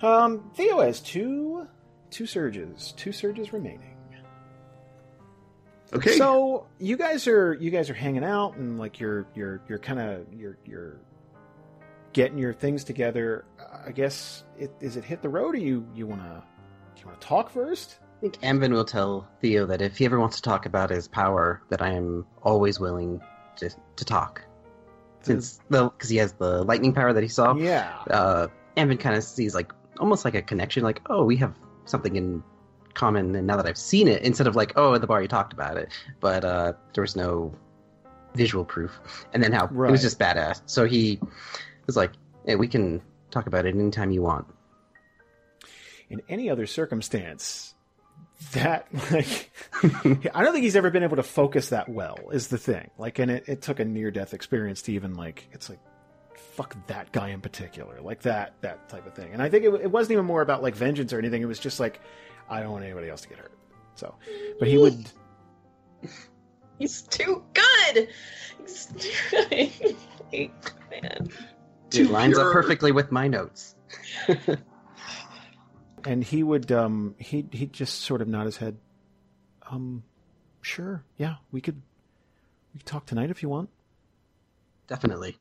Um, 0.00 0.50
Theo 0.54 0.80
has 0.80 1.00
two 1.00 1.66
two 2.10 2.26
surges, 2.26 2.92
two 2.96 3.12
surges 3.12 3.52
remaining. 3.52 3.94
Okay. 5.92 6.18
So 6.18 6.66
you 6.78 6.96
guys 6.96 7.26
are 7.26 7.54
you 7.54 7.70
guys 7.70 7.88
are 7.88 7.94
hanging 7.94 8.24
out 8.24 8.56
and 8.56 8.78
like 8.78 9.00
you're 9.00 9.26
you're 9.34 9.62
you're 9.68 9.78
kind 9.78 9.98
of 10.00 10.26
you're 10.34 10.58
you're 10.66 11.00
getting 12.12 12.36
your 12.38 12.52
things 12.52 12.84
together. 12.84 13.46
I 13.86 13.92
guess 13.92 14.44
it, 14.58 14.70
is 14.80 14.96
it 14.96 15.04
hit 15.04 15.22
the 15.22 15.30
road 15.30 15.54
or 15.54 15.58
you 15.58 15.86
you 15.94 16.06
want 16.06 16.20
to 16.22 16.42
you 16.98 17.06
want 17.06 17.18
to 17.20 17.26
talk 17.26 17.48
first? 17.50 17.98
I 18.18 18.20
think 18.20 18.38
Amvin 18.42 18.72
will 18.72 18.84
tell 18.84 19.26
Theo 19.40 19.64
that 19.66 19.80
if 19.80 19.96
he 19.96 20.04
ever 20.04 20.18
wants 20.20 20.36
to 20.36 20.42
talk 20.42 20.66
about 20.66 20.90
his 20.90 21.06
power, 21.08 21.62
that 21.70 21.80
I 21.80 21.92
am 21.92 22.26
always 22.42 22.80
willing 22.80 23.22
to, 23.56 23.70
to 23.96 24.04
talk. 24.04 24.42
Since 25.22 25.60
the 25.70 25.88
because 25.88 26.10
he 26.10 26.16
has 26.18 26.32
the 26.32 26.64
lightning 26.64 26.92
power 26.92 27.12
that 27.12 27.22
he 27.22 27.28
saw, 27.28 27.54
Yeah. 27.54 27.90
uh, 28.10 28.48
Amvin 28.76 29.00
kind 29.00 29.16
of 29.16 29.24
sees 29.24 29.54
like 29.54 29.72
almost 30.00 30.24
like 30.26 30.34
a 30.34 30.42
connection, 30.42 30.82
like 30.82 31.00
oh, 31.08 31.24
we 31.24 31.36
have 31.36 31.54
something 31.88 32.16
in 32.16 32.42
common. 32.94 33.34
And 33.34 33.46
now 33.46 33.56
that 33.56 33.66
I've 33.66 33.78
seen 33.78 34.08
it, 34.08 34.22
instead 34.22 34.46
of 34.46 34.56
like 34.56 34.72
oh, 34.76 34.94
at 34.94 35.00
the 35.00 35.06
bar 35.06 35.22
you 35.22 35.28
talked 35.28 35.52
about 35.52 35.76
it, 35.76 35.90
but 36.20 36.44
uh, 36.44 36.72
there 36.94 37.02
was 37.02 37.16
no 37.16 37.52
visual 38.34 38.64
proof. 38.64 38.92
And 39.32 39.42
then 39.42 39.52
how 39.52 39.64
it 39.66 39.72
was 39.72 40.02
just 40.02 40.18
badass. 40.18 40.62
So 40.66 40.84
he 40.84 41.18
was 41.86 41.96
like, 41.96 42.12
hey, 42.46 42.56
we 42.56 42.68
can 42.68 43.02
talk 43.30 43.46
about 43.46 43.66
it 43.66 43.74
anytime 43.74 44.10
you 44.10 44.22
want. 44.22 44.46
in 46.10 46.22
any 46.28 46.48
other 46.50 46.66
circumstance 46.66 47.74
that 48.52 48.86
like 49.10 49.50
i 50.34 50.42
don't 50.44 50.52
think 50.52 50.62
he's 50.62 50.76
ever 50.76 50.90
been 50.90 51.02
able 51.02 51.16
to 51.16 51.22
focus 51.22 51.70
that 51.70 51.88
well 51.88 52.16
is 52.32 52.48
the 52.48 52.58
thing 52.58 52.88
like 52.96 53.18
and 53.18 53.30
it, 53.30 53.44
it 53.48 53.62
took 53.62 53.80
a 53.80 53.84
near 53.84 54.10
death 54.10 54.32
experience 54.32 54.80
to 54.82 54.92
even 54.92 55.14
like 55.14 55.48
it's 55.52 55.68
like 55.68 55.80
fuck 56.58 56.74
that 56.88 57.12
guy 57.12 57.28
in 57.28 57.40
particular 57.40 58.00
like 58.00 58.20
that 58.20 58.52
that 58.62 58.88
type 58.88 59.06
of 59.06 59.14
thing 59.14 59.32
and 59.32 59.40
i 59.40 59.48
think 59.48 59.64
it, 59.64 59.72
it 59.74 59.90
wasn't 59.92 60.10
even 60.10 60.24
more 60.24 60.42
about 60.42 60.60
like 60.60 60.74
vengeance 60.74 61.12
or 61.12 61.18
anything 61.18 61.40
it 61.40 61.46
was 61.46 61.60
just 61.60 61.78
like 61.78 62.00
i 62.50 62.60
don't 62.60 62.72
want 62.72 62.82
anybody 62.82 63.08
else 63.08 63.20
to 63.20 63.28
get 63.28 63.38
hurt 63.38 63.52
so 63.94 64.12
but 64.58 64.66
he 64.66 64.76
would 64.76 65.08
He's 66.78 67.02
too 67.02 67.42
good. 67.54 68.08
He's 68.60 68.86
too 68.86 69.10
good. 70.30 70.50
Man. 70.90 71.28
It 71.28 71.90
Too 71.90 72.08
lines 72.08 72.38
up 72.38 72.52
perfectly 72.52 72.92
with 72.92 73.10
my 73.10 73.26
notes. 73.26 73.74
and 76.04 76.22
he 76.22 76.42
would 76.42 76.70
um 76.70 77.14
he 77.18 77.46
he'd 77.50 77.72
just 77.72 78.02
sort 78.02 78.22
of 78.22 78.28
nod 78.28 78.46
his 78.46 78.56
head 78.56 78.76
um 79.70 80.04
sure 80.60 81.02
yeah 81.16 81.36
we 81.50 81.60
could 81.60 81.82
we 82.72 82.78
could 82.78 82.86
talk 82.86 83.04
tonight 83.06 83.30
if 83.30 83.42
you 83.42 83.48
want 83.48 83.68
Definitely. 84.86 85.36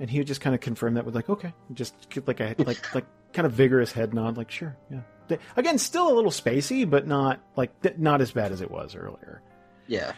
And 0.00 0.08
he 0.10 0.18
would 0.18 0.26
just 0.26 0.40
kind 0.40 0.54
of 0.54 0.60
confirm 0.60 0.94
that 0.94 1.04
with 1.04 1.14
like, 1.14 1.28
okay, 1.28 1.52
just 1.74 1.94
like 2.26 2.40
a 2.40 2.54
like 2.58 2.94
like 2.94 3.04
kind 3.32 3.46
of 3.46 3.52
vigorous 3.52 3.92
head 3.92 4.14
nod, 4.14 4.36
like 4.36 4.50
sure, 4.50 4.76
yeah. 4.90 5.00
Th- 5.28 5.40
Again, 5.56 5.78
still 5.78 6.10
a 6.10 6.14
little 6.14 6.30
spacey, 6.30 6.88
but 6.88 7.06
not 7.06 7.38
like 7.54 7.78
th- 7.82 7.98
not 7.98 8.20
as 8.22 8.32
bad 8.32 8.50
as 8.50 8.60
it 8.62 8.70
was 8.70 8.96
earlier. 8.96 9.42
Yeah. 9.86 10.12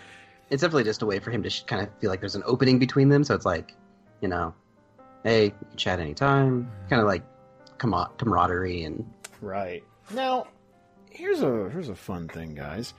It's 0.50 0.62
definitely 0.62 0.84
just 0.84 1.02
a 1.02 1.06
way 1.06 1.18
for 1.18 1.30
him 1.30 1.42
to 1.42 1.50
sh- 1.50 1.64
kind 1.64 1.82
of 1.82 1.88
feel 1.98 2.10
like 2.10 2.20
there's 2.20 2.34
an 2.36 2.42
opening 2.46 2.78
between 2.78 3.08
them. 3.08 3.24
So 3.24 3.34
it's 3.34 3.44
like, 3.44 3.74
you 4.20 4.28
know, 4.28 4.54
hey, 5.24 5.46
you 5.46 5.76
chat 5.76 5.98
anytime. 5.98 6.70
Kind 6.88 7.02
of 7.02 7.08
like 7.08 7.24
com- 7.78 8.08
camaraderie 8.18 8.84
and 8.84 9.04
Right 9.40 9.82
now, 10.14 10.46
here's 11.10 11.42
a 11.42 11.68
here's 11.70 11.88
a 11.88 11.96
fun 11.96 12.28
thing, 12.28 12.54
guys. 12.54 12.94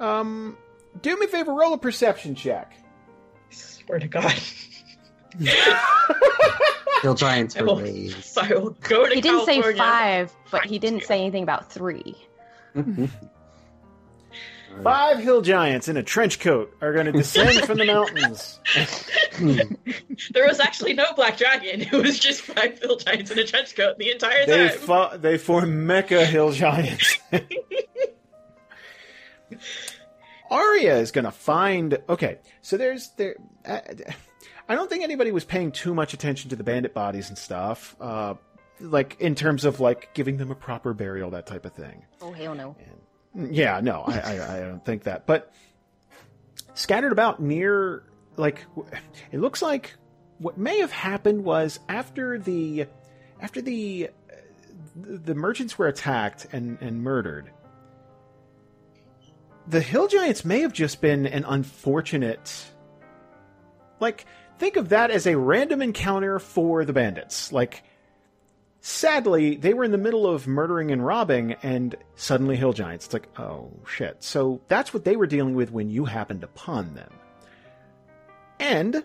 Um, 0.00 0.56
do 1.02 1.18
me 1.18 1.26
a 1.26 1.28
favor, 1.28 1.52
roll 1.52 1.74
a 1.74 1.78
perception 1.78 2.34
check. 2.34 2.72
Swear 3.50 3.98
to 3.98 4.08
God. 4.08 4.32
Hill 7.02 7.14
Giants 7.14 7.56
I 7.56 7.60
for 7.60 7.64
will, 7.66 7.76
ways. 7.76 8.36
I 8.38 8.48
will 8.54 8.70
go 8.80 9.06
to 9.08 9.14
He 9.14 9.20
didn't 9.20 9.44
say 9.46 9.60
five, 9.76 10.34
but 10.50 10.64
he 10.64 10.78
didn't 10.78 11.04
say 11.04 11.20
anything 11.20 11.42
about 11.42 11.70
three. 11.70 12.16
Five 14.82 15.20
hill 15.20 15.40
giants 15.40 15.86
in 15.86 15.96
a 15.96 16.02
trench 16.02 16.40
coat 16.40 16.76
are 16.80 16.92
going 16.92 17.06
to 17.06 17.12
descend 17.12 17.64
from 17.64 17.78
the 17.78 17.84
mountains. 17.84 18.58
There 20.32 20.46
was 20.46 20.58
actually 20.60 20.94
no 20.94 21.12
black 21.14 21.36
dragon. 21.36 21.82
It 21.82 21.92
was 21.92 22.18
just 22.18 22.40
five 22.42 22.78
hill 22.80 22.96
giants 22.96 23.30
in 23.32 23.38
a 23.38 23.44
trench 23.44 23.74
coat 23.76 23.98
the 23.98 24.10
entire 24.10 24.46
They 24.46 24.68
time. 24.68 24.78
fo- 24.78 25.16
they 25.16 25.38
form 25.38 25.86
mecha 25.86 26.24
hill 26.26 26.50
giants. 26.52 27.18
Aria 30.50 30.98
is 30.98 31.10
going 31.12 31.24
to 31.24 31.30
find. 31.30 31.98
Okay, 32.08 32.38
so 32.62 32.76
there's 32.76 33.10
there. 33.16 33.36
Uh, 33.64 33.80
I 34.68 34.74
don't 34.74 34.88
think 34.88 35.04
anybody 35.04 35.30
was 35.30 35.44
paying 35.44 35.72
too 35.72 35.94
much 35.94 36.14
attention 36.14 36.50
to 36.50 36.56
the 36.56 36.64
bandit 36.64 36.94
bodies 36.94 37.28
and 37.28 37.36
stuff. 37.36 37.96
Uh, 38.00 38.34
like 38.80 39.20
in 39.20 39.34
terms 39.34 39.64
of 39.64 39.80
like 39.80 40.14
giving 40.14 40.36
them 40.36 40.50
a 40.50 40.54
proper 40.54 40.94
burial, 40.94 41.30
that 41.30 41.46
type 41.46 41.64
of 41.64 41.72
thing. 41.72 42.04
Oh 42.20 42.32
hell 42.32 42.54
no! 42.54 42.76
And, 43.34 43.54
yeah, 43.54 43.80
no, 43.80 44.02
I, 44.06 44.18
I, 44.18 44.56
I 44.56 44.60
don't 44.60 44.84
think 44.84 45.04
that. 45.04 45.26
But 45.26 45.52
scattered 46.74 47.12
about 47.12 47.40
near, 47.40 48.04
like, 48.36 48.64
it 49.32 49.40
looks 49.40 49.62
like 49.62 49.94
what 50.38 50.58
may 50.58 50.80
have 50.80 50.92
happened 50.92 51.44
was 51.44 51.78
after 51.88 52.38
the 52.38 52.86
after 53.40 53.60
the 53.60 54.10
uh, 54.30 54.34
the 54.96 55.34
merchants 55.34 55.78
were 55.78 55.88
attacked 55.88 56.46
and 56.52 56.78
and 56.80 57.02
murdered. 57.02 57.50
The 59.66 59.80
hill 59.80 60.08
giants 60.08 60.44
may 60.44 60.60
have 60.60 60.72
just 60.72 61.00
been 61.00 61.26
an 61.26 61.44
unfortunate. 61.44 62.66
Like, 64.00 64.26
think 64.58 64.76
of 64.76 64.90
that 64.90 65.10
as 65.10 65.26
a 65.26 65.36
random 65.36 65.82
encounter 65.82 66.38
for 66.38 66.84
the 66.84 66.92
bandits. 66.92 67.52
Like, 67.52 67.82
sadly, 68.80 69.56
they 69.56 69.74
were 69.74 69.84
in 69.84 69.92
the 69.92 69.98
middle 69.98 70.26
of 70.26 70.46
murdering 70.46 70.90
and 70.90 71.04
robbing, 71.04 71.54
and 71.62 71.94
suddenly 72.16 72.56
hill 72.56 72.72
giants. 72.72 73.06
It's 73.06 73.14
like, 73.14 73.28
oh 73.38 73.70
shit. 73.86 74.22
So 74.22 74.60
that's 74.68 74.92
what 74.92 75.04
they 75.04 75.16
were 75.16 75.26
dealing 75.26 75.54
with 75.54 75.70
when 75.70 75.90
you 75.90 76.04
happened 76.04 76.44
upon 76.44 76.94
them. 76.94 77.12
And 78.60 79.04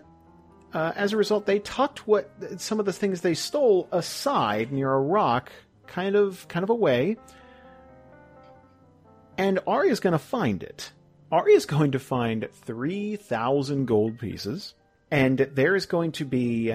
uh, 0.72 0.92
as 0.94 1.12
a 1.12 1.16
result, 1.16 1.46
they 1.46 1.58
tucked 1.58 2.06
what 2.06 2.30
some 2.58 2.78
of 2.78 2.86
the 2.86 2.92
things 2.92 3.20
they 3.20 3.34
stole 3.34 3.88
aside 3.90 4.70
near 4.72 4.92
a 4.92 5.00
rock, 5.00 5.50
kind 5.86 6.14
of, 6.14 6.46
kind 6.48 6.62
of 6.62 6.70
away. 6.70 7.16
And 9.36 9.58
Aria's 9.66 10.00
going 10.00 10.12
to 10.12 10.18
find 10.18 10.62
it. 10.62 10.92
Aria's 11.32 11.66
going 11.66 11.92
to 11.92 11.98
find 11.98 12.48
three 12.52 13.16
thousand 13.16 13.86
gold 13.86 14.18
pieces, 14.18 14.74
and 15.10 15.38
there 15.38 15.74
is 15.74 15.86
going 15.86 16.12
to 16.12 16.24
be 16.24 16.72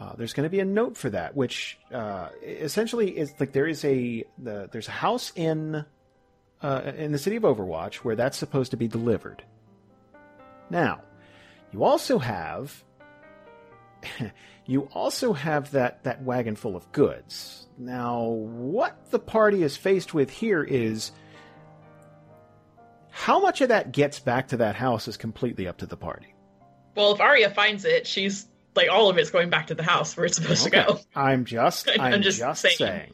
uh, 0.00 0.14
there's 0.16 0.32
going 0.32 0.44
to 0.44 0.50
be 0.50 0.60
a 0.60 0.64
note 0.64 0.96
for 0.96 1.10
that, 1.10 1.36
which 1.36 1.78
uh, 1.92 2.30
essentially 2.42 3.18
is 3.18 3.34
like 3.38 3.52
there 3.52 3.66
is 3.66 3.84
a 3.84 4.24
the, 4.38 4.68
there's 4.72 4.88
a 4.88 4.92
house 4.92 5.30
in 5.36 5.84
uh, 6.62 6.92
in 6.96 7.12
the 7.12 7.18
city 7.18 7.36
of 7.36 7.42
Overwatch 7.42 7.96
where 7.96 8.16
that's 8.16 8.38
supposed 8.38 8.70
to 8.70 8.76
be 8.78 8.88
delivered. 8.88 9.42
Now, 10.70 11.02
you 11.72 11.84
also 11.84 12.18
have 12.18 12.82
you 14.66 14.88
also 14.94 15.34
have 15.34 15.72
that 15.72 16.02
that 16.04 16.22
wagon 16.22 16.56
full 16.56 16.76
of 16.76 16.90
goods. 16.92 17.66
Now, 17.76 18.24
what 18.24 19.10
the 19.10 19.18
party 19.18 19.62
is 19.62 19.76
faced 19.76 20.14
with 20.14 20.30
here 20.30 20.62
is 20.62 21.12
how 23.10 23.40
much 23.40 23.60
of 23.60 23.68
that 23.68 23.92
gets 23.92 24.18
back 24.18 24.48
to 24.48 24.58
that 24.58 24.76
house 24.76 25.08
is 25.08 25.18
completely 25.18 25.66
up 25.66 25.78
to 25.78 25.86
the 25.86 25.96
party. 25.96 26.34
Well, 26.94 27.12
if 27.14 27.20
Aria 27.20 27.50
finds 27.50 27.84
it, 27.84 28.06
she's 28.06 28.46
like 28.74 28.88
all 28.90 29.08
of 29.10 29.18
it's 29.18 29.30
going 29.30 29.50
back 29.50 29.68
to 29.68 29.74
the 29.74 29.82
house 29.82 30.16
where 30.16 30.26
it's 30.26 30.36
supposed 30.36 30.66
Okay. 30.66 30.82
to 30.84 30.94
go. 30.94 31.00
I'm 31.14 31.44
just 31.44 31.88
I'm 31.98 32.14
I'm, 32.14 32.22
just 32.22 32.38
just, 32.38 32.62
saying. 32.62 32.76
saying. 32.76 33.12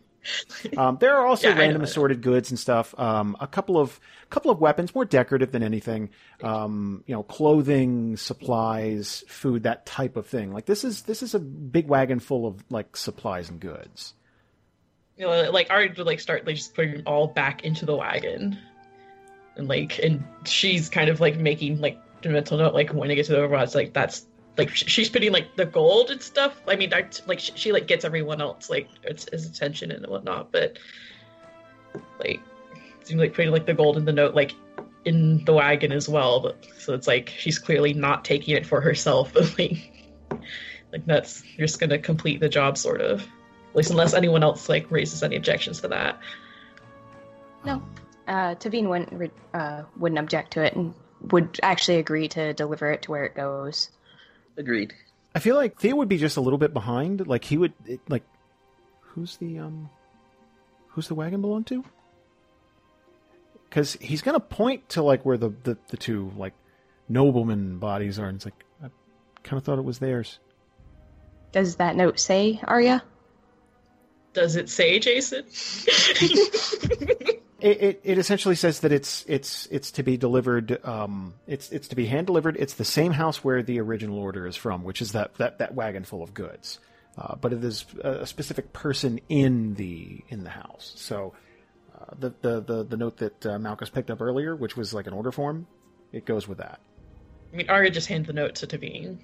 Um, 0.76 0.98
there 1.00 1.16
are 1.16 1.24
also 1.26 1.48
Yeah, 1.50 1.58
random 1.58 1.82
assorted 1.82 2.20
goods 2.20 2.50
and 2.50 2.58
stuff. 2.58 2.98
Um, 2.98 3.36
a 3.40 3.46
couple 3.46 3.78
of 3.78 3.98
couple 4.28 4.50
of 4.50 4.58
weapons, 4.60 4.92
more 4.94 5.04
decorative 5.04 5.52
than 5.52 5.62
anything. 5.62 6.10
Um, 6.42 7.04
you 7.06 7.14
know, 7.14 7.22
clothing, 7.22 8.16
supplies, 8.16 9.22
food, 9.28 9.62
that 9.62 9.86
type 9.86 10.16
of 10.16 10.26
thing. 10.26 10.52
Like 10.52 10.66
this 10.66 10.82
is 10.84 11.02
this 11.02 11.22
is 11.22 11.34
a 11.34 11.38
big 11.38 11.86
wagon 11.86 12.18
full 12.18 12.46
of 12.46 12.64
like 12.70 12.96
supplies 12.96 13.48
and 13.50 13.60
goods. 13.60 14.14
You 15.16 15.26
know, 15.26 15.50
like 15.50 15.68
Aria 15.70 15.92
would 15.96 16.06
like 16.06 16.20
start 16.20 16.44
like 16.46 16.56
just 16.56 16.74
putting 16.74 16.96
it 16.96 17.02
all 17.06 17.28
back 17.28 17.64
into 17.64 17.86
the 17.86 17.94
wagon, 17.96 18.58
and 19.56 19.68
like 19.68 19.98
and 20.00 20.24
she's 20.44 20.88
kind 20.90 21.08
of 21.08 21.20
like 21.20 21.36
making 21.38 21.80
like 21.80 21.98
mental 22.32 22.58
note 22.58 22.74
like 22.74 22.90
when 22.90 23.10
I 23.10 23.14
get 23.14 23.26
to 23.26 23.32
the 23.32 23.38
Overwatch, 23.38 23.74
like 23.74 23.92
that's 23.92 24.26
like 24.56 24.74
she's 24.74 25.08
putting 25.08 25.32
like 25.32 25.56
the 25.56 25.66
gold 25.66 26.10
and 26.10 26.22
stuff. 26.22 26.60
I 26.66 26.76
mean, 26.76 26.90
that, 26.90 27.20
like 27.26 27.40
she, 27.40 27.52
she 27.56 27.72
like 27.72 27.86
gets 27.86 28.04
everyone 28.04 28.40
else 28.40 28.70
like 28.70 28.88
its 29.02 29.28
his 29.30 29.46
attention 29.46 29.90
and 29.90 30.06
whatnot, 30.06 30.52
but 30.52 30.78
like 32.18 32.40
seems 33.04 33.20
like 33.20 33.34
putting 33.34 33.50
like 33.50 33.66
the 33.66 33.74
gold 33.74 33.96
in 33.96 34.04
the 34.04 34.12
note 34.12 34.34
like 34.34 34.54
in 35.04 35.44
the 35.44 35.52
wagon 35.52 35.92
as 35.92 36.08
well. 36.08 36.40
But 36.40 36.66
so 36.78 36.94
it's 36.94 37.06
like 37.06 37.32
she's 37.36 37.58
clearly 37.58 37.92
not 37.92 38.24
taking 38.24 38.56
it 38.56 38.66
for 38.66 38.80
herself, 38.80 39.32
but 39.34 39.58
like 39.58 39.92
like 40.92 41.06
that's 41.06 41.42
just 41.58 41.78
gonna 41.78 41.98
complete 41.98 42.40
the 42.40 42.48
job 42.48 42.78
sort 42.78 43.00
of. 43.00 43.22
At 43.22 43.76
least 43.76 43.90
unless 43.90 44.14
anyone 44.14 44.42
else 44.42 44.68
like 44.68 44.90
raises 44.90 45.22
any 45.22 45.36
objections 45.36 45.82
to 45.82 45.88
that. 45.88 46.18
No. 47.64 47.82
Uh, 48.26 48.54
Teveen 48.56 48.88
wouldn't, 48.88 49.32
uh, 49.54 49.82
wouldn't 49.96 50.18
object 50.18 50.52
to 50.54 50.64
it 50.64 50.74
and 50.74 50.94
would 51.32 51.58
actually 51.62 51.98
agree 51.98 52.28
to 52.28 52.52
deliver 52.54 52.90
it 52.90 53.02
to 53.02 53.10
where 53.10 53.24
it 53.24 53.34
goes. 53.34 53.90
Agreed. 54.56 54.94
I 55.34 55.38
feel 55.38 55.56
like 55.56 55.78
Theo 55.78 55.96
would 55.96 56.08
be 56.08 56.18
just 56.18 56.36
a 56.36 56.40
little 56.40 56.58
bit 56.58 56.72
behind. 56.72 57.26
Like 57.26 57.44
he 57.44 57.58
would 57.58 57.74
it, 57.84 58.00
like 58.08 58.24
who's 59.00 59.36
the 59.36 59.58
um 59.58 59.90
who's 60.88 61.08
the 61.08 61.14
wagon 61.14 61.40
belong 61.40 61.64
to? 61.64 61.84
Because 63.68 63.94
he's 64.00 64.22
gonna 64.22 64.40
point 64.40 64.88
to 64.90 65.02
like 65.02 65.24
where 65.26 65.36
the, 65.36 65.50
the 65.64 65.76
the 65.88 65.96
two 65.96 66.32
like 66.36 66.54
nobleman 67.08 67.78
bodies 67.78 68.18
are, 68.18 68.26
and 68.26 68.36
it's 68.36 68.44
like 68.46 68.64
I 68.82 68.88
kind 69.42 69.58
of 69.58 69.64
thought 69.64 69.78
it 69.78 69.84
was 69.84 69.98
theirs. 69.98 70.38
Does 71.52 71.76
that 71.76 71.96
note 71.96 72.18
say 72.18 72.60
Aria? 72.64 73.02
Does 74.32 74.56
it 74.56 74.68
say 74.68 74.98
Jason? 74.98 75.44
It, 77.66 77.82
it, 77.82 78.01
it 78.05 78.18
essentially 78.18 78.55
says 78.55 78.78
that 78.80 78.93
it's 78.93 79.24
it's 79.26 79.66
it's 79.72 79.90
to 79.93 80.05
be 80.05 80.16
delivered. 80.16 80.78
Um, 80.86 81.34
it's 81.48 81.72
it's 81.72 81.88
to 81.88 81.97
be 81.97 82.06
hand 82.06 82.28
delivered. 82.28 82.56
It's 82.56 82.74
the 82.74 82.84
same 82.84 83.10
house 83.10 83.43
where 83.43 83.60
the 83.60 83.80
original 83.80 84.20
order 84.20 84.47
is 84.47 84.55
from, 84.55 84.84
which 84.84 85.02
is 85.02 85.10
that 85.12 85.34
that, 85.38 85.59
that 85.59 85.74
wagon 85.74 86.05
full 86.05 86.22
of 86.22 86.32
goods. 86.32 86.78
Uh, 87.18 87.34
but 87.34 87.52
it 87.52 87.64
is 87.64 87.84
a 88.05 88.24
specific 88.24 88.72
person 88.72 89.18
in 89.28 89.74
the 89.74 90.22
in 90.28 90.44
the 90.44 90.51
house. 90.51 90.93
So 90.94 91.34
uh, 91.93 92.14
the, 92.16 92.34
the 92.40 92.60
the 92.60 92.84
the 92.84 92.97
note 92.97 93.16
that 93.16 93.44
uh, 93.44 93.59
Malchus 93.59 93.90
picked 93.90 94.12
up 94.12 94.20
earlier, 94.20 94.55
which 94.55 94.76
was 94.76 94.94
like 94.94 95.09
an 95.09 95.12
order 95.12 95.32
form, 95.32 95.66
it 96.12 96.24
goes 96.24 96.47
with 96.47 96.59
that. 96.59 96.78
I 97.52 97.56
mean, 97.56 97.68
Aria 97.68 97.90
just 97.90 98.06
handed 98.06 98.28
the 98.28 98.32
note 98.32 98.55
to 98.56 98.68
Teveen. 98.68 99.18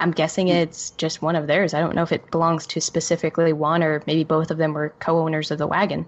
I'm 0.00 0.12
guessing 0.12 0.48
it's 0.48 0.92
just 0.92 1.20
one 1.20 1.36
of 1.36 1.46
theirs. 1.46 1.74
I 1.74 1.80
don't 1.80 1.94
know 1.94 2.04
if 2.04 2.12
it 2.12 2.30
belongs 2.30 2.66
to 2.68 2.80
specifically 2.80 3.52
one 3.52 3.82
or 3.82 4.02
maybe 4.06 4.24
both 4.24 4.50
of 4.50 4.56
them 4.56 4.72
were 4.72 4.94
co-owners 4.98 5.50
of 5.50 5.58
the 5.58 5.66
wagon. 5.66 6.06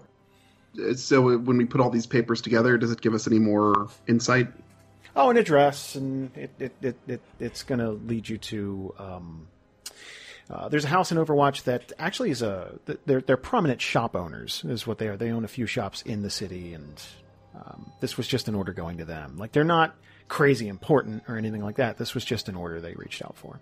So 0.97 1.37
when 1.39 1.57
we 1.57 1.65
put 1.65 1.81
all 1.81 1.91
these 1.91 2.07
papers 2.07 2.41
together, 2.41 2.77
does 2.79 2.93
it 2.93 3.01
give 3.01 3.15
us 3.15 3.27
any 3.27 3.39
more 3.39 3.89
insight? 4.07 4.49
Oh, 5.15 5.31
an 5.31 5.39
address, 5.39 5.95
and 5.95 6.37
it, 6.37 6.51
it, 6.59 6.73
it, 6.83 6.97
it 7.09 7.21
it's 7.41 7.63
going 7.63 7.79
to 7.79 7.91
lead 7.91 8.29
you 8.29 8.39
to. 8.39 8.95
Um, 8.99 9.49
uh, 10.49 10.69
there's 10.69 10.85
a 10.85 10.89
house 10.89 11.11
in 11.11 11.19
Overwatch 11.19 11.65
that 11.65 11.93
actually 11.99 12.31
is 12.31 12.43
a. 12.43 12.79
They're 13.07 13.23
they're 13.23 13.37
prominent 13.37 13.81
shop 13.81 14.15
owners, 14.15 14.63
is 14.65 14.87
what 14.87 14.99
they 14.99 15.09
are. 15.09 15.17
They 15.17 15.31
own 15.31 15.45
a 15.45 15.49
few 15.49 15.67
shops 15.67 16.03
in 16.03 16.23
the 16.23 16.31
city, 16.31 16.75
and 16.75 17.03
um, 17.55 17.91
this 18.01 18.17
was 18.17 18.29
just 18.29 18.49
an 18.49 18.55
order 18.55 18.73
going 18.73 18.99
to 18.99 19.05
them. 19.05 19.39
Like 19.39 19.53
they're 19.53 19.65
not 19.65 19.97
crazy 20.29 20.69
important 20.69 21.23
or 21.29 21.37
anything 21.37 21.63
like 21.63 21.77
that. 21.77 21.97
This 21.97 22.15
was 22.15 22.25
just 22.25 22.49
an 22.49 22.55
order 22.55 22.81
they 22.81 22.95
reached 22.95 23.23
out 23.23 23.37
for. 23.37 23.59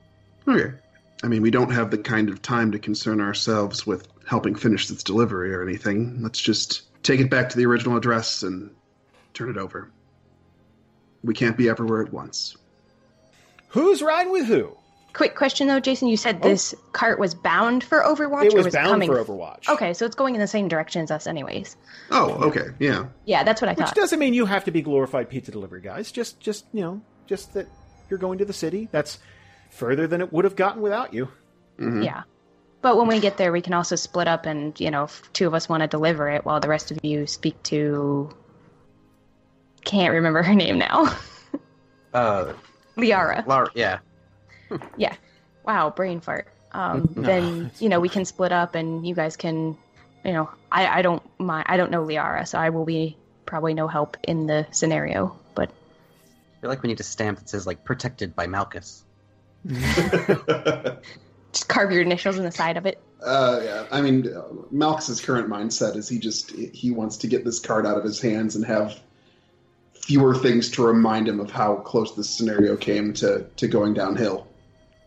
Okay. 0.48 0.74
I 1.22 1.28
mean, 1.28 1.42
we 1.42 1.50
don't 1.50 1.70
have 1.70 1.90
the 1.90 1.98
kind 1.98 2.28
of 2.28 2.42
time 2.42 2.72
to 2.72 2.78
concern 2.78 3.20
ourselves 3.20 3.86
with 3.86 4.08
helping 4.26 4.54
finish 4.54 4.88
this 4.88 5.02
delivery 5.02 5.54
or 5.54 5.62
anything. 5.62 6.22
Let's 6.22 6.40
just 6.40 6.82
take 7.04 7.20
it 7.20 7.30
back 7.30 7.50
to 7.50 7.56
the 7.56 7.66
original 7.66 7.96
address 7.96 8.42
and 8.42 8.74
turn 9.32 9.48
it 9.48 9.56
over. 9.56 9.92
We 11.22 11.34
can't 11.34 11.56
be 11.56 11.68
everywhere 11.68 12.02
at 12.02 12.12
once. 12.12 12.56
Who's 13.68 14.02
riding 14.02 14.32
with 14.32 14.46
who? 14.46 14.76
Quick 15.12 15.36
question 15.36 15.68
though, 15.68 15.78
Jason. 15.78 16.08
You 16.08 16.16
said 16.16 16.40
oh. 16.42 16.48
this 16.48 16.74
cart 16.92 17.20
was 17.20 17.34
bound 17.34 17.84
for 17.84 18.02
Overwatch, 18.02 18.46
It 18.46 18.54
or 18.54 18.56
was 18.56 18.66
was 18.66 18.74
bound 18.74 18.88
coming? 18.88 19.08
for 19.08 19.24
Overwatch. 19.24 19.68
Okay, 19.68 19.94
so 19.94 20.04
it's 20.04 20.16
going 20.16 20.34
in 20.34 20.40
the 20.40 20.48
same 20.48 20.66
direction 20.66 21.02
as 21.02 21.10
us, 21.12 21.28
anyways. 21.28 21.76
Oh, 22.10 22.32
okay. 22.48 22.66
Yeah. 22.80 23.06
Yeah, 23.24 23.44
that's 23.44 23.62
what 23.62 23.68
I 23.68 23.72
Which 23.72 23.78
thought. 23.78 23.88
Which 23.90 24.02
doesn't 24.02 24.18
mean 24.18 24.34
you 24.34 24.46
have 24.46 24.64
to 24.64 24.72
be 24.72 24.82
glorified 24.82 25.30
pizza 25.30 25.52
delivery 25.52 25.82
guys. 25.82 26.10
Just 26.10 26.40
just 26.40 26.66
you 26.72 26.80
know, 26.80 27.00
just 27.26 27.54
that 27.54 27.68
you're 28.10 28.18
going 28.18 28.38
to 28.38 28.44
the 28.44 28.52
city. 28.52 28.88
That's 28.90 29.18
further 29.70 30.08
than 30.08 30.20
it 30.20 30.32
would 30.32 30.44
have 30.44 30.56
gotten 30.56 30.82
without 30.82 31.14
you. 31.14 31.28
Yeah. 31.78 32.24
But 32.84 32.98
when 32.98 33.06
we 33.06 33.18
get 33.18 33.38
there, 33.38 33.50
we 33.50 33.62
can 33.62 33.72
also 33.72 33.96
split 33.96 34.28
up, 34.28 34.44
and 34.44 34.78
you 34.78 34.90
know, 34.90 35.04
if 35.04 35.32
two 35.32 35.46
of 35.46 35.54
us 35.54 35.70
want 35.70 35.80
to 35.80 35.86
deliver 35.86 36.28
it, 36.28 36.44
while 36.44 36.60
the 36.60 36.68
rest 36.68 36.90
of 36.90 36.98
you 37.02 37.26
speak 37.26 37.60
to. 37.62 38.28
Can't 39.86 40.12
remember 40.12 40.42
her 40.42 40.54
name 40.54 40.76
now. 40.76 41.16
Uh, 42.12 42.52
Liara. 42.98 43.46
Lar- 43.46 43.70
yeah. 43.74 44.00
Yeah. 44.98 45.14
Wow, 45.64 45.88
brain 45.96 46.20
fart. 46.20 46.48
Um, 46.72 47.08
then 47.16 47.70
you 47.78 47.88
know 47.88 48.00
we 48.00 48.10
can 48.10 48.26
split 48.26 48.52
up, 48.52 48.74
and 48.74 49.08
you 49.08 49.14
guys 49.14 49.34
can, 49.38 49.78
you 50.22 50.32
know, 50.32 50.50
I 50.70 50.98
I 50.98 51.00
don't 51.00 51.22
mind. 51.40 51.64
I 51.70 51.78
don't 51.78 51.90
know 51.90 52.04
Liara, 52.04 52.46
so 52.46 52.58
I 52.58 52.68
will 52.68 52.84
be 52.84 53.16
probably 53.46 53.72
no 53.72 53.88
help 53.88 54.18
in 54.24 54.46
the 54.46 54.66
scenario. 54.72 55.34
But 55.54 55.70
I 55.70 56.60
feel 56.60 56.68
like 56.68 56.82
we 56.82 56.88
need 56.88 57.00
a 57.00 57.02
stamp 57.02 57.38
that 57.38 57.48
says 57.48 57.66
like 57.66 57.82
protected 57.82 58.36
by 58.36 58.46
Malchus. 58.46 59.04
Just 61.54 61.68
carve 61.68 61.92
your 61.92 62.02
initials 62.02 62.36
in 62.36 62.44
the 62.44 62.52
side 62.52 62.76
of 62.76 62.84
it. 62.84 63.00
Uh, 63.24 63.60
yeah, 63.64 63.86
I 63.90 64.02
mean, 64.02 64.28
uh, 64.28 64.42
Malchus's 64.70 65.20
current 65.20 65.48
mindset 65.48 65.96
is 65.96 66.08
he 66.08 66.18
just 66.18 66.50
he 66.50 66.90
wants 66.90 67.16
to 67.18 67.26
get 67.26 67.44
this 67.44 67.58
card 67.58 67.86
out 67.86 67.96
of 67.96 68.04
his 68.04 68.20
hands 68.20 68.56
and 68.56 68.64
have 68.66 69.00
fewer 69.94 70.34
things 70.34 70.70
to 70.72 70.84
remind 70.84 71.26
him 71.26 71.40
of 71.40 71.50
how 71.50 71.76
close 71.76 72.14
this 72.14 72.28
scenario 72.28 72.76
came 72.76 73.14
to 73.14 73.46
to 73.56 73.66
going 73.66 73.94
downhill. 73.94 74.46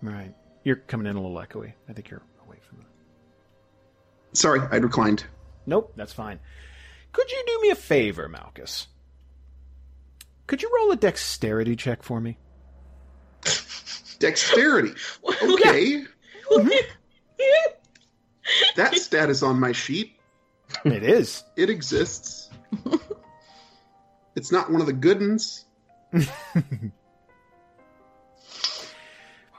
Right. 0.01 0.33
You're 0.63 0.77
coming 0.77 1.07
in 1.07 1.15
a 1.15 1.21
little 1.21 1.37
echoey. 1.37 1.73
I 1.87 1.93
think 1.93 2.09
you're 2.09 2.23
away 2.45 2.57
from 2.67 2.79
the. 2.79 2.85
Sorry, 4.37 4.61
I'd 4.71 4.83
reclined. 4.83 5.23
Nope, 5.65 5.93
that's 5.95 6.13
fine. 6.13 6.39
Could 7.11 7.29
you 7.31 7.43
do 7.45 7.61
me 7.61 7.69
a 7.69 7.75
favor, 7.75 8.27
Malchus? 8.27 8.87
Could 10.47 10.61
you 10.61 10.71
roll 10.75 10.91
a 10.91 10.95
dexterity 10.95 11.75
check 11.75 12.03
for 12.03 12.19
me? 12.21 12.37
Dexterity. 14.19 14.93
Okay, 15.43 16.03
that 18.75 18.95
stat 18.95 19.29
is 19.29 19.43
on 19.43 19.59
my 19.59 19.71
sheet. 19.71 20.13
it 20.85 21.03
is. 21.03 21.43
It 21.55 21.69
exists. 21.69 22.49
it's 24.35 24.51
not 24.51 24.71
one 24.71 24.81
of 24.81 24.87
the 24.87 24.93
good 24.93 25.19
ones. 25.19 25.65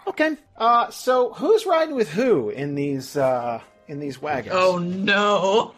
Okay. 0.07 0.37
Uh, 0.57 0.91
so 0.91 1.33
who's 1.35 1.67
riding 1.67 1.95
with 1.95 2.09
who 2.09 2.49
in 2.49 2.75
these 2.75 3.17
uh, 3.17 3.61
in 3.89 4.01
these 4.01 4.21
wagons? 4.21 4.55
Oh 4.59 4.79
no! 4.79 5.75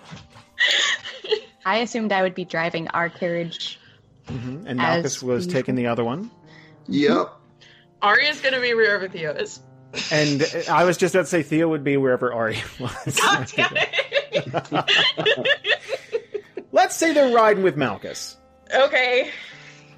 I 1.66 1.78
assumed 1.78 2.12
I 2.12 2.22
would 2.22 2.36
be 2.36 2.44
driving 2.44 2.86
our 2.88 3.08
carriage. 3.08 3.78
Mhm. 4.28 4.64
and 4.66 4.76
Malchus 4.76 5.20
was 5.20 5.46
usual. 5.46 5.60
taking 5.60 5.74
the 5.74 5.88
other 5.88 6.04
one. 6.04 6.30
Yep. 6.86 7.28
Aria's 8.02 8.40
gonna 8.40 8.60
be 8.60 8.72
wherever 8.72 9.08
Theo 9.08 9.32
is. 9.32 9.60
And 10.12 10.42
I 10.70 10.84
was 10.84 10.96
just 10.96 11.14
about 11.14 11.22
to 11.24 11.28
say 11.28 11.42
Theo 11.42 11.68
would 11.68 11.82
be 11.84 11.96
wherever 11.96 12.32
Ari 12.32 12.58
was. 12.80 13.18
God 13.20 13.50
damn 13.56 13.72
it! 13.76 14.90
Let's 16.72 16.94
say 16.96 17.12
they're 17.12 17.34
riding 17.34 17.62
with 17.64 17.76
Malchus. 17.76 18.36
okay, 18.72 19.30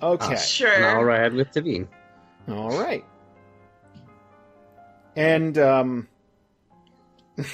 Okay. 0.02 0.36
sure. 0.36 0.72
And 0.72 0.84
I'll 0.84 1.04
ride 1.04 1.34
with 1.34 1.50
Teveen. 1.50 1.86
All 2.48 2.70
right. 2.70 3.04
And 5.14 5.58
um 5.58 6.08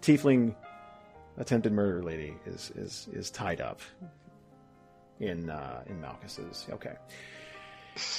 Tiefling 0.00 0.54
attempted 1.38 1.72
murder 1.72 2.02
lady 2.02 2.34
is 2.46 2.72
is 2.76 3.08
is 3.12 3.30
tied 3.30 3.60
up 3.60 3.80
in 5.20 5.50
uh, 5.50 5.82
in 5.86 6.00
Malchus's. 6.00 6.66
Okay. 6.72 6.94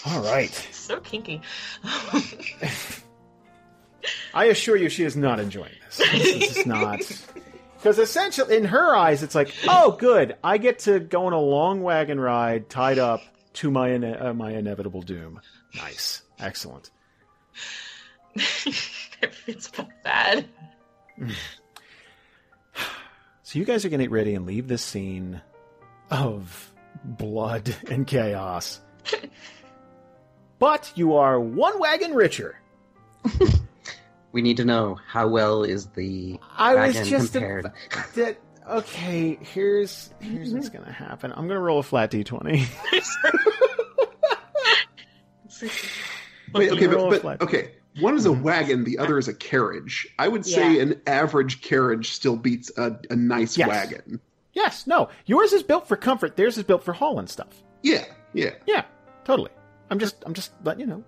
All 0.05 0.21
right. 0.21 0.51
So 0.71 0.99
kinky. 0.99 1.41
I 4.33 4.45
assure 4.45 4.75
you, 4.75 4.89
she 4.89 5.03
is 5.03 5.15
not 5.15 5.39
enjoying 5.39 5.73
this. 5.85 5.97
This 6.11 6.57
is 6.57 6.65
not. 6.65 6.99
Because 7.77 7.99
essentially, 7.99 8.55
in 8.55 8.65
her 8.65 8.95
eyes, 8.95 9.23
it's 9.23 9.35
like, 9.35 9.53
oh, 9.67 9.91
good, 9.91 10.35
I 10.43 10.57
get 10.57 10.79
to 10.79 10.99
go 10.99 11.25
on 11.25 11.33
a 11.33 11.39
long 11.39 11.81
wagon 11.81 12.19
ride 12.19 12.69
tied 12.69 12.97
up 12.97 13.21
to 13.55 13.69
my 13.69 13.89
ine- 13.89 14.03
uh, 14.03 14.33
my 14.33 14.51
inevitable 14.51 15.01
doom. 15.01 15.41
Nice, 15.75 16.21
excellent. 16.39 16.91
it's 18.35 19.71
bad. 20.03 20.45
So 23.45 23.59
you 23.59 23.65
guys 23.65 23.85
are 23.85 23.89
going 23.89 23.99
to 23.99 24.05
get 24.05 24.11
ready 24.11 24.33
and 24.33 24.47
leave 24.47 24.67
this 24.67 24.81
scene 24.81 25.39
of 26.09 26.73
blood 27.03 27.75
and 27.87 28.07
chaos. 28.07 28.81
but 30.59 30.91
you 30.95 31.13
are 31.17 31.39
one 31.39 31.77
wagon 31.77 32.15
richer. 32.15 32.59
We 34.33 34.41
need 34.41 34.57
to 34.57 34.65
know 34.65 34.99
how 35.07 35.27
well 35.27 35.63
is 35.63 35.85
the 35.87 36.39
I 36.57 36.75
was 36.75 36.95
wagon 36.95 37.09
just 37.09 37.31
compared. 37.33 37.71
that. 38.15 38.37
Okay, 38.67 39.37
here's 39.41 40.09
here's 40.19 40.51
what's 40.53 40.67
mm-hmm. 40.67 40.77
going 40.77 40.87
to 40.87 40.91
happen. 40.91 41.31
I'm 41.31 41.47
going 41.47 41.49
to 41.49 41.59
roll 41.59 41.79
a 41.79 41.83
flat 41.83 42.11
d20. 42.11 42.67
Wait, 46.53 46.71
okay, 46.71 46.87
but, 46.87 47.21
but 47.21 47.41
okay. 47.41 47.71
One 47.99 48.15
is 48.15 48.25
a 48.25 48.29
mm-hmm. 48.29 48.41
wagon, 48.41 48.83
the 48.85 48.97
other 48.97 49.19
is 49.19 49.27
a 49.27 49.33
carriage. 49.33 50.07
I 50.17 50.27
would 50.27 50.45
say 50.45 50.75
Yeah. 50.75 50.81
an 50.81 51.01
average 51.05 51.61
carriage 51.61 52.11
still 52.11 52.35
beats 52.35 52.71
a, 52.77 52.97
a 53.11 53.15
nice 53.15 53.55
Yes. 53.57 53.67
wagon. 53.67 54.19
yes, 54.53 54.87
no, 54.87 55.09
yours 55.25 55.53
is 55.53 55.61
built 55.61 55.87
for 55.87 55.95
comfort. 55.95 56.35
Theirs 56.37 56.57
is 56.57 56.63
built 56.63 56.83
for 56.83 56.93
hauling 56.93 57.27
stuff. 57.27 57.63
Yeah, 57.83 58.05
yeah. 58.33 58.51
Yeah, 58.65 58.85
totally. 59.25 59.51
I'm 59.91 59.99
just 59.99 60.15
I'm 60.25 60.33
just 60.33 60.53
letting 60.63 60.81
you 60.81 60.87
know. 60.87 61.03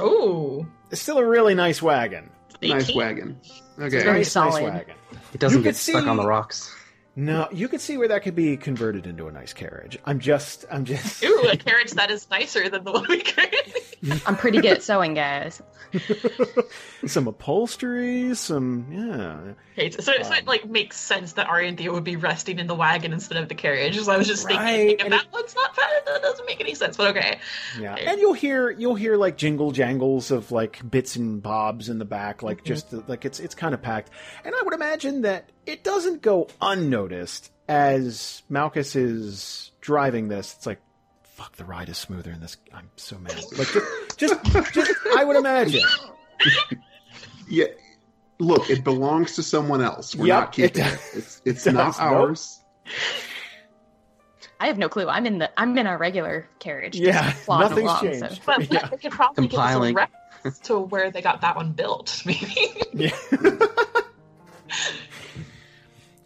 Oh, 0.00 0.66
It's 0.92 1.00
still 1.02 1.18
a 1.18 1.24
really 1.26 1.54
nice 1.54 1.82
wagon. 1.82 2.30
Nice 2.62 2.94
wagon. 2.94 3.40
Okay. 3.78 3.88
Very 3.88 4.04
Nice, 4.04 4.14
nice 4.18 4.32
solid. 4.32 4.62
wagon. 4.62 4.94
It 5.34 5.40
doesn't 5.40 5.58
You 5.58 5.64
get 5.64 5.70
could 5.70 5.76
stuck 5.76 6.06
on 6.06 6.16
the 6.16 6.26
rocks. 6.26 6.72
No, 7.16 7.48
you 7.52 7.68
could 7.68 7.80
see 7.80 7.96
where 7.98 8.08
that 8.08 8.22
could 8.22 8.34
be 8.36 8.56
converted 8.56 9.06
into 9.06 9.26
a 9.26 9.32
nice 9.32 9.52
carriage. 9.52 9.98
I'm 10.06 10.18
just, 10.20 10.64
I'm 10.70 10.84
just. 10.84 11.22
Ooh, 11.24 11.48
a 11.50 11.56
carriage 11.58 11.90
that 11.92 12.10
is 12.10 12.28
nicer 12.30 12.68
than 12.70 12.84
the 12.84 12.92
one 12.92 13.04
we 13.08 13.20
currently. 13.22 13.81
I'm 14.26 14.36
pretty 14.36 14.60
good 14.60 14.72
at 14.72 14.82
sewing, 14.82 15.14
guys. 15.14 15.62
some 17.06 17.28
upholstery, 17.28 18.34
some 18.34 18.86
yeah. 18.90 19.52
Okay, 19.78 19.90
so, 19.90 20.00
so 20.00 20.12
Um, 20.12 20.32
it 20.32 20.46
like 20.46 20.68
makes 20.68 20.98
sense 20.98 21.34
that 21.34 21.46
Ari 21.48 21.68
and 21.68 21.78
Theo 21.78 21.92
would 21.92 22.04
be 22.04 22.16
resting 22.16 22.58
in 22.58 22.66
the 22.66 22.74
wagon 22.74 23.12
instead 23.12 23.38
of 23.38 23.48
the 23.48 23.54
carriage. 23.54 23.98
So 23.98 24.10
I 24.10 24.16
was 24.16 24.26
just 24.26 24.46
thinking, 24.46 24.64
Right, 24.64 24.90
if 24.90 25.04
and 25.04 25.12
that 25.12 25.26
one's 25.32 25.54
not 25.54 25.76
bad, 25.76 26.02
that 26.06 26.22
doesn't 26.22 26.46
make 26.46 26.60
any 26.60 26.74
sense. 26.74 26.96
But 26.96 27.16
okay, 27.16 27.38
Yeah, 27.78 27.94
and 27.94 28.20
you'll 28.20 28.32
hear 28.32 28.70
you'll 28.70 28.94
hear 28.94 29.16
like 29.16 29.36
jingle 29.36 29.70
jangles 29.70 30.30
of 30.30 30.50
like 30.50 30.80
bits 30.90 31.16
and 31.16 31.42
bobs 31.42 31.88
in 31.88 31.98
the 31.98 32.04
back, 32.04 32.42
like 32.42 32.64
just 32.64 32.92
like 33.08 33.24
it's 33.24 33.38
it's 33.38 33.54
kind 33.54 33.74
of 33.74 33.82
packed. 33.82 34.10
And 34.44 34.54
I 34.54 34.62
would 34.62 34.74
imagine 34.74 35.22
that 35.22 35.50
it 35.66 35.84
doesn't 35.84 36.22
go 36.22 36.48
unnoticed 36.60 37.52
as 37.68 38.42
Malchus 38.48 38.96
is 38.96 39.70
driving 39.80 40.28
this. 40.28 40.54
It's 40.56 40.66
like, 40.66 40.80
fuck, 41.42 41.56
the 41.56 41.64
ride 41.64 41.88
is 41.88 41.98
smoother 41.98 42.30
in 42.30 42.40
this. 42.40 42.56
I'm 42.72 42.90
so 42.96 43.18
mad. 43.18 43.34
Like 43.58 43.68
just 44.16 44.44
just, 44.44 44.72
just 44.74 44.90
I 45.16 45.24
would 45.24 45.36
imagine. 45.36 45.82
Yeah. 47.48 47.66
Look, 48.38 48.70
it 48.70 48.82
belongs 48.82 49.34
to 49.36 49.42
someone 49.42 49.82
else. 49.82 50.14
We're 50.16 50.26
Yep, 50.28 50.40
not 50.40 50.52
keeping 50.52 50.82
it 50.82 50.86
it. 50.86 51.00
It's 51.14 51.42
it's 51.44 51.64
does. 51.64 51.74
not 51.74 51.98
Nope. 51.98 52.00
ours. 52.00 52.60
I 54.58 54.66
have 54.68 54.78
no 54.78 54.88
clue. 54.88 55.06
I'm 55.08 55.26
in 55.26 55.38
the 55.38 55.50
I'm 55.60 55.76
in 55.76 55.86
a 55.86 55.98
regular 55.98 56.48
carriage. 56.60 56.94
just 56.94 57.04
Yeah, 57.04 57.32
plodding 57.44 57.84
nothing's 57.84 57.90
along, 57.90 58.00
changed. 58.30 58.36
So. 58.36 58.42
but 58.46 58.72
Yeah. 58.72 58.86
they 58.88 58.96
could 58.96 59.12
probably 59.12 59.48
Compiling. 59.48 59.94
give 59.94 60.02
us 60.04 60.08
a 60.08 60.36
reference 60.38 60.58
to 60.68 60.78
where 60.78 61.10
they 61.10 61.20
got 61.20 61.40
that 61.42 61.56
one 61.56 61.72
built. 61.72 62.22
Maybe. 62.24 62.72
Yeah. 62.94 63.10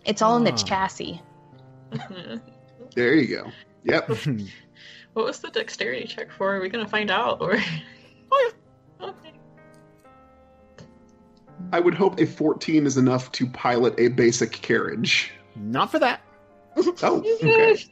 It's 0.05 0.22
all 0.22 0.36
in 0.36 0.44
the 0.44 0.52
Ah. 0.52 0.56
chassis. 0.56 1.20
There 2.94 3.14
you 3.14 3.36
go. 3.36 3.51
Yep. 3.84 4.10
What 5.16 5.24
was 5.24 5.38
the 5.38 5.48
dexterity 5.48 6.06
check 6.06 6.30
for? 6.30 6.55
Are 6.55 6.60
we 6.60 6.68
gonna 6.68 6.86
find 6.86 7.10
out 7.10 7.40
or? 7.40 7.56
Oh 8.30 8.52
yeah. 9.01 9.06
Okay. 9.09 9.32
I 11.72 11.78
would 11.80 11.94
hope 11.94 12.20
a 12.20 12.26
14 12.26 12.84
is 12.86 12.97
enough 12.97 13.30
to 13.32 13.47
pilot 13.47 13.94
a 13.98 14.09
basic 14.09 14.51
carriage. 14.51 15.32
Not 15.55 15.93
for 15.93 16.01
that. 16.01 16.22
Oh, 16.76 17.22
okay. 17.43 17.82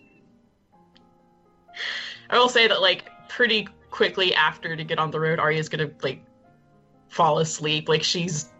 I 2.29 2.39
will 2.39 2.49
say 2.49 2.67
that 2.67 2.83
like 2.83 3.05
pretty 3.29 3.69
quickly 3.91 4.35
after 4.35 4.77
to 4.77 4.85
get 4.85 4.99
on 4.99 5.13
the 5.13 5.21
road, 5.21 5.39
Aria's 5.39 5.69
gonna 5.69 5.93
like 6.03 6.23
fall 7.09 7.39
asleep. 7.39 7.89
Like 7.89 8.03
she's 8.03 8.51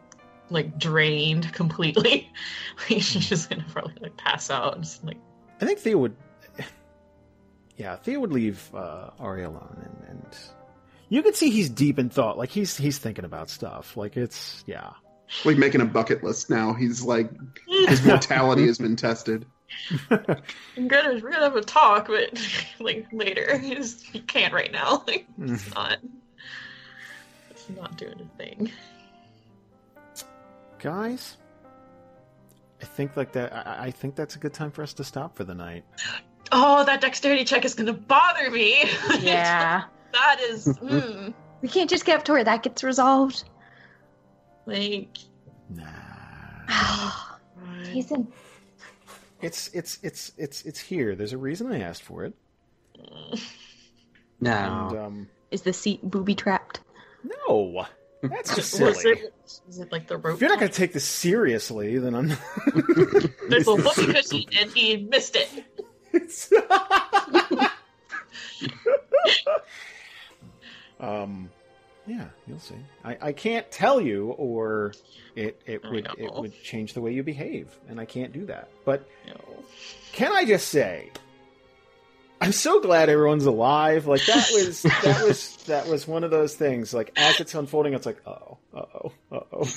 like 0.49 0.79
drained 0.79 1.53
completely. 1.53 2.33
like 2.89 3.03
she's 3.03 3.29
just 3.29 3.51
gonna 3.51 3.67
probably 3.69 3.97
like 4.01 4.17
pass 4.17 4.49
out 4.49 4.77
and 4.77 4.85
just 4.85 5.05
like 5.05 5.19
I 5.61 5.67
think 5.67 5.81
Theo 5.81 5.99
would. 5.99 6.17
Yeah, 7.77 7.97
Theo 7.97 8.21
would 8.21 8.33
leave 8.33 8.73
uh, 8.75 9.11
Ari 9.19 9.45
alone, 9.45 9.77
and, 9.83 10.23
and 10.23 10.37
you 11.09 11.23
could 11.23 11.35
see 11.35 11.51
he's 11.51 11.69
deep 11.69 11.99
in 11.99 12.09
thought. 12.09 12.39
Like 12.39 12.51
he's 12.51 12.77
he's 12.77 12.99
thinking 12.99 13.25
about 13.25 13.51
stuff. 13.51 13.97
Like 13.97 14.17
it's 14.17 14.63
yeah. 14.67 14.91
Like 15.45 15.57
making 15.57 15.81
a 15.81 15.85
bucket 15.85 16.23
list 16.23 16.51
now. 16.51 16.73
He's 16.73 17.03
like 17.03 17.31
his 17.89 18.05
mortality 18.05 18.67
has 18.67 18.79
been 18.79 18.95
tested. 18.95 19.47
I'm 20.11 20.89
gonna 20.89 21.15
we're 21.15 21.31
gonna 21.31 21.45
have 21.45 21.57
a 21.57 21.63
talk, 21.63 22.07
but 22.07 22.41
like 22.81 23.07
later. 23.13 23.59
He 23.59 23.75
just 23.75 24.05
he 24.05 24.21
can't 24.21 24.55
right 24.55 24.71
now. 24.73 25.05
Like 25.09 25.27
it's 25.39 25.75
not 25.75 25.99
it's 27.51 27.69
not 27.71 27.97
doing 27.97 28.21
a 28.21 28.39
thing. 28.39 28.71
Guys, 30.79 31.39
I 32.81 32.85
think 32.85 33.17
like 33.17 33.33
that. 33.33 33.53
I, 33.53 33.87
I 33.87 33.91
think 33.91 34.15
that's 34.15 34.37
a 34.37 34.39
good 34.39 34.53
time 34.53 34.71
for 34.71 34.83
us 34.83 34.93
to 34.95 35.05
stop 35.05 35.37
for 35.37 35.45
the 35.45 35.55
night. 35.55 35.85
Oh, 36.53 36.85
that 36.85 37.01
dexterity 37.01 37.45
check 37.45 37.65
is 37.65 37.75
gonna 37.75 37.93
bother 37.93 38.51
me. 38.51 38.85
Yeah. 39.21 39.85
that 40.13 40.41
is 40.41 40.67
mm, 40.67 41.35
we 41.63 41.69
can't 41.69 41.91
just 41.91 42.05
get 42.05 42.19
up 42.19 42.25
to 42.27 42.33
where 42.33 42.45
that 42.45 42.63
gets 42.63 42.85
resolved. 42.85 43.45
like 44.67 45.17
Nah, 45.71 45.85
Jason. 47.85 48.29
it's 49.41 49.69
it's 49.75 49.99
it's 50.03 50.33
it's 50.37 50.63
it's 50.63 50.79
here. 50.81 51.15
There's 51.17 51.33
a 51.33 51.39
reason 51.39 51.73
I 51.73 51.81
asked 51.81 52.03
for 52.03 52.25
it. 52.25 52.35
No. 54.41 54.51
And 54.53 54.99
um, 54.99 55.29
Is 55.51 55.63
the 55.63 55.73
seat 55.73 56.01
booby 56.03 56.35
trapped? 56.35 56.81
no, 57.49 57.87
that's 58.23 58.55
just 58.55 58.79
was 58.81 59.01
silly. 59.01 59.19
it 59.21 59.35
is 59.69 59.79
it 59.79 59.91
like 59.91 60.07
the 60.07 60.17
rope? 60.19 60.35
If 60.37 60.41
you're 60.41 60.51
not 60.51 60.59
going 60.61 60.71
to 60.71 60.77
take 60.77 60.93
this 60.93 61.05
seriously, 61.05 61.99
then 61.99 62.15
I'm. 62.15 62.29
There's 63.49 63.67
a 63.67 63.75
whoopee 63.75 64.13
cushion 64.13 64.45
and 64.59 64.71
he 64.71 64.99
missed 64.99 65.37
it. 65.37 65.49
Um, 71.01 71.51
yeah, 72.07 72.27
you'll 72.47 72.59
see. 72.59 72.77
I, 73.05 73.17
I 73.21 73.33
can't 73.33 73.71
tell 73.71 74.01
you, 74.01 74.31
or 74.31 74.93
it 75.35 75.61
it 75.67 75.83
would 75.91 76.07
it 76.19 76.33
would 76.35 76.53
change 76.63 76.95
the 76.95 77.01
way 77.01 77.13
you 77.13 77.23
behave, 77.23 77.69
and 77.89 77.99
I 78.01 78.05
can't 78.05 78.33
do 78.33 78.47
that. 78.47 78.69
But 78.85 79.09
No. 79.27 79.35
can 80.13 80.33
I 80.33 80.45
just 80.45 80.69
say, 80.69 81.11
I'm 82.41 82.53
so 82.53 82.81
glad 82.81 83.09
everyone's 83.09 83.47
alive. 83.47 84.07
Like 84.07 84.25
that 84.27 84.49
was 84.53 84.83
that 84.83 85.25
was 85.27 85.57
that 85.67 85.87
was 85.89 86.07
one 86.07 86.25
of 86.25 86.31
those 86.31 86.55
things. 86.55 86.93
Like 86.93 87.13
as 87.17 87.41
it's 87.41 87.55
unfolding, 87.55 87.95
it's 87.95 88.07
like, 88.07 88.21
oh, 88.27 88.59
uh 88.75 88.83
oh, 89.03 89.13
uh 89.33 89.41
oh. 89.53 89.69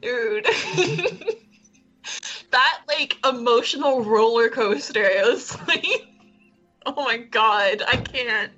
Dude. 0.00 0.46
that 2.52 2.80
like 2.88 3.18
emotional 3.26 4.04
roller 4.04 4.48
coaster. 4.48 5.02
It 5.02 5.26
was 5.26 5.56
like 5.68 5.86
Oh 6.84 7.04
my 7.04 7.16
god, 7.18 7.82
I 7.86 7.96
can't. 7.96 8.50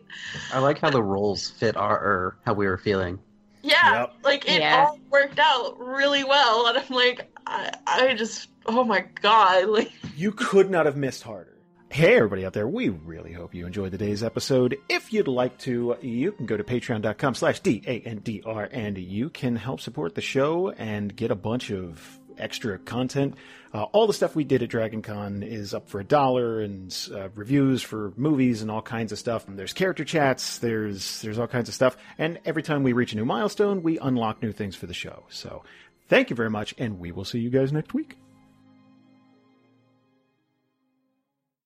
I 0.53 0.59
like 0.61 0.79
how 0.79 0.91
the 0.91 1.03
roles 1.03 1.51
fit 1.51 1.77
our 1.77 1.97
or 1.97 2.37
how 2.47 2.55
we 2.55 2.67
were 2.67 2.79
feeling. 2.79 3.19
Yeah, 3.63 4.01
Yep. 4.03 4.15
like 4.25 4.49
it 4.49 4.61
Yeah. 4.61 4.87
all 4.89 4.99
worked 5.11 5.39
out 5.39 5.79
really 5.79 6.25
well, 6.25 6.67
and 6.67 6.79
I'm 6.79 6.89
like, 6.95 7.31
I, 7.47 7.73
I 7.87 8.15
just, 8.15 8.49
oh 8.67 8.83
my 8.85 9.05
god, 9.23 9.69
like, 9.69 9.93
You 10.17 10.33
could 10.33 10.71
not 10.71 10.87
have 10.87 10.97
missed 10.97 11.23
harder. 11.23 11.51
Hey, 11.91 12.17
everybody 12.17 12.45
out 12.47 12.55
there, 12.55 12.67
we 12.67 12.89
really 12.89 13.33
hope 13.33 13.55
you 13.55 13.67
enjoyed 13.67 13.93
today's 13.93 14.23
episode. 14.23 14.77
If 14.89 15.13
you'd 15.13 15.29
like 15.29 15.59
to, 15.59 15.97
you 16.01 16.33
can 16.33 16.47
go 16.47 16.57
to 16.57 16.65
patreon.com 16.65 17.35
slash 17.35 17.61
D-A-N-D-R 17.61 18.69
and 18.73 18.99
you 18.99 19.29
can 19.31 19.55
help 19.57 19.81
support 19.81 20.15
the 20.15 20.21
show 20.21 20.71
and 20.71 21.15
get 21.15 21.31
a 21.31 21.35
bunch 21.37 21.71
of 21.71 22.19
extra 22.37 22.79
content. 22.79 23.35
Uh, 23.75 23.83
all 23.91 24.07
the 24.07 24.13
stuff 24.13 24.37
we 24.37 24.45
did 24.45 24.63
at 24.63 24.69
Dragon 24.69 25.03
Con 25.03 25.43
is 25.43 25.75
up 25.75 25.89
for 25.89 25.99
a 25.99 26.05
dollar 26.05 26.61
and 26.61 26.97
uh, 27.13 27.29
reviews 27.35 27.83
for 27.83 28.13
movies 28.17 28.63
and 28.63 28.71
all 28.71 28.81
kinds 28.81 29.11
of 29.11 29.19
stuff. 29.19 29.49
And 29.49 29.59
there's 29.59 29.73
character 29.73 30.05
chats, 30.05 30.59
there's, 30.59 31.21
there's 31.23 31.41
all 31.41 31.49
kinds 31.49 31.69
of 31.69 31.75
stuff. 31.75 31.97
And 32.17 32.39
every 32.45 32.63
time 32.63 32.85
we 32.85 32.93
reach 32.93 33.13
a 33.15 33.17
new 33.17 33.25
milestone, 33.25 33.83
we 33.83 33.99
unlock 33.99 34.41
new 34.41 34.53
things 34.53 34.77
for 34.77 34.87
the 34.87 34.95
show. 34.95 35.25
So 35.29 35.65
thank 36.09 36.31
you 36.31 36.37
very 36.37 36.51
much, 36.51 36.73
and 36.79 37.01
we 37.01 37.11
will 37.11 37.25
see 37.25 37.41
you 37.41 37.51
guys 37.51 37.73
next 37.73 37.93
week. 37.93 38.17